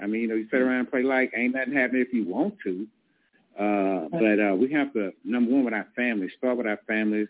I 0.00 0.06
mean, 0.06 0.22
you 0.22 0.28
know, 0.28 0.34
you 0.34 0.46
sit 0.50 0.60
around 0.60 0.80
and 0.80 0.90
play 0.90 1.02
like 1.02 1.32
ain't 1.36 1.54
nothing 1.54 1.74
happening 1.74 2.02
if 2.02 2.12
you 2.12 2.24
want 2.24 2.54
to. 2.64 2.86
Uh, 3.58 4.08
but 4.10 4.40
uh, 4.40 4.54
we 4.54 4.72
have 4.72 4.92
to, 4.92 5.12
number 5.24 5.52
one, 5.52 5.64
with 5.64 5.74
our 5.74 5.86
families, 5.94 6.32
start 6.38 6.56
with 6.56 6.66
our 6.66 6.80
families, 6.86 7.28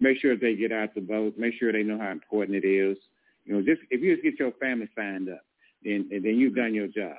make 0.00 0.18
sure 0.20 0.36
they 0.36 0.54
get 0.54 0.72
out 0.72 0.94
to 0.94 1.00
vote, 1.00 1.34
make 1.38 1.54
sure 1.58 1.72
they 1.72 1.82
know 1.82 1.98
how 1.98 2.10
important 2.10 2.62
it 2.62 2.66
is. 2.66 2.96
You 3.44 3.54
know, 3.54 3.62
just 3.62 3.80
if 3.90 4.02
you 4.02 4.14
just 4.14 4.24
get 4.24 4.38
your 4.38 4.52
family 4.52 4.88
signed 4.96 5.28
up, 5.30 5.40
then 5.82 6.08
then 6.10 6.36
you've 6.36 6.56
done 6.56 6.74
your 6.74 6.88
job. 6.88 7.16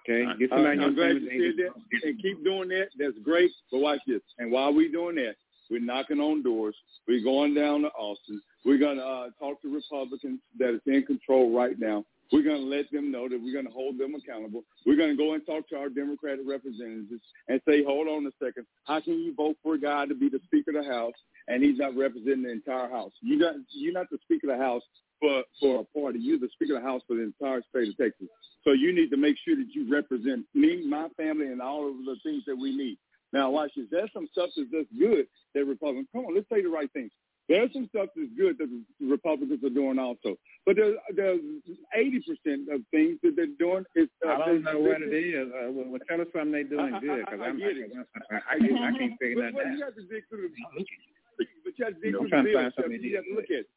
Okay, 0.00 0.24
get 0.38 0.50
somebody 0.50 0.78
uh, 0.78 0.84
I'm 0.84 0.94
glad 0.94 1.16
you 1.16 1.54
said 1.56 1.66
that, 1.66 2.06
and 2.08 2.22
keep 2.22 2.44
doing 2.44 2.68
that. 2.70 2.88
That's 2.98 3.18
great. 3.22 3.50
But 3.70 3.78
watch 3.78 4.00
this. 4.06 4.22
And 4.38 4.50
while 4.50 4.72
we're 4.72 4.90
doing 4.90 5.16
that, 5.16 5.34
we're 5.70 5.80
knocking 5.80 6.20
on 6.20 6.42
doors. 6.42 6.76
We're 7.06 7.22
going 7.22 7.54
down 7.54 7.82
to 7.82 7.88
Austin. 7.88 8.40
We're 8.64 8.78
gonna 8.78 9.02
uh, 9.02 9.30
talk 9.38 9.60
to 9.62 9.74
Republicans 9.74 10.40
that 10.58 10.74
is 10.74 10.80
in 10.86 11.04
control 11.04 11.54
right 11.54 11.78
now. 11.78 12.04
We're 12.32 12.44
going 12.44 12.60
to 12.60 12.76
let 12.76 12.90
them 12.92 13.10
know 13.10 13.28
that 13.28 13.40
we're 13.42 13.52
going 13.52 13.66
to 13.66 13.72
hold 13.72 13.98
them 13.98 14.14
accountable. 14.14 14.62
We're 14.86 14.96
going 14.96 15.10
to 15.10 15.16
go 15.16 15.34
and 15.34 15.44
talk 15.44 15.68
to 15.70 15.76
our 15.76 15.88
Democratic 15.88 16.46
representatives 16.46 17.22
and 17.48 17.60
say, 17.68 17.82
hold 17.82 18.06
on 18.06 18.24
a 18.26 18.30
second, 18.44 18.66
how 18.84 19.00
can 19.00 19.14
you 19.14 19.34
vote 19.34 19.56
for 19.62 19.74
a 19.74 19.80
guy 19.80 20.06
to 20.06 20.14
be 20.14 20.28
the 20.28 20.40
Speaker 20.44 20.70
of 20.70 20.84
the 20.84 20.90
House 20.90 21.14
and 21.48 21.62
he's 21.62 21.78
not 21.78 21.96
representing 21.96 22.44
the 22.44 22.52
entire 22.52 22.88
House? 22.88 23.12
You 23.20 23.40
got, 23.40 23.54
you're 23.70 23.92
not 23.92 24.10
the 24.10 24.18
Speaker 24.22 24.52
of 24.52 24.58
the 24.58 24.64
House 24.64 24.82
for, 25.20 25.44
for 25.60 25.80
a 25.80 25.98
party. 25.98 26.18
You're 26.18 26.38
the 26.38 26.48
Speaker 26.54 26.76
of 26.76 26.82
the 26.82 26.88
House 26.88 27.02
for 27.06 27.16
the 27.16 27.22
entire 27.22 27.62
state 27.68 27.88
of 27.88 27.96
Texas. 27.96 28.28
So 28.64 28.72
you 28.72 28.94
need 28.94 29.10
to 29.10 29.16
make 29.16 29.36
sure 29.44 29.56
that 29.56 29.68
you 29.74 29.90
represent 29.90 30.46
me, 30.54 30.86
my 30.86 31.08
family, 31.16 31.46
and 31.46 31.60
all 31.62 31.88
of 31.88 31.96
the 32.04 32.16
things 32.22 32.42
that 32.46 32.56
we 32.56 32.76
need. 32.76 32.98
Now, 33.32 33.50
watch 33.50 33.72
this. 33.76 33.86
There's 33.90 34.10
some 34.12 34.28
stuff 34.32 34.50
that's 34.56 34.88
good 34.98 35.26
that 35.54 35.64
Republicans, 35.64 36.08
come 36.12 36.24
on, 36.26 36.34
let's 36.34 36.48
say 36.52 36.62
the 36.62 36.68
right 36.68 36.90
things. 36.92 37.12
There's 37.48 37.72
some 37.72 37.88
stuff 37.90 38.08
that's 38.14 38.30
good 38.38 38.58
that 38.58 38.70
the 38.70 39.06
Republicans 39.06 39.62
are 39.64 39.74
doing 39.74 39.98
also. 39.98 40.36
But 40.66 40.76
there's, 40.76 40.96
there's 41.14 41.40
80% 41.96 42.70
of 42.72 42.82
things 42.90 43.18
that 43.22 43.34
they're 43.34 43.58
doing 43.58 43.84
is... 43.96 44.08
Uh, 44.24 44.30
I 44.30 44.46
don't 44.46 44.62
know 44.62 44.78
what 44.78 45.02
it 45.02 45.10
is. 45.10 45.50
Uh, 45.50 45.70
well, 45.72 45.98
tell 46.08 46.20
us 46.20 46.28
something 46.32 46.52
they're 46.52 46.64
doing 46.64 46.94
good, 47.00 47.26
because 47.26 47.40
I'm, 47.42 47.58
I, 47.58 47.66
I, 48.30 48.38
I, 48.38 48.54
I, 48.54 48.86
I 48.86 48.98
can't 48.98 49.18
figure 49.18 49.42
that 49.42 49.58
out. 49.58 49.66
You 49.66 49.82
have 49.82 49.94
to 49.94 50.02
dig 50.06 50.22
through 50.28 50.46
the... 50.46 50.84
But 51.38 51.78
you 51.78 51.84
have 51.84 51.94
to 51.94 52.00
dig 52.00 52.14
through 52.14 52.30
the 52.30 52.42
bill. 52.42 52.90
You 53.02 53.16
have 53.16 53.24
to 53.24 53.34
look 53.34 53.50
at 53.50 53.66
it. 53.66 53.70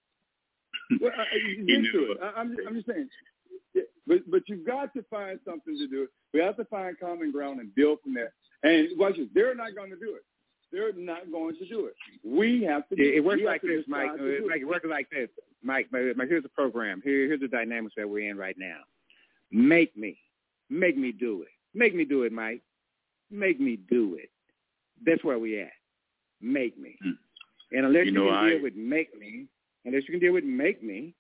Well, 1.02 1.12
I, 1.18 1.24
you 1.58 1.92
through 1.92 2.14
it. 2.14 2.18
I, 2.22 2.40
I'm, 2.40 2.56
I'm 2.68 2.76
just 2.76 2.88
saying. 2.88 3.10
Yeah, 3.74 3.84
but 4.08 4.30
but 4.30 4.42
you've 4.48 4.66
got 4.66 4.94
to 4.94 5.04
find 5.10 5.40
something 5.46 5.78
to 5.78 5.88
do. 5.88 6.08
We 6.34 6.40
have 6.42 6.58
to 6.58 6.66
find 6.66 7.00
common 7.00 7.32
ground 7.32 7.60
and 7.60 7.74
build 7.76 8.00
from 8.04 8.14
there. 8.14 8.34
And 8.64 8.90
watch 8.98 9.18
this. 9.18 9.28
They're 9.34 9.56
not 9.56 9.76
going 9.76 9.90
to 9.90 9.98
do 9.98 10.16
it. 10.16 10.24
They're 10.72 10.94
not 10.94 11.32
going 11.32 11.56
to 11.58 11.68
do 11.68 11.86
it. 11.86 11.94
We 12.24 12.64
have 12.64 12.88
to. 12.90 12.96
It, 12.96 13.18
it 13.18 13.24
works 13.24 13.44
like 13.46 13.62
this, 13.62 13.84
Mike. 13.88 14.10
It, 14.20 14.62
it 14.62 14.68
works 14.68 14.86
like 14.90 15.10
this, 15.12 15.30
Mike. 15.62 15.88
Mike. 15.92 16.28
Here's 16.28 16.44
the 16.44 16.50
program. 16.50 17.02
Here, 17.04 17.28
here's 17.28 17.42
the 17.42 17.48
dynamics 17.48 17.94
that 17.98 18.10
we're 18.10 18.30
in 18.30 18.38
right 18.38 18.56
now. 18.58 18.80
Make 19.52 19.96
me, 19.96 20.18
make 20.70 20.98
me 20.98 21.12
do 21.12 21.44
it. 21.44 21.50
Make 21.76 21.94
me 21.94 22.06
do 22.06 22.24
it, 22.24 22.32
Mike. 22.32 22.62
Make 23.30 23.60
me 23.60 23.78
do 23.90 24.16
it. 24.16 24.30
That's 25.06 25.24
where 25.24 25.38
we 25.38 25.60
at. 25.60 25.72
Make 26.42 26.78
me. 26.78 26.98
Hmm. 27.04 27.12
And 27.72 27.86
unless 27.88 28.06
you, 28.06 28.12
know, 28.12 28.26
you 28.26 28.30
can 28.30 28.38
I... 28.38 28.50
deal 28.50 28.64
with 28.64 28.76
make 28.76 29.20
me, 29.20 29.48
unless 29.86 30.04
you 30.08 30.12
can 30.12 30.20
deal 30.20 30.34
with 30.34 30.44
make 30.44 30.84
me, 30.84 31.14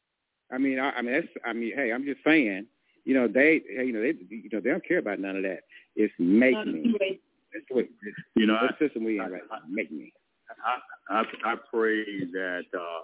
I 0.52 0.58
mean, 0.58 0.80
I, 0.80 0.92
I 0.92 1.02
mean, 1.02 1.14
that's. 1.14 1.28
I 1.46 1.54
mean, 1.54 1.74
hey, 1.76 1.92
I'm 1.92 2.06
just 2.06 2.24
saying. 2.26 2.68
You 3.06 3.16
know, 3.16 3.28
they, 3.28 3.62
you 3.70 3.92
know, 3.92 4.02
they, 4.02 4.14
you 4.30 4.50
know, 4.52 4.62
they 4.62 4.70
don't 4.70 4.88
care 4.88 5.00
about 5.00 5.20
none 5.20 5.36
of 5.36 5.44
that. 5.44 5.62
It's 5.96 6.14
make 6.20 6.56
me. 6.66 6.96
That's 7.54 7.66
what 7.70 7.86
you 8.36 8.46
know. 8.46 8.54
What 8.54 8.80
system 8.80 9.04
we 9.04 9.20
in 9.20 9.32
right 9.32 9.42
now? 9.50 9.58
Make 9.70 9.92
me. 9.92 10.14
I, 10.64 10.80
I 11.10 11.24
I 11.44 11.56
pray 11.72 12.04
that 12.32 12.64
uh, 12.74 13.02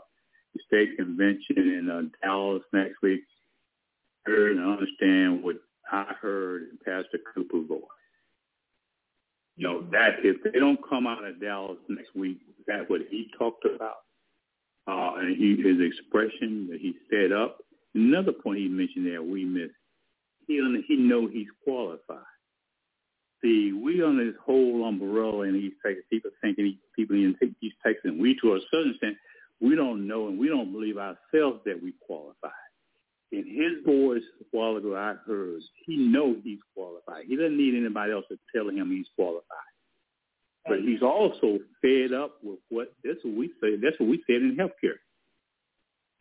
the 0.54 0.62
state 0.68 0.98
convention 0.98 1.58
in 1.58 1.90
uh, 1.90 2.02
Dallas 2.24 2.64
next 2.72 3.02
week 3.02 3.22
heard 4.26 4.56
and 4.56 4.66
understand 4.66 5.44
what 5.44 5.58
I 5.92 6.14
heard 6.22 6.70
in 6.72 6.78
Pastor 6.78 7.20
Cooper's 7.34 7.68
voice. 7.68 7.82
You 9.58 9.68
know 9.68 9.82
that 9.92 10.20
if 10.24 10.38
they 10.44 10.60
don't 10.60 10.80
come 10.88 11.08
out 11.08 11.26
of 11.26 11.42
Dallas 11.42 11.78
next 11.90 12.16
week, 12.16 12.38
that 12.68 12.90
what 12.90 13.02
he 13.10 13.30
talked 13.38 13.66
about, 13.66 13.98
uh, 14.88 15.14
and 15.18 15.36
he, 15.36 15.56
his 15.62 15.78
expression 15.82 16.68
that 16.72 16.80
he 16.80 16.96
set 17.10 17.32
up. 17.32 17.60
Another 17.96 18.32
point 18.32 18.60
he 18.60 18.68
mentioned 18.68 19.06
there 19.06 19.24
we 19.24 19.46
missed. 19.46 19.74
He 20.48 20.56
he 20.88 20.96
know 20.96 21.28
he's 21.28 21.48
qualified 21.64 22.26
see, 23.42 23.72
we 23.74 24.02
on 24.04 24.18
this 24.18 24.36
whole 24.44 24.86
umbrella 24.86 25.42
in 25.42 25.56
East 25.56 25.78
Texas, 25.86 26.04
people 26.10 26.32
thinking 26.42 26.78
people 26.96 27.16
in 27.16 27.36
East 27.62 27.76
Texas, 27.86 28.02
and 28.06 28.20
we 28.20 28.38
to 28.42 28.56
a 28.56 28.60
certain 28.72 28.92
extent, 28.92 29.18
we 29.62 29.76
don't 29.76 30.08
know 30.08 30.28
and 30.28 30.40
we 30.40 30.48
don't 30.48 30.72
believe 30.72 30.98
ourselves 30.98 31.60
that 31.66 31.82
we 31.82 31.94
qualify. 32.06 32.50
In 33.32 33.46
his 33.46 33.86
voice 33.86 34.24
a 34.42 34.58
while 34.58 34.78
ago, 34.78 34.96
I 34.96 35.16
heard 35.28 35.62
he 35.86 35.98
knows 35.98 36.38
he's 36.44 36.60
qualified. 36.74 37.26
He 37.28 37.36
doesn't 37.36 37.58
need 37.58 37.76
anybody 37.76 38.12
else 38.12 38.26
to 38.30 38.40
tell 38.56 38.70
him 38.70 38.90
he's 38.90 39.08
qualified. 39.16 39.46
But 40.68 40.80
he's 40.82 41.02
also 41.02 41.60
fed 41.82 42.14
up 42.14 42.38
with 42.44 42.60
what 42.70 42.94
that's 43.04 43.20
what 43.24 43.36
we 43.36 43.48
say. 43.62 43.76
That's 43.82 44.00
what 44.00 44.10
we 44.10 44.24
said 44.28 44.42
in 44.42 44.58
healthcare. 44.58 45.00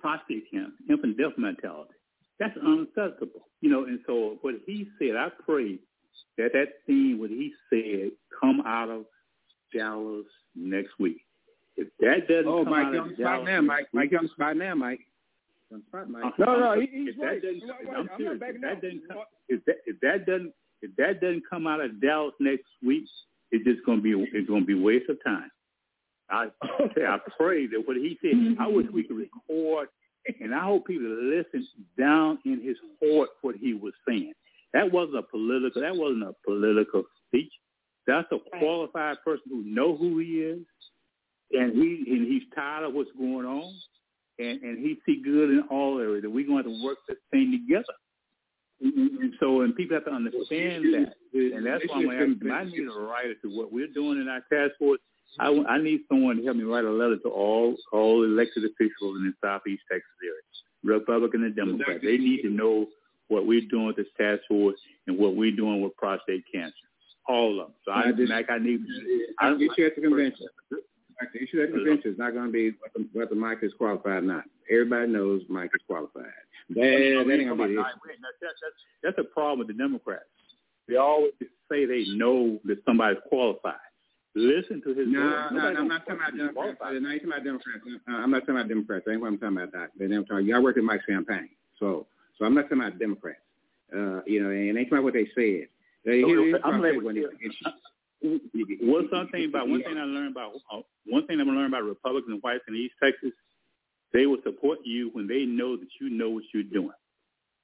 Prostate 0.00 0.50
cancer, 0.50 0.72
infant 0.88 1.18
death 1.18 1.36
mentality. 1.36 1.90
That's 2.38 2.56
unacceptable. 2.56 3.48
You 3.60 3.70
know, 3.70 3.84
and 3.84 4.00
so 4.06 4.38
what 4.42 4.54
he 4.64 4.88
said, 4.98 5.16
I 5.16 5.28
pray 5.44 5.78
that 6.36 6.52
that 6.52 6.68
scene 6.86 7.18
what 7.18 7.30
he 7.30 7.52
said 7.68 8.12
come 8.40 8.62
out 8.64 8.90
of 8.90 9.04
Dallas 9.74 10.26
next 10.54 10.92
week. 10.98 11.20
If 11.76 11.88
that 12.00 12.28
doesn't 12.28 12.48
oh, 12.48 12.64
come 12.64 12.72
Mike, 12.72 12.86
out 12.86 12.94
of 12.94 13.18
Dallas, 13.18 13.46
now, 13.46 13.60
Mike. 13.60 13.88
Mike, 13.92 14.10
you're 14.10 14.20
on 14.20 14.28
spot 14.28 14.56
now, 14.56 14.74
Mike. 14.74 15.00
On 15.72 15.82
spot, 15.88 16.10
Mike. 16.10 16.24
Uh-huh. 16.24 16.44
No, 16.44 16.58
no, 16.58 16.80
he, 16.80 16.86
he's 16.86 17.14
if 17.14 17.20
right. 17.20 17.42
That 17.42 17.60
doesn't, 17.60 17.88
I'm, 17.88 17.96
I'm 17.96 18.08
serious. 18.16 18.40
not 18.40 18.50
If 18.50 18.60
that 18.60 18.82
doesn't 18.82 19.08
come, 19.08 19.18
if 19.48 19.64
that 19.66 19.76
if 19.86 20.00
that 20.00 20.26
doesn't 20.26 20.52
if 20.82 20.96
that 20.96 21.20
doesn't 21.20 21.42
come 21.48 21.66
out 21.66 21.80
of 21.80 22.00
Dallas 22.00 22.34
next 22.40 22.66
week, 22.84 23.04
it's 23.50 23.64
just 23.64 23.84
going 23.86 23.98
to 23.98 24.02
be 24.02 24.12
it's 24.32 24.48
going 24.48 24.62
to 24.62 24.66
be 24.66 24.78
a 24.78 24.82
waste 24.82 25.08
of 25.08 25.18
time. 25.24 25.50
I 26.30 26.46
I 26.62 27.18
pray 27.38 27.66
that 27.68 27.82
what 27.86 27.96
he 27.96 28.18
said. 28.20 28.56
I 28.60 28.68
wish 28.68 28.86
we 28.92 29.04
could 29.04 29.16
mm-hmm. 29.16 29.52
record, 29.52 29.88
and 30.40 30.54
I 30.54 30.64
hope 30.64 30.86
people 30.86 31.08
listen 31.08 31.66
down 31.98 32.38
in 32.44 32.60
his 32.62 32.76
heart 33.02 33.30
what 33.42 33.56
he 33.56 33.74
was 33.74 33.94
saying. 34.06 34.32
That 34.74 34.92
wasn't 34.92 35.18
a 35.18 35.22
political. 35.22 35.82
That 35.82 35.96
wasn't 35.96 36.24
a 36.24 36.34
political 36.44 37.04
speech. 37.26 37.52
That's 38.06 38.28
a 38.32 38.58
qualified 38.58 39.16
person 39.24 39.44
who 39.48 39.62
know 39.64 39.96
who 39.96 40.18
he 40.18 40.40
is, 40.40 40.60
and 41.52 41.72
he 41.74 42.04
and 42.06 42.26
he's 42.26 42.42
tired 42.54 42.84
of 42.84 42.94
what's 42.94 43.10
going 43.18 43.46
on, 43.46 43.74
and 44.38 44.62
and 44.62 44.78
he 44.78 44.98
see 45.06 45.22
good 45.22 45.50
in 45.50 45.64
all 45.70 45.98
areas. 45.98 46.24
And 46.24 46.34
we're 46.34 46.46
going 46.46 46.64
to 46.64 46.84
work 46.84 46.98
this 47.08 47.18
thing 47.30 47.52
together. 47.52 47.84
And 48.80 49.34
so, 49.40 49.62
and 49.62 49.74
people 49.74 49.96
have 49.96 50.04
to 50.04 50.12
understand 50.12 50.84
that, 50.94 51.14
and 51.34 51.66
that's 51.66 51.82
why 51.88 51.96
I'm 51.96 52.10
asking. 52.10 52.50
I 52.50 52.64
need 52.64 52.86
a 52.86 53.00
writer 53.00 53.34
to 53.42 53.48
what 53.48 53.72
we're 53.72 53.88
doing 53.88 54.20
in 54.20 54.28
our 54.28 54.40
task 54.52 54.78
force. 54.78 55.00
I, 55.40 55.48
I 55.68 55.82
need 55.82 56.00
someone 56.08 56.36
to 56.38 56.44
help 56.44 56.56
me 56.56 56.64
write 56.64 56.84
a 56.84 56.90
letter 56.90 57.16
to 57.18 57.28
all 57.28 57.76
all 57.92 58.24
elected 58.24 58.64
officials 58.64 59.16
in 59.18 59.24
the 59.26 59.46
Southeast 59.46 59.82
Texas 59.90 60.10
area, 60.22 60.96
Republican 60.96 61.44
and 61.44 61.56
Democrat. 61.56 62.00
They 62.02 62.18
need 62.18 62.42
to 62.42 62.50
know 62.50 62.86
what 63.28 63.46
we're 63.46 63.66
doing 63.68 63.86
with 63.86 63.96
this 63.96 64.06
task 64.16 64.42
force 64.48 64.78
and 65.06 65.18
what 65.18 65.36
we're 65.36 65.54
doing 65.54 65.82
with 65.82 65.96
prostate 65.96 66.44
cancer. 66.52 66.74
All 67.28 67.60
of 67.60 67.66
them. 67.66 67.74
So 67.84 67.92
I, 67.92 68.12
just, 68.12 68.28
Mac, 68.28 68.46
I 68.48 68.58
need. 68.58 68.80
I 69.38 69.52
issue 69.52 69.86
at 69.86 69.96
the 69.96 70.02
convention. 70.02 70.46
Like 71.20 71.32
the 71.32 71.42
issue 71.42 71.62
at 71.62 71.72
the 71.72 71.78
convention 71.78 72.12
is 72.12 72.18
not 72.18 72.32
going 72.32 72.46
to 72.46 72.52
be 72.52 72.72
whether 73.12 73.34
Mike 73.34 73.58
is 73.62 73.72
qualified 73.76 74.18
or 74.18 74.20
not. 74.22 74.44
Everybody 74.70 75.10
knows 75.10 75.42
Mike 75.48 75.70
is 75.74 75.82
qualified. 75.86 76.24
That, 76.70 76.74
that 76.76 76.84
ain't 76.84 77.48
going 77.48 77.58
to 77.58 77.68
be 77.68 77.76
That's, 77.76 78.38
that's, 78.40 78.78
that's 79.02 79.18
a 79.18 79.24
problem 79.24 79.60
with 79.60 79.68
the 79.68 79.74
Democrats. 79.74 80.24
They 80.88 80.96
always 80.96 81.32
say 81.70 81.84
they 81.84 82.04
know 82.16 82.58
that 82.64 82.78
somebody's 82.84 83.18
qualified. 83.28 83.74
Listen 84.34 84.80
to 84.82 84.94
his. 84.94 85.08
No, 85.08 85.48
no, 85.50 85.72
no, 85.72 85.80
I'm 85.80 85.88
not 85.88 86.06
talking 86.06 86.16
about 86.16 86.36
Democrats. 86.36 86.78
No, 86.80 86.86
I 86.86 86.94
ain't 86.94 87.02
talking 87.02 87.26
about 87.26 87.44
Democrats. 87.44 87.80
Uh, 87.86 88.12
I'm 88.12 88.30
not 88.30 88.40
talking 88.40 88.56
about 88.56 88.68
Democrats. 88.68 89.04
I 89.08 89.12
ain't 89.12 89.20
what 89.20 89.28
I'm 89.28 89.38
talking 89.38 89.56
about 89.56 89.72
that. 89.72 89.88
They're 89.98 90.22
talking. 90.22 90.46
Y'all 90.46 90.62
work 90.62 90.76
with 90.76 90.84
Mike's 90.84 91.04
campaign, 91.06 91.48
so 91.78 92.06
so 92.38 92.44
I'm 92.44 92.54
not 92.54 92.62
talking 92.68 92.78
about 92.78 92.98
Democrats. 92.98 93.40
Uh, 93.92 94.20
you 94.26 94.42
know, 94.42 94.50
and 94.50 94.78
ain't 94.78 94.88
talking 94.88 94.98
about 94.98 95.04
what 95.04 95.14
they 95.14 95.28
said. 95.34 95.68
They, 96.04 96.22
so, 96.22 96.58
I'm 96.62 96.80
like, 96.80 97.02
when 97.02 97.16
one 98.20 99.08
something 99.10 99.44
about 99.44 99.68
one 99.68 99.82
thing 99.82 99.96
I 99.96 100.04
learned 100.04 100.32
about 100.32 100.52
uh, 100.72 100.80
one 101.06 101.26
thing 101.26 101.40
I'm 101.40 101.48
learning 101.48 101.72
about 101.72 101.84
Republicans 101.84 102.32
and 102.32 102.42
whites 102.42 102.64
in 102.68 102.76
East 102.76 102.94
Texas, 103.02 103.32
they 104.12 104.26
will 104.26 104.38
support 104.42 104.78
you 104.84 105.10
when 105.12 105.26
they 105.26 105.44
know 105.44 105.76
that 105.76 105.88
you 106.00 106.10
know 106.10 106.30
what 106.30 106.44
you're 106.52 106.62
doing. 106.62 106.90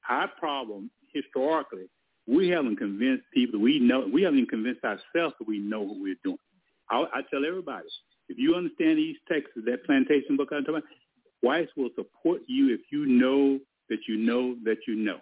Our 0.09 0.29
problem 0.29 0.91
historically, 1.13 1.89
we 2.27 2.49
haven't 2.49 2.77
convinced 2.77 3.25
people 3.33 3.61
we 3.61 3.79
know 3.79 4.07
we 4.13 4.23
haven't 4.23 4.39
even 4.39 4.49
convinced 4.49 4.85
ourselves 4.85 5.35
that 5.39 5.49
we 5.49 5.59
know 5.59 5.81
what 5.81 5.99
we're 5.99 6.17
doing. 6.25 6.39
I, 6.91 7.05
I 7.15 7.21
tell 7.31 7.45
everybody, 7.47 7.87
if 8.29 8.39
you 8.39 8.55
understand 8.55 8.99
East 8.99 9.21
Texas, 9.31 9.63
that 9.67 9.85
plantation 9.85 10.37
book 10.37 10.49
I'm 10.53 10.65
talking 10.65 10.77
about, 10.77 10.89
whites 11.43 11.71
will 11.77 11.91
support 11.95 12.43
you 12.47 12.75
if 12.75 12.81
you 12.91 13.07
know 13.07 13.59
that 13.89 13.99
you 14.09 14.17
know 14.17 14.57
that 14.65 14.79
you 14.89 14.97
know. 14.97 15.19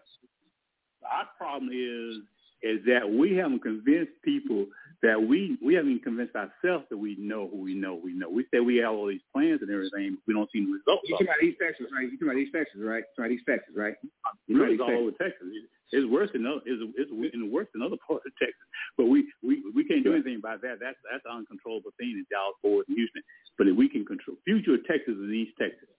our 1.11 1.27
problem 1.37 1.71
is 1.73 2.23
is 2.63 2.85
that 2.87 3.09
we 3.11 3.35
haven't 3.37 3.61
convinced 3.61 4.13
people 4.25 4.67
that 5.03 5.19
we 5.21 5.59
we 5.59 5.75
haven't 5.75 5.91
even 5.91 6.03
convinced 6.03 6.37
ourselves 6.39 6.87
that 6.89 6.97
we 6.97 7.17
know 7.19 7.51
who 7.51 7.59
we 7.59 7.75
know 7.75 7.99
we 7.99 8.15
know. 8.15 8.31
We 8.31 8.47
say 8.55 8.61
we 8.61 8.77
have 8.79 8.95
all 8.95 9.09
these 9.09 9.27
plans 9.35 9.59
and 9.61 9.71
everything, 9.71 10.15
but 10.15 10.23
we 10.27 10.35
don't 10.35 10.49
see 10.55 10.63
the 10.63 10.71
results. 10.71 11.03
You 11.11 11.19
talking 11.19 11.27
about 11.27 11.43
East 11.43 11.59
Texas, 11.59 11.87
right? 11.91 12.07
You 12.07 12.15
talking 12.15 12.31
about 12.31 12.39
East 12.39 12.55
Texas, 12.55 12.79
right? 12.79 13.03
You 13.03 13.11
talking 13.19 13.25
about 13.27 13.35
East 13.35 13.47
Texas, 13.51 13.75
right? 13.75 13.97
You 14.47 14.55
know, 14.55 14.71
it's 14.71 14.81
all 14.81 14.95
over 14.95 15.15
Texas. 15.19 15.43
It's 15.93 16.09
worse 16.09 16.31
than 16.33 16.47
other, 16.47 16.63
it's, 16.65 16.81
it's 16.97 17.53
worse 17.53 17.69
than 17.75 17.83
other 17.83 17.99
parts 18.01 18.25
of 18.25 18.33
Texas. 18.39 18.65
But 18.97 19.11
we 19.11 19.27
we 19.43 19.61
we 19.75 19.83
can't 19.83 20.07
do 20.07 20.15
anything 20.15 20.39
about 20.39 20.63
that. 20.63 20.79
That's 20.79 20.97
that's 21.11 21.27
an 21.27 21.43
uncontrollable 21.43 21.91
thing 21.99 22.23
in 22.23 22.25
Dallas, 22.31 22.55
Fort 22.63 22.87
and 22.87 22.95
Houston. 22.95 23.27
But 23.59 23.67
if 23.67 23.77
we 23.77 23.91
can 23.91 24.07
control 24.07 24.39
future 24.47 24.79
of 24.79 24.87
Texas 24.87 25.19
is 25.19 25.35
East 25.35 25.59
Texas, 25.59 25.91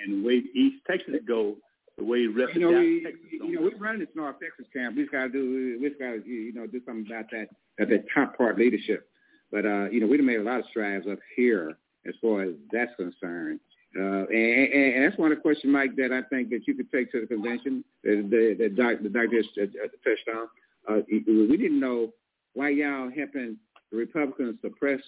and 0.00 0.08
the 0.16 0.20
way 0.24 0.40
East 0.56 0.80
Texas 0.88 1.20
goes 1.28 1.60
the 1.98 2.04
way 2.04 2.26
rest 2.26 2.54
you 2.54 2.60
know, 2.60 2.78
we, 2.78 3.02
Texas 3.02 3.20
you 3.30 3.54
know, 3.54 3.62
we're 3.62 3.76
running 3.78 4.00
this 4.00 4.08
North 4.14 4.36
Texas 4.40 4.66
camp. 4.72 4.96
We've 4.96 5.10
got 5.10 5.24
to 5.24 5.28
do, 5.30 5.78
we've 5.80 5.98
got 5.98 6.10
to, 6.10 6.28
you 6.28 6.52
know, 6.52 6.66
do 6.66 6.80
something 6.84 7.06
about 7.10 7.30
that, 7.32 7.48
at 7.80 7.88
that 7.88 8.04
top 8.14 8.36
part 8.36 8.58
leadership. 8.58 9.08
But, 9.50 9.64
uh, 9.64 9.88
you 9.90 10.00
know, 10.00 10.06
we've 10.06 10.22
made 10.22 10.40
a 10.40 10.42
lot 10.42 10.60
of 10.60 10.66
strides 10.70 11.06
up 11.10 11.18
here 11.36 11.78
as 12.06 12.14
far 12.20 12.42
as 12.42 12.50
that's 12.70 12.94
concerned. 12.96 13.60
Uh, 13.98 14.26
and, 14.26 14.72
and, 14.74 14.94
and 14.94 15.04
that's 15.04 15.18
one 15.18 15.32
of 15.32 15.38
the 15.38 15.42
questions, 15.42 15.72
Mike, 15.72 15.96
that 15.96 16.12
I 16.12 16.22
think 16.28 16.50
that 16.50 16.66
you 16.66 16.74
could 16.74 16.90
take 16.92 17.10
to 17.12 17.20
the 17.20 17.26
convention 17.26 17.82
that 18.04 18.28
the, 18.30 18.54
the, 18.58 18.68
doc, 18.68 18.98
the 19.02 19.08
doctor 19.08 19.42
just 19.42 19.56
uh, 19.58 19.88
touched 20.04 20.28
on. 20.28 20.48
Uh, 20.88 21.02
we 21.08 21.56
didn't 21.56 21.80
know 21.80 22.12
why 22.52 22.70
y'all 22.70 23.10
helping 23.16 23.56
the 23.90 23.96
Republicans 23.96 24.58
suppress 24.60 25.00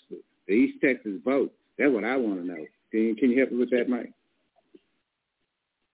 the 0.47 0.53
East 0.53 0.79
Texas 0.83 1.21
vote. 1.25 1.53
That's 1.79 1.93
what 1.93 2.05
I 2.05 2.17
want 2.17 2.41
to 2.41 2.47
know. 2.47 2.65
Can, 2.91 3.15
can 3.17 3.31
you 3.31 3.39
help 3.39 3.53
me 3.53 3.59
with 3.59 3.71
that, 3.71 3.89
Mike? 3.89 4.13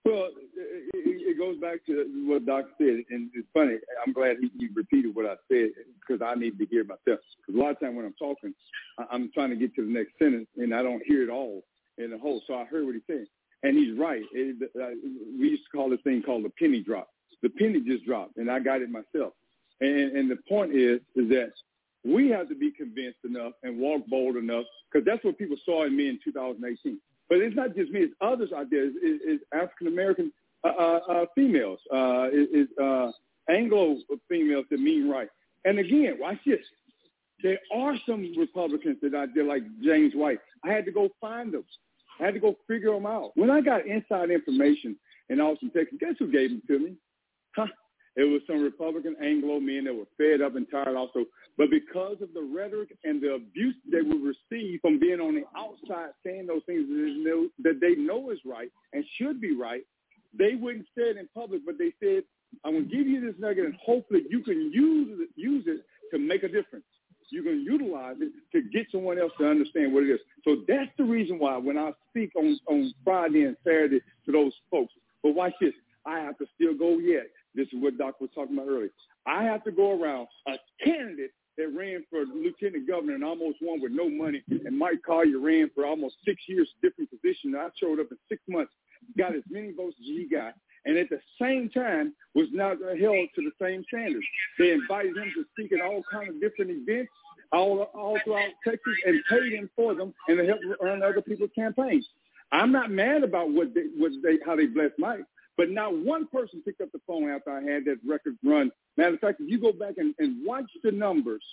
Well, 0.05 0.29
it, 0.55 0.93
it 0.93 1.37
goes 1.37 1.57
back 1.59 1.83
to 1.87 2.05
what 2.27 2.45
Doc 2.45 2.65
said, 2.77 3.03
and 3.09 3.31
it's 3.33 3.47
funny. 3.53 3.77
I'm 4.05 4.13
glad 4.13 4.37
he, 4.39 4.51
he 4.59 4.67
repeated 4.73 5.15
what 5.15 5.25
I 5.25 5.35
said 5.51 5.71
because 5.99 6.21
I 6.23 6.35
need 6.39 6.59
to 6.59 6.65
hear 6.67 6.83
myself. 6.83 7.19
Because 7.37 7.55
a 7.55 7.57
lot 7.57 7.71
of 7.71 7.79
time 7.79 7.95
when 7.95 8.05
I'm 8.05 8.13
talking, 8.13 8.53
I'm 9.09 9.31
trying 9.33 9.49
to 9.49 9.55
get 9.55 9.75
to 9.75 9.81
the 9.81 9.91
next 9.91 10.11
sentence, 10.21 10.47
and 10.57 10.75
I 10.75 10.83
don't 10.83 11.01
hear 11.05 11.23
it 11.23 11.29
all 11.29 11.63
in 11.97 12.11
the 12.11 12.19
whole. 12.19 12.41
So 12.45 12.53
I 12.53 12.65
heard 12.65 12.85
what 12.85 12.93
he 12.93 13.01
said, 13.07 13.25
and 13.63 13.75
he's 13.75 13.97
right. 13.97 14.21
It, 14.31 14.69
uh, 14.79 14.95
we 15.39 15.49
used 15.49 15.63
to 15.63 15.75
call 15.75 15.89
this 15.89 16.01
thing 16.03 16.21
called 16.21 16.45
the 16.45 16.51
penny 16.59 16.81
drop. 16.81 17.09
The 17.41 17.49
penny 17.49 17.81
just 17.81 18.05
dropped, 18.05 18.37
and 18.37 18.49
I 18.49 18.59
got 18.59 18.81
it 18.81 18.91
myself. 18.91 19.33
And, 19.81 20.15
and 20.15 20.29
the 20.29 20.37
point 20.47 20.73
is, 20.73 21.01
is 21.15 21.29
that 21.29 21.51
we 22.03 22.29
have 22.29 22.47
to 22.49 22.55
be 22.55 22.71
convinced 22.71 23.19
enough 23.25 23.53
and 23.63 23.79
walk 23.79 24.05
bold 24.07 24.35
enough 24.35 24.65
because 24.91 25.03
that's 25.03 25.23
what 25.25 25.39
people 25.39 25.57
saw 25.65 25.85
in 25.85 25.97
me 25.97 26.09
in 26.09 26.19
2018. 26.23 26.99
But 27.29 27.39
it's 27.39 27.55
not 27.55 27.75
just 27.75 27.91
me; 27.91 28.01
it's 28.01 28.13
others 28.21 28.51
out 28.55 28.67
there. 28.69 28.85
It's, 28.85 28.95
it's 29.01 29.43
African 29.53 29.87
American 29.87 30.31
uh, 30.65 30.69
uh, 30.79 30.99
uh, 31.11 31.25
females, 31.35 31.79
uh, 31.93 32.25
it's 32.31 32.71
uh, 32.81 33.11
Anglo 33.49 33.97
females 34.27 34.65
that 34.71 34.79
mean 34.79 35.07
right. 35.07 35.27
And 35.63 35.77
again, 35.77 36.17
watch 36.19 36.37
this. 36.45 36.59
There 37.43 37.59
are 37.71 37.95
some 38.07 38.33
Republicans 38.35 38.97
that 39.03 39.13
out 39.13 39.29
there, 39.35 39.43
like 39.43 39.61
James 39.83 40.13
White. 40.15 40.39
I 40.63 40.71
had 40.71 40.85
to 40.85 40.91
go 40.91 41.09
find 41.21 41.53
them. 41.53 41.65
I 42.19 42.25
had 42.25 42.33
to 42.33 42.39
go 42.39 42.55
figure 42.67 42.93
them 42.93 43.05
out. 43.05 43.31
When 43.35 43.51
I 43.51 43.61
got 43.61 43.85
inside 43.85 44.31
information 44.31 44.95
in 45.29 45.39
Austin, 45.39 45.69
Texas, 45.69 45.97
guess 45.99 46.15
who 46.17 46.31
gave 46.31 46.49
them 46.49 46.61
to 46.67 46.79
me? 46.79 46.95
Huh? 47.55 47.67
It 48.15 48.23
was 48.23 48.41
some 48.47 48.63
Republican 48.63 49.15
Anglo 49.21 49.59
men 49.59 49.83
that 49.85 49.93
were 49.93 50.07
fed 50.17 50.41
up 50.41 50.55
and 50.55 50.65
tired 50.71 50.95
also. 50.95 51.25
But 51.57 51.69
because 51.69 52.17
of 52.21 52.33
the 52.33 52.41
rhetoric 52.41 52.97
and 53.03 53.21
the 53.21 53.33
abuse 53.33 53.75
they 53.91 54.01
would 54.01 54.21
receive 54.23 54.79
from 54.81 54.99
being 54.99 55.19
on 55.19 55.35
the 55.35 55.43
outside 55.57 56.11
saying 56.25 56.47
those 56.47 56.63
things 56.65 56.87
that 57.59 57.79
they 57.81 57.95
know, 57.95 58.31
is 58.31 58.39
right 58.45 58.71
and 58.93 59.03
should 59.17 59.41
be 59.41 59.55
right, 59.55 59.83
they 60.37 60.55
wouldn't 60.55 60.85
say 60.97 61.03
it 61.03 61.17
in 61.17 61.27
public, 61.35 61.61
but 61.65 61.77
they 61.77 61.93
said, 61.99 62.23
I'm 62.63 62.73
going 62.73 62.89
to 62.89 62.95
give 62.95 63.05
you 63.05 63.19
this 63.19 63.35
nugget 63.37 63.65
and 63.65 63.75
hopefully 63.75 64.21
you 64.29 64.41
can 64.41 64.71
use 64.73 65.19
it, 65.21 65.29
use 65.35 65.65
it 65.67 65.81
to 66.11 66.19
make 66.19 66.43
a 66.43 66.47
difference. 66.47 66.85
You 67.29 67.43
can 67.43 67.63
utilize 67.63 68.15
it 68.19 68.31
to 68.53 68.61
get 68.69 68.87
someone 68.91 69.19
else 69.19 69.31
to 69.39 69.49
understand 69.49 69.93
what 69.93 70.03
it 70.03 70.09
is. 70.09 70.19
So 70.45 70.57
that's 70.67 70.91
the 70.97 71.03
reason 71.03 71.39
why 71.39 71.57
when 71.57 71.77
I 71.77 71.91
speak 72.09 72.31
on, 72.35 72.57
on 72.67 72.93
Friday 73.03 73.43
and 73.43 73.57
Saturday 73.63 73.99
to 74.25 74.31
those 74.31 74.53
folks, 74.71 74.93
but 75.21 75.35
watch 75.35 75.53
this, 75.59 75.73
I 76.05 76.19
have 76.19 76.37
to 76.37 76.45
still 76.55 76.77
go 76.77 76.99
yet 76.99 77.25
this 77.55 77.67
is 77.67 77.81
what 77.81 77.97
Doc 77.97 78.19
was 78.19 78.29
talking 78.35 78.55
about 78.55 78.67
earlier. 78.69 78.89
I 79.25 79.43
have 79.43 79.63
to 79.63 79.71
go 79.71 79.99
around 79.99 80.27
a 80.47 80.53
candidate 80.83 81.31
that 81.57 81.73
ran 81.75 82.03
for 82.09 82.25
lieutenant 82.25 82.87
governor 82.87 83.15
and 83.15 83.23
almost 83.23 83.57
won 83.61 83.81
with 83.81 83.91
no 83.91 84.09
money, 84.09 84.43
and 84.49 84.77
Mike 84.77 85.01
Collier 85.05 85.39
ran 85.39 85.71
for 85.73 85.85
almost 85.85 86.15
six 86.25 86.41
years, 86.47 86.69
different 86.81 87.09
position. 87.09 87.55
I 87.55 87.69
showed 87.79 87.99
up 87.99 88.07
in 88.11 88.17
six 88.29 88.41
months, 88.47 88.73
got 89.17 89.35
as 89.35 89.43
many 89.49 89.71
votes 89.71 89.95
as 89.99 90.05
he 90.05 90.27
got, 90.29 90.53
and 90.85 90.97
at 90.97 91.09
the 91.09 91.19
same 91.41 91.69
time 91.69 92.13
was 92.33 92.47
not 92.51 92.77
held 92.99 93.29
to 93.35 93.41
the 93.41 93.51
same 93.61 93.83
standards. 93.87 94.25
They 94.59 94.71
invited 94.71 95.17
him 95.17 95.31
to 95.35 95.45
speak 95.53 95.71
at 95.71 95.81
all 95.81 96.03
kinds 96.11 96.35
of 96.35 96.41
different 96.41 96.71
events 96.71 97.11
all 97.51 97.89
all 97.93 98.17
throughout 98.23 98.49
Texas 98.63 98.93
and 99.05 99.21
paid 99.29 99.53
him 99.53 99.69
for 99.75 99.95
them 99.95 100.13
and 100.27 100.37
to 100.37 100.45
help 100.45 100.59
run 100.81 101.03
other 101.03 101.21
people's 101.21 101.51
campaigns. 101.55 102.05
I'm 102.51 102.71
not 102.71 102.91
mad 102.91 103.23
about 103.23 103.51
what 103.51 103.73
they 103.73 103.85
what 103.97 104.11
they 104.23 104.37
how 104.45 104.55
they 104.55 104.65
blessed 104.65 104.95
Mike. 104.97 105.25
But 105.57 105.71
not 105.71 105.97
one 105.97 106.27
person 106.27 106.61
picked 106.65 106.81
up 106.81 106.91
the 106.91 107.01
phone 107.07 107.29
after 107.29 107.51
I 107.51 107.61
had 107.61 107.85
that 107.85 107.99
record 108.05 108.37
run. 108.43 108.71
Matter 108.97 109.13
of 109.13 109.19
fact, 109.19 109.39
if 109.39 109.49
you 109.49 109.59
go 109.59 109.71
back 109.71 109.95
and, 109.97 110.13
and 110.19 110.45
watch 110.45 110.69
the 110.83 110.91
numbers, 110.91 111.43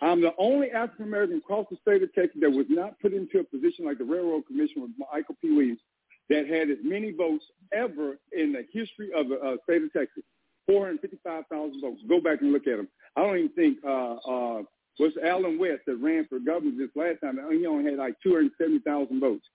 I'm 0.00 0.20
the 0.20 0.32
only 0.38 0.70
African 0.70 1.06
American 1.06 1.38
across 1.38 1.66
the 1.70 1.76
state 1.76 2.02
of 2.02 2.12
Texas 2.14 2.40
that 2.40 2.50
was 2.50 2.66
not 2.68 2.98
put 3.00 3.12
into 3.12 3.38
a 3.38 3.44
position 3.44 3.84
like 3.84 3.98
the 3.98 4.04
Railroad 4.04 4.46
Commission 4.46 4.82
with 4.82 4.90
Michael 5.12 5.36
P. 5.40 5.50
Williams 5.50 5.80
that 6.28 6.48
had 6.48 6.70
as 6.70 6.78
many 6.82 7.12
votes 7.12 7.44
ever 7.72 8.18
in 8.32 8.52
the 8.52 8.64
history 8.72 9.10
of 9.14 9.28
the 9.28 9.36
uh, 9.36 9.56
state 9.64 9.82
of 9.82 9.92
Texas. 9.92 10.24
455,000 10.66 11.80
votes. 11.80 12.02
Go 12.08 12.20
back 12.20 12.40
and 12.40 12.52
look 12.52 12.66
at 12.66 12.76
them. 12.76 12.88
I 13.16 13.22
don't 13.22 13.36
even 13.36 13.50
think 13.50 13.78
uh, 13.84 14.14
uh, 14.14 14.62
was 14.98 15.12
Allen 15.24 15.58
West 15.58 15.82
that 15.86 15.96
ran 15.96 16.26
for 16.28 16.38
governor 16.38 16.72
this 16.76 16.94
last 16.94 17.20
time. 17.20 17.38
He 17.50 17.66
only 17.66 17.90
had 17.90 17.98
like 17.98 18.14
270,000 18.22 19.20
votes. 19.20 19.46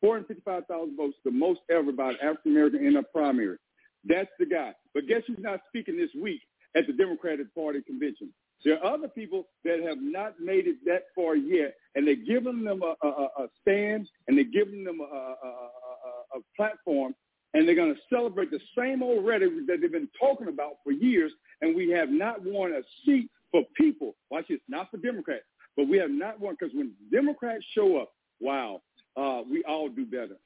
455,000 0.00 0.96
votes, 0.96 1.16
the 1.24 1.30
most 1.30 1.60
ever 1.70 1.92
by 1.92 2.10
an 2.10 2.16
African 2.22 2.52
American 2.52 2.86
in 2.86 2.96
a 2.96 3.02
primary. 3.02 3.56
That's 4.04 4.30
the 4.38 4.46
guy. 4.46 4.72
But 4.94 5.06
guess 5.06 5.22
who's 5.26 5.38
not 5.38 5.60
speaking 5.68 5.96
this 5.96 6.10
week 6.20 6.40
at 6.76 6.86
the 6.86 6.92
Democratic 6.92 7.54
Party 7.54 7.80
convention? 7.82 8.32
There 8.64 8.82
are 8.82 8.94
other 8.94 9.08
people 9.08 9.46
that 9.64 9.80
have 9.86 9.98
not 10.00 10.40
made 10.40 10.66
it 10.66 10.76
that 10.86 11.04
far 11.14 11.36
yet, 11.36 11.74
and 11.94 12.06
they're 12.06 12.14
giving 12.16 12.64
them 12.64 12.82
a, 12.82 12.94
a, 13.06 13.08
a 13.08 13.48
stand 13.60 14.08
and 14.26 14.36
they're 14.36 14.44
giving 14.44 14.82
them 14.84 15.00
a, 15.00 15.04
a, 15.04 16.38
platform, 16.56 17.14
and 17.54 17.66
they're 17.66 17.74
going 17.74 17.94
to 17.94 18.00
celebrate 18.12 18.50
the 18.50 18.60
same 18.76 19.02
old 19.02 19.24
rhetoric 19.24 19.66
that 19.66 19.78
they've 19.80 19.92
been 19.92 20.08
talking 20.18 20.48
about 20.48 20.72
for 20.84 20.92
years, 20.92 21.32
and 21.60 21.74
we 21.74 21.90
have 21.90 22.10
not 22.10 22.42
won 22.44 22.72
a 22.72 22.82
seat 23.04 23.30
for 23.50 23.62
people. 23.76 24.14
Watch 24.30 24.46
this, 24.48 24.58
not 24.68 24.90
for 24.90 24.98
Democrats, 24.98 25.44
but 25.76 25.88
we 25.88 25.96
have 25.98 26.10
not 26.10 26.40
won 26.40 26.56
because 26.58 26.74
when 26.74 26.92
Democrats 27.10 27.64
show 27.74 27.98
up, 27.98 28.10
wow, 28.40 28.80
uh, 29.16 29.42
we 29.50 29.64
all 29.64 29.88
do 29.88 30.04
better. 30.04 30.36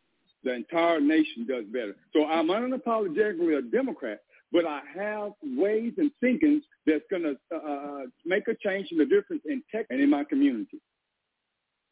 The 0.44 0.54
entire 0.54 1.00
nation 1.00 1.46
does 1.46 1.64
better. 1.66 1.96
So 2.12 2.26
I'm 2.26 2.48
unapologetically 2.48 3.58
a 3.58 3.62
Democrat, 3.62 4.20
but 4.52 4.64
I 4.64 4.80
have 4.96 5.32
ways 5.42 5.92
and 5.98 6.10
thinkings 6.20 6.62
that's 6.86 7.04
going 7.10 7.22
to 7.22 7.36
uh, 7.54 7.58
uh, 7.58 8.00
make 8.24 8.48
a 8.48 8.54
change 8.54 8.88
and 8.90 9.00
a 9.00 9.06
difference 9.06 9.42
in 9.46 9.62
tech 9.74 9.86
and 9.90 10.00
in 10.00 10.08
my 10.08 10.24
community. 10.24 10.80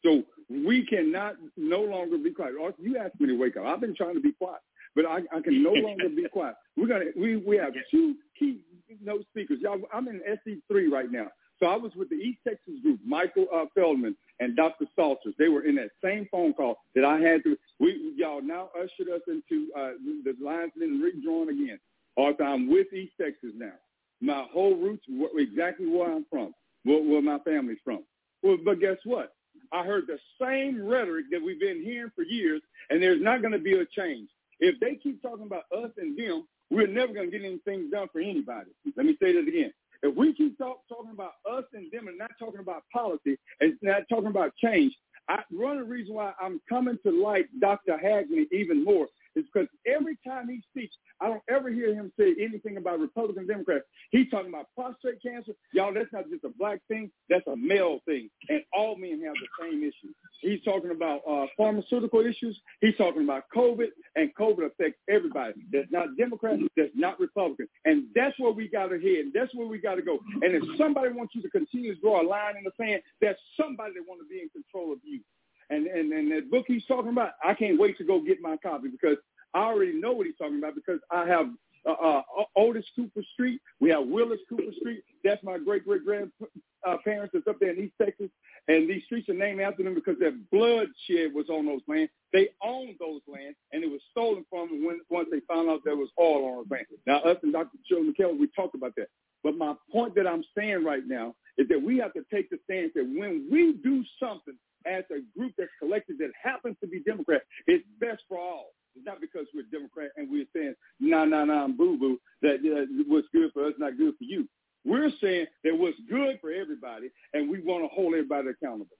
So 0.03 0.23
we 0.49 0.85
cannot 0.85 1.35
no 1.57 1.81
longer 1.81 2.17
be 2.17 2.31
quiet. 2.31 2.53
You 2.79 2.97
asked 2.97 3.19
me 3.19 3.27
to 3.27 3.37
wake 3.37 3.57
up. 3.57 3.65
I've 3.65 3.81
been 3.81 3.95
trying 3.95 4.15
to 4.15 4.21
be 4.21 4.31
quiet, 4.31 4.61
but 4.95 5.05
I, 5.05 5.19
I 5.35 5.41
can 5.41 5.61
no 5.61 5.73
longer 5.73 6.09
be 6.09 6.27
quiet. 6.31 6.55
We're 6.77 6.87
gonna 6.87 7.11
we 7.17 7.37
we 7.37 7.57
have 7.57 7.73
two 7.91 8.15
key 8.37 8.61
note 9.03 9.25
speakers. 9.29 9.59
Y'all, 9.61 9.79
I'm 9.93 10.07
in 10.07 10.21
SE 10.25 10.61
three 10.69 10.87
right 10.87 11.11
now. 11.11 11.27
So 11.59 11.65
I 11.65 11.75
was 11.75 11.91
with 11.95 12.09
the 12.09 12.15
East 12.15 12.39
Texas 12.47 12.75
group, 12.81 13.01
Michael 13.05 13.45
uh, 13.53 13.65
Feldman 13.75 14.15
and 14.39 14.55
Dr. 14.55 14.85
Salters. 14.95 15.35
They 15.39 15.49
were 15.49 15.63
in 15.65 15.75
that 15.75 15.91
same 16.03 16.27
phone 16.31 16.53
call 16.53 16.77
that 16.95 17.05
I 17.05 17.19
had 17.19 17.43
to. 17.43 17.57
We 17.79 18.13
y'all 18.17 18.41
now 18.41 18.69
ushered 18.75 19.09
us 19.13 19.21
into 19.27 19.71
uh, 19.77 19.91
the 20.25 20.35
lines 20.43 20.71
been 20.77 21.01
redrawn 21.01 21.49
again. 21.49 21.79
Also, 22.17 22.43
I'm 22.43 22.69
with 22.69 22.93
East 22.93 23.13
Texas 23.21 23.51
now. 23.55 23.73
My 24.21 24.45
whole 24.51 24.75
roots, 24.75 25.05
exactly 25.37 25.87
where 25.87 26.11
I'm 26.11 26.25
from, 26.29 26.53
where, 26.83 27.01
where 27.03 27.21
my 27.21 27.39
family's 27.39 27.79
from. 27.85 28.03
Well, 28.43 28.57
but 28.63 28.79
guess 28.81 28.97
what? 29.05 29.33
I 29.71 29.83
heard 29.83 30.07
the 30.07 30.19
same 30.41 30.85
rhetoric 30.85 31.25
that 31.31 31.41
we've 31.43 31.59
been 31.59 31.81
hearing 31.83 32.11
for 32.15 32.23
years, 32.23 32.61
and 32.89 33.01
there's 33.01 33.21
not 33.21 33.41
going 33.41 33.53
to 33.53 33.59
be 33.59 33.73
a 33.79 33.85
change. 33.85 34.29
If 34.59 34.79
they 34.79 34.95
keep 34.95 35.21
talking 35.21 35.45
about 35.45 35.63
us 35.75 35.91
and 35.97 36.17
them, 36.17 36.47
we're 36.71 36.87
never 36.87 37.13
going 37.13 37.31
to 37.31 37.37
get 37.37 37.45
anything 37.45 37.89
done 37.91 38.07
for 38.11 38.21
anybody. 38.21 38.71
Let 38.97 39.05
me 39.05 39.17
say 39.21 39.33
that 39.33 39.47
again. 39.47 39.73
If 40.01 40.15
we 40.15 40.33
keep 40.33 40.57
talk, 40.57 40.81
talking 40.87 41.11
about 41.11 41.33
us 41.49 41.65
and 41.73 41.91
them 41.91 42.07
and 42.07 42.17
not 42.17 42.31
talking 42.39 42.59
about 42.59 42.83
policy 42.93 43.37
and 43.59 43.77
not 43.81 44.03
talking 44.09 44.27
about 44.27 44.53
change, 44.63 44.93
I, 45.27 45.43
one 45.51 45.77
of 45.77 45.87
the 45.87 45.93
reasons 45.93 46.15
why 46.15 46.33
I'm 46.41 46.61
coming 46.69 46.97
to 47.05 47.11
like 47.11 47.49
Dr. 47.59 47.97
Hackney 47.97 48.47
even 48.51 48.83
more 48.83 49.07
is 49.39 49.45
because 49.51 49.67
every 49.87 50.17
time 50.25 50.49
he 50.49 50.61
speaks, 50.69 50.95
I 51.21 51.27
don't 51.27 51.43
ever 51.49 51.69
hear 51.69 51.93
him 51.93 52.11
say 52.19 52.35
anything 52.39 52.77
about 52.77 52.99
Republican 52.99 53.47
Democrats. 53.47 53.85
He's 54.11 54.29
talking 54.29 54.49
about 54.49 54.67
prostate 54.75 55.21
cancer. 55.21 55.53
Y'all, 55.73 55.93
that's 55.93 56.11
not 56.13 56.29
just 56.29 56.43
a 56.43 56.49
black 56.49 56.79
thing. 56.87 57.11
That's 57.29 57.45
a 57.47 57.55
male 57.55 57.99
thing. 58.05 58.29
And 58.49 58.61
all 58.73 58.95
men 58.95 59.21
have 59.23 59.35
the 59.35 59.47
same 59.61 59.83
issue. 59.83 60.13
He's 60.41 60.63
talking 60.63 60.91
about 60.91 61.21
uh, 61.29 61.45
pharmaceutical 61.57 62.21
issues. 62.21 62.59
He's 62.81 62.95
talking 62.95 63.23
about 63.23 63.43
COVID, 63.55 63.87
and 64.15 64.33
COVID 64.35 64.65
affects 64.65 64.99
everybody. 65.09 65.53
That's 65.71 65.91
not 65.91 66.17
Democrat. 66.17 66.59
That's 66.77 66.91
not 66.95 67.19
Republican. 67.19 67.67
And 67.85 68.05
that's 68.15 68.37
where 68.39 68.51
we 68.51 68.67
got 68.67 68.87
to 68.87 68.99
head. 68.99 69.31
That's 69.33 69.53
where 69.55 69.67
we 69.67 69.79
got 69.79 69.95
to 69.95 70.01
go. 70.01 70.19
And 70.41 70.55
if 70.55 70.63
somebody 70.77 71.09
wants 71.11 71.35
you 71.35 71.41
to 71.41 71.49
continue 71.49 71.95
to 71.95 72.01
draw 72.01 72.21
a 72.21 72.27
line 72.27 72.55
in 72.57 72.63
the 72.63 72.71
sand, 72.77 73.01
that's 73.21 73.39
somebody 73.59 73.93
that 73.95 74.07
want 74.07 74.21
to 74.21 74.27
be 74.27 74.41
in 74.41 74.49
control 74.49 74.93
of 74.93 74.99
you. 75.03 75.21
And, 75.69 75.87
and 75.87 76.11
and 76.11 76.31
that 76.31 76.49
book 76.49 76.65
he's 76.67 76.85
talking 76.85 77.11
about, 77.11 77.31
I 77.43 77.53
can't 77.53 77.79
wait 77.79 77.97
to 77.97 78.03
go 78.03 78.21
get 78.21 78.41
my 78.41 78.57
copy 78.57 78.87
because 78.89 79.17
I 79.53 79.59
already 79.59 79.93
know 79.93 80.11
what 80.11 80.25
he's 80.25 80.37
talking 80.37 80.57
about 80.57 80.75
because 80.75 80.99
I 81.11 81.25
have 81.27 81.47
uh, 81.85 81.91
uh, 81.91 82.21
Otis 82.55 82.85
Cooper 82.95 83.21
Street. 83.33 83.61
We 83.79 83.89
have 83.89 84.05
Willis 84.07 84.39
Cooper 84.49 84.71
Street. 84.79 85.03
That's 85.23 85.43
my 85.43 85.57
great 85.57 85.85
great 85.85 86.01
grandparents 86.05 87.33
that's 87.33 87.47
up 87.47 87.59
there 87.59 87.71
in 87.71 87.83
East 87.83 87.93
Texas, 88.01 88.29
and 88.67 88.89
these 88.89 89.03
streets 89.05 89.29
are 89.29 89.33
named 89.33 89.61
after 89.61 89.83
them 89.83 89.95
because 89.95 90.17
their 90.19 90.33
bloodshed 90.51 91.33
was 91.33 91.49
on 91.49 91.65
those 91.65 91.81
lands. 91.87 92.11
They 92.33 92.49
owned 92.63 92.95
those 92.99 93.21
lands, 93.27 93.57
and 93.71 93.83
it 93.83 93.89
was 93.89 94.01
stolen 94.11 94.45
from 94.49 94.69
them 94.69 94.85
when 94.85 95.01
once 95.09 95.29
they 95.31 95.39
found 95.47 95.69
out 95.69 95.81
there 95.85 95.95
was 95.95 96.09
oil 96.19 96.45
on 96.45 96.55
those 96.57 96.71
lands. 96.71 96.89
Now, 97.05 97.19
us 97.19 97.37
and 97.43 97.53
Dr. 97.53 97.77
Shirley 97.87 98.11
McKellar, 98.11 98.37
we 98.37 98.49
talked 98.55 98.75
about 98.75 98.95
that. 98.97 99.07
But 99.43 99.57
my 99.57 99.73
point 99.91 100.15
that 100.15 100.27
I'm 100.27 100.43
saying 100.57 100.83
right 100.83 101.03
now 101.07 101.33
is 101.57 101.67
that 101.69 101.81
we 101.81 101.97
have 101.99 102.13
to 102.13 102.25
take 102.31 102.49
the 102.49 102.59
stance 102.65 102.91
that 102.95 103.05
when 103.05 103.47
we 103.49 103.73
do 103.83 104.03
something 104.21 104.55
as 104.85 105.03
a 105.11 105.21
group 105.37 105.53
that's 105.57 105.71
collected 105.79 106.17
that 106.19 106.31
happens 106.41 106.75
to 106.81 106.87
be 106.87 107.01
Democrat, 107.01 107.41
it's 107.67 107.85
best 107.99 108.23
for 108.27 108.37
all. 108.37 108.71
It's 108.95 109.05
not 109.05 109.21
because 109.21 109.45
we're 109.53 109.63
Democrat 109.71 110.09
and 110.17 110.29
we're 110.29 110.45
saying, 110.55 110.75
nah, 110.99 111.25
nah, 111.25 111.45
nah, 111.45 111.67
boo-boo, 111.67 112.19
that 112.41 112.55
uh, 112.55 112.85
what's 113.07 113.27
good 113.33 113.51
for 113.53 113.65
us 113.65 113.73
not 113.77 113.97
good 113.97 114.15
for 114.17 114.23
you. 114.23 114.47
We're 114.85 115.11
saying 115.21 115.47
that 115.63 115.77
what's 115.77 115.97
good 116.09 116.39
for 116.41 116.51
everybody, 116.51 117.09
and 117.33 117.49
we 117.49 117.61
want 117.61 117.83
to 117.83 117.89
hold 117.89 118.13
everybody 118.13 118.49
accountable. 118.49 118.95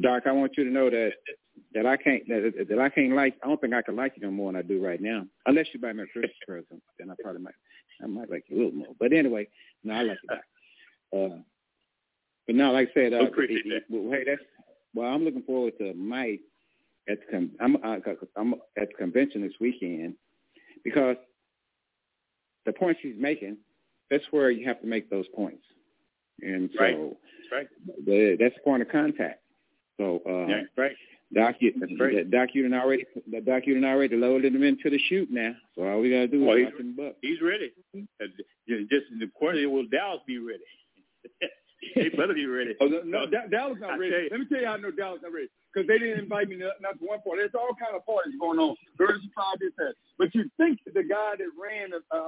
Doc, 0.00 0.24
I 0.26 0.32
want 0.32 0.52
you 0.56 0.64
to 0.64 0.70
know 0.70 0.90
that 0.90 1.12
that 1.74 1.86
I 1.86 1.96
can't 1.96 2.26
that, 2.28 2.66
that 2.68 2.78
I 2.78 2.88
can't 2.88 3.14
like. 3.14 3.36
I 3.42 3.48
don't 3.48 3.60
think 3.60 3.74
I 3.74 3.82
can 3.82 3.96
like 3.96 4.14
you 4.16 4.22
no 4.22 4.30
more 4.30 4.52
than 4.52 4.58
I 4.58 4.62
do 4.62 4.84
right 4.84 5.00
now. 5.00 5.26
Unless 5.46 5.66
you 5.72 5.80
buy 5.80 5.92
me 5.92 6.04
a 6.04 6.06
Christmas 6.06 6.32
present, 6.46 6.82
then 6.98 7.10
I 7.10 7.14
probably 7.22 7.42
might. 7.42 7.54
I 8.02 8.06
might 8.06 8.30
like 8.30 8.44
you 8.48 8.56
a 8.56 8.58
little 8.58 8.78
more. 8.78 8.94
But 8.98 9.12
anyway, 9.12 9.48
no, 9.84 9.94
I 9.94 10.02
like 10.02 10.18
you. 10.22 11.18
Uh, 11.18 11.36
but 12.48 12.56
now, 12.56 12.72
like 12.72 12.88
I 12.90 12.94
said, 12.94 13.12
uh, 13.12 13.26
appreciate 13.26 13.64
that. 13.68 13.82
Well, 13.88 14.10
hey, 14.10 14.24
that's 14.26 14.40
well. 14.94 15.06
I'm 15.12 15.22
looking 15.24 15.42
forward 15.42 15.74
to 15.78 15.94
Mike 15.94 16.40
at 17.08 17.18
the 17.20 17.26
con- 17.30 17.50
I'm 17.60 17.76
uh, 17.76 17.98
I'm 18.36 18.54
at 18.76 18.88
the 18.88 18.94
convention 18.98 19.42
this 19.42 19.52
weekend 19.60 20.14
because 20.82 21.16
the 22.66 22.72
point 22.72 22.96
she's 23.02 23.14
making, 23.18 23.58
that's 24.10 24.24
where 24.30 24.50
you 24.50 24.66
have 24.66 24.80
to 24.80 24.86
make 24.86 25.10
those 25.10 25.26
points, 25.36 25.62
and 26.40 26.70
so 26.76 26.82
right. 26.82 26.96
That's 26.98 27.52
right. 27.52 27.68
The, 28.06 28.36
that's 28.40 28.54
the 28.54 28.60
point 28.62 28.82
of 28.82 28.88
contact. 28.88 29.40
So 30.00 30.22
uh, 30.26 30.46
yeah, 30.46 30.62
right. 30.76 30.96
Doc, 31.34 31.56
you, 31.60 31.74
right. 32.00 32.30
Doc, 32.30 32.48
you 32.54 32.66
done 32.66 32.72
already, 32.80 33.04
Doc, 33.44 33.64
you 33.66 33.74
done 33.74 33.84
already 33.84 34.16
loaded 34.16 34.54
him 34.54 34.62
into 34.62 34.88
the 34.88 34.98
chute 35.10 35.28
now. 35.30 35.54
So 35.74 35.86
all 35.86 36.00
we 36.00 36.08
gotta 36.10 36.26
do 36.28 36.42
Well, 36.42 36.56
is 36.56 36.60
he's- 36.60 36.72
watch 36.72 36.80
him 36.80 36.96
buck. 36.96 37.14
He's 37.20 37.42
ready. 37.42 37.70
Uh, 37.94 38.26
Just 38.66 39.06
the 39.18 39.26
question 39.34 39.70
will 39.70 39.86
Dallas 39.88 40.22
be 40.26 40.38
ready? 40.38 40.62
they 41.94 42.08
better 42.10 42.34
be 42.34 42.46
ready. 42.46 42.74
Oh, 42.80 42.86
no, 42.86 43.02
no, 43.04 43.26
Da- 43.26 43.46
Dallas 43.50 43.78
I 43.84 43.88
not 43.88 43.98
ready. 43.98 44.28
Let 44.30 44.40
me 44.40 44.46
tell 44.46 44.60
you 44.60 44.66
how 44.66 44.74
I 44.74 44.78
know 44.78 44.90
Dallas 44.90 45.20
not 45.22 45.32
ready. 45.32 45.48
Because 45.72 45.86
they 45.86 45.98
didn't 45.98 46.20
invite 46.20 46.48
me 46.48 46.56
not, 46.56 46.80
not 46.80 46.98
to 46.98 47.04
one 47.04 47.20
party. 47.20 47.42
There's 47.42 47.54
all 47.54 47.76
kind 47.78 47.94
of 47.94 48.04
parties 48.06 48.34
going 48.40 48.58
on. 48.58 48.74
Versus 48.96 49.22
five 49.36 49.58
this 49.60 49.72
that. 49.78 49.94
But 50.18 50.34
you 50.34 50.50
think 50.56 50.80
that 50.84 50.94
the 50.94 51.04
guy 51.04 51.34
that 51.38 51.50
ran 51.60 51.90
a, 51.92 52.16
a, 52.16 52.18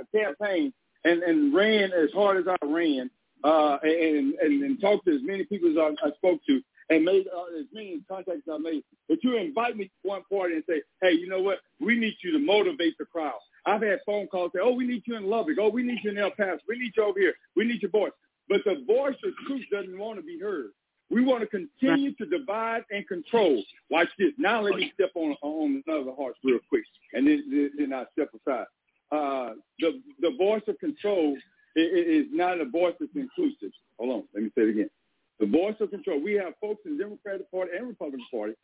a 0.00 0.06
campaign 0.14 0.72
and, 1.04 1.22
and 1.22 1.54
ran 1.54 1.92
as 1.92 2.10
hard 2.14 2.38
as 2.38 2.44
I 2.48 2.56
ran, 2.66 3.10
uh, 3.44 3.78
and, 3.82 4.34
and 4.34 4.62
and 4.64 4.80
talked 4.80 5.04
to 5.06 5.14
as 5.14 5.20
many 5.22 5.44
people 5.44 5.70
as 5.70 5.76
I, 5.76 6.08
I 6.08 6.10
spoke 6.16 6.40
to, 6.48 6.60
and 6.90 7.04
made 7.04 7.26
uh, 7.28 7.58
as 7.60 7.66
many 7.72 8.00
contacts 8.08 8.42
as 8.48 8.54
I 8.54 8.58
made. 8.58 8.82
But 9.08 9.22
you 9.22 9.36
invite 9.36 9.76
me 9.76 9.84
to 9.84 9.90
one 10.02 10.22
party 10.30 10.54
and 10.54 10.64
say, 10.68 10.82
hey, 11.02 11.12
you 11.12 11.28
know 11.28 11.42
what? 11.42 11.58
We 11.78 11.98
need 11.98 12.16
you 12.24 12.32
to 12.32 12.38
motivate 12.38 12.96
the 12.98 13.04
crowd. 13.04 13.38
I've 13.66 13.82
had 13.82 13.98
phone 14.06 14.26
calls 14.28 14.52
say, 14.54 14.60
oh, 14.62 14.72
we 14.72 14.86
need 14.86 15.02
you 15.06 15.16
in 15.16 15.26
Lubbock. 15.26 15.58
Oh, 15.60 15.68
we 15.68 15.82
need 15.82 15.98
you 16.02 16.10
in 16.10 16.18
El 16.18 16.30
Paso. 16.30 16.60
We 16.68 16.78
need 16.78 16.92
you 16.96 17.04
over 17.04 17.18
here. 17.18 17.34
We 17.56 17.64
need 17.64 17.82
your 17.82 17.90
voice. 17.90 18.12
But 18.48 18.60
the 18.64 18.84
voice 18.86 19.16
of 19.24 19.32
truth 19.46 19.64
doesn't 19.72 19.98
want 19.98 20.18
to 20.18 20.22
be 20.22 20.38
heard. 20.38 20.70
We 21.10 21.24
want 21.24 21.40
to 21.42 21.46
continue 21.46 22.12
to 22.14 22.26
divide 22.26 22.82
and 22.90 23.06
control. 23.06 23.62
Watch 23.90 24.08
this. 24.18 24.32
Now 24.38 24.60
let 24.62 24.74
me 24.76 24.90
step 24.94 25.10
on 25.14 25.36
on 25.42 25.82
another 25.86 26.10
horse 26.12 26.36
real 26.42 26.58
quick, 26.68 26.84
and 27.12 27.26
then 27.26 27.72
then, 27.78 27.92
I 27.92 28.04
step 28.12 28.30
aside. 28.34 28.66
Uh, 29.12 29.54
the 29.78 30.02
the 30.20 30.32
voice 30.36 30.62
of 30.66 30.78
control 30.80 31.36
is 31.76 32.26
not 32.32 32.60
a 32.60 32.64
voice 32.64 32.94
that's 32.98 33.12
inclusive. 33.14 33.70
Hold 33.98 34.10
on, 34.10 34.22
let 34.34 34.42
me 34.42 34.50
say 34.56 34.62
it 34.62 34.70
again. 34.70 34.90
The 35.38 35.46
voice 35.46 35.76
of 35.80 35.90
control. 35.90 36.20
We 36.20 36.34
have 36.34 36.54
folks 36.60 36.80
in 36.86 36.96
the 36.96 37.04
Democratic 37.04 37.50
Party 37.52 37.70
and 37.76 37.86
Republican 37.86 38.26
Party 38.30 38.54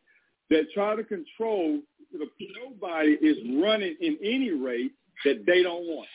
that 0.50 0.64
try 0.74 0.96
to 0.96 1.04
control. 1.04 1.78
The, 2.12 2.26
nobody 2.62 3.12
is 3.12 3.36
running 3.62 3.96
in 4.00 4.18
any 4.22 4.50
race 4.50 4.90
that 5.24 5.46
they 5.46 5.62
don't 5.62 5.86
want. 5.86 6.08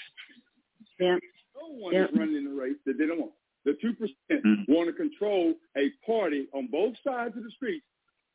Yeah. 1.00 1.18
No 1.56 1.70
one 1.74 1.94
Yeah. 1.94 2.06
is 2.06 2.10
running 2.14 2.36
in 2.36 2.46
the 2.46 2.52
race 2.62 2.76
that 2.86 2.98
they 2.98 3.06
don't 3.06 3.20
want. 3.20 3.32
The 3.68 3.74
two 3.82 3.94
percent 3.96 4.46
Mhm. 4.46 4.70
want 4.70 4.88
to 4.88 4.94
control 4.94 5.54
a 5.76 5.90
party 6.06 6.48
on 6.54 6.68
both 6.68 6.98
sides 7.04 7.36
of 7.36 7.44
the 7.44 7.52
street. 7.52 7.84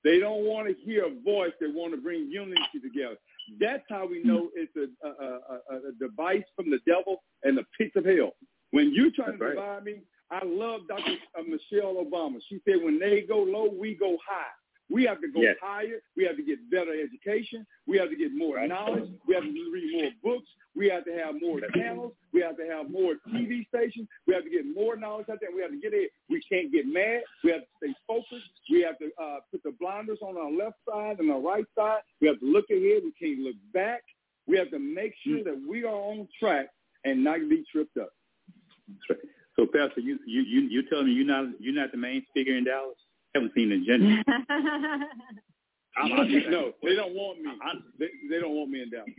They 0.05 0.19
don't 0.19 0.45
want 0.45 0.69
to 0.69 0.75
hear 0.75 1.07
a 1.07 1.11
voice 1.11 1.55
that 1.59 1.73
want 1.73 1.95
to 1.95 2.01
bring 2.01 2.31
unity 2.31 2.81
together. 2.83 3.17
That's 3.59 3.83
how 3.89 4.05
we 4.05 4.23
know 4.23 4.51
it's 4.55 4.77
a, 4.77 4.89
a, 5.07 5.11
a, 5.11 5.89
a, 5.89 5.93
device 5.99 6.45
from 6.55 6.71
the 6.71 6.81
devil 6.81 7.23
and 7.45 7.57
the 7.57 7.65
pits 7.79 7.97
of 7.97 8.05
hell. 8.05 8.37
When 8.73 8.93
you 8.93 9.11
trying 9.11 9.39
to 9.39 9.45
right. 9.45 9.55
divide 9.55 9.85
me, 9.85 10.03
I 10.31 10.45
love 10.45 10.87
Dr. 10.87 11.17
uh, 11.35 11.43
Michelle 11.49 11.95
Obama. 11.95 12.39
She 12.51 12.61
said, 12.67 12.83
when 12.83 12.99
they 12.99 13.23
go 13.23 13.39
low, 13.39 13.71
we 13.71 13.95
go 13.95 14.19
high. 14.27 14.53
We 14.93 15.05
have 15.05 15.21
to 15.23 15.29
go 15.29 15.41
Yes. 15.41 15.57
higher. 15.61 16.03
We 16.17 16.25
have 16.25 16.37
to 16.37 16.43
get 16.43 16.59
better 16.71 16.93
education. 16.93 17.67
We 17.87 17.97
have 17.97 18.11
to 18.11 18.17
get 18.17 18.33
more 18.35 18.65
knowledge. 18.67 19.09
We 19.27 19.35
have 19.35 19.45
to 19.45 19.71
read 19.73 19.93
more 19.93 20.11
books. 20.23 20.49
We 20.75 20.89
have 20.89 21.05
to 21.07 21.13
have 21.15 21.41
more 21.41 21.61
channels. 21.75 22.13
We 22.33 22.41
have 22.43 22.57
to 22.59 22.67
have 22.67 22.91
more 22.91 23.15
TV 23.29 23.67
stations. 23.69 24.09
We 24.27 24.35
have 24.35 24.45
to 24.45 24.51
get 24.51 24.67
more 24.67 24.97
knowledge 24.97 25.29
out 25.31 25.39
there. 25.41 25.51
We 25.55 25.63
have 25.63 25.71
to 25.71 25.79
get 25.81 25.95
it. 25.95 26.13
We 26.29 26.43
can't 26.43 26.71
get 26.71 26.87
mad. 26.87 27.23
We 27.43 27.53
have 27.53 27.63
to 27.63 27.67
stay 27.79 27.95
focused. 28.07 28.51
We 28.71 28.83
have 28.83 28.99
to 28.99 29.11
uh, 29.19 29.41
put 29.51 29.63
the 29.63 29.73
blinders 29.81 30.19
on 30.23 30.37
our 30.37 30.51
left 30.51 30.77
side 30.89 31.21
and 31.21 31.31
our 31.31 31.41
right 31.41 31.67
side. 31.75 32.01
We 32.21 32.29
have 32.29 32.41
to 32.41 32.47
look 32.47 32.67
ahead. 32.71 33.03
We 33.05 33.13
can't 33.19 33.41
look 33.41 33.57
back. 33.73 34.03
We 34.47 34.57
have 34.59 34.71
to 34.71 34.79
make 34.79 35.15
sure 35.27 35.43
that 35.45 35.59
we 35.69 35.85
are 35.85 35.95
on 35.95 36.29
track 36.39 36.69
and 37.05 37.25
not 37.25 37.39
be 37.49 37.65
tripped 37.71 37.97
up. 37.97 38.13
That's 38.89 39.01
right. 39.11 39.31
So, 39.57 39.67
Pastor, 39.67 40.01
you 40.01 40.19
you 40.27 40.43
you 40.43 40.61
you 40.63 40.83
telling 40.89 41.07
me 41.07 41.13
you're 41.13 41.27
not 41.27 41.47
you're 41.61 41.75
not 41.75 41.93
the 41.93 41.99
main 41.99 42.25
speaker 42.31 42.57
in 42.57 42.65
Dallas? 42.65 42.97
Haven't 43.35 43.53
seen 43.55 43.69
the 43.71 43.77
agenda. 43.77 44.23
I'm, 45.97 46.11
I'm, 46.13 46.51
no, 46.51 46.73
they 46.83 46.95
don't 46.95 47.15
want 47.15 47.41
me. 47.43 47.51
I'm, 47.63 47.85
They, 47.99 48.09
they 48.31 48.41
don't 48.41 48.55
want 48.55 48.71
me 48.71 48.83
in 48.83 48.91
Dallas. 48.91 49.11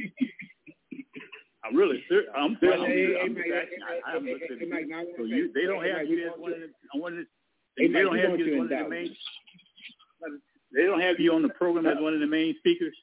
I'm 1.64 1.76
really 1.76 2.04
serious. 2.10 2.30
I'm, 2.36 2.58
Well, 2.62 2.82
I'm, 2.84 2.92
it- 2.92 2.96
I'm, 2.96 2.98
it 2.98 3.18
I'm, 3.24 3.34
might- 3.34 3.54
asking. 3.54 3.80
I, 3.84 4.18
I'm 4.18 4.28
it- 4.28 4.30
it- 4.30 4.42
listening. 4.42 4.62
it 4.62 4.70
might 4.74 4.88
not 4.90 5.06
wanna 5.06 5.18
So 5.18 5.24
you, 5.26 5.52
they 5.54 5.66
don't 5.66 5.86
it 5.86 5.90
have 5.90 5.98
might 5.98 6.08
you 6.10 6.16
be 6.18 6.24
as 6.24 6.32
one 6.38 6.54
of 6.54 6.60
the, 6.60 7.00
one 7.00 7.12
of 7.14 7.18
the, 7.20 7.84
it 7.84 7.94
they 7.94 8.02
don't 8.02 8.14
be 8.14 8.20
have 8.22 8.40
you 8.40 8.54
as 8.54 8.58
one 8.58 8.74
of 8.74 8.80
the 8.84 8.90
main. 8.90 9.16
They 10.76 10.84
don't 10.86 11.02
have 11.02 11.20
you 11.20 11.34
on 11.34 11.42
the 11.44 11.50
program 11.50 11.86
as 11.86 11.98
one 12.02 12.14
of 12.16 12.20
the 12.20 12.28
main 12.28 12.56
speakers. 12.58 12.96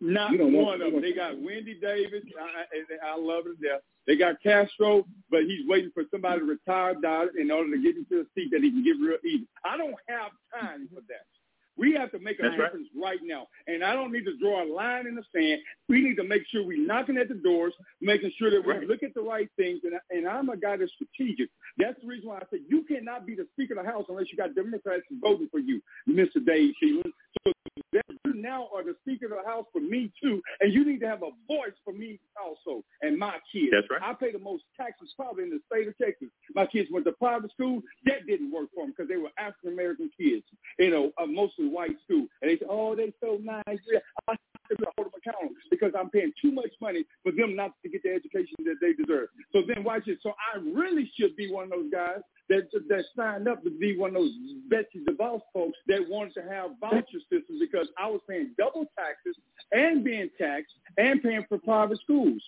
Not 0.00 0.30
You 0.30 0.38
don't 0.38 0.52
want- 0.52 0.66
one 0.78 0.82
of 0.82 0.92
them. 0.92 1.02
They 1.02 1.12
got 1.12 1.38
Wendy 1.40 1.74
Davis. 1.80 2.22
I, 2.40 2.64
I, 3.04 3.10
I 3.12 3.16
love 3.18 3.44
her 3.44 3.54
to 3.54 3.60
death. 3.60 3.82
They 4.06 4.16
got 4.16 4.42
Castro, 4.42 5.06
but 5.30 5.42
he's 5.44 5.66
waiting 5.68 5.90
for 5.94 6.04
somebody 6.10 6.40
to 6.40 6.46
retire 6.46 6.94
down 6.96 7.28
in 7.38 7.50
order 7.50 7.70
to 7.76 7.82
get 7.82 7.96
into 7.96 8.20
a 8.20 8.24
seat 8.34 8.50
that 8.52 8.62
he 8.62 8.70
can 8.70 8.84
get 8.84 8.96
real 9.00 9.18
easy. 9.24 9.48
I 9.64 9.76
don't 9.76 9.96
have 10.08 10.32
time 10.60 10.88
for 10.94 11.02
that. 11.08 11.35
We 11.76 11.92
have 11.94 12.10
to 12.12 12.18
make 12.18 12.38
a 12.38 12.42
That's 12.42 12.58
right. 12.58 12.66
difference 12.66 12.88
right. 12.96 13.18
now. 13.22 13.48
And 13.66 13.84
I 13.84 13.92
don't 13.94 14.12
need 14.12 14.24
to 14.24 14.36
draw 14.38 14.64
a 14.64 14.68
line 14.72 15.06
in 15.06 15.14
the 15.14 15.24
sand. 15.34 15.60
We 15.88 16.00
need 16.02 16.16
to 16.16 16.24
make 16.24 16.42
sure 16.50 16.64
we're 16.64 16.78
knocking 16.86 17.18
at 17.18 17.28
the 17.28 17.34
doors, 17.34 17.74
making 18.00 18.32
sure 18.38 18.50
that 18.50 18.64
we 18.66 18.72
Right. 18.72 18.88
look 18.88 19.02
at 19.02 19.14
the 19.14 19.20
right 19.22 19.48
things. 19.56 19.80
And, 19.84 19.94
and 20.10 20.26
I'm 20.28 20.48
a 20.48 20.56
guy 20.56 20.76
that's 20.76 20.92
strategic. 20.92 21.50
That's 21.78 22.00
the 22.00 22.06
reason 22.06 22.28
why 22.28 22.38
I 22.38 22.42
said 22.50 22.60
you 22.68 22.82
cannot 22.84 23.26
be 23.26 23.34
the 23.34 23.46
Speaker 23.52 23.78
of 23.78 23.84
the 23.84 23.90
House 23.90 24.06
unless 24.08 24.26
you 24.30 24.36
got 24.38 24.54
Democrats 24.54 25.02
voting 25.20 25.48
for 25.50 25.58
you, 25.60 25.80
Mr. 26.08 26.44
Dade 26.44 26.72
Phelan. 26.80 27.12
So 27.44 27.52
that 27.92 28.04
you 28.24 28.34
now 28.34 28.68
are 28.74 28.82
the 28.82 28.94
Speaker 29.02 29.26
of 29.26 29.32
the 29.44 29.48
House 29.48 29.66
for 29.72 29.80
me 29.80 30.10
too, 30.22 30.42
and 30.60 30.72
you 30.72 30.84
need 30.84 31.00
to 31.00 31.06
have 31.08 31.22
a 31.22 31.30
voice 31.46 31.76
for 31.84 31.92
me 31.92 32.18
also 32.42 32.82
and 33.02 33.18
my 33.18 33.34
kids. 33.52 33.68
That's 33.72 33.86
right. 33.90 34.02
I 34.02 34.14
pay 34.14 34.32
the 34.32 34.38
most 34.38 34.64
taxes 34.76 35.12
probably 35.16 35.44
in 35.44 35.50
the 35.50 35.60
state 35.70 35.88
of 35.88 35.96
Texas. 35.98 36.28
My 36.54 36.66
kids 36.66 36.88
went 36.90 37.04
to 37.06 37.12
private 37.12 37.50
school. 37.52 37.82
That 38.06 38.26
didn't 38.26 38.50
work 38.50 38.68
for 38.74 38.84
them 38.84 38.92
because 38.96 39.08
they 39.08 39.16
were 39.16 39.30
African 39.38 39.72
American 39.72 40.10
kids, 40.18 40.44
you 40.78 40.90
know, 40.90 41.12
uh, 41.20 41.24
a 41.26 41.26
white 41.68 41.96
school. 42.04 42.26
And 42.42 42.50
they 42.50 42.58
said, 42.58 42.68
"Oh, 42.70 42.94
they're 42.94 43.14
so 43.20 43.38
nice." 43.42 43.80
Yeah, 43.90 44.00
I 44.28 44.32
have 44.32 44.78
to 44.78 44.86
hold 44.96 45.12
them 45.12 45.20
accountable 45.24 45.54
because 45.70 45.92
I'm 45.98 46.10
paying 46.10 46.32
too 46.40 46.52
much 46.52 46.70
money 46.80 47.04
for 47.22 47.32
them 47.32 47.54
not 47.56 47.72
to 47.82 47.88
get 47.88 48.02
the 48.02 48.10
education 48.12 48.56
that 48.64 48.76
they 48.80 48.92
deserve. 48.92 49.28
So 49.52 49.62
then 49.66 49.84
watch 49.84 50.08
it. 50.08 50.18
So 50.22 50.30
I 50.30 50.58
really 50.58 51.10
should 51.18 51.36
be 51.36 51.50
one 51.50 51.64
of 51.64 51.70
those 51.70 51.90
guys 51.90 52.20
that 52.48 52.68
that 52.88 53.04
signed 53.16 53.48
up 53.48 53.62
to 53.64 53.70
be 53.70 53.96
one 53.96 54.10
of 54.10 54.22
those 54.22 54.32
Betsy 54.68 55.04
DeVos 55.08 55.40
folks 55.52 55.78
that 55.86 56.08
wanted 56.08 56.34
to 56.34 56.42
have 56.42 56.70
voucher 56.80 57.20
systems 57.30 57.60
because 57.60 57.88
I 57.98 58.06
was 58.08 58.20
paying 58.28 58.54
double 58.58 58.86
taxes 58.98 59.36
and 59.72 60.04
being 60.04 60.30
taxed 60.38 60.74
and 60.96 61.22
paying 61.22 61.44
for 61.48 61.58
private 61.58 62.00
schools. 62.00 62.42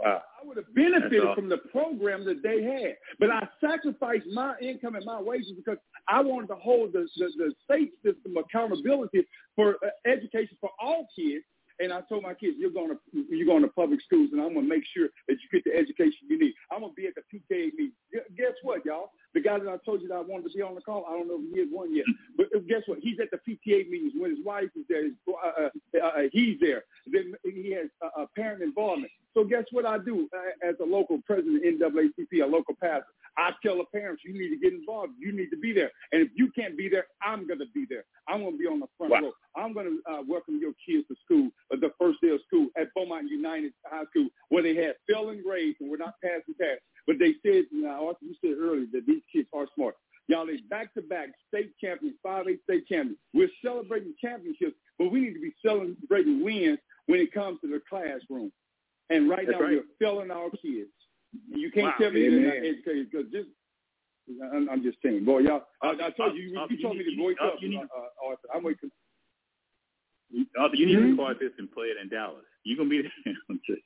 Wow. 0.00 0.22
I 0.42 0.46
would 0.46 0.56
have 0.56 0.74
benefited 0.74 1.22
from 1.34 1.48
the 1.48 1.58
program 1.70 2.24
that 2.24 2.42
they 2.42 2.62
had. 2.62 2.96
But 3.18 3.30
I 3.30 3.46
sacrificed 3.60 4.26
my 4.32 4.54
income 4.60 4.96
and 4.96 5.04
my 5.04 5.20
wages 5.20 5.52
because 5.56 5.78
I 6.08 6.20
wanted 6.20 6.48
to 6.48 6.56
hold 6.56 6.92
the, 6.92 7.08
the, 7.16 7.30
the 7.36 7.54
state 7.64 7.92
system 8.04 8.36
accountability 8.36 9.26
for 9.54 9.76
uh, 9.84 10.10
education 10.10 10.56
for 10.60 10.70
all 10.80 11.06
kids. 11.16 11.44
And 11.80 11.92
I 11.92 12.00
told 12.02 12.22
my 12.22 12.34
kids, 12.34 12.56
you're 12.58 12.70
going 12.70 12.90
to 12.90 12.98
you're 13.30 13.46
going 13.46 13.62
to 13.62 13.68
public 13.68 14.00
schools, 14.02 14.30
and 14.32 14.40
I'm 14.40 14.54
going 14.54 14.68
to 14.68 14.74
make 14.74 14.84
sure 14.94 15.08
that 15.28 15.36
you 15.42 15.48
get 15.52 15.64
the 15.64 15.76
education 15.76 16.28
you 16.28 16.38
need. 16.38 16.54
I'm 16.70 16.80
going 16.80 16.92
to 16.92 16.96
be 16.96 17.06
at 17.06 17.14
the 17.14 17.22
PTA 17.32 17.72
meeting. 17.74 17.92
Guess 18.36 18.54
what, 18.62 18.84
y'all? 18.84 19.10
The 19.34 19.40
guy 19.40 19.58
that 19.58 19.68
I 19.68 19.76
told 19.84 20.00
you 20.00 20.08
that 20.08 20.14
I 20.14 20.20
wanted 20.20 20.50
to 20.50 20.54
be 20.54 20.62
on 20.62 20.76
the 20.76 20.80
call, 20.80 21.04
I 21.08 21.12
don't 21.12 21.26
know 21.26 21.40
if 21.42 21.54
he 21.54 21.60
is 21.60 21.68
one 21.70 21.94
yet. 21.94 22.06
But 22.36 22.66
guess 22.68 22.82
what? 22.86 22.98
He's 23.00 23.18
at 23.20 23.30
the 23.30 23.38
PTA 23.38 23.88
meetings 23.90 24.12
when 24.16 24.30
his 24.30 24.44
wife 24.44 24.70
is 24.76 24.84
there. 24.88 25.04
His, 25.04 25.12
uh, 25.28 25.66
uh, 25.66 25.98
uh, 25.98 26.10
he's 26.32 26.58
there. 26.60 26.84
Then 27.06 27.34
he 27.44 27.72
has 27.72 27.88
uh, 28.02 28.26
parent 28.36 28.62
involvement. 28.62 29.10
So 29.34 29.44
guess 29.44 29.64
what 29.72 29.84
I 29.84 29.98
do 29.98 30.28
uh, 30.32 30.68
as 30.68 30.76
a 30.80 30.84
local 30.84 31.20
president 31.26 31.64
of 31.82 31.92
NAACP, 31.92 32.42
a 32.42 32.46
local 32.46 32.74
pastor? 32.80 33.06
I 33.36 33.50
tell 33.64 33.78
the 33.78 33.84
parents, 33.92 34.22
you 34.24 34.32
need 34.32 34.50
to 34.50 34.58
get 34.58 34.72
involved. 34.72 35.12
You 35.18 35.32
need 35.32 35.50
to 35.50 35.56
be 35.56 35.72
there. 35.72 35.90
And 36.12 36.22
if 36.22 36.28
you 36.34 36.50
can't 36.56 36.76
be 36.76 36.88
there, 36.88 37.06
I'm 37.22 37.46
going 37.46 37.58
to 37.58 37.66
be 37.74 37.86
there. 37.88 38.04
I'm 38.28 38.40
going 38.40 38.52
to 38.52 38.58
be 38.58 38.66
on 38.66 38.80
the 38.80 38.86
front 38.96 39.12
wow. 39.12 39.20
row. 39.20 39.32
I'm 39.56 39.72
going 39.72 39.86
to 39.86 40.12
uh, 40.12 40.22
welcome 40.26 40.58
your 40.60 40.72
kids 40.86 41.06
to 41.08 41.16
school, 41.24 41.50
uh, 41.72 41.76
the 41.80 41.90
first 41.98 42.20
day 42.20 42.30
of 42.30 42.40
school 42.46 42.68
at 42.78 42.88
Beaumont 42.94 43.28
United 43.30 43.72
High 43.86 44.04
School, 44.10 44.28
where 44.48 44.62
they 44.62 44.74
had 44.74 44.94
failing 45.08 45.42
grades 45.42 45.76
and 45.80 45.90
we're 45.90 45.96
not 45.96 46.14
passing 46.22 46.54
tests. 46.60 46.84
But 47.06 47.16
they 47.18 47.34
said, 47.44 47.64
you 47.70 47.82
know, 47.82 48.14
you 48.20 48.34
said 48.40 48.56
earlier 48.58 48.86
that 48.92 49.06
these 49.06 49.22
kids 49.32 49.48
are 49.52 49.66
smart. 49.74 49.94
Y'all, 50.26 50.46
they 50.46 50.56
back-to-back 50.70 51.28
state 51.48 51.72
champions, 51.82 52.16
5A 52.24 52.62
state 52.62 52.86
champions. 52.88 53.18
We're 53.34 53.50
celebrating 53.62 54.14
championships, 54.22 54.76
but 54.98 55.10
we 55.10 55.20
need 55.20 55.34
to 55.34 55.40
be 55.40 55.54
celebrating 55.64 56.42
wins 56.42 56.78
when 57.06 57.20
it 57.20 57.32
comes 57.32 57.60
to 57.60 57.68
the 57.68 57.82
classroom. 57.88 58.50
And 59.10 59.28
right 59.28 59.46
That's 59.46 59.58
now, 59.58 59.66
right. 59.66 59.80
we're 60.00 60.06
failing 60.06 60.30
our 60.30 60.48
kids. 60.50 60.88
You 61.48 61.70
can't 61.70 61.86
wow. 61.86 61.94
tell 61.98 62.10
me 62.10 62.26
Amen. 62.26 62.42
they're 62.42 62.54
not 62.54 62.66
educated 62.66 63.10
because 63.10 63.32
this. 63.32 63.46
I'm, 64.54 64.70
I'm 64.70 64.82
just 64.82 64.96
saying, 65.04 65.24
boy, 65.24 65.40
y'all. 65.40 65.64
I, 65.82 65.90
I 65.90 66.10
told 66.16 66.34
you, 66.34 66.42
you, 66.44 66.52
you, 66.52 66.66
you 66.70 66.82
told 66.82 66.96
me 66.96 67.04
to 67.04 67.16
voice 67.20 67.36
up, 67.42 67.56
you 67.60 67.68
need, 67.68 67.80
uh, 67.80 68.26
Arthur. 68.26 68.48
I'm 68.54 68.64
waiting. 68.64 68.90
Arthur, 70.58 70.76
you 70.76 70.86
need 70.86 70.96
mm-hmm. 70.96 71.16
to 71.16 71.22
record 71.22 71.36
this 71.40 71.52
and 71.58 71.70
play 71.70 71.86
it 71.86 71.98
in 72.00 72.08
Dallas. 72.08 72.44
You're 72.64 72.78
gonna 72.78 72.88
be 72.88 73.02
there. 73.02 73.34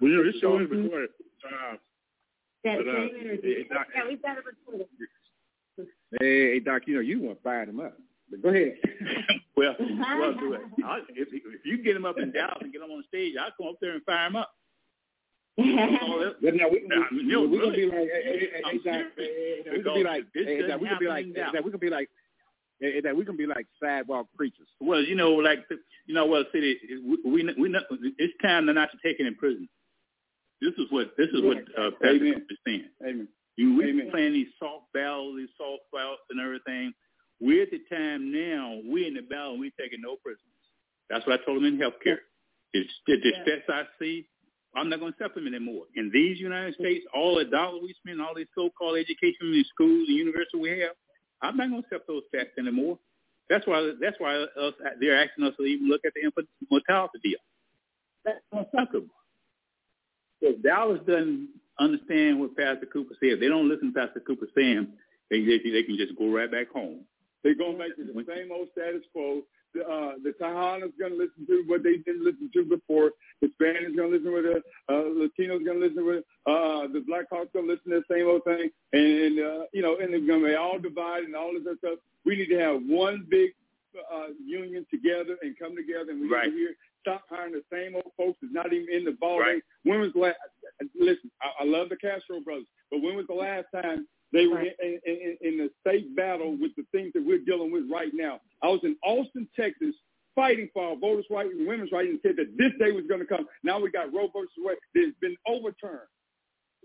well, 0.00 0.10
you 0.10 0.16
know, 0.16 0.24
this 0.24 0.40
show 0.40 0.58
is 0.58 0.68
recorded. 0.68 1.10
Uh, 1.44 1.76
yeah, 2.64 2.76
but, 2.78 2.88
uh, 2.88 3.06
hey, 3.42 3.66
Doc, 3.68 3.86
yeah, 3.94 4.02
we've 4.08 4.22
got 4.22 4.38
it 4.38 4.44
recorded. 4.44 4.88
Hey, 6.20 6.52
hey, 6.52 6.60
Doc, 6.60 6.82
you 6.86 6.94
know 6.94 7.00
you 7.00 7.20
want 7.20 7.38
to 7.38 7.42
fire 7.42 7.66
them 7.66 7.80
up. 7.80 7.96
But 8.30 8.42
go 8.42 8.48
ahead. 8.48 8.76
well, 9.56 9.74
well, 9.78 10.34
do 10.34 10.54
it. 10.54 10.60
I'll, 10.84 11.02
if, 11.10 11.28
if 11.32 11.64
you 11.64 11.82
get 11.82 11.96
him 11.96 12.04
up 12.04 12.18
in 12.18 12.32
Dallas 12.32 12.58
and 12.60 12.72
get 12.72 12.82
him 12.82 12.90
on 12.90 12.98
the 12.98 13.08
stage, 13.08 13.34
I'll 13.38 13.52
come 13.56 13.68
up 13.68 13.80
there 13.80 13.92
and 13.92 14.02
fire 14.04 14.26
him 14.26 14.36
up. 14.36 14.50
But 15.56 15.64
now 16.54 16.68
we, 16.68 16.82
we, 17.12 17.22
no, 17.22 17.42
we, 17.42 17.58
really, 17.58 17.60
gonna 17.60 17.72
be 17.76 17.86
like, 17.86 18.08
hey, 18.10 18.38
hey, 18.38 18.80
hey, 18.84 19.62
hey, 19.64 19.70
we 19.70 19.82
can 19.82 19.94
be 19.94 20.04
like, 20.04 20.24
hey, 20.34 20.66
that 20.66 20.80
we 20.80 20.88
can 20.88 20.98
be 20.98 21.06
like, 21.06 21.26
that 21.52 21.64
we 21.64 21.70
can 21.70 21.80
be 21.80 21.90
like, 21.90 22.08
that 22.80 23.16
we 23.16 23.24
can 23.24 23.36
be 23.36 23.46
like 23.46 23.66
sidewalk 23.80 24.26
preachers. 24.36 24.66
Well, 24.80 25.00
you 25.00 25.14
know, 25.14 25.30
like 25.30 25.60
you 26.06 26.14
know, 26.14 26.26
well, 26.26 26.44
city, 26.52 26.76
we 27.04 27.18
we, 27.24 27.54
we 27.58 27.68
not, 27.68 27.84
it's 28.18 28.34
time 28.42 28.66
not 28.66 28.90
to 28.90 28.98
take 29.02 29.20
it 29.20 29.26
in 29.26 29.36
prison. 29.36 29.68
This 30.60 30.72
is 30.78 30.86
what 30.90 31.12
this 31.16 31.28
is 31.32 31.42
what 31.42 31.58
uh, 31.78 31.90
Pastor 32.02 32.24
is 32.24 32.58
saying. 32.66 32.88
Amen. 33.02 33.28
You 33.56 33.76
we 33.76 33.90
Amen. 33.90 34.10
playing 34.10 34.32
these 34.32 34.48
soft 34.58 34.92
battles, 34.92 35.36
these 35.36 35.48
soft 35.56 35.82
battles 35.92 36.18
and 36.30 36.40
everything. 36.40 36.92
We're 37.40 37.62
at 37.62 37.70
the 37.70 37.80
time 37.90 38.32
now. 38.32 38.80
We're 38.84 39.06
in 39.06 39.14
the 39.14 39.22
battle. 39.22 39.52
and 39.52 39.60
We're 39.60 39.70
taking 39.78 40.00
no 40.00 40.16
prisoners. 40.16 40.40
That's 41.10 41.26
what 41.26 41.40
I 41.40 41.44
told 41.44 41.58
them 41.58 41.66
in 41.66 41.78
healthcare. 41.78 42.18
It's 42.72 42.90
the 43.06 43.16
distress 43.16 43.62
I 43.68 43.84
see. 44.00 44.26
I'm 44.76 44.88
not 44.88 45.00
going 45.00 45.12
to 45.12 45.16
accept 45.16 45.36
them 45.36 45.46
anymore. 45.46 45.84
In 45.94 46.10
these 46.12 46.40
United 46.40 46.74
States, 46.74 47.04
all 47.14 47.36
the 47.36 47.44
dollars 47.44 47.80
we 47.82 47.94
spend, 47.94 48.20
all 48.20 48.34
these 48.34 48.46
so-called 48.54 48.98
education 48.98 49.54
in 49.54 49.64
schools 49.72 50.08
and 50.08 50.16
universities 50.16 50.60
we 50.60 50.70
have, 50.80 50.96
I'm 51.42 51.56
not 51.56 51.70
going 51.70 51.82
to 51.82 51.86
accept 51.86 52.08
those 52.08 52.22
stats 52.34 52.58
anymore. 52.58 52.98
That's 53.50 53.66
why. 53.66 53.92
That's 54.00 54.16
why 54.18 54.36
us, 54.36 54.74
they're 55.00 55.22
asking 55.22 55.44
us 55.44 55.52
to 55.58 55.64
even 55.64 55.88
look 55.88 56.00
at 56.06 56.12
the 56.14 56.24
infant 56.24 56.48
mortality 56.70 57.18
deal. 57.22 57.38
That's 58.24 58.40
unacceptable. 58.52 59.14
If 60.40 60.62
Dallas 60.62 61.00
doesn't 61.06 61.48
understand 61.78 62.40
what 62.40 62.56
Pastor 62.56 62.86
Cooper 62.86 63.14
said, 63.20 63.34
if 63.34 63.40
they 63.40 63.48
don't 63.48 63.68
listen 63.68 63.92
to 63.92 64.00
Pastor 64.00 64.20
Cooper 64.20 64.46
saying, 64.56 64.88
they, 65.30 65.40
they, 65.44 65.58
they 65.58 65.82
can 65.82 65.96
just 65.96 66.16
go 66.16 66.32
right 66.32 66.50
back 66.50 66.70
home. 66.70 67.00
They're 67.44 67.54
going 67.54 67.78
back 67.78 67.94
to 67.96 68.04
the 68.04 68.24
same 68.26 68.50
old 68.50 68.68
status 68.72 69.02
quo. 69.12 69.42
The, 69.74 69.82
uh, 69.86 70.12
the 70.22 70.32
Tejana's 70.32 70.96
going 70.98 71.12
to 71.12 71.18
listen 71.18 71.46
to 71.46 71.64
what 71.66 71.82
they 71.82 71.98
didn't 71.98 72.24
listen 72.24 72.50
to 72.54 72.64
before. 72.64 73.12
The 73.42 73.50
Spanish 73.54 73.94
going 73.94 74.10
to 74.10 74.16
listen 74.16 74.32
with 74.32 74.46
it. 74.46 74.62
Uh, 74.88 75.12
Latinos 75.12 75.64
going 75.64 75.80
to 75.80 75.86
listen 75.86 76.06
with 76.06 76.16
it. 76.18 76.26
Uh, 76.46 76.88
the 76.88 77.04
Black 77.06 77.26
Hawks 77.30 77.50
going 77.52 77.66
to 77.66 77.72
listen 77.72 77.92
to 77.92 78.00
the 78.00 78.14
same 78.14 78.26
old 78.26 78.44
thing. 78.44 78.70
And, 78.92 79.38
uh, 79.38 79.64
you 79.72 79.82
know, 79.82 79.98
and 80.00 80.12
they're 80.12 80.26
going 80.26 80.42
to 80.42 80.48
be 80.48 80.54
all 80.54 80.78
divided 80.78 81.26
and 81.26 81.36
all 81.36 81.52
this 81.52 81.62
other 81.66 81.76
stuff. 81.78 81.98
We 82.24 82.36
need 82.36 82.48
to 82.48 82.58
have 82.58 82.80
one 82.86 83.26
big 83.28 83.50
uh, 83.94 84.32
union 84.44 84.86
together 84.90 85.36
and 85.42 85.58
come 85.58 85.76
together 85.76 86.10
and 86.10 86.20
we 86.20 86.28
right. 86.28 86.46
need 86.46 86.52
to 86.52 86.58
hear 86.58 86.74
stop 87.00 87.22
hiring 87.28 87.52
the 87.52 87.62
same 87.70 87.94
old 87.94 88.10
folks 88.16 88.38
that's 88.40 88.54
not 88.54 88.72
even 88.72 88.88
in 88.92 89.04
the 89.04 89.12
ball 89.12 89.40
right. 89.40 89.54
game. 89.54 89.62
When 89.84 90.00
was 90.00 90.12
the 90.14 90.20
last? 90.20 90.36
Listen, 90.98 91.30
I, 91.42 91.62
I 91.62 91.64
love 91.64 91.90
the 91.90 91.96
Castro 91.96 92.40
brothers, 92.40 92.66
but 92.90 93.02
when 93.02 93.14
was 93.14 93.26
the 93.28 93.34
last 93.34 93.66
time 93.72 94.06
they 94.34 94.46
were 94.46 94.60
in, 94.60 95.00
in, 95.06 95.36
in 95.40 95.58
the 95.58 95.70
state 95.80 96.14
battle 96.14 96.56
with 96.60 96.72
the 96.76 96.84
things 96.92 97.12
that 97.14 97.24
we're 97.24 97.38
dealing 97.38 97.72
with 97.72 97.84
right 97.90 98.10
now? 98.12 98.40
I 98.62 98.68
was 98.68 98.80
in 98.82 98.96
Austin, 99.04 99.48
Texas, 99.54 99.94
fighting 100.34 100.68
for 100.74 100.90
our 100.90 100.96
voters' 100.96 101.26
rights 101.30 101.50
and 101.56 101.66
women's 101.66 101.92
rights, 101.92 102.10
and 102.10 102.18
said 102.22 102.36
that 102.36 102.58
this 102.58 102.72
day 102.78 102.90
was 102.90 103.04
going 103.08 103.20
to 103.20 103.26
come. 103.26 103.46
Now 103.62 103.78
we 103.78 103.90
got 103.90 104.12
Roe 104.12 104.28
versus 104.34 104.50
Wade 104.58 104.76
that 104.94 105.04
has 105.04 105.14
been 105.20 105.36
overturned. 105.46 106.10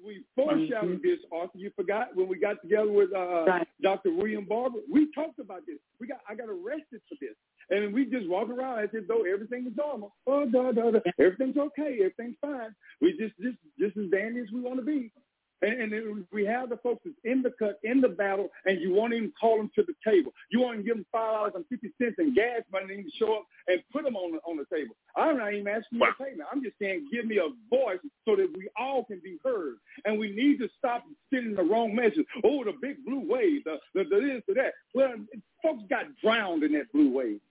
We 0.06 0.24
foreshadowed 0.36 1.02
mm-hmm. 1.02 1.08
this, 1.08 1.20
Arthur. 1.34 1.58
You 1.58 1.72
forgot 1.76 2.16
when 2.16 2.30
we 2.30 2.40
got 2.40 2.62
together 2.62 2.92
with 2.92 3.10
uh, 3.14 3.46
right. 3.46 3.68
Dr. 3.82 4.14
William 4.14 4.46
Barber. 4.46 4.80
We 4.90 5.12
talked 5.14 5.40
about 5.40 5.66
this. 5.66 5.78
We 6.00 6.08
got 6.08 6.20
I 6.30 6.36
got 6.36 6.48
arrested 6.48 7.02
for 7.10 7.18
this. 7.20 7.36
And 7.72 7.94
we 7.94 8.06
just 8.06 8.28
walk 8.28 8.50
around 8.50 8.80
as 8.80 8.90
if 8.94 9.08
though 9.08 9.26
everything 9.32 9.68
is 9.68 9.74
normal. 9.78 10.16
Oh, 10.26 10.46
da, 10.46 10.72
da, 10.72 10.92
da. 10.92 11.00
Everything's 11.20 11.58
okay. 11.58 12.00
Everything's 12.00 12.38
fine. 12.42 12.74
We 13.02 13.12
just 13.18 13.34
just 13.42 13.58
just 13.80 13.98
as 13.98 14.10
dandy 14.10 14.40
as 14.40 14.52
we 14.54 14.62
want 14.62 14.80
to 14.80 14.86
be. 14.86 15.12
And, 15.62 15.94
and 15.94 16.26
we 16.32 16.46
have 16.46 16.70
the 16.70 16.78
folks 16.78 17.02
that's 17.04 17.18
in 17.24 17.42
the 17.42 17.52
cut, 17.60 17.80
in 17.84 18.00
the 18.00 18.08
battle, 18.08 18.50
and 18.66 18.80
you 18.80 18.94
won't 18.94 19.14
even 19.14 19.34
call 19.40 19.58
them 19.58 19.70
to 19.76 19.84
the 19.84 19.94
table. 20.10 20.32
You 20.52 20.62
won't 20.62 20.76
even 20.76 20.86
give 20.86 20.96
them 20.96 21.06
five 21.12 21.34
dollars 21.34 21.54
and 21.56 21.66
fifty 21.68 21.92
cents 22.02 22.16
in 22.18 22.34
gas 22.34 22.62
money 22.72 23.04
to 23.04 23.10
show 23.18 23.36
up 23.36 23.44
and 23.68 23.82
put 23.92 24.04
them 24.04 24.16
on 24.16 24.32
the, 24.34 24.38
on 24.40 24.58
the 24.58 24.66
table. 24.74 24.96
I'm 25.16 25.38
not 25.38 25.54
even 25.54 25.68
asking 25.68 25.84
you 25.92 26.00
wow. 26.00 26.14
to 26.18 26.24
pay 26.24 26.32
me. 26.36 26.44
I'm 26.52 26.64
just 26.64 26.76
saying 26.82 27.10
give 27.12 27.26
me 27.26 27.38
a 27.38 27.50
voice 27.70 28.00
so 28.26 28.36
that 28.36 28.50
we 28.56 28.70
all 28.78 29.04
can 29.04 29.20
be 29.24 29.38
heard. 29.44 29.76
And 30.06 30.18
we 30.18 30.32
need 30.32 30.60
to 30.60 30.70
stop 30.78 31.04
sending 31.34 31.56
the 31.56 31.64
wrong 31.64 31.94
message. 31.94 32.26
Oh, 32.44 32.64
the 32.64 32.74
big 32.82 33.04
blue 33.06 33.24
wave, 33.28 33.64
the, 33.66 33.78
the, 33.94 34.04
the 34.04 34.22
this, 34.22 34.42
the 34.48 34.54
that. 34.56 34.74
Well, 34.94 35.14
folks 35.62 35.84
got 35.90 36.06
drowned 36.24 36.64
in 36.64 36.72
that 36.74 36.92
blue 36.94 37.12
wave. 37.12 37.42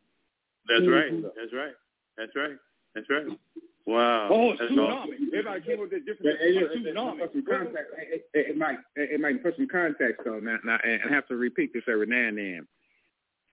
That's 0.68 0.82
mm-hmm. 0.82 0.90
right. 0.90 1.34
That's 1.36 1.52
right. 1.52 1.74
That's 2.16 2.34
right. 2.34 2.56
That's 2.94 3.10
right. 3.10 3.38
Wow. 3.88 4.28
Oh, 4.30 4.50
That's 4.50 4.70
tsunami. 4.70 4.92
Awesome. 4.92 5.30
Everybody 5.32 5.60
came 5.62 5.80
with 5.80 5.92
a 5.94 6.00
different 6.00 6.38
yeah, 6.42 6.60
tsunami. 6.60 7.20
Put 7.20 7.32
some 7.32 7.44
context, 7.46 7.92
it, 7.96 8.28
it, 8.34 8.46
it, 8.50 8.58
might 8.58 8.76
it 8.96 9.18
might 9.18 9.42
put 9.42 9.56
some 9.56 9.66
context 9.66 10.26
on 10.26 10.44
Now, 10.44 10.58
now, 10.62 10.78
and 10.84 11.00
I 11.08 11.14
have 11.14 11.26
to 11.28 11.36
repeat 11.36 11.72
this 11.72 11.84
every 11.88 12.06
now 12.06 12.28
and 12.28 12.36
then. 12.36 12.68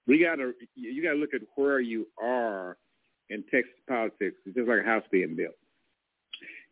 We 0.08 0.22
gotta 0.22 0.52
you 0.76 1.02
gotta 1.02 1.16
look 1.16 1.34
at 1.34 1.40
where 1.56 1.80
you 1.80 2.08
are 2.22 2.78
in 3.30 3.44
Texas 3.44 3.80
politics. 3.88 4.36
It's 4.46 4.56
just 4.56 4.68
like 4.68 4.82
a 4.82 4.84
house 4.84 5.06
being 5.10 5.38
built. 5.38 5.56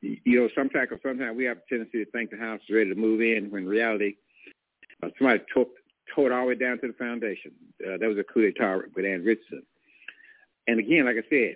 You 0.01 0.41
know, 0.41 0.49
sometimes 0.53 0.89
sometimes 1.01 1.37
we 1.37 1.45
have 1.45 1.59
a 1.59 1.69
tendency 1.69 2.03
to 2.03 2.11
think 2.11 2.31
the 2.31 2.37
house 2.37 2.59
is 2.67 2.75
ready 2.75 2.89
to 2.89 2.99
move 2.99 3.21
in 3.21 3.49
when 3.49 3.63
in 3.63 3.69
reality 3.69 4.15
uh, 5.01 5.07
somebody 5.17 5.39
tore, 5.53 5.67
tore 6.13 6.27
it 6.27 6.33
all 6.33 6.41
the 6.41 6.47
way 6.47 6.55
down 6.55 6.79
to 6.81 6.87
the 6.87 6.93
foundation. 6.93 7.53
Uh, 7.81 7.95
that 7.97 8.09
was 8.09 8.17
a 8.17 8.25
coup 8.25 8.41
d'etat 8.41 8.81
with 8.93 9.05
Ann 9.05 9.23
Richardson. 9.23 9.63
And 10.67 10.79
again, 10.79 11.05
like 11.05 11.15
I 11.15 11.29
said, 11.29 11.55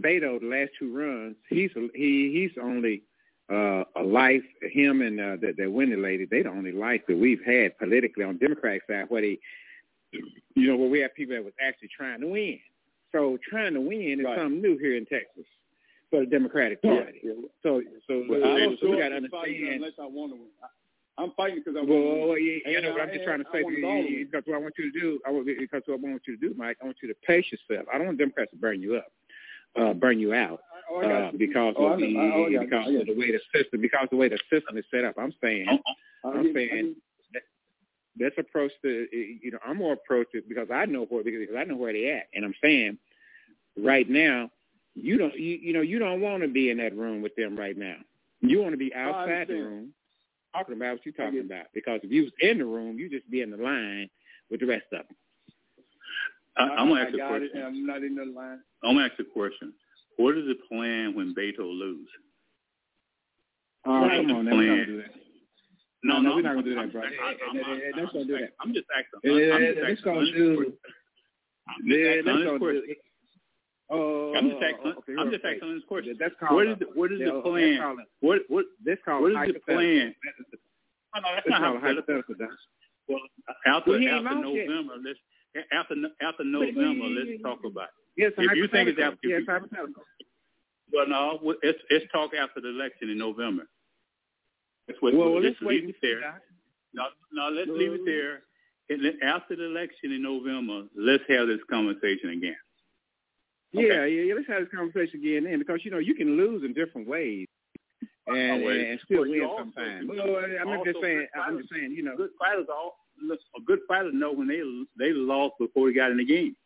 Beto, 0.00 0.40
the 0.40 0.46
last 0.46 0.70
two 0.78 0.96
runs, 0.96 1.36
he's 1.48 1.70
he 1.94 2.32
he's 2.32 2.62
only 2.62 3.02
uh, 3.50 3.84
a 3.96 4.02
life. 4.02 4.42
Him 4.62 5.02
and 5.02 5.20
uh, 5.20 5.36
that 5.40 5.54
that 5.58 5.70
Wendy 5.70 5.96
lady, 5.96 6.26
they 6.30 6.42
the 6.42 6.50
only 6.50 6.72
life 6.72 7.02
that 7.08 7.16
we've 7.16 7.42
had 7.44 7.78
politically 7.78 8.24
on 8.24 8.38
Democratic 8.38 8.82
side 8.88 9.06
where 9.08 9.22
they, 9.22 9.38
you 10.12 10.68
know, 10.68 10.76
where 10.76 10.88
we 10.88 11.00
have 11.00 11.14
people 11.14 11.34
that 11.34 11.44
was 11.44 11.54
actually 11.60 11.88
trying 11.96 12.20
to 12.20 12.28
win. 12.28 12.58
So 13.12 13.38
trying 13.48 13.74
to 13.74 13.80
win 13.80 14.20
is 14.20 14.26
right. 14.26 14.38
something 14.38 14.60
new 14.60 14.76
here 14.78 14.96
in 14.96 15.06
Texas 15.06 15.46
for 16.10 16.20
the 16.20 16.26
Democratic 16.26 16.82
Party. 16.82 17.20
Yeah. 17.22 17.32
So 17.62 17.82
so, 18.08 18.24
well, 18.28 18.44
I 18.44 18.58
don't 18.58 18.78
so 18.80 18.90
we 18.90 18.98
got 18.98 19.10
to 19.10 19.16
understand. 19.16 19.74
Unless 19.74 19.92
I 20.00 20.06
want 20.06 20.32
to 20.32 20.36
win. 20.36 20.48
I'm 21.18 21.32
fighting 21.34 21.62
because 21.64 21.76
I 21.78 21.80
want 21.80 21.88
well, 21.88 22.28
well, 22.28 22.38
yeah, 22.38 22.58
you 22.66 22.80
know, 22.82 22.92
but 22.92 23.00
I'm 23.00 23.08
just 23.08 23.24
trying 23.24 23.38
to 23.38 23.46
say 23.50 23.60
you, 23.60 24.26
because 24.30 24.46
what 24.46 24.56
I 24.56 24.58
want 24.58 24.74
you 24.76 24.92
to 24.92 25.00
do, 25.00 25.18
I 25.26 25.30
want, 25.30 25.46
because 25.46 25.82
what 25.86 25.98
I 25.98 26.10
want 26.10 26.22
you 26.26 26.36
to 26.36 26.48
do, 26.48 26.54
Mike, 26.58 26.76
I 26.82 26.84
want 26.84 26.98
you 27.00 27.08
to 27.08 27.14
pace 27.26 27.46
yourself. 27.50 27.88
I 27.92 27.96
don't 27.96 28.08
want 28.08 28.18
Democrats 28.18 28.50
to 28.50 28.58
burn 28.58 28.82
you 28.82 28.96
up 28.96 29.06
uh, 29.78 29.92
burn 29.92 30.18
you 30.18 30.34
out 30.34 30.60
oh, 30.90 31.00
uh, 31.00 31.30
because 31.36 31.74
oh, 31.78 31.92
of 31.92 31.98
the 31.98 32.58
because 32.60 32.88
of 32.88 33.06
the 33.06 33.14
way 33.14 33.32
the 33.32 33.40
system 33.54 33.80
because 33.80 34.08
the 34.10 34.16
way 34.16 34.28
the 34.28 34.38
system 34.50 34.76
is 34.76 34.84
set 34.90 35.04
up. 35.04 35.14
I'm 35.18 35.34
saying 35.42 35.66
uh-huh. 35.68 36.28
I'm 36.28 36.52
saying 36.54 36.96
that, 37.32 37.42
let's 38.18 38.36
approach 38.38 38.72
the 38.82 39.06
you 39.12 39.50
know 39.50 39.58
I'm 39.66 39.78
more 39.78 39.92
approach 39.92 40.28
it 40.32 40.48
because 40.48 40.68
I 40.72 40.86
know 40.86 41.04
where 41.04 41.24
because 41.24 41.56
I 41.56 41.64
know 41.64 41.76
where 41.76 41.92
they 41.92 42.10
at, 42.10 42.28
and 42.34 42.44
I'm 42.44 42.54
saying 42.62 42.98
right 43.76 44.08
now 44.08 44.50
you 44.94 45.18
don't 45.18 45.34
you, 45.38 45.58
you 45.60 45.72
know 45.72 45.82
you 45.82 45.98
don't 45.98 46.20
want 46.20 46.42
to 46.42 46.48
be 46.48 46.70
in 46.70 46.78
that 46.78 46.96
room 46.96 47.22
with 47.22 47.34
them 47.36 47.56
right 47.56 47.76
now. 47.76 47.96
You 48.40 48.60
want 48.60 48.72
to 48.72 48.78
be 48.78 48.94
outside 48.94 49.48
the 49.48 49.54
room 49.54 49.92
talking 50.56 50.76
about 50.76 50.92
what 50.92 51.06
you're 51.06 51.14
talking 51.14 51.40
about. 51.40 51.66
Because 51.74 52.00
if 52.02 52.10
you 52.10 52.22
was 52.22 52.32
in 52.40 52.58
the 52.58 52.64
room, 52.64 52.98
you 52.98 53.08
just 53.08 53.30
be 53.30 53.40
in 53.40 53.50
the 53.50 53.56
line 53.56 54.08
with 54.50 54.60
the 54.60 54.66
rest 54.66 54.86
of 54.92 55.06
them. 55.06 55.16
I, 56.56 56.62
I'm 56.62 56.88
gonna 56.88 57.00
ask 57.02 57.14
a 57.14 57.18
question. 57.18 57.50
it. 57.54 57.62
I'm 57.64 57.86
not 57.86 58.02
in 58.02 58.14
the 58.14 58.24
line. 58.24 58.60
I'm 58.82 58.96
gonna 58.96 59.06
ask 59.06 59.18
a 59.20 59.24
question. 59.24 59.72
What 60.16 60.36
is 60.36 60.44
the 60.46 60.56
plan 60.68 61.14
when 61.14 61.34
Beto 61.34 61.60
lose? 61.60 62.08
Oh, 63.84 64.08
come 64.08 64.30
on, 64.32 64.44
now, 64.44 64.56
we're 64.56 64.66
not 64.66 64.74
gonna 64.74 64.86
do 64.86 64.96
that. 65.02 65.10
No, 66.02 66.14
No, 66.20 66.20
no, 66.20 66.36
we're 66.36 66.42
not 66.42 66.54
gonna 66.54 66.62
do 66.62 66.74
that, 66.74 66.80
I'm- 66.80 66.90
brother. 66.90 67.06
I'm- 67.06 67.38
I'm- 67.42 67.64
I'm- 67.64 67.80
let's 67.96 68.14
not 68.14 68.26
do 68.26 68.38
that. 68.38 68.52
I'm 68.60 68.72
just 68.72 68.86
asking. 68.96 69.20
Eh, 69.24 69.52
I'm 69.52 69.62
eh, 69.62 69.66
just 69.72 69.82
let's 69.82 70.00
go 70.02 70.24
do- 70.24 70.78
Yeah, 71.84 72.08
asking 72.08 72.24
let's 72.26 72.44
go 72.44 72.58
do- 72.58 72.94
Oh, 73.88 74.34
I'm 74.34 74.50
just 74.50 74.62
asking. 74.62 74.92
okay, 74.98 75.14
I'm 75.18 75.30
just 75.30 75.44
asking 75.44 75.74
this 75.74 75.84
question. 75.84 76.16
That's 76.18 76.34
called. 76.36 76.54
What 76.56 76.78
the, 76.78 76.86
what 76.94 77.12
is 77.12 77.20
yeah, 77.20 77.26
the 77.26 77.40
plan? 77.42 77.78
called 77.78 78.00
What 78.20 78.42
what 78.48 78.66
That's 78.84 79.02
called 79.04 79.22
what 79.22 79.48
is 79.48 79.54
the 79.54 79.60
plan? 79.60 80.14
Oh, 81.14 81.20
no, 81.20 81.34
that's 81.34 81.46
that's 81.48 81.60
not 81.60 81.80
hypothetical. 81.80 82.34
Well, 83.08 83.20
after 83.66 83.90
Well, 83.90 84.00
he 84.00 84.08
ain't 84.08 84.26
after. 84.26 84.40
November, 84.40 84.94
let's 85.04 85.18
after 85.72 85.94
after 86.20 86.44
November, 86.44 87.06
let's 87.06 87.42
talk 87.42 87.60
about. 87.64 87.84
it. 87.84 87.90
Yes, 88.16 88.32
If 88.38 88.56
you 88.56 88.68
think 88.68 88.88
it's 88.88 88.98
after- 88.98 89.28
yes, 89.28 89.40
you- 89.40 89.46
hypothetical. 89.46 90.04
Well, 90.92 91.08
no, 91.08 91.38
well, 91.42 91.56
let's 91.62 91.78
let's 91.90 92.04
talk 92.12 92.32
after 92.34 92.60
the 92.60 92.68
election 92.68 93.10
in 93.10 93.18
November. 93.18 93.68
That's 94.86 95.00
what. 95.02 95.14
Well, 95.14 95.32
well, 95.32 95.42
let's 95.42 95.56
let's 95.60 95.70
leave 95.70 95.88
it 95.88 95.96
there. 96.00 96.20
Doc. 96.20 96.42
No, 96.94 97.04
no, 97.32 97.48
let's 97.50 97.70
leave 97.70 97.92
it 97.92 98.04
there. 98.04 98.42
And 98.88 99.22
after 99.22 99.56
the 99.56 99.64
election 99.64 100.12
in 100.12 100.22
November, 100.22 100.84
let's 100.96 101.24
have 101.28 101.48
this 101.48 101.60
conversation 101.68 102.30
again. 102.30 102.56
Yeah, 103.72 104.04
yeah, 104.06 104.22
yeah. 104.22 104.34
Let's 104.34 104.46
have 104.48 104.62
this 104.62 104.72
conversation 104.72 105.20
again 105.20 105.44
then, 105.44 105.58
because 105.58 105.84
you 105.84 105.90
know 105.90 105.98
you 105.98 106.14
can 106.14 106.36
lose 106.36 106.62
in 106.64 106.72
different 106.72 107.08
ways, 107.08 107.46
and, 108.28 108.62
well, 108.62 108.72
and 108.72 109.00
still 109.04 109.22
well, 109.22 109.30
win 109.30 109.50
sometimes. 109.58 110.08
Well, 110.08 110.44
I'm 110.60 110.68
also 110.68 110.84
just 110.92 111.02
saying. 111.02 111.26
I'm 111.34 111.58
just 111.58 111.72
saying. 111.72 111.92
You 111.92 112.04
know. 112.04 112.16
Good 112.16 112.30
fighters, 112.38 112.66
all 112.70 112.96
a 113.30 113.60
good 113.64 113.80
fighter 113.88 114.12
know 114.12 114.32
when 114.32 114.46
they 114.48 114.62
they 114.98 115.12
lost 115.12 115.54
before 115.58 115.88
they 115.88 115.94
got 115.94 116.10
in 116.10 116.16
the 116.18 116.24
game. 116.24 116.56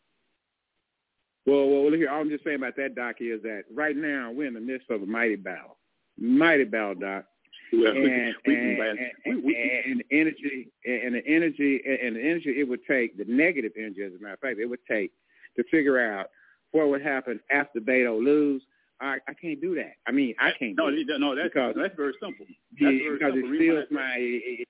Well, 1.47 1.69
well, 1.69 1.83
well, 1.85 1.93
here 1.93 2.11
all 2.11 2.21
I'm 2.21 2.29
just 2.31 2.45
saying 2.45 2.57
about 2.57 2.77
that, 2.77 2.95
Doc, 2.95 3.17
is 3.21 3.43
that 3.43 3.65
right 3.73 3.97
now 3.97 4.31
we're 4.31 4.47
in 4.49 4.55
the 4.55 4.61
midst 4.61 4.91
of 4.91 5.03
a 5.03 5.07
mighty 5.07 5.37
battle, 5.37 5.79
mighty 6.19 6.65
battle, 6.65 6.95
Doc. 6.97 7.25
Well, 7.73 7.95
we 7.95 8.05
and, 8.13 8.35
we 8.47 8.55
and, 8.57 8.77
blast- 8.77 8.99
and, 9.25 9.37
we- 9.37 9.43
we- 9.43 9.83
and 9.87 10.01
the 10.01 10.17
energy 10.17 10.69
and 10.85 11.15
the 11.15 11.27
energy 11.27 11.81
and 12.03 12.17
the 12.17 12.21
energy 12.21 12.51
it 12.61 12.69
would 12.69 12.85
take 12.87 13.17
the 13.17 13.25
negative 13.27 13.73
energy 13.79 14.03
as 14.03 14.13
a 14.13 14.19
matter 14.23 14.35
of 14.35 14.41
fact 14.41 14.59
it 14.59 14.67
would 14.67 14.85
take 14.89 15.13
to 15.57 15.65
figure 15.71 15.99
out 15.99 16.27
what 16.73 16.89
would 16.89 17.03
happen 17.03 17.41
after 17.51 17.81
Beto 17.81 18.23
lose. 18.23 18.63
I 19.01 19.19
I 19.29 19.35
can't 19.35 19.61
do 19.61 19.75
that. 19.77 19.93
I 20.07 20.11
mean 20.13 20.35
I 20.39 20.51
can't. 20.59 20.77
No, 20.77 20.91
do 20.91 20.97
it. 20.99 21.07
no, 21.21 21.35
that's 21.35 21.49
Because- 21.49 21.75
that's 21.77 21.97
very 21.97 22.13
simple. 22.21 22.45
That's 22.79 22.81
very 22.99 23.13
because 23.19 23.33
simple. 23.35 23.53
it 23.53 23.57
steals 23.57 23.77
that's- 23.77 23.93
my. 23.93 24.15
It, 24.19 24.69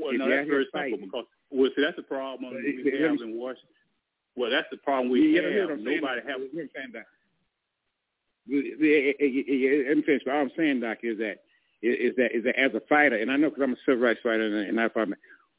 Well, 0.00 0.12
if 0.12 0.18
no, 0.18 0.28
that's 0.28 0.48
very 0.48 0.64
simple 0.64 0.80
fighting. 0.80 1.00
because 1.04 1.24
well, 1.50 1.70
see, 1.76 1.82
that's 1.82 1.96
the 1.96 2.02
problem 2.02 2.52
But 2.52 2.62
we 2.62 2.70
it- 2.84 3.00
have 3.02 3.20
in 3.20 3.36
Washington. 3.38 3.70
Well, 4.36 4.50
that's 4.50 4.68
the 4.70 4.76
problem 4.76 5.08
we 5.10 5.34
yeah, 5.34 5.48
you 5.48 5.60
what 5.62 5.70
have. 5.70 5.78
Nobody 5.80 6.00
Doc? 6.00 6.28
have. 6.28 6.40
You 6.40 6.50
know 6.50 6.50
what 6.52 6.62
I'm 6.62 6.70
saying, 6.76 6.92
Doc? 6.92 7.06
Let 8.48 9.96
me 9.96 10.02
finish. 10.04 10.22
But 10.24 10.34
all 10.34 10.40
I'm 10.42 10.50
saying, 10.56 10.80
Doc, 10.80 10.98
is 11.02 11.18
that 11.18 11.38
is 11.82 12.14
that 12.16 12.34
is 12.36 12.44
that 12.44 12.58
as 12.58 12.74
a 12.74 12.80
fighter, 12.88 13.16
and 13.16 13.30
I 13.30 13.36
know 13.36 13.48
because 13.50 13.62
I'm 13.62 13.72
a 13.72 13.76
civil 13.86 14.02
rights 14.04 14.20
fighter 14.22 14.44
and, 14.44 14.68
and 14.68 14.80
I 14.80 14.88
fight. 14.88 15.08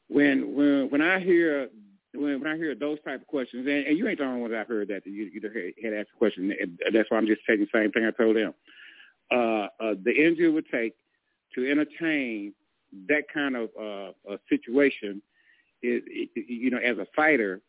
When 0.08 0.54
when 0.54 0.90
when 0.90 1.02
I 1.02 1.18
hear 1.20 1.68
when 2.14 2.40
when 2.40 2.46
I 2.46 2.56
hear 2.56 2.74
those 2.74 2.98
type 3.04 3.20
of 3.20 3.26
questions, 3.26 3.66
and, 3.66 3.86
and 3.86 3.98
you 3.98 4.08
ain't 4.08 4.18
the 4.18 4.24
only 4.24 4.40
one 4.40 4.50
that 4.52 4.60
I've 4.60 4.68
heard 4.68 4.88
that 4.88 5.06
you 5.06 5.24
you 5.32 5.74
had 5.84 5.92
asked 5.92 6.10
a 6.14 6.18
question. 6.18 6.54
And 6.58 6.78
that's 6.92 7.10
why 7.10 7.18
I'm 7.18 7.26
just 7.26 7.42
taking 7.46 7.66
the 7.70 7.78
same 7.78 7.92
thing 7.92 8.04
I 8.06 8.10
told 8.10 8.36
them. 8.36 8.54
Uh, 9.30 9.66
uh, 9.82 9.94
the 10.02 10.14
energy 10.16 10.44
it 10.46 10.48
would 10.48 10.68
take 10.70 10.94
to 11.54 11.70
entertain 11.70 12.54
that 13.08 13.24
kind 13.32 13.56
of 13.56 13.68
uh, 13.78 14.12
a 14.32 14.38
situation 14.48 15.20
is, 15.82 16.02
it, 16.06 16.30
you 16.48 16.70
know, 16.70 16.78
as 16.78 16.98
a 16.98 17.06
fighter, 17.14 17.60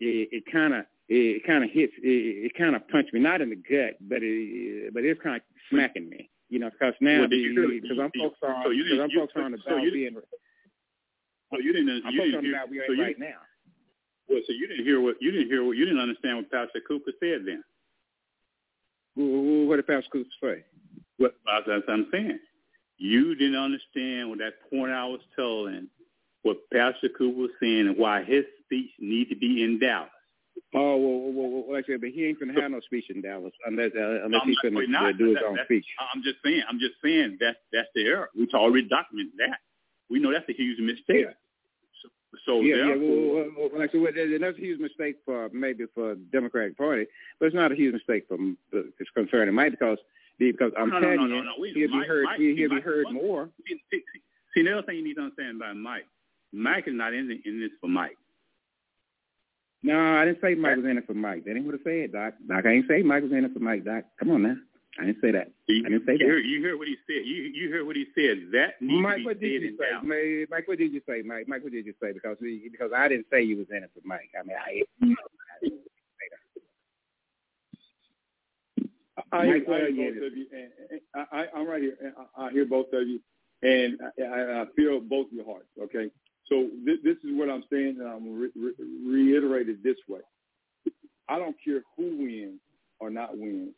it 0.00 0.44
kind 0.50 0.74
of 0.74 0.84
it 1.08 1.44
kind 1.46 1.62
of 1.62 1.70
hits 1.70 1.92
it, 2.02 2.46
it 2.46 2.54
kind 2.58 2.74
of 2.74 2.86
punched 2.88 3.12
me 3.14 3.20
not 3.20 3.40
in 3.40 3.50
the 3.50 3.56
gut, 3.56 3.96
but 4.00 4.18
it 4.22 4.92
but 4.94 5.04
it's 5.04 5.20
kind 5.22 5.36
of 5.36 5.42
smacking 5.70 6.08
me, 6.08 6.28
you 6.48 6.58
know, 6.58 6.70
because 6.70 6.94
now 7.00 7.20
Well, 7.20 7.28
really- 7.28 7.80
because 7.80 7.98
I'm 8.00 8.10
you- 8.14 8.22
focused 8.22 8.42
on 8.42 8.64
so 8.64 8.70
you 8.70 8.84
because 8.84 8.98
I'm 9.00 9.08
didn't- 9.08 9.12
you- 9.12 9.20
focused 9.20 9.36
on 9.38 9.52
the 9.52 9.58
so 9.68 9.76
you- 9.76 9.92
being 9.92 10.16
So 11.50 11.58
you 11.58 11.72
didn't. 11.72 11.90
I'm 12.06 12.12
you 12.14 12.18
focused 12.18 12.18
didn't 12.18 12.34
on 12.34 12.44
hear, 12.44 12.60
we're 12.70 12.86
so 12.86 12.92
you, 12.92 13.02
right 13.02 13.18
now. 13.18 13.38
Well, 14.28 14.40
so 14.46 14.52
you 14.54 14.66
didn't 14.66 14.84
hear 14.84 15.00
what 15.00 15.16
you 15.20 15.30
didn't 15.30 15.48
hear 15.48 15.62
what 15.62 15.76
you 15.76 15.84
didn't 15.84 16.00
understand 16.00 16.38
what 16.38 16.50
Pastor 16.50 16.80
Cooper 16.80 17.12
said 17.20 17.44
then. 17.44 17.62
Wh- 19.14 19.64
wh- 19.64 19.68
What 19.68 19.76
did 19.76 19.86
Pastor 19.86 20.08
Cooper 20.10 20.30
say? 20.42 20.64
What 21.18 21.36
that's 21.46 21.66
what 21.68 21.90
I'm 21.90 22.08
saying. 22.10 22.38
You 23.02 23.34
didn't 23.34 23.56
understand 23.58 24.30
what 24.30 24.38
that 24.38 24.62
point 24.70 24.92
I 24.92 25.04
was 25.06 25.18
telling 25.34 25.88
what 26.42 26.58
Pastor 26.72 27.08
Cooper 27.08 27.36
was 27.36 27.50
saying 27.60 27.88
and 27.88 27.98
why 27.98 28.22
his 28.22 28.44
speech 28.64 28.90
need 29.00 29.28
to 29.30 29.34
be 29.34 29.64
in 29.64 29.80
Dallas. 29.80 30.08
Oh 30.72 30.96
well, 30.96 31.18
well, 31.18 31.50
well, 31.50 31.64
well 31.66 31.78
actually, 31.78 31.96
but 31.96 32.10
he 32.10 32.26
ain't 32.26 32.38
gonna 32.38 32.54
have 32.60 32.70
no 32.70 32.78
speech 32.78 33.10
in 33.10 33.20
Dallas 33.20 33.52
unless 33.66 33.90
uh, 33.96 34.22
unless 34.24 34.42
I'm 34.42 34.48
he's 34.48 34.58
gonna 34.62 34.86
not- 34.86 35.06
uh, 35.06 35.12
do 35.18 35.26
his 35.30 35.34
that- 35.34 35.44
own 35.46 35.58
speech. 35.64 35.84
I'm 36.14 36.22
just 36.22 36.36
saying. 36.44 36.62
I'm 36.68 36.78
just 36.78 36.94
saying 37.02 37.38
that's 37.40 37.58
that's 37.72 37.88
the 37.96 38.06
error. 38.06 38.30
We've 38.38 38.48
already 38.54 38.86
documented 38.86 39.32
that. 39.38 39.58
We 40.08 40.20
know 40.20 40.32
that's 40.32 40.48
a 40.48 40.52
huge 40.52 40.78
mistake. 40.78 41.26
So, 42.02 42.08
so 42.46 42.60
yeah, 42.60 42.76
yeah. 42.76 42.94
Well, 42.94 43.50
well, 43.58 43.68
well, 43.74 43.88
said, 43.90 44.00
well, 44.00 44.12
that's 44.14 44.58
a 44.58 44.60
huge 44.60 44.78
mistake 44.78 45.16
for 45.24 45.48
maybe 45.52 45.86
for 45.92 46.14
Democratic 46.30 46.78
Party, 46.78 47.06
but 47.40 47.46
it's 47.46 47.54
not 47.56 47.72
a 47.72 47.74
huge 47.74 47.94
mistake 47.94 48.26
for 48.28 48.38
it's 48.72 49.10
concerning 49.10 49.56
Mike 49.56 49.72
because 49.72 49.98
because 50.50 50.72
I'm 50.76 50.88
No, 50.88 50.98
no, 50.98 51.08
no, 51.10 51.14
telling 51.16 51.30
no, 51.30 51.36
you, 51.36 51.44
no, 51.44 51.52
wait, 51.58 51.76
he'll 51.76 51.88
be 51.88 51.96
Mike- 51.98 52.08
heard. 52.08 52.24
Mike- 52.24 52.40
he'll 52.40 52.56
he'll 52.56 52.70
be 52.70 52.80
heard 52.80 53.06
more. 53.12 53.48
see, 53.68 53.80
see, 53.92 54.02
see, 54.54 54.60
another 54.62 54.82
thing 54.82 54.96
you 54.96 55.04
need 55.04 55.14
to 55.14 55.20
understand 55.22 55.56
about 55.62 55.76
Mike. 55.76 56.06
Mike 56.52 56.88
is 56.88 56.94
not 56.94 57.14
in, 57.14 57.28
the, 57.28 57.40
in 57.48 57.60
this 57.60 57.70
for 57.80 57.86
Mike. 57.88 58.16
No, 59.84 59.98
I 59.98 60.24
didn't 60.24 60.40
say 60.40 60.54
Mike 60.54 60.76
was 60.76 60.84
in 60.86 60.98
it 60.98 61.06
for 61.06 61.14
Mike. 61.14 61.44
That 61.44 61.56
ain't 61.56 61.66
what 61.66 61.74
I 61.74 61.82
said, 61.82 62.12
Doc. 62.12 62.34
Doc, 62.46 62.66
I 62.66 62.70
ain't 62.72 62.88
say 62.88 63.02
Mike 63.02 63.22
was 63.24 63.32
in 63.32 63.44
it 63.44 63.52
for 63.52 63.58
Mike, 63.60 63.84
Doc. 63.84 64.04
Come 64.18 64.30
on 64.30 64.42
now. 64.42 64.56
I 65.00 65.06
didn't 65.06 65.20
say 65.22 65.32
that. 65.32 65.50
You, 65.66 65.84
I 65.86 65.88
didn't 65.88 66.04
say 66.06 66.12
you 66.12 66.18
that. 66.18 66.26
heard, 66.28 66.44
you 66.44 66.62
heard 66.62 66.78
what 66.78 66.86
he 66.86 66.96
said. 67.06 67.24
You 67.24 67.42
you 67.54 67.70
heard 67.72 67.86
what 67.86 67.96
he 67.96 68.04
said. 68.14 68.52
That 68.52 68.76
needs 68.82 69.02
Mike, 69.02 69.16
to 69.18 69.24
what 69.24 69.40
did 69.40 69.62
you 69.62 69.76
say? 69.78 69.90
Mike, 70.04 70.48
Mike, 70.50 70.68
what 70.68 70.78
did 70.78 70.92
you 70.92 71.00
say, 71.08 71.22
Mike? 71.24 71.48
Mike, 71.48 71.62
what 71.64 71.72
did 71.72 71.86
you 71.86 71.94
say? 72.00 72.12
Because 72.12 72.36
we, 72.42 72.68
because 72.70 72.92
I 72.94 73.08
didn't 73.08 73.26
say 73.32 73.42
you 73.42 73.56
was 73.56 73.66
in 73.70 73.82
it 73.82 73.90
for 73.94 74.06
Mike. 74.06 74.30
I 74.38 74.42
mean, 74.44 74.56
I. 74.60 74.82
I, 79.32 79.46
hear 79.46 79.60
both 79.60 79.82
of 79.82 79.96
you. 80.36 80.46
And, 80.52 81.00
I, 81.32 81.46
I'm 81.56 81.66
right 81.66 81.82
here. 81.82 81.96
I, 82.36 82.50
hear 82.50 82.66
both 82.66 82.92
of 82.92 83.08
you, 83.08 83.20
and 83.62 83.98
I, 84.20 84.64
feel 84.76 85.00
both 85.00 85.28
your 85.32 85.44
hearts. 85.44 85.68
Okay, 85.82 86.10
so 86.46 86.68
th- 86.84 87.00
this 87.02 87.16
is 87.24 87.30
what 87.32 87.48
I'm 87.48 87.64
saying, 87.72 87.96
and 87.98 88.08
I'm 88.08 88.38
re- 88.38 88.50
re- 88.54 88.74
reiterate 89.06 89.68
it 89.68 89.82
this 89.82 89.96
way. 90.08 90.20
I 91.28 91.38
don't 91.38 91.56
care 91.64 91.82
who 91.96 92.18
wins 92.18 92.60
or 93.00 93.10
not 93.10 93.36
wins. 93.36 93.72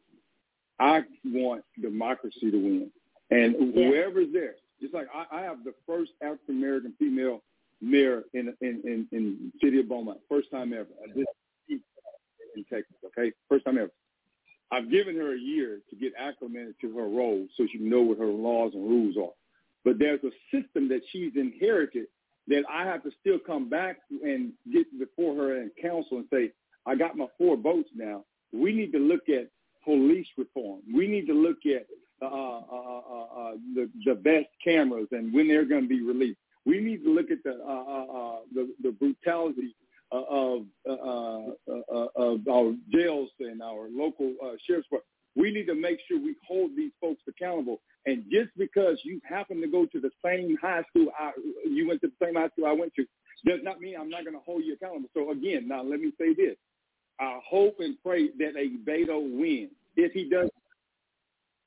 I 0.81 1.03
want 1.25 1.63
democracy 1.81 2.51
to 2.51 2.57
win, 2.57 2.91
and 3.31 3.75
whoever's 3.75 4.33
there, 4.33 4.57
just 4.81 4.93
like 4.93 5.07
I, 5.15 5.39
I 5.39 5.43
have 5.43 5.63
the 5.65 5.75
first 5.87 6.13
African 6.21 6.57
American 6.57 6.95
female 6.99 7.43
mayor 7.81 8.25
in 8.33 8.53
in 8.61 8.83
in, 8.85 9.09
in 9.13 9.53
city 9.63 9.79
of 9.79 9.89
Beaumont, 9.89 10.19
first 10.29 10.51
time 10.51 10.73
ever. 10.73 10.89
This 11.15 11.27
in 12.57 12.65
Texas, 12.73 12.97
okay, 13.07 13.33
first 13.49 13.65
time 13.65 13.79
ever. 13.79 13.91
I've 14.75 14.91
given 14.91 15.15
her 15.17 15.35
a 15.35 15.39
year 15.39 15.79
to 15.91 15.97
get 15.97 16.13
acclimated 16.19 16.75
to 16.81 16.97
her 16.97 17.05
role 17.05 17.47
so 17.57 17.65
she 17.71 17.79
know 17.79 18.03
what 18.03 18.19
her 18.19 18.27
laws 18.27 18.73
and 18.75 18.83
rules 18.83 19.17
are. 19.17 19.35
But 19.85 20.01
there's 20.01 20.21
a 20.25 20.33
system 20.51 20.89
that 20.89 21.03
she's 21.13 21.33
inherited 21.37 22.07
that 22.49 22.65
I 22.69 22.85
have 22.85 23.05
to 23.05 23.11
still 23.21 23.39
come 23.39 23.69
back 23.69 23.99
and 24.11 24.53
get 24.73 24.87
before 24.99 25.37
her 25.37 25.61
and 25.61 25.71
council 25.81 26.19
and 26.19 26.27
say, 26.33 26.51
I 26.87 26.97
got 26.97 27.17
my 27.17 27.27
four 27.39 27.57
votes 27.57 27.89
now. 27.95 28.25
We 28.53 28.73
need 28.73 28.91
to 28.93 28.99
look 28.99 29.29
at 29.29 29.49
police 29.85 30.27
reform. 30.37 30.81
We 30.93 31.07
need 31.07 31.27
to 31.27 31.35
look 31.35 31.59
at 31.67 31.87
uh, 32.21 32.27
uh, 32.27 32.61
uh, 32.73 33.25
uh, 33.41 33.53
the, 33.75 33.91
the 34.05 34.15
best 34.15 34.49
cameras 34.63 35.09
and 35.13 35.33
when 35.33 35.47
they're 35.47 35.65
going 35.65 35.83
to 35.83 35.89
be 35.89 36.03
released. 36.03 36.39
We 36.67 36.81
need 36.81 37.05
to 37.05 37.15
look 37.15 37.31
at 37.31 37.43
the 37.45 37.53
uh, 37.53 37.85
uh, 37.97 38.19
uh, 38.19 38.39
the, 38.55 38.75
the 38.83 38.93
brutality 38.93 39.75
uh, 39.83 39.84
of 40.17 40.63
uh, 40.89 40.93
uh, 40.93 41.95
uh, 41.95 42.07
of 42.17 42.49
our 42.49 42.75
jails 42.93 43.31
and 43.41 43.63
our 43.63 43.89
local 43.91 44.35
uh, 44.43 44.53
sheriff's 44.67 44.87
department. 44.87 45.05
We 45.37 45.53
need 45.53 45.67
to 45.67 45.75
make 45.75 45.99
sure 46.07 46.21
we 46.21 46.37
hold 46.47 46.71
these 46.77 46.93
folks 47.01 47.23
accountable. 47.29 47.81
And 48.07 48.25
just 48.31 48.51
because 48.57 48.99
you 49.03 49.21
happen 49.29 49.61
to 49.61 49.67
go 49.67 49.87
to 49.87 50.01
the 50.01 50.11
same 50.25 50.57
high 50.61 50.83
school, 50.91 51.09
I, 51.19 51.33
you 51.65 51.89
went 51.89 52.01
to 52.03 52.09
the 52.09 52.27
same 52.27 52.35
high 52.37 52.49
school 52.49 52.67
I 52.67 52.73
went 52.73 52.95
to, 52.95 53.05
does 53.45 53.61
not 53.63 53.81
mean 53.81 53.97
I'm 53.99 54.11
not 54.11 54.25
going 54.25 54.37
to 54.37 54.43
hold 54.45 54.63
you 54.65 54.75
accountable. 54.75 55.09
So 55.15 55.31
again, 55.33 55.67
now 55.67 55.83
let 55.83 56.01
me 56.01 56.13
say 56.19 56.35
this: 56.35 56.57
I 57.21 57.41
hope 57.49 57.77
and 57.81 57.97
pray 58.05 58.29
that 58.39 58.57
a 58.57 58.89
Beto 58.89 59.21
wins. 59.39 59.73
If 59.97 60.13
he 60.13 60.29
does, 60.29 60.49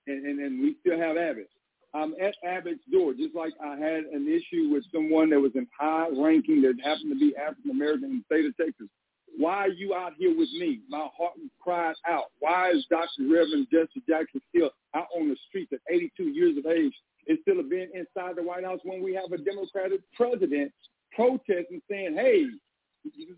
and, 0.06 0.26
and, 0.26 0.40
and 0.40 0.62
we 0.62 0.76
still 0.82 1.00
have 1.00 1.18
Abbott. 1.18 1.50
I'm 1.98 2.14
at 2.22 2.36
Abbott's 2.46 2.86
door, 2.92 3.14
just 3.14 3.34
like 3.34 3.54
I 3.64 3.76
had 3.76 4.06
an 4.14 4.28
issue 4.28 4.70
with 4.72 4.84
someone 4.94 5.32
that 5.32 5.40
was 5.40 5.54
in 5.56 5.68
high 5.78 6.08
ranking 6.16 6.62
that 6.62 6.76
happened 6.84 7.10
to 7.10 7.20
be 7.20 7.36
African 7.36 7.72
American 7.72 8.12
in 8.12 8.24
the 8.30 8.36
state 8.36 8.46
of 8.46 8.56
Texas. 8.56 8.88
Why 9.36 9.66
are 9.66 9.70
you 9.70 9.96
out 9.96 10.14
here 10.18 10.38
with 10.38 10.50
me? 10.60 10.82
My 10.90 11.08
heart 11.18 11.34
cries 11.60 11.96
out. 12.08 12.26
Why 12.40 12.70
is 12.72 12.86
Dr. 12.90 13.24
Reverend 13.24 13.68
Jesse 13.72 14.04
Jackson 14.08 14.42
still 14.50 14.70
out 14.96 15.08
on 15.18 15.30
the 15.30 15.36
streets 15.48 15.74
at 15.74 15.80
82 15.90 16.24
years 16.24 16.58
of 16.58 16.66
page 16.66 16.94
instead 17.26 17.58
of 17.58 17.70
being 17.70 17.90
inside 17.94 18.36
the 18.36 18.44
White 18.44 18.64
House 18.64 18.80
when 18.84 19.02
we 19.04 19.16
have 19.16 19.32
a 19.32 19.38
Democratic 19.38 20.02
president 20.16 20.72
protesting, 21.14 21.82
saying, 21.90 22.14
"Hey, 22.14 22.46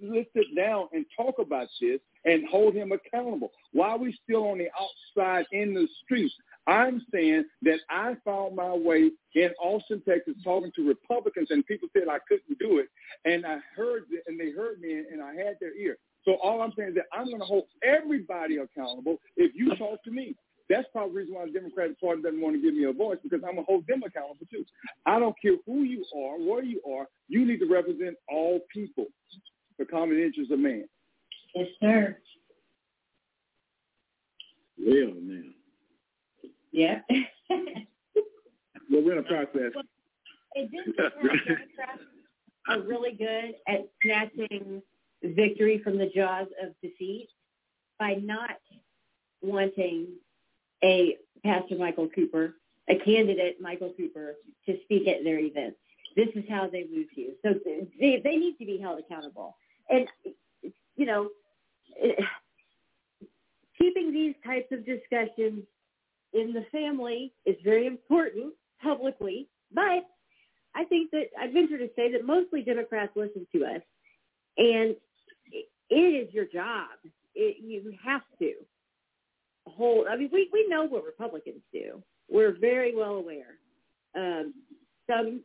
let's 0.02 0.32
sit 0.34 0.54
down 0.56 0.90
and 0.92 1.06
talk 1.16 1.40
about 1.40 1.70
this 1.80 2.02
and 2.26 2.46
hold 2.48 2.74
him 2.74 2.92
accountable." 2.92 3.54
Why 3.72 3.92
are 3.92 3.98
we 3.98 4.12
still 4.24 4.48
on 4.48 4.58
the 4.58 4.70
outside 4.80 5.46
in 5.54 5.74
the 5.74 5.88
streets? 6.04 6.36
I'm 6.70 7.04
saying 7.12 7.46
that 7.64 7.80
I 7.90 8.16
found 8.24 8.56
my 8.56 8.72
way 8.74 9.10
in 9.34 9.50
Austin, 9.60 10.04
Texas, 10.08 10.36
talking 10.44 10.72
to 10.76 10.88
Republicans, 10.88 11.48
and 11.50 11.66
people 11.66 11.88
said 11.94 12.04
I 12.08 12.20
couldn't 12.28 12.60
do 12.60 12.78
it, 12.78 12.88
and 13.26 13.44
I 13.44 13.58
heard 13.76 14.04
it, 14.12 14.24
and 14.28 14.40
they 14.40 14.52
heard 14.52 14.80
me, 14.80 14.94
and 14.94 15.20
I 15.22 15.34
had 15.34 15.58
their 15.60 15.76
ear. 15.76 15.98
So 16.26 16.36
all 16.44 16.62
I'm 16.62 16.72
saying 16.78 16.90
is 16.90 16.96
that 16.96 17.06
I'm 17.12 17.26
going 17.26 17.40
to 17.40 17.46
hold 17.46 17.64
everybody 17.84 18.58
accountable 18.58 19.18
if 19.36 19.52
you 19.56 19.76
talk 19.78 20.04
to 20.04 20.12
me. 20.12 20.36
That's 20.70 20.88
probably 20.94 21.14
the 21.14 21.18
reason 21.22 21.36
why 21.36 21.46
the 21.48 21.52
Democratic 21.54 22.00
Party 22.00 22.22
doesn't 22.22 22.40
want 22.40 22.56
to 22.56 22.62
give 22.62 22.76
me 22.76 22.84
a 22.84 22.94
voice 22.94 23.18
because 23.24 23.40
I'm 23.44 23.56
going 23.56 23.66
to 23.66 23.72
hold 23.72 23.88
them 23.88 24.04
accountable 24.06 24.46
too. 24.52 24.64
I 25.08 25.18
don't 25.18 25.36
care 25.42 25.56
who 25.66 25.82
you 25.82 26.06
are, 26.16 26.38
where 26.38 26.64
you 26.64 26.80
are. 26.88 27.08
You 27.30 27.48
need 27.48 27.60
to 27.62 27.66
represent 27.66 28.16
all 28.30 28.60
people, 28.72 29.08
the 29.80 29.86
common 29.86 30.22
interests 30.22 30.54
of 30.54 30.60
man. 30.60 30.88
Yes, 31.56 31.68
sir. 31.82 32.18
Well, 34.78 35.14
now. 35.20 35.59
Yeah. 36.72 37.00
well, 37.50 39.04
we're 39.04 39.14
in 39.14 39.20
a 39.20 39.24
process. 39.24 39.72
Well, 39.76 39.84
it 40.56 40.72
did 40.72 40.96
Democrats 40.96 42.02
are 42.68 42.82
really 42.82 43.14
good 43.14 43.56
at 43.68 43.90
snatching 44.04 44.82
victory 45.24 45.82
from 45.84 45.98
the 45.98 46.10
jaws 46.14 46.48
of 46.62 46.70
defeat 46.82 47.30
by 48.00 48.14
not 48.16 48.58
wanting 49.42 50.08
a 50.84 51.18
Pastor 51.44 51.76
Michael 51.78 52.10
Cooper, 52.10 52.56
a 52.90 52.96
candidate 52.96 53.60
Michael 53.60 53.94
Cooper, 53.98 54.36
to 54.66 54.78
speak 54.84 55.08
at 55.08 55.24
their 55.24 55.40
events. 55.40 55.78
This 56.16 56.30
is 56.36 56.44
how 56.50 56.68
they 56.68 56.86
lose 56.92 57.08
you. 57.16 57.34
So 57.44 57.56
they, 58.00 58.22
they 58.24 58.36
need 58.36 58.58
to 58.58 58.66
be 58.66 58.78
held 58.78 59.00
accountable. 59.00 59.56
And, 59.90 60.08
you 60.96 61.06
know, 61.06 61.30
keeping 63.78 64.12
these 64.12 64.36
types 64.46 64.72
of 64.72 64.86
discussions 64.86 65.64
in 66.34 66.54
the 66.54 66.66
family 66.72 67.34
is 67.46 67.56
very 67.64 67.88
important 67.88 68.54
publicly, 68.82 69.48
but 69.74 70.06
I 70.76 70.84
think 70.86 71.12
that 71.12 71.26
I 71.40 71.48
venture 71.52 71.78
to 71.78 71.90
say 71.96 72.12
that 72.12 72.26
mostly 72.26 72.62
Democrats 72.62 73.12
listen 73.16 73.48
to 73.54 73.66
us, 73.66 73.82
and 74.58 74.96
it 75.90 75.96
is 75.96 76.34
your 76.34 76.46
job. 76.46 76.90
It, 77.36 77.58
you 77.64 77.94
have 78.04 78.22
to 78.40 78.54
hold. 79.68 80.08
I 80.08 80.16
mean, 80.16 80.30
we 80.32 80.50
we 80.54 80.68
know 80.68 80.86
what 80.86 81.04
Republicans 81.04 81.62
do. 81.74 82.04
We're 82.30 82.58
very 82.60 82.96
well 82.96 83.16
aware. 83.16 83.58
Um, 84.16 84.54
some 85.10 85.42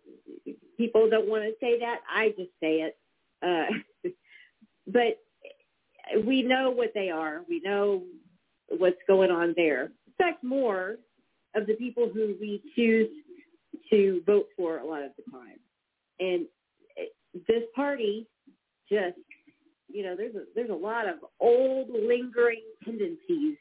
people 0.77 1.09
don't 1.09 1.29
want 1.29 1.45
to 1.45 1.53
say 1.61 1.79
that. 1.81 2.01
I 2.09 2.29
just 2.31 2.51
say 2.61 2.83
it. 2.83 2.99
Uh, 3.43 4.11
but 4.87 5.19
we 6.27 6.43
know 6.43 6.71
what 6.71 6.93
they 6.95 7.11
are. 7.11 7.43
We 7.49 7.61
know 7.61 8.03
what's 8.69 9.01
going 9.07 9.31
on 9.31 9.55
there. 9.57 9.91
Fact, 10.19 10.45
more 10.45 10.97
of 11.55 11.67
the 11.67 11.75
people 11.75 12.11
who 12.13 12.37
we 12.41 12.63
choose 12.75 13.11
to 13.91 14.23
vote 14.27 14.47
for 14.57 14.79
a 14.79 14.87
lot 14.87 15.03
of 15.03 15.11
the 15.17 15.31
time. 15.31 15.59
And 16.21 16.47
this 17.49 17.63
party 17.75 18.27
just, 18.89 19.17
you 19.89 20.05
know, 20.05 20.15
there's 20.17 20.35
a 20.35 20.45
there's 20.55 20.71
a 20.71 20.75
lot 20.75 21.09
of 21.09 21.17
old 21.41 21.89
lingering 21.91 22.63
tendencies 22.85 23.57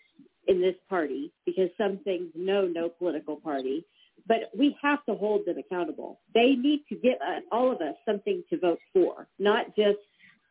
in 0.47 0.61
this 0.61 0.75
party 0.89 1.31
because 1.45 1.69
some 1.77 1.99
things 2.03 2.29
know 2.35 2.67
no 2.67 2.89
political 2.89 3.35
party. 3.35 3.85
But 4.27 4.51
we 4.57 4.77
have 4.81 5.03
to 5.05 5.15
hold 5.15 5.45
them 5.45 5.57
accountable. 5.57 6.19
They 6.33 6.55
need 6.55 6.85
to 6.89 6.95
give 6.95 7.15
us, 7.15 7.43
all 7.51 7.71
of 7.71 7.81
us 7.81 7.95
something 8.05 8.43
to 8.49 8.57
vote 8.57 8.79
for, 8.93 9.27
not 9.37 9.75
just 9.75 9.99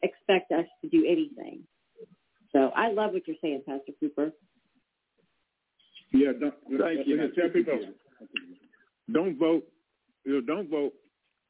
expect 0.02 0.52
us 0.52 0.66
to 0.82 0.88
do 0.90 1.06
anything. 1.08 1.60
So 2.52 2.70
I 2.76 2.92
love 2.92 3.12
what 3.12 3.26
you're 3.26 3.36
saying, 3.40 3.62
Pastor 3.66 3.92
Cooper. 3.98 4.32
Yeah, 6.12 6.32
don't, 6.39 6.55
Thank 6.78 7.06
you. 7.06 7.16
Tell 7.34 7.48
people, 7.48 7.80
don't 9.10 9.39
vote. 9.39 9.64
You 10.24 10.34
know, 10.34 10.40
don't 10.40 10.70
vote. 10.70 10.93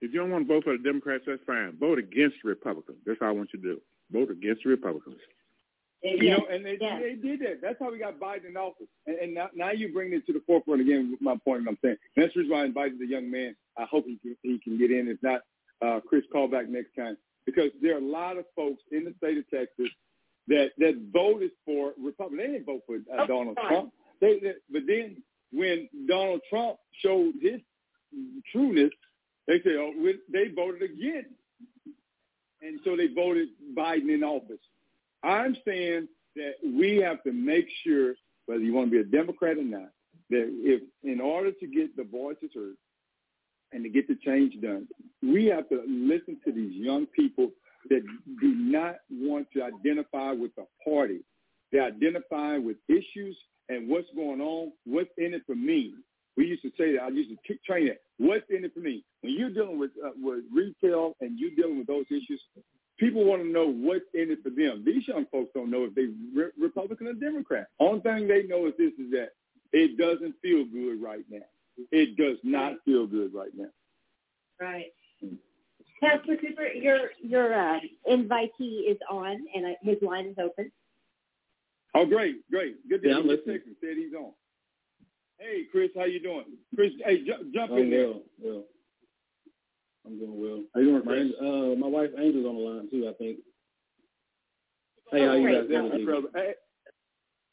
If 0.00 0.12
you 0.12 0.20
don't 0.20 0.30
want 0.30 0.48
to 0.48 0.54
vote 0.54 0.64
for 0.64 0.76
the 0.76 0.82
Democrats, 0.82 1.24
that's 1.26 1.42
fine. 1.46 1.76
Vote 1.78 1.98
against 1.98 2.36
Republicans. 2.44 2.98
That's 3.06 3.18
all 3.22 3.28
I 3.28 3.32
want 3.32 3.50
you 3.52 3.60
to 3.60 3.74
do. 3.74 3.80
Vote 4.10 4.30
against 4.30 4.64
the 4.64 4.70
Republicans. 4.70 5.18
You 6.02 6.30
know, 6.30 6.46
and 6.50 6.66
they, 6.66 6.76
yes. 6.80 7.00
they 7.00 7.14
did 7.14 7.40
that. 7.40 7.60
That's 7.62 7.78
how 7.78 7.92
we 7.92 7.98
got 7.98 8.18
Biden 8.18 8.48
in 8.48 8.56
office. 8.56 8.88
And, 9.06 9.16
and 9.18 9.34
now, 9.34 9.50
now 9.54 9.70
you 9.70 9.92
bring 9.92 10.12
it 10.12 10.26
to 10.26 10.32
the 10.32 10.42
forefront 10.46 10.80
again 10.80 11.12
with 11.12 11.20
my 11.20 11.36
point. 11.44 11.64
I'm 11.68 11.78
saying 11.80 11.96
and 12.16 12.24
that's 12.24 12.34
the 12.34 12.40
reason 12.40 12.52
why 12.52 12.62
I 12.62 12.64
invited 12.64 12.98
the 12.98 13.06
young 13.06 13.30
man. 13.30 13.54
I 13.78 13.84
hope 13.84 14.06
he 14.06 14.18
can, 14.18 14.36
he 14.42 14.58
can 14.58 14.78
get 14.78 14.90
in. 14.90 15.06
If 15.06 15.22
not, 15.22 15.42
uh, 15.80 16.00
Chris, 16.00 16.24
call 16.32 16.48
back 16.48 16.68
next 16.68 16.96
time 16.96 17.16
because 17.46 17.70
there 17.80 17.94
are 17.94 18.00
a 18.00 18.04
lot 18.04 18.36
of 18.36 18.46
folks 18.56 18.82
in 18.90 19.04
the 19.04 19.14
state 19.18 19.38
of 19.38 19.48
Texas 19.48 19.88
that 20.48 20.70
that 20.78 21.00
voted 21.12 21.52
for 21.64 21.92
Republican. 22.02 22.38
They 22.38 22.52
didn't 22.52 22.66
vote 22.66 22.82
for 22.84 22.96
uh, 22.96 23.22
oh, 23.22 23.26
Donald 23.26 23.56
sorry. 23.56 23.68
Trump. 23.68 23.92
They, 24.22 24.38
they, 24.38 24.52
but 24.70 24.82
then 24.86 25.22
when 25.52 25.88
Donald 26.08 26.40
Trump 26.48 26.78
showed 27.04 27.34
his 27.42 27.60
trueness, 28.50 28.92
they 29.46 29.60
said, 29.62 29.72
oh, 29.78 29.92
they 30.32 30.48
voted 30.54 30.82
again. 30.82 31.26
And 32.62 32.78
so 32.84 32.96
they 32.96 33.08
voted 33.08 33.48
Biden 33.76 34.14
in 34.14 34.22
office. 34.22 34.60
I'm 35.24 35.56
saying 35.66 36.08
that 36.36 36.52
we 36.64 36.98
have 36.98 37.22
to 37.24 37.32
make 37.32 37.66
sure, 37.84 38.14
whether 38.46 38.62
you 38.62 38.72
want 38.72 38.90
to 38.90 38.90
be 38.92 38.98
a 39.00 39.04
Democrat 39.04 39.58
or 39.58 39.64
not, 39.64 39.90
that 40.30 40.48
if 40.48 40.82
in 41.02 41.20
order 41.20 41.50
to 41.50 41.66
get 41.66 41.96
the 41.96 42.04
voices 42.04 42.50
heard 42.54 42.76
and 43.72 43.82
to 43.82 43.90
get 43.90 44.06
the 44.06 44.16
change 44.24 44.54
done, 44.62 44.86
we 45.22 45.46
have 45.46 45.68
to 45.70 45.82
listen 45.88 46.38
to 46.44 46.52
these 46.52 46.74
young 46.74 47.06
people 47.06 47.50
that 47.90 48.02
do 48.40 48.54
not 48.54 48.96
want 49.10 49.48
to 49.54 49.62
identify 49.62 50.30
with 50.30 50.54
the 50.54 50.66
party. 50.84 51.20
They 51.72 51.80
identify 51.80 52.58
with 52.58 52.76
issues 52.88 53.36
and 53.68 53.88
what's 53.88 54.08
going 54.14 54.40
on, 54.40 54.72
what's 54.84 55.10
in 55.18 55.34
it 55.34 55.42
for 55.46 55.54
me. 55.54 55.94
We 56.36 56.46
used 56.46 56.62
to 56.62 56.70
say 56.78 56.92
that. 56.92 57.02
I 57.02 57.08
used 57.08 57.30
to 57.30 57.54
train 57.66 57.88
it. 57.88 58.02
What's 58.18 58.48
in 58.48 58.64
it 58.64 58.72
for 58.72 58.80
me? 58.80 59.04
When 59.20 59.34
you're 59.34 59.50
dealing 59.50 59.78
with 59.78 59.90
uh, 60.04 60.10
with 60.20 60.44
retail 60.52 61.14
and 61.20 61.38
you're 61.38 61.50
dealing 61.50 61.78
with 61.78 61.86
those 61.86 62.06
issues, 62.08 62.40
people 62.98 63.24
want 63.24 63.42
to 63.42 63.48
know 63.48 63.70
what's 63.70 64.04
in 64.14 64.30
it 64.30 64.42
for 64.42 64.50
them. 64.50 64.82
These 64.84 65.08
young 65.08 65.26
folks 65.30 65.50
don't 65.54 65.70
know 65.70 65.84
if 65.84 65.94
they 65.94 66.06
re- 66.34 66.52
Republican 66.58 67.08
or 67.08 67.14
Democrat. 67.14 67.68
Only 67.78 68.00
thing 68.00 68.28
they 68.28 68.44
know 68.44 68.66
is 68.66 68.72
this: 68.78 68.92
is 68.98 69.10
that 69.12 69.30
it 69.72 69.98
doesn't 69.98 70.34
feel 70.40 70.64
good 70.64 71.02
right 71.02 71.24
now. 71.30 71.44
It 71.90 72.16
does 72.16 72.38
not 72.42 72.74
feel 72.84 73.06
good 73.06 73.34
right 73.34 73.50
now. 73.54 73.70
Right. 74.60 74.92
Pastor 76.00 76.36
Cooper, 76.36 76.66
your 76.66 77.10
your 77.20 77.54
uh, 77.54 77.78
invitee 78.10 78.90
is 78.90 78.98
on, 79.10 79.44
and 79.54 79.66
uh, 79.66 79.68
his 79.82 79.96
line 80.02 80.26
is 80.26 80.36
open. 80.42 80.70
Oh, 81.94 82.06
great, 82.06 82.48
great, 82.50 82.76
good 82.88 83.02
to 83.02 83.08
yeah, 83.08 83.22
hear 83.22 83.44
you. 83.46 83.60
Said 83.80 83.96
he's 83.96 84.14
on. 84.14 84.32
Hey, 85.38 85.64
Chris, 85.70 85.90
how 85.96 86.04
you 86.04 86.20
doing? 86.20 86.44
Chris, 86.74 86.92
hey, 87.04 87.18
j- 87.18 87.50
jump 87.52 87.72
I'm 87.72 87.78
in 87.78 87.90
there. 87.90 88.06
Well, 88.08 88.22
well. 88.38 88.62
I'm 90.06 90.18
doing 90.18 90.40
well. 90.40 90.62
How 90.74 90.80
you 90.80 90.86
doing, 90.90 91.02
Chris? 91.02 91.32
My, 91.40 91.46
uh, 91.46 91.74
my 91.76 91.86
wife 91.86 92.10
Angel's 92.18 92.46
on 92.46 92.56
the 92.56 92.60
line 92.60 92.90
too. 92.90 93.08
I 93.08 93.12
think. 93.14 93.38
Hey, 95.10 95.26
how 95.26 95.34
you 95.34 95.52
guys 95.52 95.68
doing? 95.68 96.28
Hey, 96.34 96.54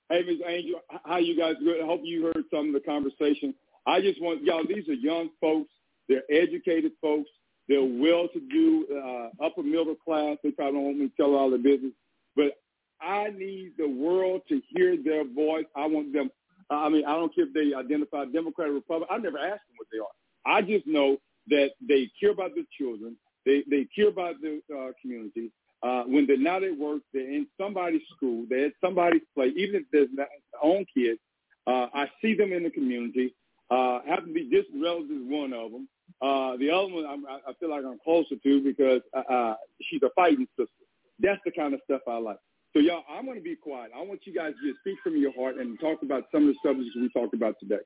hey, 0.10 0.24
Ms. 0.24 0.38
Angel, 0.48 0.80
how 1.04 1.18
you 1.18 1.38
guys 1.38 1.56
doing? 1.60 1.82
I 1.84 1.86
hope 1.86 2.02
you 2.04 2.26
heard 2.26 2.46
some 2.52 2.68
of 2.68 2.74
the 2.74 2.80
conversation. 2.80 3.54
I 3.86 4.02
just 4.02 4.22
want 4.22 4.44
y'all. 4.44 4.64
These 4.68 4.88
are 4.88 4.94
young 4.94 5.30
folks. 5.42 5.72
They're 6.08 6.24
educated 6.32 6.94
folks. 7.02 7.30
They're 7.68 7.84
well-to-do, 7.84 8.88
uh, 8.98 9.46
upper 9.46 9.62
middle 9.62 9.94
class. 9.94 10.38
They 10.44 10.50
probably 10.50 10.74
don't 10.74 10.86
want 10.86 10.98
me 10.98 11.08
to 11.10 11.16
tell 11.16 11.36
all 11.36 11.52
their 11.52 11.60
business, 11.60 11.92
but 12.36 12.54
I 13.02 13.30
need 13.30 13.74
the 13.78 13.88
world 13.88 14.42
to 14.50 14.62
hear 14.70 14.98
their 15.02 15.24
voice. 15.26 15.66
I 15.76 15.86
want 15.88 16.14
them. 16.14 16.30
I 16.70 16.90
mean, 16.90 17.06
I 17.06 17.14
don't 17.14 17.34
care 17.34 17.46
if 17.46 17.54
they 17.54 17.76
identify 17.76 18.26
Democrat 18.26 18.70
or 18.70 18.74
Republican. 18.74 19.16
I 19.16 19.18
never 19.18 19.38
asked 19.40 19.64
them 19.68 19.78
what 19.78 19.88
they 19.92 20.00
are. 20.00 20.56
I 20.58 20.62
just 20.62 20.86
know 20.86 21.18
that 21.48 21.72
they 21.88 22.10
care 22.20 22.32
about 22.32 22.52
their 22.56 22.66
children. 22.78 23.18
They 23.46 23.64
they 23.70 23.88
care 23.96 24.10
about 24.10 24.36
the 24.42 24.62
uh, 24.74 24.92
community. 25.02 25.52
Uh, 25.82 26.04
when 26.04 26.28
they're 26.28 26.38
not 26.38 26.64
at 26.64 26.78
work, 26.78 27.02
they're 27.14 27.32
in 27.32 27.48
somebody's 27.60 28.02
school. 28.16 28.46
They're 28.50 28.68
at 28.68 28.74
somebody's 28.82 29.22
play. 29.34 29.48
Even 29.56 29.76
if 29.76 29.84
there's 29.92 30.10
not 30.12 30.28
their 30.52 30.64
own 30.64 30.86
kids, 30.94 31.20
uh, 31.68 31.88
I 31.94 32.10
see 32.22 32.36
them 32.36 32.52
in 32.52 32.64
the 32.64 32.70
community. 32.70 33.34
Uh, 33.72 34.00
happen 34.08 34.28
to 34.28 34.34
be 34.34 34.50
distant 34.50 34.84
relatives, 34.84 35.22
one 35.26 35.54
of 35.54 35.72
them. 35.72 35.88
Uh, 36.22 36.58
the 36.58 36.70
other 36.70 36.92
one, 36.92 37.06
I'm, 37.06 37.26
I 37.26 37.54
feel 37.60 37.70
like 37.70 37.86
I'm 37.86 38.00
closer 38.04 38.36
to 38.36 38.64
because 38.64 39.02
uh, 39.16 39.32
uh, 39.32 39.56
she's 39.84 40.02
a 40.04 40.10
fighting 40.16 40.48
sister. 40.58 40.72
That's 41.20 41.40
the 41.46 41.52
kind 41.52 41.74
of 41.74 41.80
stuff 41.86 42.02
I 42.08 42.18
like. 42.18 42.40
So 42.74 42.80
y'all, 42.80 43.04
I'm 43.10 43.26
going 43.26 43.38
to 43.38 43.44
be 43.44 43.56
quiet. 43.56 43.92
I 43.96 44.02
want 44.04 44.22
you 44.26 44.34
guys 44.34 44.54
to 44.62 44.68
just 44.70 44.80
speak 44.82 44.98
from 45.04 45.18
your 45.18 45.34
heart 45.34 45.58
and 45.58 45.80
talk 45.80 46.04
about 46.04 46.26
some 46.32 46.48
of 46.48 46.54
the 46.54 46.56
subjects 46.64 46.96
we 46.96 47.10
talked 47.10 47.34
about 47.34 47.56
today. 47.60 47.80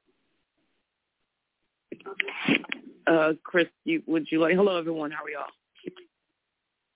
Uh, 3.08 3.34
Chris, 3.44 3.68
you, 3.86 4.04
would 4.08 4.28
you 4.32 4.40
like? 4.40 4.56
Hello, 4.56 4.78
everyone. 4.78 5.12
How 5.12 5.24
are 5.24 5.30
y'all? 5.30 5.46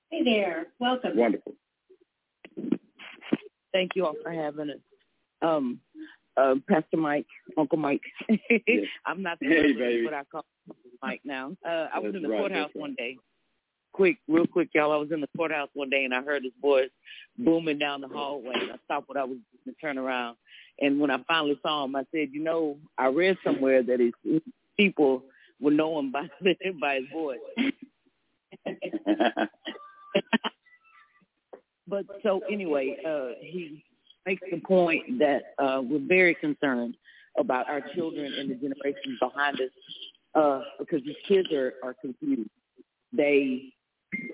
Hey 0.09 0.23
there. 0.23 0.67
Welcome. 0.79 1.17
Wonderful. 1.17 1.53
Thank 3.73 3.91
you 3.95 4.05
all 4.05 4.15
for 4.23 4.31
having 4.31 4.69
us. 4.69 4.77
Um, 5.41 5.79
uh, 6.37 6.55
Pastor 6.69 6.97
Mike, 6.97 7.25
Uncle 7.57 7.77
Mike. 7.77 8.01
I'm 9.05 9.21
not 9.21 9.39
the 9.39 9.47
hey, 9.47 9.73
baby. 9.73 10.05
but 10.05 10.13
I 10.13 10.23
call 10.31 10.45
Mike 11.01 11.21
now. 11.25 11.55
Uh, 11.65 11.87
I 11.93 11.99
was 11.99 12.13
That's 12.13 12.15
in 12.17 12.21
the 12.23 12.29
right, 12.29 12.39
courthouse 12.39 12.67
that's 12.67 12.75
right. 12.75 12.81
one 12.81 12.95
day. 12.97 13.17
Quick, 13.93 14.17
real 14.27 14.45
quick, 14.45 14.69
y'all. 14.73 14.91
I 14.91 14.97
was 14.97 15.11
in 15.11 15.21
the 15.21 15.29
courthouse 15.35 15.69
one 15.73 15.89
day 15.89 16.03
and 16.03 16.13
I 16.13 16.21
heard 16.21 16.43
his 16.43 16.53
voice 16.61 16.89
booming 17.37 17.79
down 17.79 18.01
the 18.01 18.07
hallway. 18.07 18.53
And 18.53 18.71
I 18.71 18.75
stopped 18.85 19.09
what 19.09 19.17
I 19.17 19.23
was 19.23 19.37
doing 19.37 19.75
to 19.75 19.81
turn 19.81 19.97
around. 19.97 20.37
And 20.79 20.99
when 20.99 21.09
I 21.09 21.17
finally 21.27 21.59
saw 21.63 21.85
him, 21.85 21.95
I 21.95 22.03
said, 22.11 22.29
"You 22.31 22.43
know, 22.43 22.77
I 22.97 23.07
read 23.07 23.37
somewhere 23.43 23.81
that 23.83 23.99
his 23.99 24.13
people 24.77 25.23
will 25.59 25.71
know 25.71 25.97
him 25.97 26.11
by 26.11 26.29
by 26.79 26.95
his 26.95 27.05
voice." 27.11 27.39
but 31.87 32.05
so 32.21 32.41
anyway, 32.51 32.97
uh, 33.07 33.29
he 33.41 33.83
makes 34.25 34.43
the 34.51 34.59
point 34.59 35.19
that 35.19 35.55
uh, 35.57 35.81
we're 35.83 36.05
very 36.05 36.35
concerned 36.35 36.95
about 37.37 37.69
our 37.69 37.81
children 37.95 38.33
and 38.37 38.49
the 38.49 38.55
generations 38.55 39.17
behind 39.19 39.59
us 39.61 39.69
uh, 40.35 40.61
because 40.79 41.01
these 41.03 41.15
kids 41.27 41.51
are, 41.51 41.73
are 41.83 41.93
confused. 41.93 42.49
They 43.13 43.73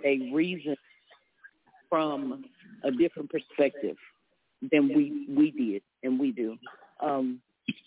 they 0.03 0.30
reason 0.34 0.76
from 1.89 2.45
a 2.84 2.91
different 2.91 3.30
perspective 3.30 3.97
than 4.72 4.88
we 4.88 5.27
we 5.30 5.51
did 5.51 5.81
and 6.03 6.19
we 6.19 6.31
do. 6.31 6.57
Um, 6.99 7.39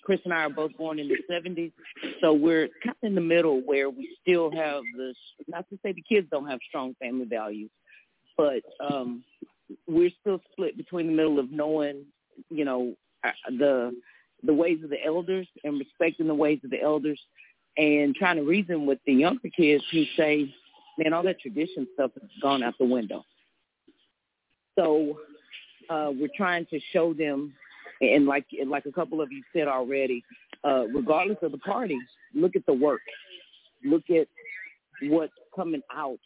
Chris 0.03 0.21
and 0.25 0.33
I 0.33 0.45
are 0.45 0.51
both 0.51 0.77
born 0.77 0.99
in 0.99 1.09
the 1.09 1.19
70s, 1.31 1.73
so 2.21 2.33
we're 2.33 2.69
kind 2.83 2.97
of 3.03 3.09
in 3.09 3.15
the 3.15 3.21
middle 3.21 3.61
where 3.61 3.91
we 3.91 4.17
still 4.23 4.51
have 4.53 4.83
the, 4.97 5.15
not 5.49 5.69
to 5.69 5.79
say 5.83 5.93
the 5.93 6.03
kids 6.09 6.29
don't 6.31 6.47
have 6.47 6.61
strong 6.67 6.95
family 7.01 7.27
values, 7.27 7.71
but 8.37 8.63
um, 8.81 9.23
we're 9.87 10.11
still 10.21 10.41
split 10.53 10.77
between 10.77 11.09
the 11.09 11.13
middle 11.13 11.39
of 11.39 11.51
knowing, 11.51 12.05
you 12.51 12.65
know, 12.65 12.95
uh, 13.25 13.31
the 13.51 13.93
the 14.43 14.55
ways 14.55 14.79
of 14.85 14.91
the 14.91 15.05
elders 15.05 15.49
and 15.65 15.79
respecting 15.79 16.27
the 16.27 16.35
ways 16.35 16.61
of 16.63 16.71
the 16.71 16.81
elders 16.81 17.21
and 17.77 18.15
trying 18.15 18.37
to 18.37 18.43
reason 18.43 18.87
with 18.87 18.99
the 19.07 19.13
younger 19.13 19.49
kids 19.49 19.83
who 19.91 20.05
say, 20.17 20.55
man, 20.99 21.13
all 21.13 21.23
that 21.25 21.41
tradition 21.41 21.87
stuff 21.95 22.13
has 22.21 22.31
gone 22.43 22.63
out 22.63 22.75
the 22.79 22.85
window. 22.85 23.25
So 24.79 25.19
uh, 25.89 26.11
we're 26.13 26.29
trying 26.37 26.67
to 26.67 26.81
show 26.93 27.15
them, 27.15 27.55
and 28.01 28.27
like 28.27 28.47
like 28.67 28.87
a 28.87 28.93
couple 28.93 29.21
of 29.21 29.33
you 29.33 29.43
said 29.53 29.69
already, 29.69 30.23
uh, 30.65 30.87
regardless 30.89 31.39
of 31.43 31.53
the 31.53 31.59
party, 31.59 31.99
look 32.35 32.57
at 32.57 32.67
the 32.67 32.73
work, 32.73 33.01
look 33.85 34.05
at 34.11 34.29
what's 35.03 35.33
coming 35.55 35.83
out 35.95 36.19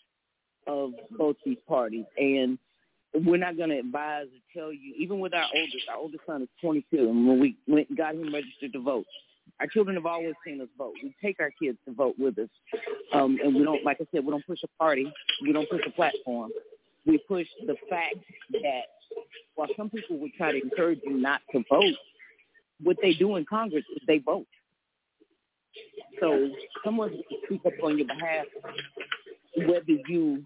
of 0.67 0.93
both 1.17 1.37
these 1.45 1.59
parties, 1.69 2.05
and 2.17 2.59
we're 3.15 3.37
not 3.37 3.57
going 3.57 3.71
to 3.71 3.79
advise 3.79 4.27
or 4.27 4.61
tell 4.61 4.73
you. 4.73 4.95
Even 4.99 5.21
with 5.21 5.35
our 5.35 5.47
oldest, 5.55 5.89
our 5.91 5.97
oldest 5.97 6.23
son 6.27 6.43
is 6.43 6.49
22, 6.61 7.09
and 7.09 7.29
when 7.29 7.41
we 7.41 7.57
went 7.67 7.89
and 7.89 7.99
got 7.99 8.15
him 8.15 8.33
registered 8.33 8.73
to 8.73 8.81
vote, 8.81 9.07
our 9.61 9.67
children 9.67 9.97
have 9.97 10.07
always 10.07 10.35
seen 10.45 10.61
us 10.61 10.69
vote. 10.79 10.95
We 11.03 11.15
take 11.23 11.39
our 11.39 11.51
kids 11.63 11.79
to 11.87 11.95
vote 11.95 12.15
with 12.19 12.39
us, 12.39 12.49
um, 13.13 13.39
and 13.43 13.55
we 13.55 13.63
don't, 13.63 13.85
like 13.85 13.99
I 14.01 14.07
said, 14.13 14.25
we 14.25 14.31
don't 14.31 14.47
push 14.47 14.61
a 14.65 14.69
party, 14.79 15.13
we 15.43 15.53
don't 15.53 15.69
push 15.69 15.83
a 15.87 15.91
platform. 15.91 16.51
We 17.07 17.19
push 17.29 17.47
the 17.67 17.77
fact 17.89 18.17
that 18.53 18.83
while 19.55 19.69
some 19.77 19.91
people 19.91 20.19
would 20.19 20.33
try 20.35 20.53
to 20.53 20.61
encourage 20.61 21.01
you 21.05 21.17
not 21.17 21.41
to 21.53 21.63
vote, 21.71 21.95
what 22.83 22.97
they 23.03 23.15
do 23.15 23.37
in 23.37 23.45
Congress 23.45 23.85
is 23.95 24.03
they 24.07 24.19
vote. 24.19 24.47
So 26.21 26.51
someone's 26.85 27.13
going 27.13 27.25
to 27.29 27.47
speak 27.47 27.61
up 27.67 27.73
on 27.83 27.99
your 27.99 28.07
behalf, 28.07 28.47
whether 29.57 29.93
you 30.09 30.45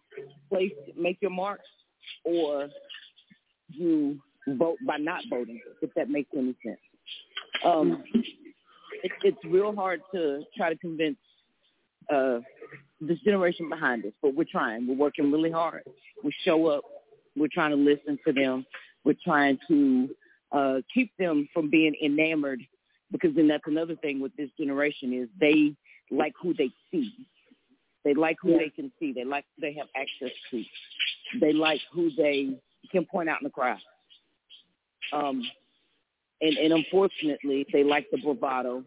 place 0.48 0.72
make 0.96 1.18
your 1.20 1.30
marks 1.30 1.68
or 2.24 2.68
you 3.68 4.18
vote 4.46 4.78
by 4.86 4.96
not 4.96 5.22
voting, 5.30 5.60
if 5.82 5.92
that 5.94 6.10
makes 6.10 6.30
any 6.36 6.54
sense. 6.64 6.78
Um, 7.64 8.02
it, 9.04 9.12
it's 9.22 9.44
real 9.44 9.74
hard 9.74 10.00
to 10.14 10.42
try 10.56 10.70
to 10.70 10.78
convince 10.78 11.18
uh, 12.12 12.38
this 13.00 13.18
generation 13.20 13.68
behind 13.68 14.04
us, 14.06 14.12
but 14.22 14.34
we're 14.34 14.46
trying. 14.50 14.88
We're 14.88 14.96
working 14.96 15.30
really 15.30 15.50
hard. 15.50 15.82
We 16.24 16.34
show 16.44 16.66
up. 16.66 16.82
We're 17.36 17.48
trying 17.52 17.70
to 17.70 17.76
listen 17.76 18.18
to 18.26 18.32
them. 18.32 18.64
We're 19.04 19.16
trying 19.22 19.58
to 19.68 20.08
uh, 20.52 20.76
keep 20.92 21.12
them 21.18 21.48
from 21.52 21.68
being 21.68 21.94
enamored 22.02 22.60
because 23.12 23.34
then 23.36 23.46
that's 23.46 23.64
another 23.66 23.94
thing 23.96 24.20
with 24.20 24.34
this 24.36 24.48
generation 24.58 25.12
is 25.12 25.28
they 25.38 25.74
like 26.10 26.32
who 26.40 26.54
they 26.54 26.70
see. 26.90 27.12
They 28.04 28.14
like 28.14 28.36
who 28.40 28.56
they 28.56 28.70
can 28.70 28.90
see. 28.98 29.12
They 29.12 29.24
like 29.24 29.44
who 29.54 29.60
they 29.60 29.74
have 29.74 29.88
access 29.94 30.34
to. 30.50 30.64
They 31.40 31.52
like 31.52 31.80
who 31.92 32.10
they 32.16 32.56
can 32.90 33.04
point 33.04 33.28
out 33.28 33.40
in 33.40 33.44
the 33.44 33.50
crowd. 33.50 33.78
Um, 35.12 35.42
and, 36.40 36.56
and 36.56 36.72
unfortunately, 36.72 37.66
they 37.72 37.84
like 37.84 38.06
the 38.10 38.18
bravado. 38.18 38.84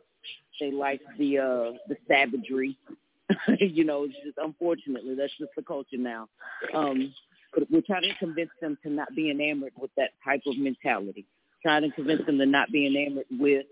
They 0.60 0.72
like 0.72 1.02
the 1.18 1.40
uh, 1.40 1.78
the 1.88 1.98
savagery. 2.08 2.78
you 3.60 3.84
know, 3.84 4.04
it's 4.04 4.14
just 4.24 4.38
unfortunately 4.38 5.16
that's 5.16 5.34
just 5.38 5.52
the 5.56 5.64
culture 5.64 5.98
now. 5.98 6.30
Um, 6.74 7.14
but 7.54 7.70
we're 7.72 7.82
trying 7.82 8.04
to 8.04 8.16
convince 8.20 8.52
them 8.62 8.78
to 8.84 8.90
not 8.90 9.10
be 9.16 9.32
enamored 9.32 9.74
with 9.78 9.92
that 9.98 10.12
type 10.24 10.42
of 10.46 10.58
mentality. 10.58 11.26
Trying 11.64 11.84
to 11.84 11.92
convince 11.92 12.26
them 12.26 12.38
to 12.38 12.46
not 12.46 12.72
be 12.72 12.86
enamored 12.88 13.26
with 13.32 13.66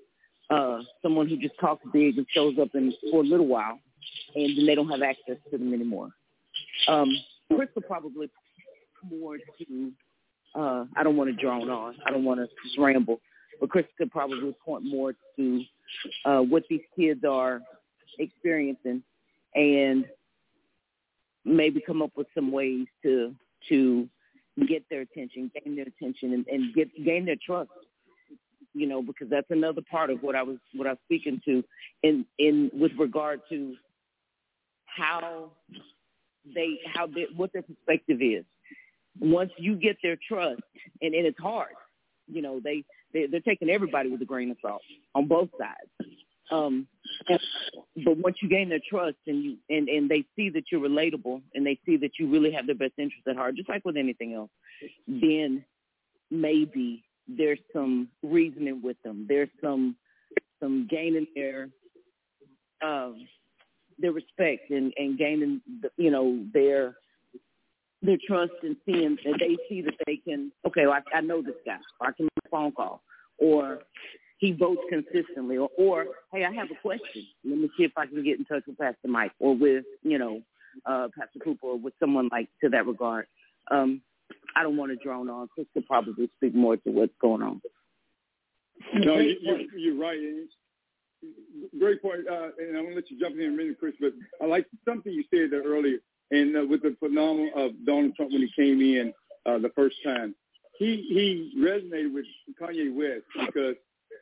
uh, 0.49 0.79
someone 1.01 1.27
who 1.27 1.37
just 1.37 1.57
talks 1.59 1.85
big 1.93 2.17
and 2.17 2.25
shows 2.31 2.55
up 2.59 2.69
in 2.73 2.93
for 3.11 3.21
a 3.21 3.25
little 3.25 3.47
while, 3.47 3.79
and 4.35 4.57
then 4.57 4.65
they 4.65 4.75
don't 4.75 4.89
have 4.89 5.01
access 5.01 5.37
to 5.51 5.57
them 5.57 5.73
anymore. 5.73 6.09
Um, 6.87 7.09
Chris 7.53 7.69
will 7.75 7.83
probably 7.83 8.29
more 9.09 9.37
to. 9.37 9.91
Uh, 10.55 10.85
I 10.95 11.03
don't 11.03 11.17
want 11.17 11.29
to 11.29 11.35
drone 11.35 11.69
on. 11.69 11.95
I 12.05 12.11
don't 12.11 12.23
want 12.23 12.39
to 12.39 12.81
ramble, 12.81 13.19
but 13.59 13.69
Chris 13.69 13.85
could 13.97 14.11
probably 14.11 14.55
point 14.65 14.83
more 14.83 15.13
to 15.35 15.63
uh, 16.25 16.39
what 16.39 16.63
these 16.69 16.81
kids 16.97 17.23
are 17.23 17.61
experiencing, 18.19 19.03
and 19.53 20.05
maybe 21.43 21.81
come 21.85 22.01
up 22.01 22.11
with 22.15 22.27
some 22.35 22.51
ways 22.51 22.87
to 23.03 23.33
to 23.69 24.07
get 24.67 24.83
their 24.89 25.01
attention, 25.01 25.51
gain 25.63 25.75
their 25.75 25.85
attention, 25.87 26.33
and, 26.33 26.47
and 26.47 26.73
get 26.73 26.89
gain 27.03 27.25
their 27.25 27.37
trust. 27.45 27.69
You 28.73 28.87
know, 28.87 29.01
because 29.01 29.29
that's 29.29 29.49
another 29.51 29.81
part 29.89 30.09
of 30.09 30.21
what 30.21 30.35
I 30.35 30.43
was 30.43 30.57
what 30.73 30.87
I 30.87 30.91
was 30.91 30.99
speaking 31.05 31.41
to 31.45 31.63
in 32.03 32.25
in 32.39 32.71
with 32.73 32.91
regard 32.97 33.41
to 33.49 33.75
how 34.85 35.51
they 36.53 36.79
how 36.93 37.07
they, 37.07 37.27
what 37.35 37.51
their 37.53 37.61
perspective 37.61 38.21
is. 38.21 38.43
Once 39.19 39.51
you 39.57 39.75
get 39.77 39.95
their 40.03 40.17
trust, 40.27 40.61
and, 41.01 41.15
and 41.15 41.25
it's 41.25 41.39
hard, 41.39 41.69
you 42.27 42.41
know, 42.41 42.59
they, 42.61 42.83
they 43.15 43.25
they're 43.27 43.39
taking 43.39 43.69
everybody 43.69 44.09
with 44.09 44.21
a 44.21 44.25
grain 44.25 44.51
of 44.51 44.57
salt 44.61 44.81
on 45.15 45.27
both 45.27 45.49
sides. 45.57 46.11
Um, 46.51 46.85
and, 47.27 47.39
but 48.03 48.17
once 48.17 48.37
you 48.41 48.49
gain 48.49 48.69
their 48.69 48.81
trust 48.87 49.17
and 49.25 49.43
you 49.43 49.57
and 49.69 49.87
and 49.89 50.09
they 50.09 50.25
see 50.35 50.49
that 50.51 50.65
you're 50.71 50.81
relatable 50.81 51.41
and 51.55 51.65
they 51.65 51.79
see 51.85 51.97
that 51.97 52.11
you 52.19 52.29
really 52.29 52.51
have 52.51 52.67
their 52.67 52.75
best 52.75 52.93
interest 52.97 53.27
at 53.27 53.35
heart, 53.35 53.55
just 53.55 53.69
like 53.69 53.83
with 53.85 53.97
anything 53.97 54.33
else, 54.33 54.51
then 55.07 55.65
maybe 56.29 57.03
there's 57.27 57.59
some 57.73 58.09
reasoning 58.21 58.81
with 58.83 58.97
them. 59.03 59.25
There's 59.27 59.49
some 59.63 59.95
some 60.59 60.87
gaining 60.89 61.27
their 61.35 61.69
um, 62.83 63.27
their 63.97 64.11
respect 64.11 64.69
and 64.69 64.93
and 64.97 65.17
gaining 65.17 65.61
the, 65.81 65.89
you 65.97 66.11
know 66.11 66.45
their 66.53 66.95
their 68.01 68.17
trust 68.27 68.53
and 68.63 68.75
seeing 68.85 69.17
that 69.25 69.37
they 69.39 69.57
see 69.69 69.81
that 69.81 69.95
they 70.05 70.17
can 70.17 70.51
okay, 70.67 70.85
well, 70.85 70.99
I, 71.13 71.17
I 71.17 71.21
know 71.21 71.41
this 71.41 71.55
guy, 71.65 71.77
or 71.99 72.07
I 72.07 72.11
can 72.11 72.25
make 72.25 72.45
a 72.45 72.49
phone 72.49 72.71
call, 72.71 73.01
or 73.37 73.79
he 74.37 74.51
votes 74.51 74.81
consistently, 74.89 75.57
or, 75.57 75.69
or 75.77 76.05
hey, 76.33 76.45
I 76.45 76.53
have 76.53 76.69
a 76.71 76.81
question. 76.81 77.25
Let 77.43 77.57
me 77.57 77.69
see 77.77 77.83
if 77.83 77.91
I 77.97 78.05
can 78.05 78.23
get 78.23 78.37
in 78.37 78.45
touch 78.45 78.63
with 78.67 78.77
Pastor 78.77 79.07
Mike 79.07 79.31
or 79.39 79.55
with 79.55 79.85
you 80.03 80.17
know 80.17 80.41
uh, 80.85 81.07
Pastor 81.17 81.39
Cooper 81.43 81.67
or 81.67 81.79
with 81.79 81.93
someone 81.99 82.29
like 82.31 82.49
to 82.61 82.69
that 82.69 82.85
regard. 82.85 83.27
Um, 83.71 84.01
I 84.55 84.63
don't 84.63 84.77
want 84.77 84.91
to 84.91 84.97
drone 84.97 85.29
on. 85.29 85.47
Chris 85.53 85.67
could 85.73 85.85
probably 85.85 86.29
speak 86.37 86.55
more 86.55 86.77
to 86.77 86.89
what's 86.89 87.13
going 87.21 87.41
on. 87.41 87.61
No, 88.93 89.17
you, 89.17 89.35
you're, 89.41 89.59
you're 89.77 89.97
right. 89.97 90.19
Great 91.79 92.01
point. 92.01 92.27
Uh, 92.29 92.49
and 92.59 92.77
I'm 92.77 92.83
going 92.83 92.89
to 92.89 92.95
let 92.95 93.11
you 93.11 93.19
jump 93.19 93.35
in 93.35 93.41
in 93.41 93.53
a 93.53 93.57
minute, 93.57 93.77
Chris, 93.79 93.95
but 93.99 94.13
I 94.41 94.45
like 94.45 94.65
something 94.87 95.11
you 95.11 95.23
said 95.33 95.51
there 95.51 95.63
earlier. 95.63 95.97
And 96.31 96.57
uh, 96.57 96.65
with 96.67 96.81
the 96.81 96.95
phenomenon 96.99 97.51
of 97.55 97.71
Donald 97.85 98.15
Trump 98.15 98.31
when 98.31 98.41
he 98.41 98.51
came 98.55 98.81
in 98.81 99.13
uh, 99.45 99.59
the 99.59 99.71
first 99.75 99.95
time, 100.03 100.35
he 100.77 101.05
he 101.09 101.53
resonated 101.57 102.13
with 102.13 102.25
Kanye 102.59 102.93
West 102.93 103.25
because 103.45 103.75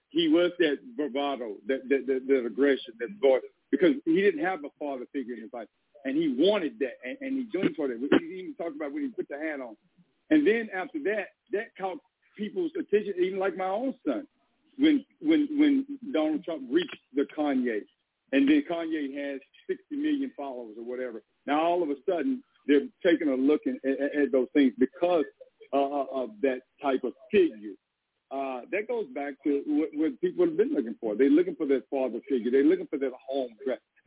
he 0.10 0.28
was 0.28 0.52
that 0.60 0.78
bravado, 0.96 1.56
that 1.68 1.88
that, 1.90 2.06
that, 2.08 2.28
that 2.28 2.46
aggression, 2.46 2.94
that 3.00 3.10
voice, 3.22 3.42
because 3.72 3.94
he 4.06 4.22
didn't 4.22 4.44
have 4.44 4.60
a 4.64 4.70
father 4.78 5.06
figure 5.12 5.34
in 5.36 5.42
his 5.42 5.54
life, 5.54 5.68
and 6.06 6.16
he 6.16 6.36
wanted 6.38 6.78
that, 6.80 6.98
and, 7.04 7.18
and 7.22 7.38
he 7.38 7.44
doing 7.52 7.74
for 7.76 7.88
that. 7.88 7.98
He 7.98 8.40
even 8.40 8.56
talked 8.56 8.76
about 8.76 8.94
when 8.94 9.04
he 9.04 9.10
put 9.10 9.28
the 9.30 9.38
hat 9.38 9.62
on, 9.62 9.76
and 10.30 10.46
then 10.46 10.70
after 10.76 11.00
that, 11.06 11.30
that 11.52 11.76
caught 11.80 11.98
people's 12.38 12.72
attention, 12.80 13.14
even 13.20 13.40
like 13.40 13.58
my 13.58 13.70
own 13.70 13.96
son, 14.06 14.28
when 14.78 15.06
when 15.22 15.48
when 15.58 15.86
Donald 16.12 16.44
Trump 16.44 16.64
reached 16.72 16.98
the 17.16 17.26
Kanye, 17.38 17.82
and 18.32 18.48
then 18.48 18.64
Kanye 18.70 19.16
has 19.16 19.40
60 19.68 19.96
million 19.96 20.32
followers 20.36 20.76
or 20.78 20.84
whatever. 20.84 21.24
Now 21.48 21.62
all 21.62 21.84
of 21.84 21.90
a 21.90 21.96
sudden 22.10 22.44
they're 22.68 22.88
taking 23.06 23.30
a 23.30 23.36
look 23.36 23.62
at, 23.68 23.76
at, 23.90 24.16
at 24.24 24.32
those 24.32 24.48
things 24.54 24.74
because 24.80 25.26
uh, 25.74 26.06
of 26.14 26.30
that 26.42 26.62
type 26.82 27.04
of 27.04 27.14
figure. 27.32 27.76
uh, 28.32 28.62
that 28.72 28.88
goes 28.88 29.06
back 29.14 29.36
to 29.44 29.62
what, 29.68 29.90
what 29.94 30.22
people 30.22 30.46
have 30.46 30.58
been 30.58 30.74
looking 30.74 30.96
for. 31.00 31.16
They're 31.16 31.30
looking 31.30 31.56
for 31.56 31.68
that 31.68 31.84
father 31.90 32.20
figure. 32.30 32.52
They're 32.52 32.64
looking 32.64 32.88
for 32.88 32.98
that 33.00 33.12
home. 33.28 33.50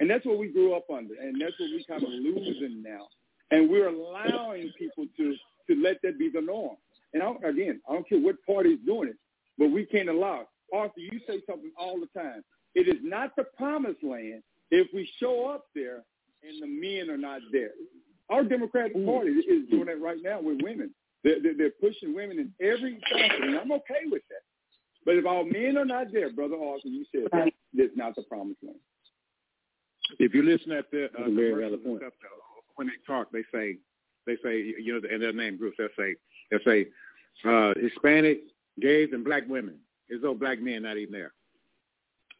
And 0.00 0.10
that's 0.10 0.26
what 0.26 0.38
we 0.38 0.48
grew 0.48 0.74
up 0.74 0.86
under. 0.92 1.14
And 1.14 1.40
that's 1.40 1.54
what 1.60 1.70
we 1.70 1.84
kind 1.88 2.02
of 2.02 2.08
losing 2.08 2.82
now. 2.82 3.06
And 3.52 3.70
we're 3.70 3.88
allowing 3.88 4.72
people 4.78 5.06
to, 5.16 5.34
to 5.68 5.82
let 5.82 5.98
that 6.02 6.18
be 6.18 6.28
the 6.32 6.40
norm. 6.40 6.76
And 7.14 7.22
I, 7.22 7.32
again, 7.48 7.80
I 7.88 7.94
don't 7.94 8.08
care 8.08 8.20
what 8.20 8.36
party 8.46 8.70
is 8.70 8.80
doing 8.84 9.08
it, 9.10 9.16
but 9.58 9.70
we 9.70 9.86
can't 9.86 10.08
allow 10.08 10.40
it. 10.42 10.48
Arthur, 10.74 11.00
you 11.00 11.20
say 11.28 11.40
something 11.48 11.70
all 11.78 12.00
the 12.00 12.20
time. 12.20 12.42
It 12.74 12.88
is 12.88 13.00
not 13.02 13.36
the 13.36 13.44
promised 13.56 14.02
land 14.02 14.42
if 14.70 14.88
we 14.92 15.08
show 15.20 15.46
up 15.46 15.66
there 15.74 16.02
and 16.46 16.62
the 16.62 16.66
men 16.66 17.10
are 17.10 17.18
not 17.18 17.40
there. 17.52 17.70
Our 18.28 18.44
Democratic 18.44 18.92
Party 19.04 19.30
is 19.30 19.68
doing 19.70 19.86
that 19.86 20.00
right 20.00 20.18
now 20.22 20.40
with 20.40 20.60
women. 20.62 20.92
They're, 21.22 21.42
they're, 21.42 21.54
they're 21.56 21.70
pushing 21.80 22.14
women 22.14 22.38
in 22.38 22.52
every 22.60 22.98
facet, 23.12 23.42
and 23.42 23.56
I'm 23.56 23.72
okay 23.72 24.06
with 24.10 24.22
that. 24.30 24.42
But 25.04 25.16
if 25.16 25.26
our 25.26 25.44
men 25.44 25.76
are 25.78 25.84
not 25.84 26.12
there, 26.12 26.32
Brother 26.32 26.56
Arthur, 26.56 26.88
you 26.88 27.04
said 27.12 27.28
that, 27.32 27.52
that's 27.74 27.96
not 27.96 28.16
the 28.16 28.22
promised 28.22 28.62
land. 28.62 28.78
If 30.18 30.34
you 30.34 30.42
listen 30.42 30.72
at 30.72 30.90
the 30.90 31.06
uh, 31.06 31.26
the 31.26 31.98
stuff, 31.98 32.12
when 32.76 32.88
they 32.88 32.92
talk, 33.06 33.30
they 33.32 33.42
say 33.52 33.76
they 34.26 34.36
say 34.42 34.58
you 34.80 35.00
know 35.00 35.08
in 35.08 35.20
their 35.20 35.32
name 35.32 35.56
groups 35.56 35.76
they 35.78 35.86
say 35.98 36.14
they 36.50 36.58
say 36.64 36.86
uh, 37.48 37.72
Hispanic, 37.76 38.42
gays, 38.80 39.08
and 39.12 39.24
black 39.24 39.48
women. 39.48 39.78
As 40.14 40.22
though 40.22 40.34
black 40.34 40.60
men 40.60 40.82
not 40.82 40.96
even 40.96 41.12
there. 41.12 41.32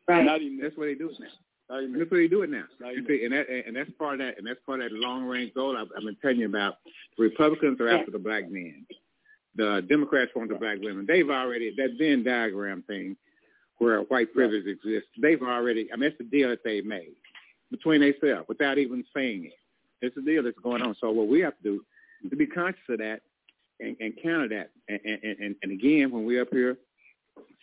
Right. 0.09 0.25
Not 0.25 0.41
even 0.41 0.61
That's 0.61 0.77
what 0.77 0.85
they 0.85 0.95
do 0.95 1.11
now. 1.19 1.27
Not 1.69 1.83
even 1.83 1.99
That's 1.99 2.11
what 2.11 2.19
they 2.19 2.29
do 2.29 2.43
it 2.43 2.51
now. 2.51 2.65
You 2.81 3.05
see, 3.09 3.25
and 3.25 3.33
that 3.33 3.49
and 3.49 3.75
that's 3.75 3.91
part 3.99 4.15
of 4.15 4.19
that 4.21 4.39
and 4.39 4.47
that's 4.47 4.61
part 4.65 4.81
of 4.81 4.91
that 4.91 4.97
long 4.97 5.25
range 5.25 5.53
goal 5.55 5.77
I've, 5.77 5.89
I've 5.97 6.05
been 6.05 6.17
telling 6.23 6.39
you 6.39 6.47
about. 6.47 6.77
The 7.17 7.25
Republicans 7.25 7.81
are 7.81 7.89
after 7.89 8.13
the 8.13 8.19
black 8.19 8.49
men. 8.49 8.87
The 9.57 9.85
Democrats 9.89 10.31
want 10.37 10.51
the 10.51 10.57
black 10.57 10.79
women. 10.81 11.07
They've 11.09 11.29
already 11.29 11.75
that 11.77 11.97
Venn 11.99 12.23
diagram 12.23 12.85
thing 12.87 13.17
where 13.79 14.01
white 14.03 14.33
privilege 14.33 14.67
exists. 14.67 15.09
They've 15.21 15.43
already. 15.43 15.89
I 15.93 15.97
mean, 15.97 16.11
it's 16.11 16.19
the 16.19 16.25
deal 16.25 16.51
that 16.51 16.63
they 16.63 16.83
made 16.83 17.17
between 17.71 18.01
themselves 18.01 18.49
without 18.49 18.79
even 18.79 19.05
saying 19.15 19.47
it. 19.47 19.59
It's 20.03 20.17
a 20.17 20.21
deal 20.21 20.43
that's 20.43 20.59
going 20.63 20.83
on. 20.83 20.95
So 21.01 21.11
what 21.11 21.27
we 21.27 21.41
have 21.41 21.57
to 21.57 21.63
do 21.63 21.85
is 22.23 22.31
to 22.31 22.37
be 22.37 22.47
conscious 22.47 22.81
of 22.89 22.99
that 22.99 23.23
and, 23.81 23.97
and 23.99 24.15
counter 24.23 24.49
that. 24.49 24.71
And, 24.89 25.01
and, 25.05 25.39
and, 25.41 25.57
and 25.63 25.73
again, 25.73 26.13
when 26.13 26.25
we're 26.25 26.43
up 26.43 26.49
here 26.53 26.77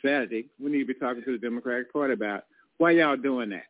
Saturday, 0.03 0.47
we 0.59 0.71
need 0.71 0.79
to 0.79 0.93
be 0.93 0.99
talking 0.99 1.23
to 1.23 1.31
the 1.31 1.37
Democratic 1.37 1.93
Party 1.93 2.13
about 2.13 2.43
why 2.77 2.91
y'all 2.91 3.15
doing 3.15 3.49
that. 3.51 3.65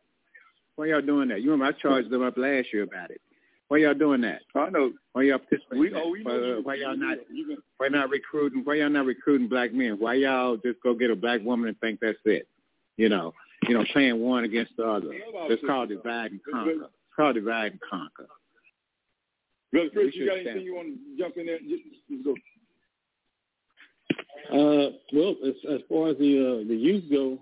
Why 0.76 0.86
y'all 0.86 1.00
doing 1.00 1.28
that? 1.28 1.42
You 1.42 1.52
remember 1.52 1.74
I 1.76 1.80
charged 1.80 2.10
them 2.10 2.22
up 2.22 2.36
last 2.36 2.68
year 2.72 2.82
about 2.82 3.10
it. 3.10 3.20
Why 3.68 3.78
y'all 3.78 3.94
doing 3.94 4.20
that? 4.22 4.40
I 4.54 4.68
know. 4.70 4.92
Why 5.12 5.22
y'all 5.22 5.38
participating? 5.38 5.78
We, 5.80 5.94
oh, 5.94 6.10
we 6.10 6.22
know. 6.22 6.30
why, 6.30 6.36
you- 6.36 6.54
uh, 6.54 6.60
why 6.62 6.74
y'all 6.74 6.96
not? 6.96 7.18
You 7.32 7.56
Why 7.78 7.88
not 7.88 8.10
recruiting? 8.10 8.60
Why 8.64 8.74
y'all 8.74 8.90
not 8.90 9.06
recruiting 9.06 9.48
black 9.48 9.72
men? 9.72 9.96
Why 9.98 10.14
y'all 10.14 10.56
just 10.56 10.80
go 10.82 10.94
get 10.94 11.10
a 11.10 11.16
black 11.16 11.42
woman 11.42 11.68
and 11.68 11.80
think 11.80 12.00
that's 12.00 12.18
it? 12.24 12.46
You 12.96 13.08
know, 13.08 13.32
you 13.68 13.74
know, 13.74 13.84
playing 13.92 14.20
one 14.20 14.44
against 14.44 14.72
the 14.76 14.84
other. 14.84 15.08
It's 15.12 15.64
called 15.66 15.88
divide 15.88 16.32
and 16.32 16.40
conquer. 16.52 16.70
It's 16.72 17.16
called 17.16 17.34
divide 17.36 17.72
and 17.72 17.80
conquer. 17.90 18.26
Brother 19.72 19.90
Chris, 19.92 20.14
you 20.14 20.26
got 20.26 20.36
anything 20.38 20.60
you 20.62 20.74
want 20.74 20.88
to 20.88 21.18
jump 21.18 21.36
in 21.36 21.46
there? 21.46 21.58
Just, 21.58 21.82
just 22.10 22.24
go. 22.24 22.34
Uh, 24.52 24.90
well, 25.12 25.34
as, 25.46 25.54
as 25.72 25.80
far 25.88 26.08
as 26.10 26.18
the 26.18 26.60
uh, 26.62 26.68
the 26.68 26.76
youth 26.76 27.04
go, 27.10 27.38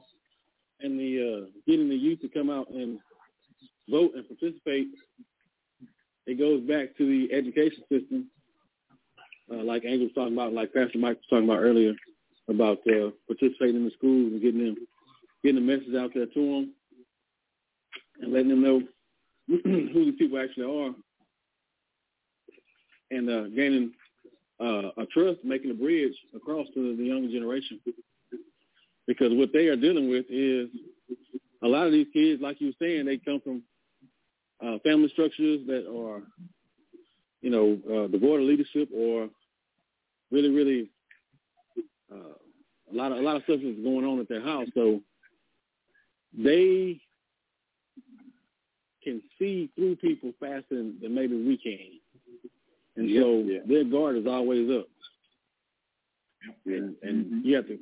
and 0.81 0.99
the 0.99 1.43
uh, 1.45 1.51
getting 1.69 1.89
the 1.89 1.97
youth 1.97 2.21
to 2.21 2.29
come 2.29 2.49
out 2.49 2.71
and 2.71 2.99
vote 3.91 4.13
and 4.15 4.27
participate, 4.27 4.89
it 6.27 6.39
goes 6.39 6.61
back 6.63 6.97
to 6.99 7.07
the 7.07 7.35
education 7.35 7.83
system, 7.91 8.31
uh, 9.53 9.63
like 9.63 9.85
Angel 9.85 10.07
was 10.07 10.15
talking 10.15 10.35
about, 10.35 10.53
like 10.53 10.73
Pastor 10.73 10.99
Mike 10.99 11.17
was 11.17 11.27
talking 11.29 11.49
about 11.49 11.63
earlier, 11.63 11.95
about 12.49 12.79
uh, 12.89 13.11
participating 13.27 13.77
in 13.77 13.85
the 13.85 13.91
schools 13.97 14.33
and 14.33 14.43
getting 14.43 14.65
them 14.65 14.77
getting 15.43 15.67
the 15.67 15.77
message 15.77 15.95
out 15.97 16.13
there 16.15 16.27
to 16.27 16.41
them, 16.41 16.73
and 18.21 18.33
letting 18.33 18.49
them 18.49 18.63
know 18.63 18.83
who 19.49 20.07
the 20.07 20.15
people 20.17 20.39
actually 20.39 20.65
are, 20.65 20.95
and 23.11 23.29
uh, 23.29 23.49
gaining 23.49 23.93
uh, 24.61 24.91
a 24.97 25.07
trust, 25.13 25.41
making 25.43 25.71
a 25.71 25.75
bridge 25.75 26.15
across 26.35 26.67
to 26.75 26.97
the 26.97 27.03
younger 27.03 27.31
generation. 27.31 27.81
Because 29.07 29.33
what 29.33 29.53
they 29.53 29.67
are 29.67 29.77
dealing 29.77 30.09
with 30.09 30.27
is 30.31 30.69
a 31.63 31.67
lot 31.67 31.87
of 31.87 31.93
these 31.93 32.07
kids, 32.13 32.41
like 32.41 32.61
you 32.61 32.69
were 32.69 32.87
saying, 32.87 33.07
they 33.07 33.19
come 33.19 33.41
from 33.43 33.63
uh, 34.65 34.79
family 34.81 35.09
structures 35.13 35.61
that 35.67 35.87
are, 35.89 36.23
you 37.41 37.51
know, 37.51 37.79
uh, 37.91 38.07
devoid 38.09 38.41
of 38.41 38.47
leadership 38.47 38.89
or 38.95 39.29
really, 40.31 40.51
really 40.51 40.91
uh, 42.13 42.35
a 42.93 42.95
lot 42.95 43.13
of 43.13 43.19
a 43.19 43.23
lot 43.23 43.37
of 43.37 43.43
stuff 43.45 43.61
is 43.63 43.83
going 43.83 44.05
on 44.05 44.21
at 44.21 44.29
their 44.29 44.43
house. 44.43 44.69
So 44.75 45.01
they 46.37 47.01
can 49.03 49.21
see 49.39 49.71
through 49.75 49.97
people 49.97 50.33
faster 50.39 50.65
than, 50.77 50.99
than 51.01 51.15
maybe 51.15 51.37
we 51.37 51.57
can. 51.57 51.99
And 52.97 53.11
so 53.19 53.43
Yeah. 53.47 53.61
their 53.67 53.85
guard 53.85 54.17
is 54.17 54.27
always 54.27 54.71
up. 54.71 54.87
And, 56.67 56.95
and 57.03 57.45
you 57.45 57.57
have 57.57 57.67
to 57.69 57.79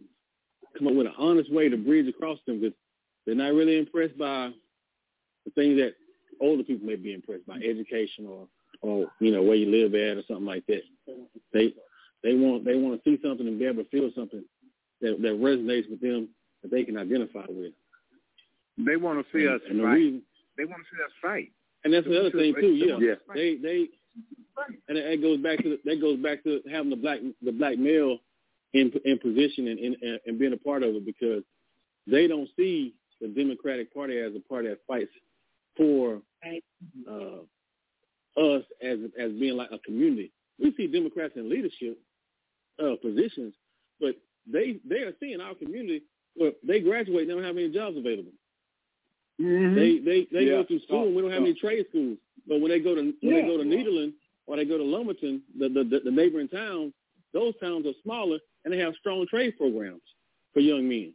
come 0.79 0.87
up 0.87 0.95
with 0.95 1.07
an 1.07 1.15
honest 1.19 1.53
way 1.53 1.69
to 1.69 1.77
bridge 1.77 2.07
across 2.09 2.39
them 2.47 2.61
because 2.61 2.77
they're 3.27 3.35
not 3.35 3.53
really 3.53 3.79
impressed 3.79 4.17
by 4.17 4.51
the 5.45 5.51
things 5.53 5.79
that 5.79 5.95
older 6.41 6.63
people 6.63 6.87
may 6.87 6.97
be 6.97 7.13
impressed 7.15 7.47
by, 7.47 7.57
education 7.57 8.27
or, 8.27 8.47
or 8.83 9.07
you 9.21 9.31
know, 9.33 9.43
where 9.43 9.57
you 9.57 9.71
live 9.71 9.95
at 9.95 10.17
or 10.19 10.23
something 10.27 10.47
like 10.47 10.67
that. 10.67 10.83
They 11.53 11.75
they 12.23 12.35
want 12.35 12.65
they 12.65 12.75
want 12.77 13.03
to 13.03 13.11
see 13.11 13.21
something 13.23 13.47
and 13.47 13.59
be 13.59 13.67
able 13.67 13.85
to 13.85 13.91
feel 13.91 14.11
something 14.15 14.45
that, 15.01 15.21
that 15.23 15.41
resonates 15.41 15.89
with 15.91 16.01
them 16.01 16.29
that 16.63 16.71
they 16.71 16.85
can 16.85 16.97
identify 16.97 17.45
with. 17.49 17.73
They 18.79 18.97
want 18.97 19.25
to 19.25 19.39
see 19.39 19.47
us 19.49 19.61
and 19.69 19.79
the 19.81 19.85
fight. 19.85 19.93
reason, 19.95 20.23
They 20.57 20.65
want 20.65 20.83
to 20.83 20.97
see 20.97 21.03
us 21.03 21.11
fight. 21.23 21.51
and 21.85 21.93
that's 21.93 22.07
the 22.07 22.19
other 22.19 22.31
thing 22.31 22.55
too. 22.61 22.73
Yeah, 22.75 22.97
Yeah. 23.01 23.15
they 23.35 23.57
they 23.57 23.89
and 24.89 24.99
it, 24.99 25.23
goes 25.23 25.39
back 25.41 25.59
to 25.63 25.79
that 25.85 26.01
goes 26.01 26.19
back 26.19 26.43
to 26.45 26.61
having 26.71 26.91
the 26.91 26.97
black 26.97 27.21
the 27.43 27.53
black 27.53 27.79
male 27.79 28.19
in 28.75 28.93
in 29.05 29.19
position 29.19 29.69
and, 29.69 29.79
and 29.79 30.21
and 30.27 30.39
being 30.39 30.53
a 30.53 30.57
part 30.57 30.83
of 30.83 30.95
it 30.95 31.05
because 31.05 31.43
they 32.07 32.27
don't 32.27 32.49
see 32.57 32.95
the 33.21 33.29
Democratic 33.29 33.93
Party 33.93 34.19
as 34.19 34.33
a 34.35 34.41
party 34.41 34.69
that 34.69 34.79
fights 34.87 35.11
for 35.81 36.21
uh, 37.11 37.41
us 38.41 38.63
as 38.83 38.99
as 39.19 39.33
being 39.33 39.57
like 39.57 39.71
a 39.73 39.79
community. 39.79 40.31
We 40.59 40.75
see 40.77 40.87
Democrats 40.87 41.35
in 41.37 41.49
leadership 41.49 41.99
uh, 42.83 42.97
positions, 43.01 43.55
but 43.99 44.15
they 44.51 44.77
they 44.89 45.01
are 45.09 45.15
seeing 45.21 45.41
our 45.41 45.55
community. 45.55 46.03
Well, 46.37 46.53
they 46.67 46.81
graduate, 46.81 47.27
they 47.27 47.35
don't 47.35 47.43
have 47.45 47.57
any 47.57 47.71
jobs 47.71 47.97
available. 47.97 48.33
They 49.39 49.99
they 50.05 50.27
they 50.31 50.45
Yeah. 50.45 50.59
go 50.59 50.65
through 50.65 50.81
school. 50.81 51.07
and 51.07 51.17
We 51.17 51.23
don't 51.23 51.31
have 51.33 51.43
any 51.43 51.55
trade 51.55 51.87
schools. 51.89 52.19
But 52.47 52.61
when 52.61 52.71
they 52.71 52.81
go 52.81 52.95
to 52.95 53.03
when 53.23 53.35
they 53.35 53.43
go 53.43 53.57
to 53.57 53.65
Nederland 53.65 54.13
or 54.47 54.57
they 54.57 54.65
go 54.67 54.77
to 54.79 54.85
Lumberton, 54.85 55.43
the, 55.59 55.69
the 55.69 55.85
the 55.85 56.01
the 56.05 56.11
neighboring 56.11 56.49
towns, 56.49 56.93
those 57.33 57.55
towns 57.61 57.87
are 57.87 57.95
smaller 58.03 58.39
and 58.65 58.73
they 58.75 58.79
have 58.79 58.95
strong 59.01 59.27
trade 59.29 59.57
programs 59.57 60.03
for 60.53 60.61
young 60.61 60.87
men. 60.89 61.15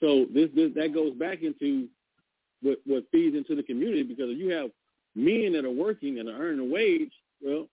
So 0.00 0.26
this 0.32 0.48
this 0.54 0.72
that 0.74 0.94
goes 0.94 1.12
back 1.14 1.42
into 1.42 1.88
what 2.62 2.78
what 2.86 3.04
feeds 3.12 3.36
into 3.36 3.54
the 3.54 3.62
community 3.62 4.02
because 4.02 4.30
if 4.30 4.38
you 4.38 4.50
have 4.50 4.70
men 5.14 5.52
that 5.52 5.64
are 5.64 5.70
working 5.70 6.18
and 6.18 6.28
are 6.28 6.38
earning 6.38 6.60
a 6.60 6.72
wage, 6.72 7.12
well, 7.42 7.66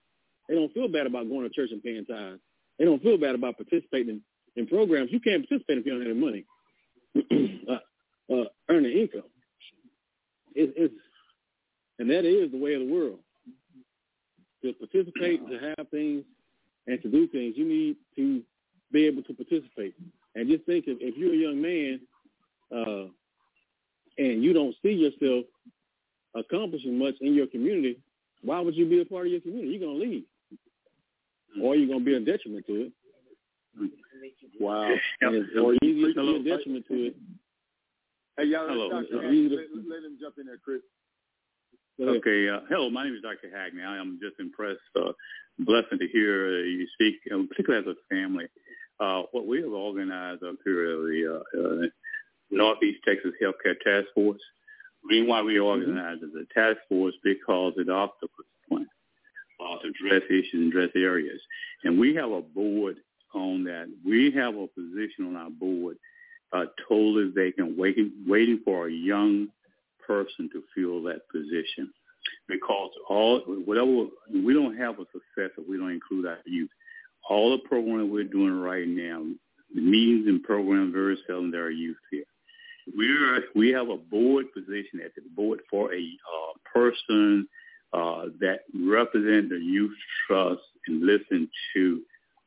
they 0.47 0.55
don't 0.55 0.73
feel 0.73 0.87
bad 0.87 1.07
about 1.07 1.29
going 1.29 1.47
to 1.47 1.53
church 1.53 1.71
and 1.71 1.83
paying 1.83 2.05
tithes. 2.05 2.39
They 2.79 2.85
don't 2.85 3.01
feel 3.01 3.17
bad 3.17 3.35
about 3.35 3.57
participating 3.57 4.21
in 4.55 4.67
programs. 4.67 5.11
You 5.11 5.19
can't 5.19 5.47
participate 5.47 5.77
if 5.79 5.85
you 5.85 5.91
don't 5.93 6.01
have 6.01 6.11
any 6.11 6.19
money. 6.19 6.45
uh, 7.69 8.33
uh, 8.33 8.45
earning 8.69 8.97
income. 8.97 9.29
It, 10.55 10.73
it's 10.75 10.93
and 11.99 12.09
that 12.09 12.25
is 12.25 12.51
the 12.51 12.57
way 12.57 12.73
of 12.73 12.81
the 12.81 12.91
world. 12.91 13.19
To 14.63 14.73
participate, 14.73 15.45
to 15.49 15.73
have 15.77 15.89
things, 15.89 16.23
and 16.87 17.01
to 17.01 17.09
do 17.09 17.27
things, 17.27 17.55
you 17.57 17.65
need 17.65 17.97
to 18.15 18.41
be 18.91 19.05
able 19.05 19.21
to 19.23 19.33
participate. 19.33 19.93
And 20.35 20.49
just 20.49 20.65
think 20.65 20.85
if, 20.87 20.97
if 21.01 21.17
you're 21.17 21.33
a 21.33 21.37
young 21.37 21.61
man 21.61 21.99
uh, 22.71 23.09
and 24.17 24.43
you 24.43 24.53
don't 24.53 24.75
see 24.81 24.91
yourself 24.91 25.45
accomplishing 26.35 26.97
much 26.97 27.15
in 27.21 27.33
your 27.33 27.47
community, 27.47 27.99
why 28.43 28.59
would 28.59 28.75
you 28.75 28.87
be 28.87 29.01
a 29.01 29.05
part 29.05 29.25
of 29.27 29.31
your 29.31 29.41
community? 29.41 29.69
You're 29.69 29.87
gonna 29.87 29.99
leave, 29.99 30.23
or 31.61 31.75
you're 31.75 31.87
gonna 31.87 32.03
be 32.03 32.15
a 32.15 32.19
detriment 32.19 32.65
to 32.67 32.73
it. 32.73 32.91
Wow. 34.59 34.89
And 35.21 35.35
it's, 35.35 35.49
it's 35.53 35.83
easier 35.83 36.13
to 36.13 36.21
be 36.21 36.49
a 36.49 36.57
detriment 36.57 36.85
to 36.87 36.93
it. 37.07 37.15
Hey, 38.37 38.45
y'all, 38.45 38.67
Hello. 38.67 38.89
Dr. 38.89 39.03
It's 39.03 39.13
Hackney, 39.13 39.37
easy 39.37 39.49
to- 39.49 39.55
let, 39.55 39.87
let 39.89 40.03
him 40.03 40.17
jump 40.19 40.35
in 40.39 40.45
there, 40.47 40.57
Chris. 40.63 40.81
Okay. 42.01 42.49
Uh, 42.49 42.61
hello, 42.69 42.89
my 42.89 43.03
name 43.03 43.13
is 43.13 43.21
Dr. 43.21 43.55
Hackney. 43.55 43.83
I 43.83 43.97
am 43.97 44.19
just 44.21 44.39
impressed, 44.39 44.81
uh, 44.95 45.11
blessed 45.59 45.93
to 45.99 46.07
hear 46.11 46.47
uh, 46.47 46.63
you 46.65 46.87
speak, 46.93 47.15
particularly 47.49 47.87
as 47.87 47.95
a 47.95 48.13
family. 48.13 48.45
Uh, 48.99 49.23
what 49.31 49.45
we 49.45 49.61
have 49.61 49.71
organized 49.71 50.43
up 50.43 50.55
here 50.63 50.89
at 50.89 50.97
the 50.97 51.41
uh, 51.55 51.59
uh, 51.61 51.87
Northeast 52.53 52.99
Texas 53.05 53.33
Healthcare 53.41 53.79
Task 53.83 54.07
Force. 54.13 54.41
Reason 55.03 55.27
why 55.27 55.41
we 55.41 55.59
organized 55.59 56.23
as 56.23 56.29
a 56.29 56.53
task 56.53 56.77
force 56.87 57.13
because 57.23 57.73
it 57.77 57.89
octopus 57.89 58.45
plan 58.69 58.87
uh, 59.59 59.77
to 59.79 59.87
address 59.89 60.23
issues 60.29 60.53
and 60.53 60.67
address 60.73 60.91
areas. 60.95 61.41
And 61.83 61.99
we 61.99 62.15
have 62.15 62.31
a 62.31 62.41
board 62.41 62.97
on 63.33 63.65
that. 63.65 63.87
We 64.05 64.31
have 64.31 64.55
a 64.55 64.67
position 64.67 65.25
on 65.27 65.35
our 65.35 65.49
board 65.49 65.97
uh, 66.53 66.65
totally 66.87 67.31
vacant, 67.35 67.77
waiting, 67.77 68.11
waiting 68.27 68.61
for 68.63 68.87
a 68.87 68.91
young 68.91 69.47
person 70.05 70.49
to 70.53 70.63
fill 70.75 71.03
that 71.03 71.27
position. 71.29 71.91
Because 72.47 72.91
all 73.09 73.39
whatever 73.65 74.07
we 74.33 74.53
don't 74.53 74.77
have 74.77 74.99
a 74.99 75.05
success 75.05 75.51
if 75.57 75.67
we 75.67 75.77
don't 75.77 75.91
include 75.91 76.25
our 76.25 76.37
youth. 76.45 76.69
All 77.29 77.51
the 77.51 77.67
programs 77.67 78.11
we're 78.11 78.23
doing 78.25 78.59
right 78.59 78.87
now, 78.87 79.23
the 79.73 79.81
meetings 79.81 80.27
and 80.27 80.43
programs 80.43 80.93
very 80.93 81.17
seldom 81.25 81.51
there 81.51 81.65
are 81.65 81.71
youth 81.71 81.97
here. 82.11 82.23
We're 82.95 83.43
we 83.55 83.69
have 83.69 83.89
a 83.89 83.97
board 83.97 84.45
position 84.53 84.99
at 85.03 85.15
the 85.15 85.21
board 85.35 85.61
for 85.69 85.93
a 85.93 85.97
uh, 85.97 86.53
person 86.73 87.47
uh, 87.93 88.25
that 88.39 88.61
represent 88.73 89.49
the 89.49 89.59
youth 89.59 89.95
trust 90.27 90.61
and 90.87 91.05
listen 91.05 91.49
to 91.75 92.01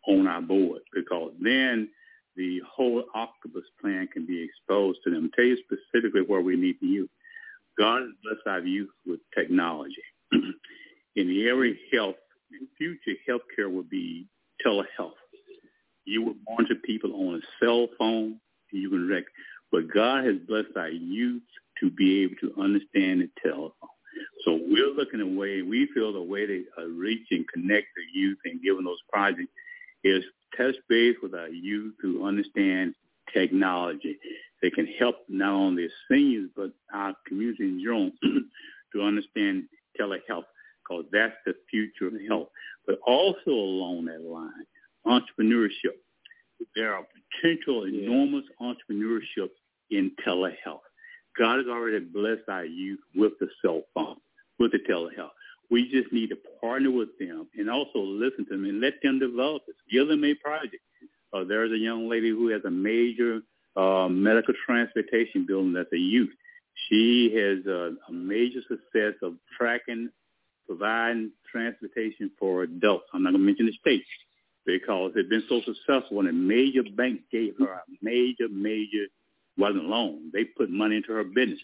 on 0.09 0.27
our 0.27 0.43
board 0.43 0.83
because 0.93 1.33
then 1.41 1.89
the 2.37 2.61
whole 2.69 3.05
octopus 3.15 3.65
plan 3.81 4.09
can 4.13 4.27
be 4.27 4.43
exposed 4.43 4.99
to 5.05 5.11
them. 5.11 5.25
I'll 5.25 5.31
tell 5.31 5.45
you 5.45 5.57
specifically 5.65 6.23
where 6.27 6.43
we 6.43 6.57
need 6.57 6.77
the 6.81 6.87
youth. 6.87 7.11
God 7.79 8.03
bless 8.23 8.39
our 8.47 8.61
youth 8.61 8.91
with 9.07 9.21
technology. 9.37 10.03
in 10.33 11.29
the 11.29 11.47
area 11.47 11.73
of 11.73 11.79
health, 11.93 12.17
in 12.53 12.69
future, 12.77 13.19
healthcare 13.29 13.73
will 13.73 13.85
be 13.85 14.27
telehealth. 14.65 15.13
You 16.05 16.23
will 16.23 16.35
monitor 16.49 16.77
people 16.85 17.13
on 17.15 17.37
a 17.37 17.65
cell 17.65 17.89
phone. 17.99 18.39
You 18.73 18.91
can 18.91 19.09
rec- 19.09 19.25
but 19.73 19.93
God 19.93 20.25
has 20.25 20.37
blessed 20.49 20.77
our 20.77 20.89
youth 20.89 21.43
to 21.81 21.91
be 21.91 22.23
able 22.23 22.37
to 22.41 22.61
understand 22.61 23.21
the 23.21 23.31
telephone. 23.43 23.73
So 24.45 24.59
we're 24.63 24.95
looking 24.95 25.21
at 25.21 25.27
way, 25.27 25.63
we 25.63 25.89
feel 25.95 26.13
the 26.13 26.23
way 26.23 26.47
to 26.47 26.65
reach 26.89 27.27
and 27.31 27.47
connect 27.49 27.87
the 27.97 28.19
youth 28.19 28.39
and 28.45 28.61
them 28.63 28.85
those 28.85 29.03
projects 29.13 29.51
is 30.05 30.25
touch 30.57 30.77
base 30.89 31.17
with 31.23 31.35
our 31.35 31.49
youth 31.49 31.95
to 32.03 32.25
understand 32.25 32.95
technology. 33.33 34.19
They 34.63 34.71
can 34.71 34.87
help 34.99 35.17
not 35.29 35.53
only 35.53 35.89
seniors, 36.11 36.51
but 36.57 36.73
our 36.95 37.15
community 37.27 37.65
in 37.65 37.81
general 37.81 38.11
to 38.95 39.03
understand 39.03 39.65
telehealth 40.01 40.45
because 40.83 41.05
that's 41.13 41.35
the 41.45 41.55
future 41.71 42.07
of 42.07 42.15
health. 42.29 42.49
But 42.87 42.99
also 43.07 43.51
along 43.51 44.07
that 44.07 44.23
line, 44.23 44.51
entrepreneurship. 45.07 45.97
There 46.75 46.95
are 46.95 47.07
potential 47.41 47.87
enormous 47.87 48.45
entrepreneurship 48.61 49.51
in 49.91 50.13
telehealth. 50.27 50.81
God 51.39 51.59
has 51.59 51.67
already 51.69 52.01
blessed 52.01 52.49
our 52.49 52.65
youth 52.65 53.01
with 53.15 53.33
the 53.41 53.49
cell 53.63 53.83
phone, 53.95 54.17
with 54.59 54.73
the 54.73 54.79
telehealth. 54.79 55.31
We 55.71 55.91
just 55.91 56.13
need 56.13 56.31
to 56.31 56.39
partner 56.61 56.91
with 56.91 57.19
them 57.19 57.49
and 57.57 57.69
also 57.69 57.99
listen 57.99 58.45
to 58.47 58.51
them 58.53 58.65
and 58.65 58.81
let 58.81 58.95
them 59.03 59.19
develop 59.19 59.63
it. 59.69 59.75
Give 59.91 60.09
them 60.09 60.25
a 60.25 60.35
project. 60.35 60.83
Uh, 61.33 61.45
there's 61.45 61.73
a 61.73 61.79
young 61.79 62.09
lady 62.09 62.31
who 62.31 62.49
has 62.49 62.63
a 62.65 62.71
major 62.71 63.41
uh, 63.77 64.09
medical 64.09 64.55
transportation 64.65 65.45
building 65.47 65.73
that's 65.73 65.93
a 65.93 65.99
youth. 65.99 66.31
She 66.89 67.33
has 67.35 67.67
a, 67.67 67.95
a 68.09 68.13
major 68.13 68.61
success 68.69 69.15
of 69.23 69.35
tracking, 69.59 70.11
providing 70.67 71.33
transportation 71.51 72.31
for 72.39 72.63
adults. 72.63 73.07
I'm 73.13 73.23
not 73.23 73.31
going 73.31 73.43
to 73.43 73.47
mention 73.47 73.67
the 73.67 73.73
states 73.81 74.07
because 74.67 75.13
it's 75.15 75.29
been 75.29 75.45
so 75.49 75.61
successful 75.63 76.21
and 76.21 76.29
a 76.29 76.33
major 76.33 76.83
bank 76.97 77.21
gave 77.31 77.55
her 77.59 77.73
a 77.73 77.83
major, 78.03 78.49
major, 78.51 79.07
wasn't 79.57 79.85
loan. 79.85 80.31
They 80.33 80.45
put 80.45 80.71
money 80.71 80.97
into 80.97 81.13
her 81.13 81.25
business. 81.25 81.61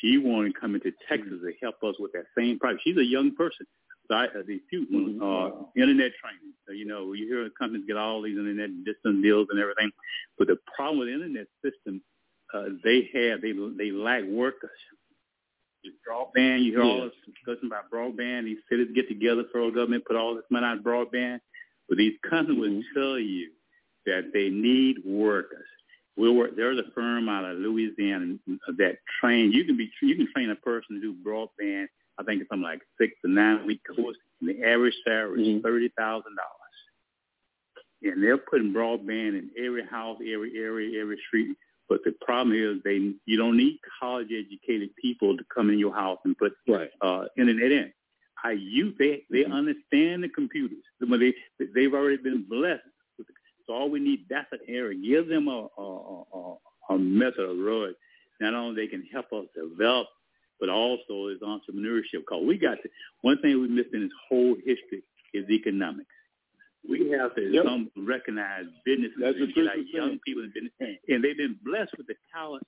She 0.00 0.18
wanted 0.18 0.54
to 0.54 0.60
come 0.60 0.74
into 0.74 0.92
Texas 1.08 1.40
to 1.42 1.52
help 1.60 1.76
us 1.82 1.96
with 1.98 2.12
that 2.12 2.24
same 2.36 2.58
project. 2.58 2.82
She's 2.84 2.96
a 2.96 3.04
young 3.04 3.34
person. 3.34 3.66
So 4.08 4.14
I, 4.14 4.24
uh, 4.26 4.42
the 4.46 4.60
few, 4.70 4.86
uh, 5.20 5.66
internet 5.74 6.12
training. 6.22 6.54
So, 6.66 6.72
you 6.72 6.86
know, 6.86 7.12
you 7.12 7.26
hear 7.26 7.44
the 7.44 7.50
companies 7.58 7.84
get 7.86 7.96
all 7.96 8.22
these 8.22 8.38
internet 8.38 8.70
distance 8.84 9.22
deals 9.22 9.48
and 9.50 9.60
everything, 9.60 9.90
but 10.38 10.46
the 10.46 10.56
problem 10.76 11.00
with 11.00 11.08
the 11.08 11.14
internet 11.14 11.46
system, 11.64 12.00
uh, 12.54 12.70
they 12.84 13.10
have 13.14 13.42
they 13.42 13.52
they 13.76 13.90
lack 13.90 14.24
workers. 14.24 14.70
Broadband. 16.08 16.64
You 16.64 16.72
hear 16.72 16.82
all 16.82 17.04
this 17.04 17.12
discussion 17.26 17.68
about 17.68 17.90
broadband. 17.90 18.44
These 18.44 18.58
cities 18.68 18.88
get 18.94 19.08
together, 19.08 19.44
federal 19.52 19.70
government 19.70 20.04
put 20.04 20.16
all 20.16 20.34
this 20.34 20.44
money 20.50 20.66
on 20.66 20.82
broadband, 20.82 21.38
but 21.88 21.98
these 21.98 22.14
companies 22.28 22.84
will 22.94 23.02
tell 23.02 23.18
you 23.18 23.50
that 24.06 24.30
they 24.32 24.48
need 24.48 24.98
workers. 25.04 25.66
We'll 26.16 26.34
work. 26.34 26.56
There's 26.56 26.78
a 26.78 26.90
firm 26.94 27.28
out 27.28 27.44
of 27.44 27.58
Louisiana 27.58 28.36
that 28.78 28.98
train. 29.20 29.52
You 29.52 29.64
can 29.64 29.76
be 29.76 29.90
you 30.00 30.16
can 30.16 30.28
train 30.32 30.50
a 30.50 30.56
person 30.56 30.96
to 30.96 31.00
do 31.00 31.14
broadband 31.22 31.88
I 32.18 32.22
think 32.22 32.40
it's 32.40 32.48
something 32.50 32.62
like 32.62 32.80
six 32.98 33.12
to 33.24 33.30
nine 33.30 33.66
week 33.66 33.80
course, 33.94 34.16
and 34.40 34.48
the 34.48 34.64
average 34.64 34.94
salary 35.04 35.56
is 35.56 35.62
thirty 35.62 35.90
thousand 35.96 36.36
dollars. 36.36 38.14
And 38.14 38.22
they're 38.22 38.38
putting 38.38 38.72
broadband 38.72 39.38
in 39.38 39.50
every 39.58 39.84
house, 39.84 40.18
every 40.20 40.56
area, 40.56 41.00
every 41.00 41.18
street. 41.26 41.56
But 41.88 42.00
the 42.04 42.12
problem 42.24 42.56
is 42.56 42.82
they 42.84 43.14
you 43.26 43.36
don't 43.36 43.56
need 43.56 43.78
college 44.00 44.28
educated 44.28 44.90
people 45.00 45.36
to 45.36 45.44
come 45.54 45.70
in 45.70 45.78
your 45.78 45.94
house 45.94 46.18
and 46.24 46.36
put 46.36 46.52
right. 46.68 46.90
uh, 47.00 47.24
internet 47.36 47.70
in. 47.70 47.92
Our 48.46 48.52
youth 48.52 48.94
they 48.98 49.22
they 49.30 49.42
mm-hmm. 49.42 49.52
understand 49.52 50.22
the 50.22 50.28
computers. 50.28 50.84
They 51.00 51.34
they've 51.74 51.94
already 51.94 52.18
been 52.18 52.44
blessed. 52.48 52.82
So 53.66 53.74
all 53.74 53.90
we 53.90 54.00
need 54.00 54.26
that's 54.30 54.52
an 54.52 54.60
area. 54.68 54.96
Give 54.98 55.26
them 55.28 55.48
a 55.48 55.68
a, 55.76 56.22
a, 56.38 56.56
a 56.90 56.98
method, 56.98 57.50
a 57.50 57.54
road. 57.54 57.94
Not 58.40 58.54
only 58.54 58.76
they 58.76 58.88
can 58.88 59.02
help 59.12 59.32
us 59.32 59.46
develop 59.54 60.06
but 60.58 60.68
also 60.68 61.28
is 61.28 61.40
entrepreneurship. 61.42 62.24
Because 62.24 62.44
we 62.46 62.58
got 62.58 62.76
to, 62.82 62.88
one 63.22 63.38
thing 63.40 63.60
we 63.60 63.68
missed 63.68 63.92
in 63.92 64.02
this 64.02 64.12
whole 64.28 64.56
history 64.56 65.02
is 65.34 65.48
economics. 65.50 66.08
We 66.88 67.10
have 67.10 67.34
to 67.34 67.42
yep. 67.42 67.64
some 67.64 67.90
recognize 67.96 68.64
businesses 68.84 69.16
That's 69.20 69.36
our 69.36 69.76
young 69.76 70.18
people 70.24 70.44
in 70.44 70.52
business, 70.54 70.98
and 71.08 71.24
they've 71.24 71.36
been 71.36 71.58
blessed 71.64 71.92
with 71.98 72.06
the 72.06 72.14
talent. 72.32 72.62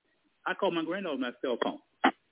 I 0.44 0.54
call 0.54 0.72
my 0.72 0.84
granddaughter 0.84 1.18
my 1.18 1.30
cell 1.40 1.56
phone. 1.62 1.78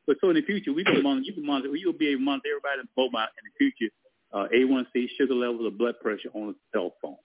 But 0.06 0.16
so 0.20 0.30
in 0.30 0.36
the 0.36 0.42
future, 0.42 0.72
we 0.72 0.84
can 0.84 1.02
monitor. 1.02 1.26
You 1.26 1.34
can 1.34 1.46
monitor. 1.46 1.74
You'll 1.74 1.92
be 1.92 2.08
able 2.08 2.20
to 2.20 2.24
monitor 2.24 2.48
everybody 2.50 2.80
in 2.80 2.88
mobile 2.96 3.18
in 3.18 3.44
the 3.44 3.54
future. 3.58 3.92
Uh, 4.32 4.46
A1C, 4.54 5.08
sugar 5.18 5.34
levels, 5.34 5.66
or 5.66 5.70
blood 5.70 5.94
pressure 6.00 6.30
on 6.34 6.50
a 6.50 6.54
cell 6.72 6.94
phone. 7.02 7.16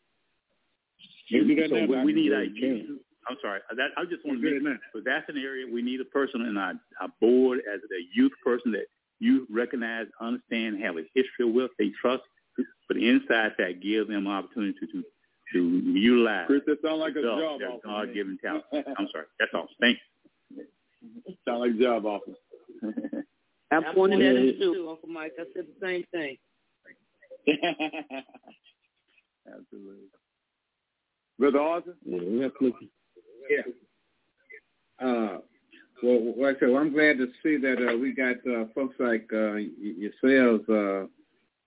You 1.28 1.48
do 1.48 1.56
that 1.56 1.70
so 1.70 1.76
now, 1.76 2.04
we, 2.04 2.14
we 2.14 2.14
need. 2.14 2.34
I'm 2.34 3.38
sorry. 3.42 3.60
That, 3.76 3.90
I 3.98 4.06
just 4.06 4.26
want 4.26 4.42
to 4.42 4.52
mention. 4.52 4.80
But 4.94 5.04
that's 5.06 5.30
an 5.30 5.38
area 5.38 5.66
we 5.72 5.82
need 5.82 6.02
a 6.02 6.06
person 6.06 6.42
in 6.42 6.58
our, 6.58 6.74
our 7.00 7.10
board 7.20 7.60
as 7.72 7.80
a 7.80 8.02
youth 8.16 8.32
person 8.44 8.72
that 8.72 8.86
you 9.20 9.46
recognize, 9.52 10.08
understand, 10.20 10.82
have 10.82 10.98
a 10.98 11.04
history 11.14 11.46
with, 11.46 11.70
they 11.78 11.92
trust. 12.02 12.24
But 12.88 12.98
inside 12.98 13.54
that, 13.60 13.82
give 13.82 14.08
them 14.08 14.28
opportunity 14.28 14.78
to 14.92 15.04
to 15.54 15.60
utilize. 15.60 16.48
Chris, 16.48 16.62
that 16.66 16.78
sounds 16.82 17.00
like 17.00 17.16
a 17.16 17.22
job 17.22 17.60
offer. 17.62 17.80
God-given 17.84 18.38
talent. 18.44 18.64
I'm 18.74 19.08
sorry. 19.12 19.26
That's 19.40 19.52
all. 19.54 19.68
Thank 19.80 19.98
you. 20.50 20.64
Sound 21.48 21.60
like 21.60 21.72
a 21.72 21.84
job 21.84 22.06
offer. 22.06 22.32
I 23.72 23.94
pointed 23.94 24.20
that 24.20 24.36
in 24.36 24.60
too, 24.60 24.88
Uncle 24.90 25.10
Mike. 25.10 25.34
I 25.40 25.44
said 25.54 25.66
the 25.68 25.86
same 25.86 26.04
thing. 26.12 26.38
Absolutely. 29.48 30.08
Brother 31.40 31.60
Arthur? 31.60 31.96
Yeah, 32.06 32.20
we 32.20 32.42
have 32.42 32.58
to. 32.60 32.74
Yeah. 33.50 33.62
Uh, 35.06 35.38
well, 36.04 36.34
like 36.38 36.58
I 36.58 36.60
said, 36.60 36.70
well, 36.70 36.82
I'm 36.82 36.94
glad 36.94 37.18
to 37.18 37.28
see 37.42 37.58
that 37.58 37.78
uh, 37.92 37.98
we 37.98 38.14
got 38.14 38.38
uh, 38.48 38.66
folks 38.76 38.96
like 39.00 39.30
uh, 39.34 39.56
yourselves, 39.56 40.68
uh, 40.70 41.08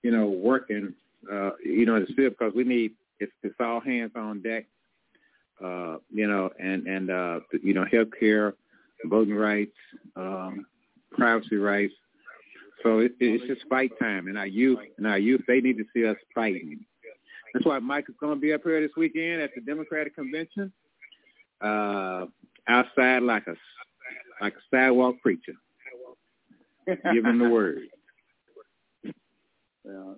you 0.02 0.10
know, 0.10 0.26
working, 0.26 0.94
uh, 1.32 1.51
you 1.64 1.86
know, 1.86 1.97
in 1.97 2.06
the 2.09 2.14
field 2.14 2.35
because 2.39 2.55
we 2.55 2.64
need 2.64 2.93
it's, 3.20 3.32
it's 3.43 3.55
all 3.60 3.81
hands 3.81 4.12
on 4.16 4.43
deck, 4.43 4.66
uh, 5.64 5.97
you 6.12 6.26
know, 6.26 6.51
and 6.59 6.86
and 6.86 7.10
uh, 7.10 7.40
you 7.62 7.74
know, 7.74 7.85
healthcare, 7.93 8.52
voting 9.06 9.35
rights, 9.35 9.76
um, 10.16 10.66
privacy 11.16 11.57
rights. 11.57 11.95
So 12.82 12.99
it, 12.99 13.12
it's 13.19 13.47
just 13.47 13.69
fight 13.69 13.93
time, 13.99 14.28
and 14.28 14.36
our 14.36 14.47
youth 14.47 14.78
and 14.99 15.07
our 15.07 15.19
youth 15.19 15.43
they 15.47 15.61
need 15.61 15.78
to 15.78 15.85
see 15.95 16.07
us 16.07 16.16
fighting. 16.35 16.85
That's 17.53 17.65
why 17.65 17.78
Mike 17.78 18.07
is 18.09 18.16
going 18.20 18.35
to 18.35 18.41
be 18.41 18.53
up 18.53 18.62
here 18.65 18.81
this 18.81 18.97
weekend 18.97 19.41
at 19.41 19.55
the 19.55 19.61
Democratic 19.61 20.16
Convention 20.16 20.73
uh, 21.61 22.27
outside 22.69 23.23
like 23.23 23.47
a 23.47 23.55
like 24.41 24.55
a 24.55 24.77
sidewalk 24.77 25.16
preacher, 25.23 25.55
giving 27.12 27.39
the 27.39 27.49
word. 27.49 27.78
Yeah. 29.86 30.15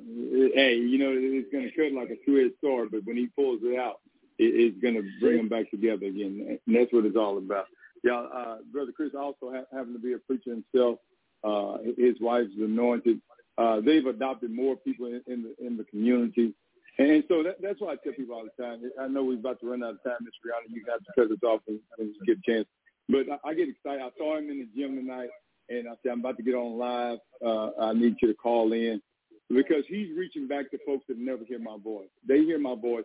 Hey, 0.55 0.77
you 0.77 0.97
know 0.97 1.11
it's 1.13 1.51
going 1.51 1.65
to 1.65 1.73
cut 1.73 1.91
like 1.93 2.11
a 2.11 2.25
two-edged 2.25 2.55
sword, 2.61 2.91
but 2.93 3.01
when 3.05 3.17
he 3.17 3.27
pulls 3.27 3.59
it 3.65 3.77
out, 3.77 3.99
it, 4.39 4.45
it's 4.45 4.81
going 4.81 4.95
to 4.95 5.03
bring 5.21 5.39
them 5.39 5.49
back 5.49 5.69
together 5.73 6.07
again, 6.07 6.61
and 6.65 6.77
that's 6.77 6.93
what 6.93 7.05
it's 7.05 7.17
all 7.17 7.37
about. 7.37 7.67
Yeah, 8.07 8.21
uh, 8.21 8.59
brother 8.73 8.93
Chris 8.93 9.11
also 9.19 9.51
ha- 9.53 9.77
having 9.77 9.93
to 9.93 9.99
be 9.99 10.13
a 10.13 10.19
preacher 10.19 10.51
himself. 10.51 11.01
Uh, 11.43 11.79
his 11.99 12.15
wife's 12.21 12.55
anointed. 12.57 13.21
Uh, 13.59 13.81
they've 13.81 14.07
adopted 14.07 14.53
more 14.53 14.77
people 14.77 15.07
in, 15.07 15.23
in 15.27 15.43
the 15.43 15.67
in 15.67 15.77
the 15.77 15.83
community. 15.85 16.55
And 16.99 17.25
so 17.27 17.43
that, 17.43 17.61
that's 17.61 17.81
why 17.81 17.93
I 17.93 17.97
tell 17.97 18.13
people 18.13 18.37
all 18.37 18.45
the 18.45 18.63
time. 18.63 18.81
I 19.01 19.09
know 19.09 19.25
we're 19.25 19.39
about 19.39 19.59
to 19.61 19.71
run 19.71 19.83
out 19.83 19.95
of 19.95 20.03
time, 20.05 20.19
Mr. 20.23 20.47
Rihanna. 20.47 20.73
You 20.73 20.85
have 20.89 21.01
to 21.01 21.13
cut 21.15 21.33
us 21.33 21.43
off 21.43 21.63
and, 21.67 21.81
and 21.99 22.15
get 22.25 22.39
a 22.39 22.51
chance. 22.51 22.69
But 23.09 23.27
I, 23.29 23.51
I 23.51 23.55
get 23.55 23.69
excited. 23.69 24.03
I 24.03 24.11
saw 24.17 24.39
him 24.39 24.51
in 24.51 24.61
the 24.61 24.69
gym 24.81 24.95
tonight, 24.97 25.31
and 25.69 25.89
I 25.89 25.93
said, 26.03 26.13
I'm 26.13 26.21
about 26.21 26.37
to 26.37 26.45
get 26.45 26.55
on 26.55 26.79
live. 26.79 27.19
Uh, 27.45 27.71
I 27.81 27.93
need 27.93 28.17
you 28.23 28.29
to 28.29 28.35
call 28.35 28.73
in 28.73 29.03
because 29.51 29.85
he's 29.89 30.17
reaching 30.17 30.47
back 30.47 30.71
to 30.71 30.79
folks 30.87 31.05
that 31.09 31.19
never 31.19 31.45
hear 31.45 31.59
my 31.59 31.77
voice. 31.83 32.09
They 32.27 32.39
hear 32.39 32.59
my 32.59 32.77
voice, 32.77 33.05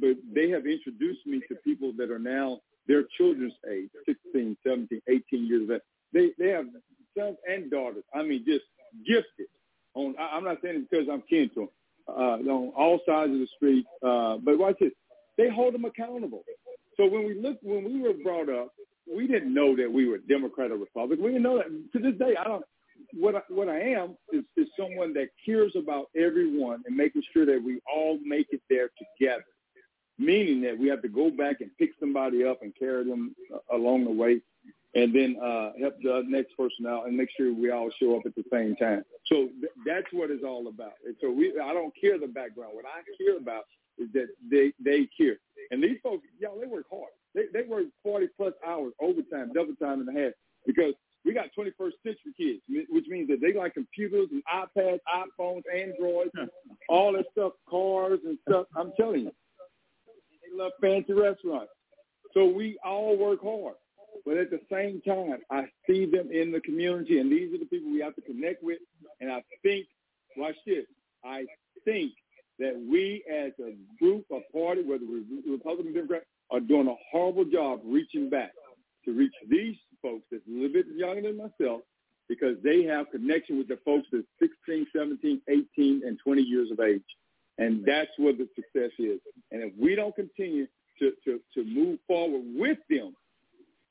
but 0.00 0.16
they 0.32 0.48
have 0.50 0.66
introduced 0.66 1.26
me 1.26 1.42
to 1.48 1.56
people 1.56 1.92
that 1.98 2.10
are 2.12 2.20
now 2.20 2.60
their 2.88 3.04
children's 3.16 3.54
age, 3.70 3.90
16, 4.06 4.56
17, 4.66 5.00
18 5.08 5.46
years 5.46 5.62
of 5.64 5.70
age. 5.72 5.82
They 6.12 6.30
they 6.38 6.50
have 6.50 6.66
sons 7.16 7.36
and 7.48 7.70
daughters. 7.70 8.04
I 8.14 8.22
mean, 8.22 8.44
just 8.46 8.64
gifted. 9.06 9.46
On 9.94 10.14
I, 10.18 10.36
I'm 10.36 10.44
not 10.44 10.58
saying 10.62 10.86
because 10.90 11.06
I'm 11.10 11.22
kin 11.28 11.50
to 11.54 11.60
them. 11.60 11.68
Uh, 12.08 12.38
on 12.52 12.72
all 12.76 13.00
sides 13.04 13.32
of 13.32 13.38
the 13.38 13.48
street. 13.56 13.84
Uh, 14.02 14.36
but 14.38 14.58
watch 14.58 14.76
this. 14.80 14.92
They 15.36 15.48
hold 15.48 15.74
them 15.74 15.84
accountable. 15.84 16.44
So 16.96 17.06
when 17.06 17.26
we 17.26 17.34
look, 17.34 17.58
when 17.62 17.84
we 17.84 18.00
were 18.00 18.14
brought 18.22 18.48
up, 18.48 18.72
we 19.12 19.26
didn't 19.26 19.52
know 19.52 19.76
that 19.76 19.92
we 19.92 20.08
were 20.08 20.18
Democrat 20.18 20.70
or 20.70 20.76
Republican. 20.76 21.24
We 21.24 21.32
didn't 21.32 21.42
know 21.42 21.58
that. 21.58 21.66
To 21.66 21.98
this 21.98 22.18
day, 22.18 22.34
I 22.38 22.44
don't. 22.44 22.64
What 23.12 23.34
I, 23.36 23.40
what 23.48 23.68
I 23.68 23.78
am 23.78 24.16
is, 24.32 24.42
is 24.56 24.66
someone 24.78 25.12
that 25.14 25.28
cares 25.44 25.74
about 25.76 26.06
everyone 26.16 26.82
and 26.86 26.96
making 26.96 27.22
sure 27.32 27.44
that 27.44 27.62
we 27.62 27.80
all 27.92 28.18
make 28.24 28.46
it 28.50 28.62
there 28.70 28.88
together. 29.18 29.44
Meaning 30.18 30.62
that 30.62 30.78
we 30.78 30.88
have 30.88 31.02
to 31.02 31.08
go 31.08 31.30
back 31.30 31.60
and 31.60 31.70
pick 31.78 31.90
somebody 32.00 32.44
up 32.44 32.62
and 32.62 32.72
carry 32.78 33.04
them 33.04 33.34
uh, 33.52 33.76
along 33.76 34.04
the 34.04 34.10
way, 34.10 34.40
and 34.94 35.14
then 35.14 35.36
uh, 35.42 35.72
help 35.78 35.94
the 36.02 36.24
next 36.26 36.56
person 36.56 36.86
out 36.86 37.06
and 37.06 37.16
make 37.16 37.28
sure 37.36 37.52
we 37.52 37.70
all 37.70 37.90
show 38.00 38.16
up 38.16 38.22
at 38.24 38.34
the 38.34 38.44
same 38.50 38.74
time. 38.76 39.02
So 39.26 39.48
th- 39.60 39.72
that's 39.84 40.06
what 40.12 40.30
it's 40.30 40.42
all 40.42 40.68
about. 40.68 40.94
And 41.04 41.14
so 41.20 41.30
we, 41.30 41.52
I 41.60 41.74
don't 41.74 41.92
care 42.00 42.18
the 42.18 42.28
background. 42.28 42.72
What 42.74 42.86
I 42.86 43.02
care 43.22 43.36
about 43.36 43.64
is 43.98 44.08
that 44.14 44.28
they 44.50 44.72
they 44.82 45.08
care. 45.16 45.36
And 45.70 45.82
these 45.82 45.98
folks, 46.02 46.24
y'all, 46.38 46.58
they 46.58 46.66
work 46.66 46.86
hard. 46.90 47.12
They 47.34 47.44
they 47.52 47.68
work 47.68 47.84
forty 48.02 48.28
plus 48.36 48.54
hours 48.66 48.92
overtime, 49.00 49.52
double 49.52 49.74
time 49.76 50.00
and 50.00 50.16
a 50.16 50.18
half 50.18 50.32
because 50.66 50.94
we 51.26 51.34
got 51.34 51.46
21st 51.58 51.92
century 52.04 52.32
kids, 52.38 52.60
which 52.88 53.06
means 53.08 53.28
that 53.28 53.40
they 53.40 53.52
like 53.52 53.74
computers 53.74 54.28
and 54.30 54.42
iPads, 54.46 55.00
iPhones, 55.12 55.62
Androids, 55.74 56.30
all 56.88 57.12
that 57.14 57.26
stuff, 57.32 57.52
cars 57.68 58.20
and 58.24 58.38
stuff. 58.48 58.66
I'm 58.76 58.92
telling 58.96 59.22
you, 59.22 59.32
fancy 60.80 61.12
restaurants. 61.12 61.72
So 62.34 62.46
we 62.46 62.78
all 62.84 63.16
work 63.16 63.42
hard. 63.42 63.74
But 64.24 64.38
at 64.38 64.50
the 64.50 64.60
same 64.70 65.00
time, 65.02 65.38
I 65.50 65.66
see 65.86 66.06
them 66.06 66.30
in 66.32 66.50
the 66.50 66.60
community, 66.60 67.18
and 67.18 67.30
these 67.30 67.54
are 67.54 67.58
the 67.58 67.66
people 67.66 67.92
we 67.92 68.00
have 68.00 68.14
to 68.16 68.22
connect 68.22 68.62
with. 68.62 68.78
And 69.20 69.30
I 69.30 69.42
think, 69.62 69.86
watch 70.36 70.56
this, 70.66 70.84
I 71.24 71.44
think 71.84 72.12
that 72.58 72.74
we 72.90 73.22
as 73.30 73.52
a 73.60 73.76
group, 73.98 74.24
a 74.32 74.40
party, 74.52 74.82
whether 74.82 75.04
we're 75.04 75.22
Republican, 75.50 75.92
Democrat, 75.92 76.22
are 76.50 76.60
doing 76.60 76.88
a 76.88 76.94
horrible 77.10 77.44
job 77.44 77.80
reaching 77.84 78.30
back 78.30 78.52
to 79.04 79.12
reach 79.12 79.34
these 79.48 79.76
folks 80.02 80.24
that's 80.30 80.42
a 80.48 80.50
little 80.50 80.72
bit 80.72 80.86
younger 80.94 81.22
than 81.22 81.36
myself 81.36 81.82
because 82.28 82.56
they 82.62 82.82
have 82.84 83.10
connection 83.10 83.58
with 83.58 83.68
the 83.68 83.78
folks 83.84 84.06
that's 84.12 84.24
16, 84.40 84.86
17, 84.94 85.40
18, 85.48 86.02
and 86.04 86.18
20 86.24 86.42
years 86.42 86.70
of 86.70 86.80
age. 86.80 87.02
And 87.58 87.84
that's 87.86 88.10
what 88.18 88.36
the 88.38 88.48
success 88.54 88.90
is. 88.98 89.20
And 89.50 89.62
if 89.62 89.72
we 89.78 89.94
don't 89.94 90.14
continue 90.14 90.66
to, 90.98 91.12
to, 91.24 91.40
to 91.54 91.64
move 91.64 91.98
forward 92.06 92.42
with 92.54 92.78
them, 92.90 93.14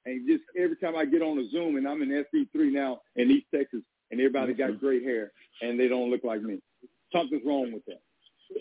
and 0.06 0.28
just 0.28 0.44
every 0.58 0.76
time 0.78 0.96
I 0.96 1.06
get 1.06 1.24
on 1.24 1.40
a 1.40 1.50
Zoom 1.50 1.78
and 1.78 1.88
I'm 1.88 2.02
in 2.04 2.10
SD3 2.10 2.72
now 2.72 3.02
in 3.16 3.32
East 3.32 3.48
Texas 3.54 3.82
and 4.12 4.20
everybody 4.20 4.54
got 4.54 4.70
mm-hmm. 4.70 4.86
gray 4.86 5.04
hair 5.04 5.32
and 5.62 5.80
they 5.80 5.88
don't 5.88 6.12
look 6.12 6.24
like 6.24 6.42
me, 6.42 6.60
something's 7.12 7.42
wrong 7.46 7.72
with 7.74 7.86
that. 7.86 8.02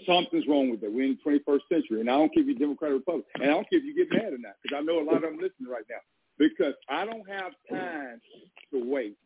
Something's 0.06 0.48
wrong 0.48 0.70
with 0.70 0.81
that. 0.81 0.90
We're 0.90 1.05
in 1.05 1.18
the 1.22 1.31
21st 1.31 1.60
century, 1.70 2.01
and 2.01 2.09
I 2.09 2.16
don't 2.16 2.32
care 2.32 2.43
if 2.43 2.48
you're 2.48 2.59
Democrat 2.59 2.93
or 2.93 2.94
Republican, 2.94 3.43
and 3.43 3.51
I 3.51 3.55
don't 3.55 3.68
care 3.68 3.78
if 3.78 3.85
you 3.85 3.94
get 3.94 4.10
mad 4.10 4.32
or 4.32 4.39
not, 4.39 4.55
because 4.62 4.78
I 4.78 4.81
know 4.81 4.98
a 4.98 5.05
lot 5.05 5.16
of 5.16 5.22
them 5.22 5.35
listening 5.35 5.70
right 5.70 5.85
now. 5.90 6.01
Because 6.39 6.72
I 6.89 7.05
don't 7.05 7.28
have 7.28 7.52
time 7.70 8.20
to 8.72 8.90
wait, 8.90 9.16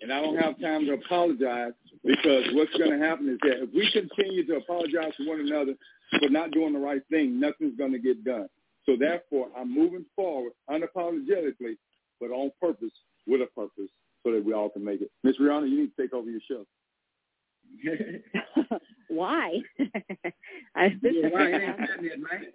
and 0.00 0.12
I 0.12 0.20
don't 0.20 0.36
have 0.36 0.60
time 0.60 0.86
to 0.86 0.92
apologize. 0.92 1.72
Because 2.04 2.44
what's 2.52 2.72
going 2.76 2.90
to 2.90 2.98
happen 2.98 3.28
is 3.30 3.38
that 3.42 3.62
if 3.62 3.70
we 3.72 3.90
continue 3.90 4.46
to 4.46 4.56
apologize 4.56 5.12
to 5.16 5.26
one 5.26 5.40
another 5.40 5.74
for 6.20 6.28
not 6.28 6.50
doing 6.50 6.74
the 6.74 6.78
right 6.78 7.00
thing, 7.10 7.40
nothing's 7.40 7.78
going 7.78 7.92
to 7.92 7.98
get 7.98 8.24
done. 8.24 8.48
So 8.84 8.96
therefore, 8.98 9.48
I'm 9.56 9.74
moving 9.74 10.04
forward 10.14 10.52
unapologetically, 10.68 11.78
but 12.20 12.26
on 12.26 12.50
purpose, 12.60 12.92
with 13.26 13.40
a 13.40 13.46
purpose, 13.46 13.88
so 14.22 14.32
that 14.32 14.44
we 14.44 14.52
all 14.52 14.68
can 14.68 14.84
make 14.84 15.00
it. 15.00 15.10
Miss 15.22 15.38
Rihanna, 15.38 15.70
you 15.70 15.80
need 15.80 15.96
to 15.96 16.02
take 16.02 16.12
over 16.12 16.28
your 16.28 16.40
show. 16.46 16.66
Why? 19.08 19.60
I, 20.76 20.88
this 21.02 21.14
Yeah, 21.14 21.28
why 21.28 21.48
it 21.48 21.62
ain't 21.62 21.78
done 21.78 22.04
yet, 22.04 22.18
man? 22.18 22.46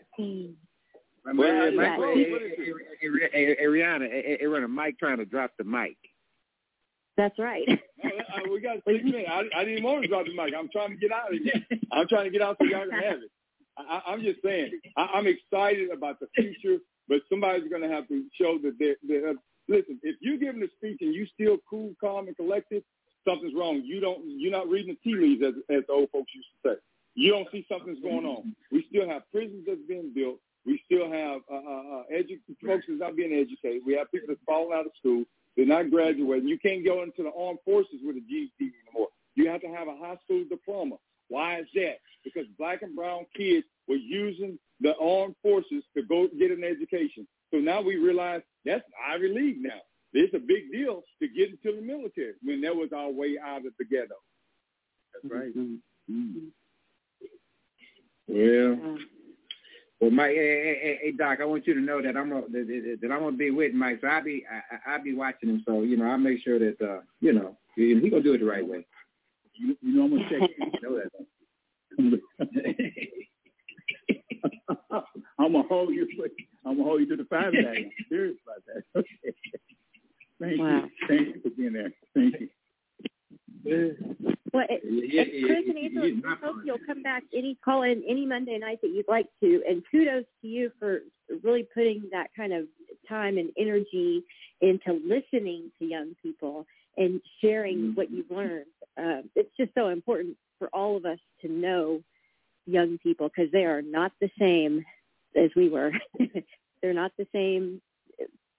Well, 1.26 1.36
Well, 1.36 1.72
yeah. 1.72 1.72
Mike, 1.72 2.00
hey, 2.00 2.24
hey, 2.24 2.74
hey, 3.02 3.30
hey, 3.32 3.56
hey, 3.60 3.66
Rihanna, 3.66 4.10
hey, 4.10 4.38
hey, 4.40 4.46
Rihanna, 4.46 4.70
Mike 4.70 4.98
trying 5.00 5.18
to 5.18 5.26
drop 5.26 5.52
the 5.58 5.64
mic. 5.64 5.98
That's 7.20 7.38
right. 7.38 7.68
Oh, 7.68 8.08
uh, 8.08 8.50
we 8.50 8.62
got 8.62 8.78
six 8.88 9.04
minutes. 9.04 9.28
I, 9.30 9.44
I 9.54 9.66
didn't 9.66 9.84
want 9.84 10.02
to 10.04 10.08
drop 10.08 10.26
the 10.26 10.34
mic. 10.34 10.54
I'm 10.58 10.70
trying 10.72 10.92
to 10.92 10.96
get 10.96 11.12
out 11.12 11.34
of 11.34 11.40
here. 11.44 11.62
I'm 11.92 12.08
trying 12.08 12.24
to 12.24 12.30
get 12.30 12.42
out 12.42 12.56
so 12.58 12.66
y'all 12.66 12.88
can 12.88 12.92
have 12.92 13.20
it. 13.20 13.32
I, 13.78 14.02
I'm 14.08 14.22
just 14.22 14.40
saying, 14.42 14.80
I, 14.96 15.10
I'm 15.16 15.28
excited 15.28 15.92
about 15.92 16.22
the 16.22 16.28
future, 16.38 16.78
but 17.10 17.20
somebody's 17.30 17.70
going 17.70 17.82
to 17.82 17.90
have 17.90 18.08
to 18.08 18.24
show 18.40 18.58
that 18.64 18.76
they're, 18.80 18.96
they're. 19.06 19.34
Listen, 19.68 20.00
if 20.02 20.16
you're 20.22 20.38
giving 20.38 20.64
a 20.64 20.68
speech 20.78 21.00
and 21.02 21.14
you 21.14 21.28
still 21.34 21.58
cool, 21.70 21.94
calm, 22.00 22.28
and 22.28 22.38
collected, 22.38 22.84
something's 23.28 23.54
wrong. 23.54 23.82
You 23.84 24.00
don't. 24.00 24.22
You're 24.26 24.54
not 24.54 24.70
reading 24.70 24.96
the 24.96 25.12
tea 25.12 25.18
leaves, 25.18 25.44
as, 25.44 25.56
as 25.70 25.84
the 25.88 25.94
old 25.94 26.10
folks 26.12 26.32
used 26.34 26.48
to 26.64 26.70
say. 26.70 26.76
You 27.16 27.32
don't 27.34 27.50
see 27.52 27.66
something's 27.70 28.00
going 28.02 28.26
on. 28.26 28.56
We 28.72 28.86
still 28.90 29.10
have 29.10 29.24
prisons 29.30 29.66
that's 29.68 29.82
being 29.90 30.14
built. 30.16 30.38
We 30.66 30.82
still 30.86 31.12
have 31.12 31.42
uh, 31.52 31.56
uh, 31.56 31.84
uh, 32.00 32.04
edu- 32.14 32.40
folks 32.66 32.86
that's 32.88 33.00
not 33.00 33.18
being 33.18 33.34
educated. 33.34 33.82
We 33.86 33.96
have 33.96 34.10
people 34.10 34.28
that's 34.30 34.40
falling 34.46 34.72
out 34.78 34.86
of 34.86 34.94
school. 34.98 35.26
They're 35.60 35.68
not 35.68 35.92
graduating. 35.92 36.48
You 36.48 36.58
can't 36.58 36.86
go 36.86 37.04
into 37.04 37.22
the 37.22 37.34
armed 37.38 37.60
forces 37.66 38.00
with 38.02 38.16
a 38.16 38.22
GED 38.22 38.50
anymore. 38.62 39.10
You 39.36 39.50
have 39.50 39.60
to 39.60 39.68
have 39.68 39.90
a 39.90 39.98
high 39.98 40.16
school 40.24 40.46
diploma. 40.50 40.96
Why 41.28 41.60
is 41.60 41.68
that? 41.76 41.98
Because 42.24 42.46
black 42.58 42.82
and 42.82 42.96
brown 42.96 43.26
kids 43.36 43.68
were 43.86 43.98
using 43.98 44.58
the 44.80 44.96
armed 44.96 45.36
forces 45.44 45.84
to 45.98 46.04
go 46.04 46.30
get 46.40 46.52
an 46.52 46.64
education. 46.64 47.28
So 47.52 47.58
now 47.58 47.82
we 47.82 47.98
realize 47.98 48.42
that's 48.64 48.86
Ivy 49.06 49.34
League 49.34 49.62
now. 49.62 49.82
It's 50.14 50.34
a 50.34 50.40
big 50.40 50.72
deal 50.72 51.04
to 51.22 51.28
get 51.28 51.50
into 51.50 51.76
the 51.78 51.86
military 51.86 52.36
when 52.42 52.62
that 52.62 52.74
was 52.74 52.94
our 52.96 53.12
way 53.12 53.36
out 53.38 53.66
of 53.66 53.74
the 53.78 53.84
ghetto. 53.84 54.16
That's 55.14 55.34
right. 55.34 55.58
Mm-hmm. 55.58 56.46
Well, 58.30 58.98
well, 60.00 60.12
Mike, 60.12 60.32
hey, 60.32 60.36
hey, 60.64 60.80
hey, 60.82 61.00
hey, 61.02 61.12
Doc, 61.12 61.40
I 61.42 61.46
want 61.46 61.68
you 61.68 61.74
to 61.74 61.82
know 61.82 62.02
that 62.02 62.16
I'm 62.18 62.30
gonna 62.30 62.44
that, 62.50 62.68
that, 62.68 62.98
that 63.02 63.12
I'm 63.12 63.20
gonna 63.22 63.36
be 63.38 63.52
with 63.52 63.74
Mike. 63.74 64.00
So 64.02 64.08
I'll 64.08 64.24
be 64.24 64.46
I, 64.52 64.76
I- 64.76 64.94
I'll 64.96 65.04
be 65.04 65.14
watching 65.14 65.50
him. 65.50 65.64
So 65.68 65.82
you 65.82 65.98
know, 65.98 66.06
I'll 66.06 66.18
make 66.18 66.42
sure 66.44 66.58
that 66.60 66.82
uh, 66.82 67.02
you 67.22 67.34
know 67.34 67.58
he, 67.76 68.00
he 68.00 68.10
gonna 68.10 68.24
do 68.24 68.34
it 68.34 68.40
the 68.40 68.46
right 68.46 68.66
way. 68.68 68.86
You, 69.56 69.76
you 69.82 69.94
know 69.96 70.04
I'm 70.06 70.12
gonna 70.12 70.30
check. 70.30 70.50
You 70.60 70.72
know 70.82 71.02
that. 71.02 71.12
I'm 75.40 75.54
gonna 75.54 75.68
hold 75.68 75.90
you. 75.94 76.08
I'm 76.66 76.74
gonna 76.78 76.84
hold 76.84 77.02
you 77.02 77.08
to 77.10 77.16
the 77.18 77.26
five. 77.26 77.54
I'm 77.54 77.92
serious 78.10 78.38
about 78.46 78.64
that. 78.68 78.84
Okay. 79.00 79.36
Thank 80.40 80.60
Wow. 80.60 80.84
you. 80.86 80.90
Thank 81.08 81.36
you 81.36 81.42
for 81.42 81.50
being 81.50 81.74
there. 81.74 81.92
Thank 82.14 82.40
you. 82.40 82.50
Well, 83.66 84.66
it, 84.70 84.82
Yeah, 84.84 85.24
yeah, 85.24 85.46
Chris 85.46 85.64
yeah, 85.66 85.72
and 85.72 85.78
Angela, 85.78 86.08
yeah, 86.08 86.14
we 86.24 86.48
hope 86.48 86.56
you'll 86.66 86.86
come 86.88 87.04
back 87.04 87.24
any 87.34 87.58
call 87.64 87.84
in 87.84 88.04
any 88.08 88.26
Monday 88.26 88.58
night 88.58 88.80
that 88.82 88.90
you'd 88.90 89.08
like 89.08 89.28
to. 89.42 89.64
And 89.68 89.84
kudos 89.92 90.26
to 90.42 90.48
you 90.48 90.72
for 90.80 91.02
really 91.44 91.68
putting 91.74 92.04
that 92.12 92.30
kind 92.36 92.54
of 92.54 92.66
time 93.08 93.38
and 93.38 93.50
energy 93.58 94.24
into 94.62 94.94
listening 95.06 95.72
to 95.80 95.86
young 95.86 96.16
people 96.22 96.66
and 96.98 97.22
sharing 97.42 97.94
what 97.96 98.12
you've 98.12 98.30
learned. 98.32 98.66
Uh, 98.98 99.22
it's 99.36 99.56
just 99.58 99.72
so 99.76 99.90
important 99.90 100.36
for 100.58 100.68
all 100.74 100.98
of 100.98 101.06
us 101.06 101.20
to 101.42 101.52
know 101.52 102.02
young 102.66 102.98
people 102.98 103.30
because 103.30 103.52
they 103.52 103.66
are 103.66 103.82
not 103.82 104.12
the 104.20 104.30
same 104.38 104.84
as 105.36 105.50
we 105.56 105.70
were. 105.70 105.92
They're 106.82 106.94
not 106.94 107.12
the 107.18 107.28
same 107.34 107.82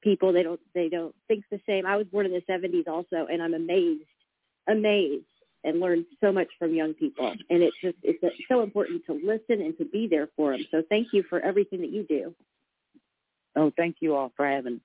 people. 0.03 0.33
They 0.33 0.43
don't 0.43 0.61
they 0.75 0.89
don't 0.89 1.15
think 1.29 1.45
the 1.51 1.61
same. 1.67 1.87
I 1.87 1.97
was 1.97 2.07
born 2.07 2.27
in 2.27 2.33
the 2.33 2.43
70s 2.43 2.89
also, 2.89 3.27
and 3.31 3.43
I'm 3.43 3.55
amazed 3.55 4.05
amazed 4.71 5.25
and 5.65 5.81
learned 5.81 6.07
so 6.21 6.33
much 6.33 6.49
from 6.59 6.75
young 6.75 6.95
people. 6.95 7.35
And 7.51 7.63
it's 7.63 7.77
just 7.83 7.97
it's 8.03 8.23
so 8.49 8.63
important 8.63 9.05
to 9.07 9.13
listen 9.13 9.63
and 9.65 9.77
to 9.79 9.85
be 9.85 10.07
there 10.09 10.29
for 10.37 10.53
them. 10.53 10.67
So 10.71 10.83
thank 10.89 11.09
you 11.13 11.23
for 11.29 11.41
everything 11.41 11.81
that 11.81 11.91
you 11.91 12.05
do. 12.05 12.35
Oh, 13.57 13.73
thank 13.77 13.97
you 14.01 14.15
all 14.15 14.33
for 14.37 14.47
having 14.47 14.75
us. 14.77 14.81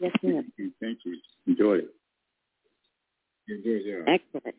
Yes, 0.00 0.12
ma'am. 0.22 0.52
Thank 0.80 0.98
you. 1.04 1.18
Enjoy 1.46 1.74
you. 1.74 1.78
Enjoyed 1.78 1.80
it. 1.80 1.94
Yeah, 3.46 3.56
yeah, 3.64 3.78
yeah. 3.84 4.14
Excellent. 4.14 4.56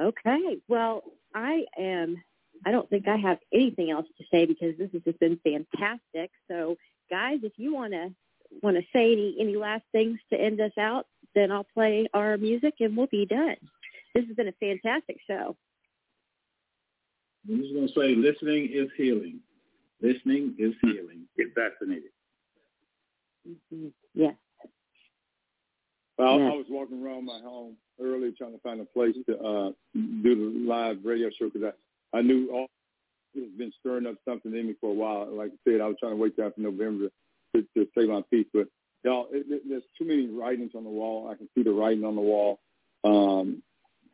Okay. 0.00 0.58
Well, 0.68 1.04
I 1.34 1.64
am. 1.78 2.22
I 2.66 2.70
don't 2.70 2.88
think 2.90 3.08
I 3.08 3.16
have 3.16 3.38
anything 3.52 3.90
else 3.90 4.06
to 4.18 4.24
say 4.30 4.44
because 4.44 4.76
this 4.76 4.90
has 4.92 5.02
just 5.02 5.18
been 5.18 5.38
fantastic. 5.42 6.30
So, 6.48 6.76
guys, 7.08 7.38
if 7.42 7.52
you 7.56 7.74
want 7.74 7.92
to 7.92 8.10
want 8.62 8.76
to 8.76 8.82
say 8.92 9.12
any 9.12 9.36
any 9.40 9.56
last 9.56 9.84
things 9.92 10.18
to 10.30 10.40
end 10.40 10.60
us 10.60 10.72
out, 10.78 11.06
then 11.34 11.52
I'll 11.52 11.66
play 11.74 12.06
our 12.14 12.36
music 12.36 12.74
and 12.80 12.96
we'll 12.96 13.06
be 13.06 13.26
done. 13.26 13.56
This 14.14 14.24
has 14.26 14.36
been 14.36 14.48
a 14.48 14.52
fantastic 14.52 15.18
show. 15.26 15.56
I'm 17.48 17.62
just 17.62 17.74
gonna 17.74 17.88
say, 17.88 18.14
listening 18.14 18.70
is 18.72 18.90
healing. 18.96 19.40
Listening 20.00 20.54
is 20.58 20.74
healing. 20.82 21.26
Get 21.36 21.54
vaccinated. 21.54 22.10
Mhm. 23.48 23.92
Yes. 24.14 24.36
Well, 26.18 26.38
Yeah. 26.38 26.52
I 26.52 26.54
was 26.56 26.66
walking 26.68 27.02
around 27.02 27.24
my 27.24 27.40
home 27.40 27.76
early 27.98 28.32
trying 28.32 28.52
to 28.52 28.58
find 28.58 28.80
a 28.80 28.84
place 28.84 29.16
to 29.26 29.38
uh, 29.38 29.72
do 29.94 30.34
the 30.34 30.58
live 30.66 31.04
radio 31.04 31.30
show 31.30 31.48
because 31.48 31.72
I, 32.12 32.18
I 32.18 32.22
knew 32.22 32.50
all 32.50 32.66
has 33.34 33.50
been 33.56 33.72
stirring 33.78 34.06
up 34.06 34.16
something 34.24 34.54
in 34.54 34.66
me 34.66 34.74
for 34.80 34.90
a 34.90 34.94
while. 34.94 35.26
Like 35.30 35.52
I 35.52 35.70
said, 35.70 35.80
I 35.80 35.86
was 35.86 35.96
trying 36.00 36.12
to 36.12 36.16
wait 36.16 36.36
till 36.36 36.46
after 36.46 36.60
November 36.60 37.08
to, 37.54 37.62
to 37.74 37.86
say 37.96 38.04
my 38.06 38.22
piece, 38.30 38.46
but 38.52 38.66
y'all, 39.04 39.28
it, 39.30 39.46
it, 39.48 39.62
there's 39.68 39.82
too 39.98 40.06
many 40.06 40.28
writings 40.28 40.72
on 40.74 40.84
the 40.84 40.90
wall. 40.90 41.28
I 41.30 41.36
can 41.36 41.48
see 41.54 41.62
the 41.62 41.72
writing 41.72 42.04
on 42.04 42.14
the 42.14 42.20
wall. 42.20 42.60
Um, 43.04 43.62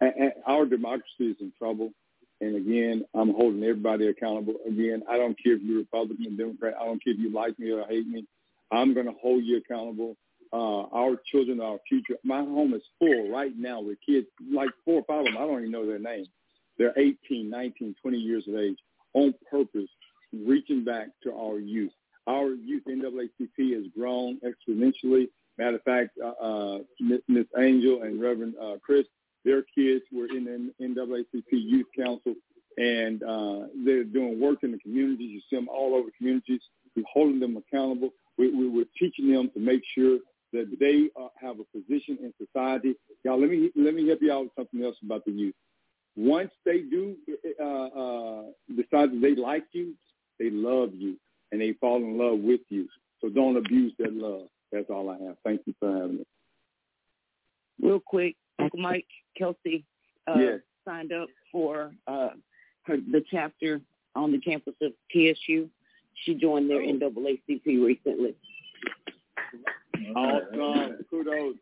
and, 0.01 0.13
and 0.17 0.33
our 0.47 0.67
democracy 0.67 1.31
is 1.31 1.37
in 1.41 1.53
trouble. 1.59 1.93
And 2.41 2.57
again, 2.57 3.05
I'm 3.15 3.33
holding 3.33 3.63
everybody 3.63 4.09
accountable. 4.09 4.55
Again, 4.67 5.03
I 5.09 5.17
don't 5.17 5.43
care 5.43 5.55
if 5.55 5.63
you're 5.63 5.79
Republican, 5.79 6.35
or 6.35 6.37
Democrat. 6.37 6.75
I 6.81 6.85
don't 6.85 7.03
care 7.03 7.15
if 7.15 7.19
you 7.19 7.33
like 7.33 7.59
me 7.59 7.71
or 7.71 7.87
hate 7.87 8.07
me. 8.07 8.27
I'm 8.71 8.95
going 8.95 9.07
to 9.07 9.15
hold 9.21 9.45
you 9.45 9.59
accountable. 9.59 10.17
Uh, 10.53 10.83
our 10.93 11.17
children 11.31 11.61
our 11.61 11.79
future. 11.89 12.17
My 12.23 12.39
home 12.39 12.75
is 12.75 12.83
full 12.99 13.31
right 13.31 13.53
now 13.57 13.81
with 13.81 13.99
kids, 14.07 14.27
like 14.53 14.71
four 14.85 15.01
or 15.01 15.05
five 15.05 15.21
of 15.21 15.25
them. 15.27 15.37
I 15.37 15.41
don't 15.41 15.61
even 15.61 15.73
know 15.73 15.87
their 15.87 15.99
names. 15.99 16.29
They're 16.79 16.97
18, 16.97 17.51
19, 17.51 17.97
20 18.01 18.19
years 18.19 18.45
of 18.49 18.55
age 18.55 18.79
on 19.15 19.35
purpose, 19.51 19.89
reaching 20.33 20.85
back 20.85 21.09
to 21.25 21.33
our 21.33 21.59
youth. 21.59 21.93
Our 22.27 22.55
youth 22.55 22.82
NAACP 22.89 23.74
has 23.74 23.85
grown 23.97 24.40
exponentially. 24.40 25.28
Matter 25.59 25.77
of 25.77 25.82
fact, 25.82 26.11
uh, 26.23 26.28
uh, 26.43 26.78
Miss 27.28 27.47
Angel 27.57 28.03
and 28.03 28.20
Reverend 28.20 28.55
uh, 28.61 28.77
Chris, 28.82 29.07
their 29.44 29.62
kids 29.62 30.05
were 30.12 30.27
in 30.27 30.44
the 30.44 30.85
NAACP 30.85 31.44
Youth 31.51 31.86
Council, 31.97 32.35
and 32.77 33.23
uh, 33.23 33.69
they're 33.85 34.05
doing 34.05 34.40
work 34.40 34.59
in 34.65 34.73
the 34.73 34.78
communities. 34.78 35.31
You 35.31 35.40
see 35.48 35.57
them 35.57 35.69
all 35.69 35.94
over 35.94 36.09
communities. 36.19 36.61
We're 36.94 37.05
holding 37.11 37.40
them 37.40 37.57
accountable. 37.57 38.11
We, 38.39 38.51
we, 38.55 38.69
we're 38.69 38.85
teaching 38.98 39.32
them 39.32 39.51
to 39.55 39.61
make 39.61 39.82
sure 39.94 40.19
that 40.53 40.77
they 40.81 41.09
uh, 41.20 41.28
have 41.40 41.57
a 41.61 41.78
position 41.78 42.19
in 42.20 42.35
society. 42.44 42.94
Y'all, 43.24 43.40
let 43.40 43.51
me 43.51 43.70
let 43.77 43.94
me 43.94 44.07
help 44.09 44.20
you 44.20 44.32
out 44.32 44.44
with 44.44 44.53
something 44.57 44.82
else 44.82 44.97
about 45.05 45.24
the 45.24 45.32
youth. 45.32 45.55
Once 46.16 46.51
they 46.65 46.81
do 46.81 47.16
uh, 47.61 47.65
uh, 47.65 48.43
decide 48.74 49.12
that 49.12 49.20
they 49.20 49.35
like 49.35 49.65
you, 49.73 49.94
they 50.39 50.51
love 50.51 50.90
you 50.94 51.16
and 51.52 51.60
they 51.60 51.73
fall 51.74 51.97
in 51.97 52.18
love 52.18 52.39
with 52.40 52.60
you. 52.68 52.89
So 53.20 53.28
don't 53.28 53.56
abuse 53.56 53.93
that 53.98 54.12
love. 54.12 54.48
That's 54.73 54.90
all 54.90 55.09
I 55.10 55.18
have. 55.24 55.36
Thank 55.44 55.62
you 55.66 55.74
for 55.81 55.93
having 55.93 56.16
me. 56.18 56.24
Real 57.81 58.01
quick, 58.01 58.36
Uncle 58.59 58.81
Mike 58.81 59.06
Kelsey 59.36 59.85
uh, 60.27 60.35
yes. 60.39 60.60
signed 60.85 61.12
up 61.12 61.28
for 61.52 61.93
uh, 62.06 62.31
her 62.85 62.97
the 62.97 63.23
chapter 63.31 63.81
on 64.14 64.32
the 64.32 64.39
campus 64.39 64.74
of 64.82 64.93
TSU. 65.12 65.68
She 66.24 66.35
joined 66.35 66.70
their 66.70 66.81
Oh. 66.82 66.86
NAACP 66.93 67.66
recently. 67.85 68.35
Awesome. 70.14 70.98
Kudos. 71.10 71.56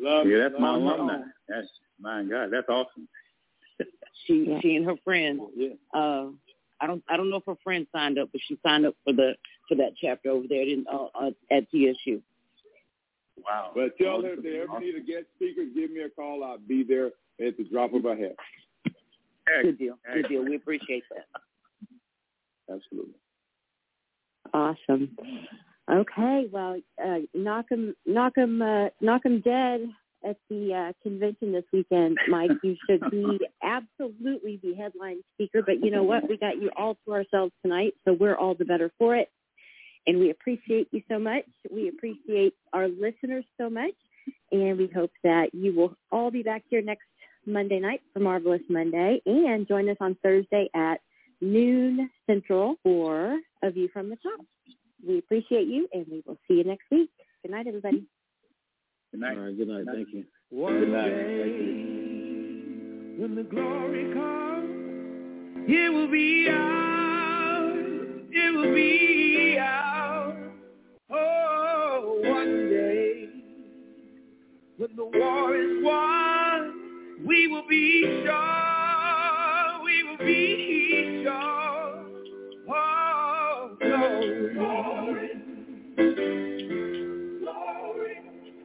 Love 0.00 0.26
Yeah, 0.26 0.38
that's 0.48 0.54
my 0.58 0.70
Love 0.76 0.82
it. 0.82 1.00
alumni. 1.00 1.22
That's 1.48 1.68
my 2.00 2.22
God, 2.24 2.50
that's 2.50 2.68
awesome. 2.68 3.08
She 4.26 4.44
Yeah. 4.48 4.60
she 4.60 4.76
and 4.76 4.84
her 4.86 4.96
friend. 5.04 5.40
Yeah. 5.56 5.70
Uh, 5.92 6.30
I 6.82 6.86
don't 6.88 7.02
I 7.08 7.16
don't 7.16 7.30
know 7.30 7.36
if 7.36 7.44
her 7.46 7.54
friend 7.62 7.86
signed 7.92 8.18
up, 8.18 8.30
but 8.32 8.40
she 8.46 8.58
signed 8.62 8.84
up 8.84 8.96
for 9.04 9.12
the 9.12 9.34
for 9.68 9.76
that 9.76 9.92
chapter 10.00 10.30
over 10.30 10.46
there 10.48 10.62
in, 10.62 10.84
uh, 10.92 11.06
uh, 11.14 11.30
at 11.50 11.70
TSU. 11.70 12.20
Wow. 13.46 13.70
But 13.74 13.96
tell 13.96 14.20
her 14.22 14.34
if 14.34 14.42
they 14.42 14.60
ever 14.60 14.80
need 14.80 14.96
a 14.96 15.00
guest 15.00 15.26
speaker, 15.36 15.62
give 15.64 15.92
me 15.92 16.00
a 16.02 16.10
call. 16.10 16.42
I'll 16.44 16.58
be 16.58 16.82
there 16.82 17.06
at 17.40 17.56
the 17.56 17.64
drop 17.70 17.94
of 17.94 18.04
a 18.04 18.16
hat. 18.16 18.36
Good 19.62 19.78
deal. 19.78 19.98
Good 20.12 20.28
deal. 20.28 20.44
We 20.44 20.56
appreciate 20.56 21.04
that. 21.10 21.26
Absolutely. 22.72 23.14
Awesome. 24.52 25.16
Okay, 25.90 26.48
well, 26.52 26.80
uh, 27.04 27.18
knock 27.34 27.66
'em, 27.72 27.94
knock 28.06 28.38
'em, 28.38 28.62
uh, 28.62 28.88
knock 29.00 29.26
'em 29.26 29.40
dead 29.40 29.92
at 30.24 30.36
the 30.48 30.74
uh, 30.74 30.92
convention 31.02 31.52
this 31.52 31.64
weekend, 31.72 32.16
Mike. 32.28 32.50
You 32.62 32.76
should 32.88 33.10
be 33.10 33.38
absolutely 33.62 34.60
the 34.62 34.74
headline 34.74 35.22
speaker. 35.34 35.62
But 35.64 35.84
you 35.84 35.90
know 35.90 36.02
what? 36.02 36.28
We 36.28 36.36
got 36.36 36.60
you 36.60 36.70
all 36.76 36.96
to 37.04 37.12
ourselves 37.12 37.52
tonight, 37.62 37.94
so 38.04 38.12
we're 38.12 38.36
all 38.36 38.54
the 38.54 38.64
better 38.64 38.90
for 38.98 39.16
it. 39.16 39.30
And 40.06 40.18
we 40.18 40.30
appreciate 40.30 40.88
you 40.90 41.02
so 41.08 41.18
much. 41.18 41.44
We 41.70 41.88
appreciate 41.88 42.54
our 42.72 42.88
listeners 42.88 43.44
so 43.58 43.70
much, 43.70 43.94
and 44.50 44.78
we 44.78 44.88
hope 44.92 45.12
that 45.22 45.54
you 45.54 45.74
will 45.74 45.94
all 46.10 46.30
be 46.30 46.42
back 46.42 46.62
here 46.68 46.82
next 46.82 47.04
Monday 47.46 47.78
night 47.78 48.02
for 48.12 48.20
Marvelous 48.20 48.62
Monday, 48.68 49.20
and 49.26 49.66
join 49.66 49.88
us 49.88 49.96
on 50.00 50.16
Thursday 50.22 50.68
at 50.74 51.00
noon 51.40 52.10
Central 52.26 52.76
for 52.82 53.38
A 53.62 53.70
View 53.70 53.88
from 53.92 54.08
the 54.10 54.16
Top. 54.16 54.44
We 55.06 55.18
appreciate 55.18 55.66
you, 55.66 55.88
and 55.92 56.06
we 56.10 56.22
will 56.26 56.38
see 56.48 56.54
you 56.54 56.64
next 56.64 56.84
week. 56.90 57.10
Good 57.42 57.50
night, 57.50 57.66
everybody. 57.66 58.06
Good 59.12 59.20
night. 59.20 59.36
All 59.36 59.44
right, 59.44 59.56
good 59.56 59.68
night. 59.68 59.84
Thank 59.92 60.08
you. 60.14 60.24
Good 60.50 60.88
night. 60.88 61.12
Thank 61.12 61.54
you. 61.58 63.16
When 63.18 63.34
the 63.34 63.42
glory 63.42 64.10
comes, 64.14 65.68
it 65.68 65.92
will 65.92 66.10
be 66.10 66.48
ours. 66.50 67.84
It 68.30 68.56
will 68.56 68.74
be 68.74 69.58
ours. 69.60 70.52
Oh, 71.10 72.20
one 72.24 72.70
day, 72.70 73.28
when 74.78 74.96
the 74.96 75.04
war 75.04 75.54
is 75.56 75.84
won, 75.84 77.26
we 77.26 77.48
will 77.48 77.68
be 77.68 78.22
sure. 78.24 79.84
We 79.84 80.04
will 80.04 80.16
be 80.16 80.71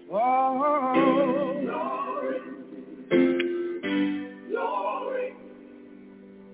Oh, 0.09 1.36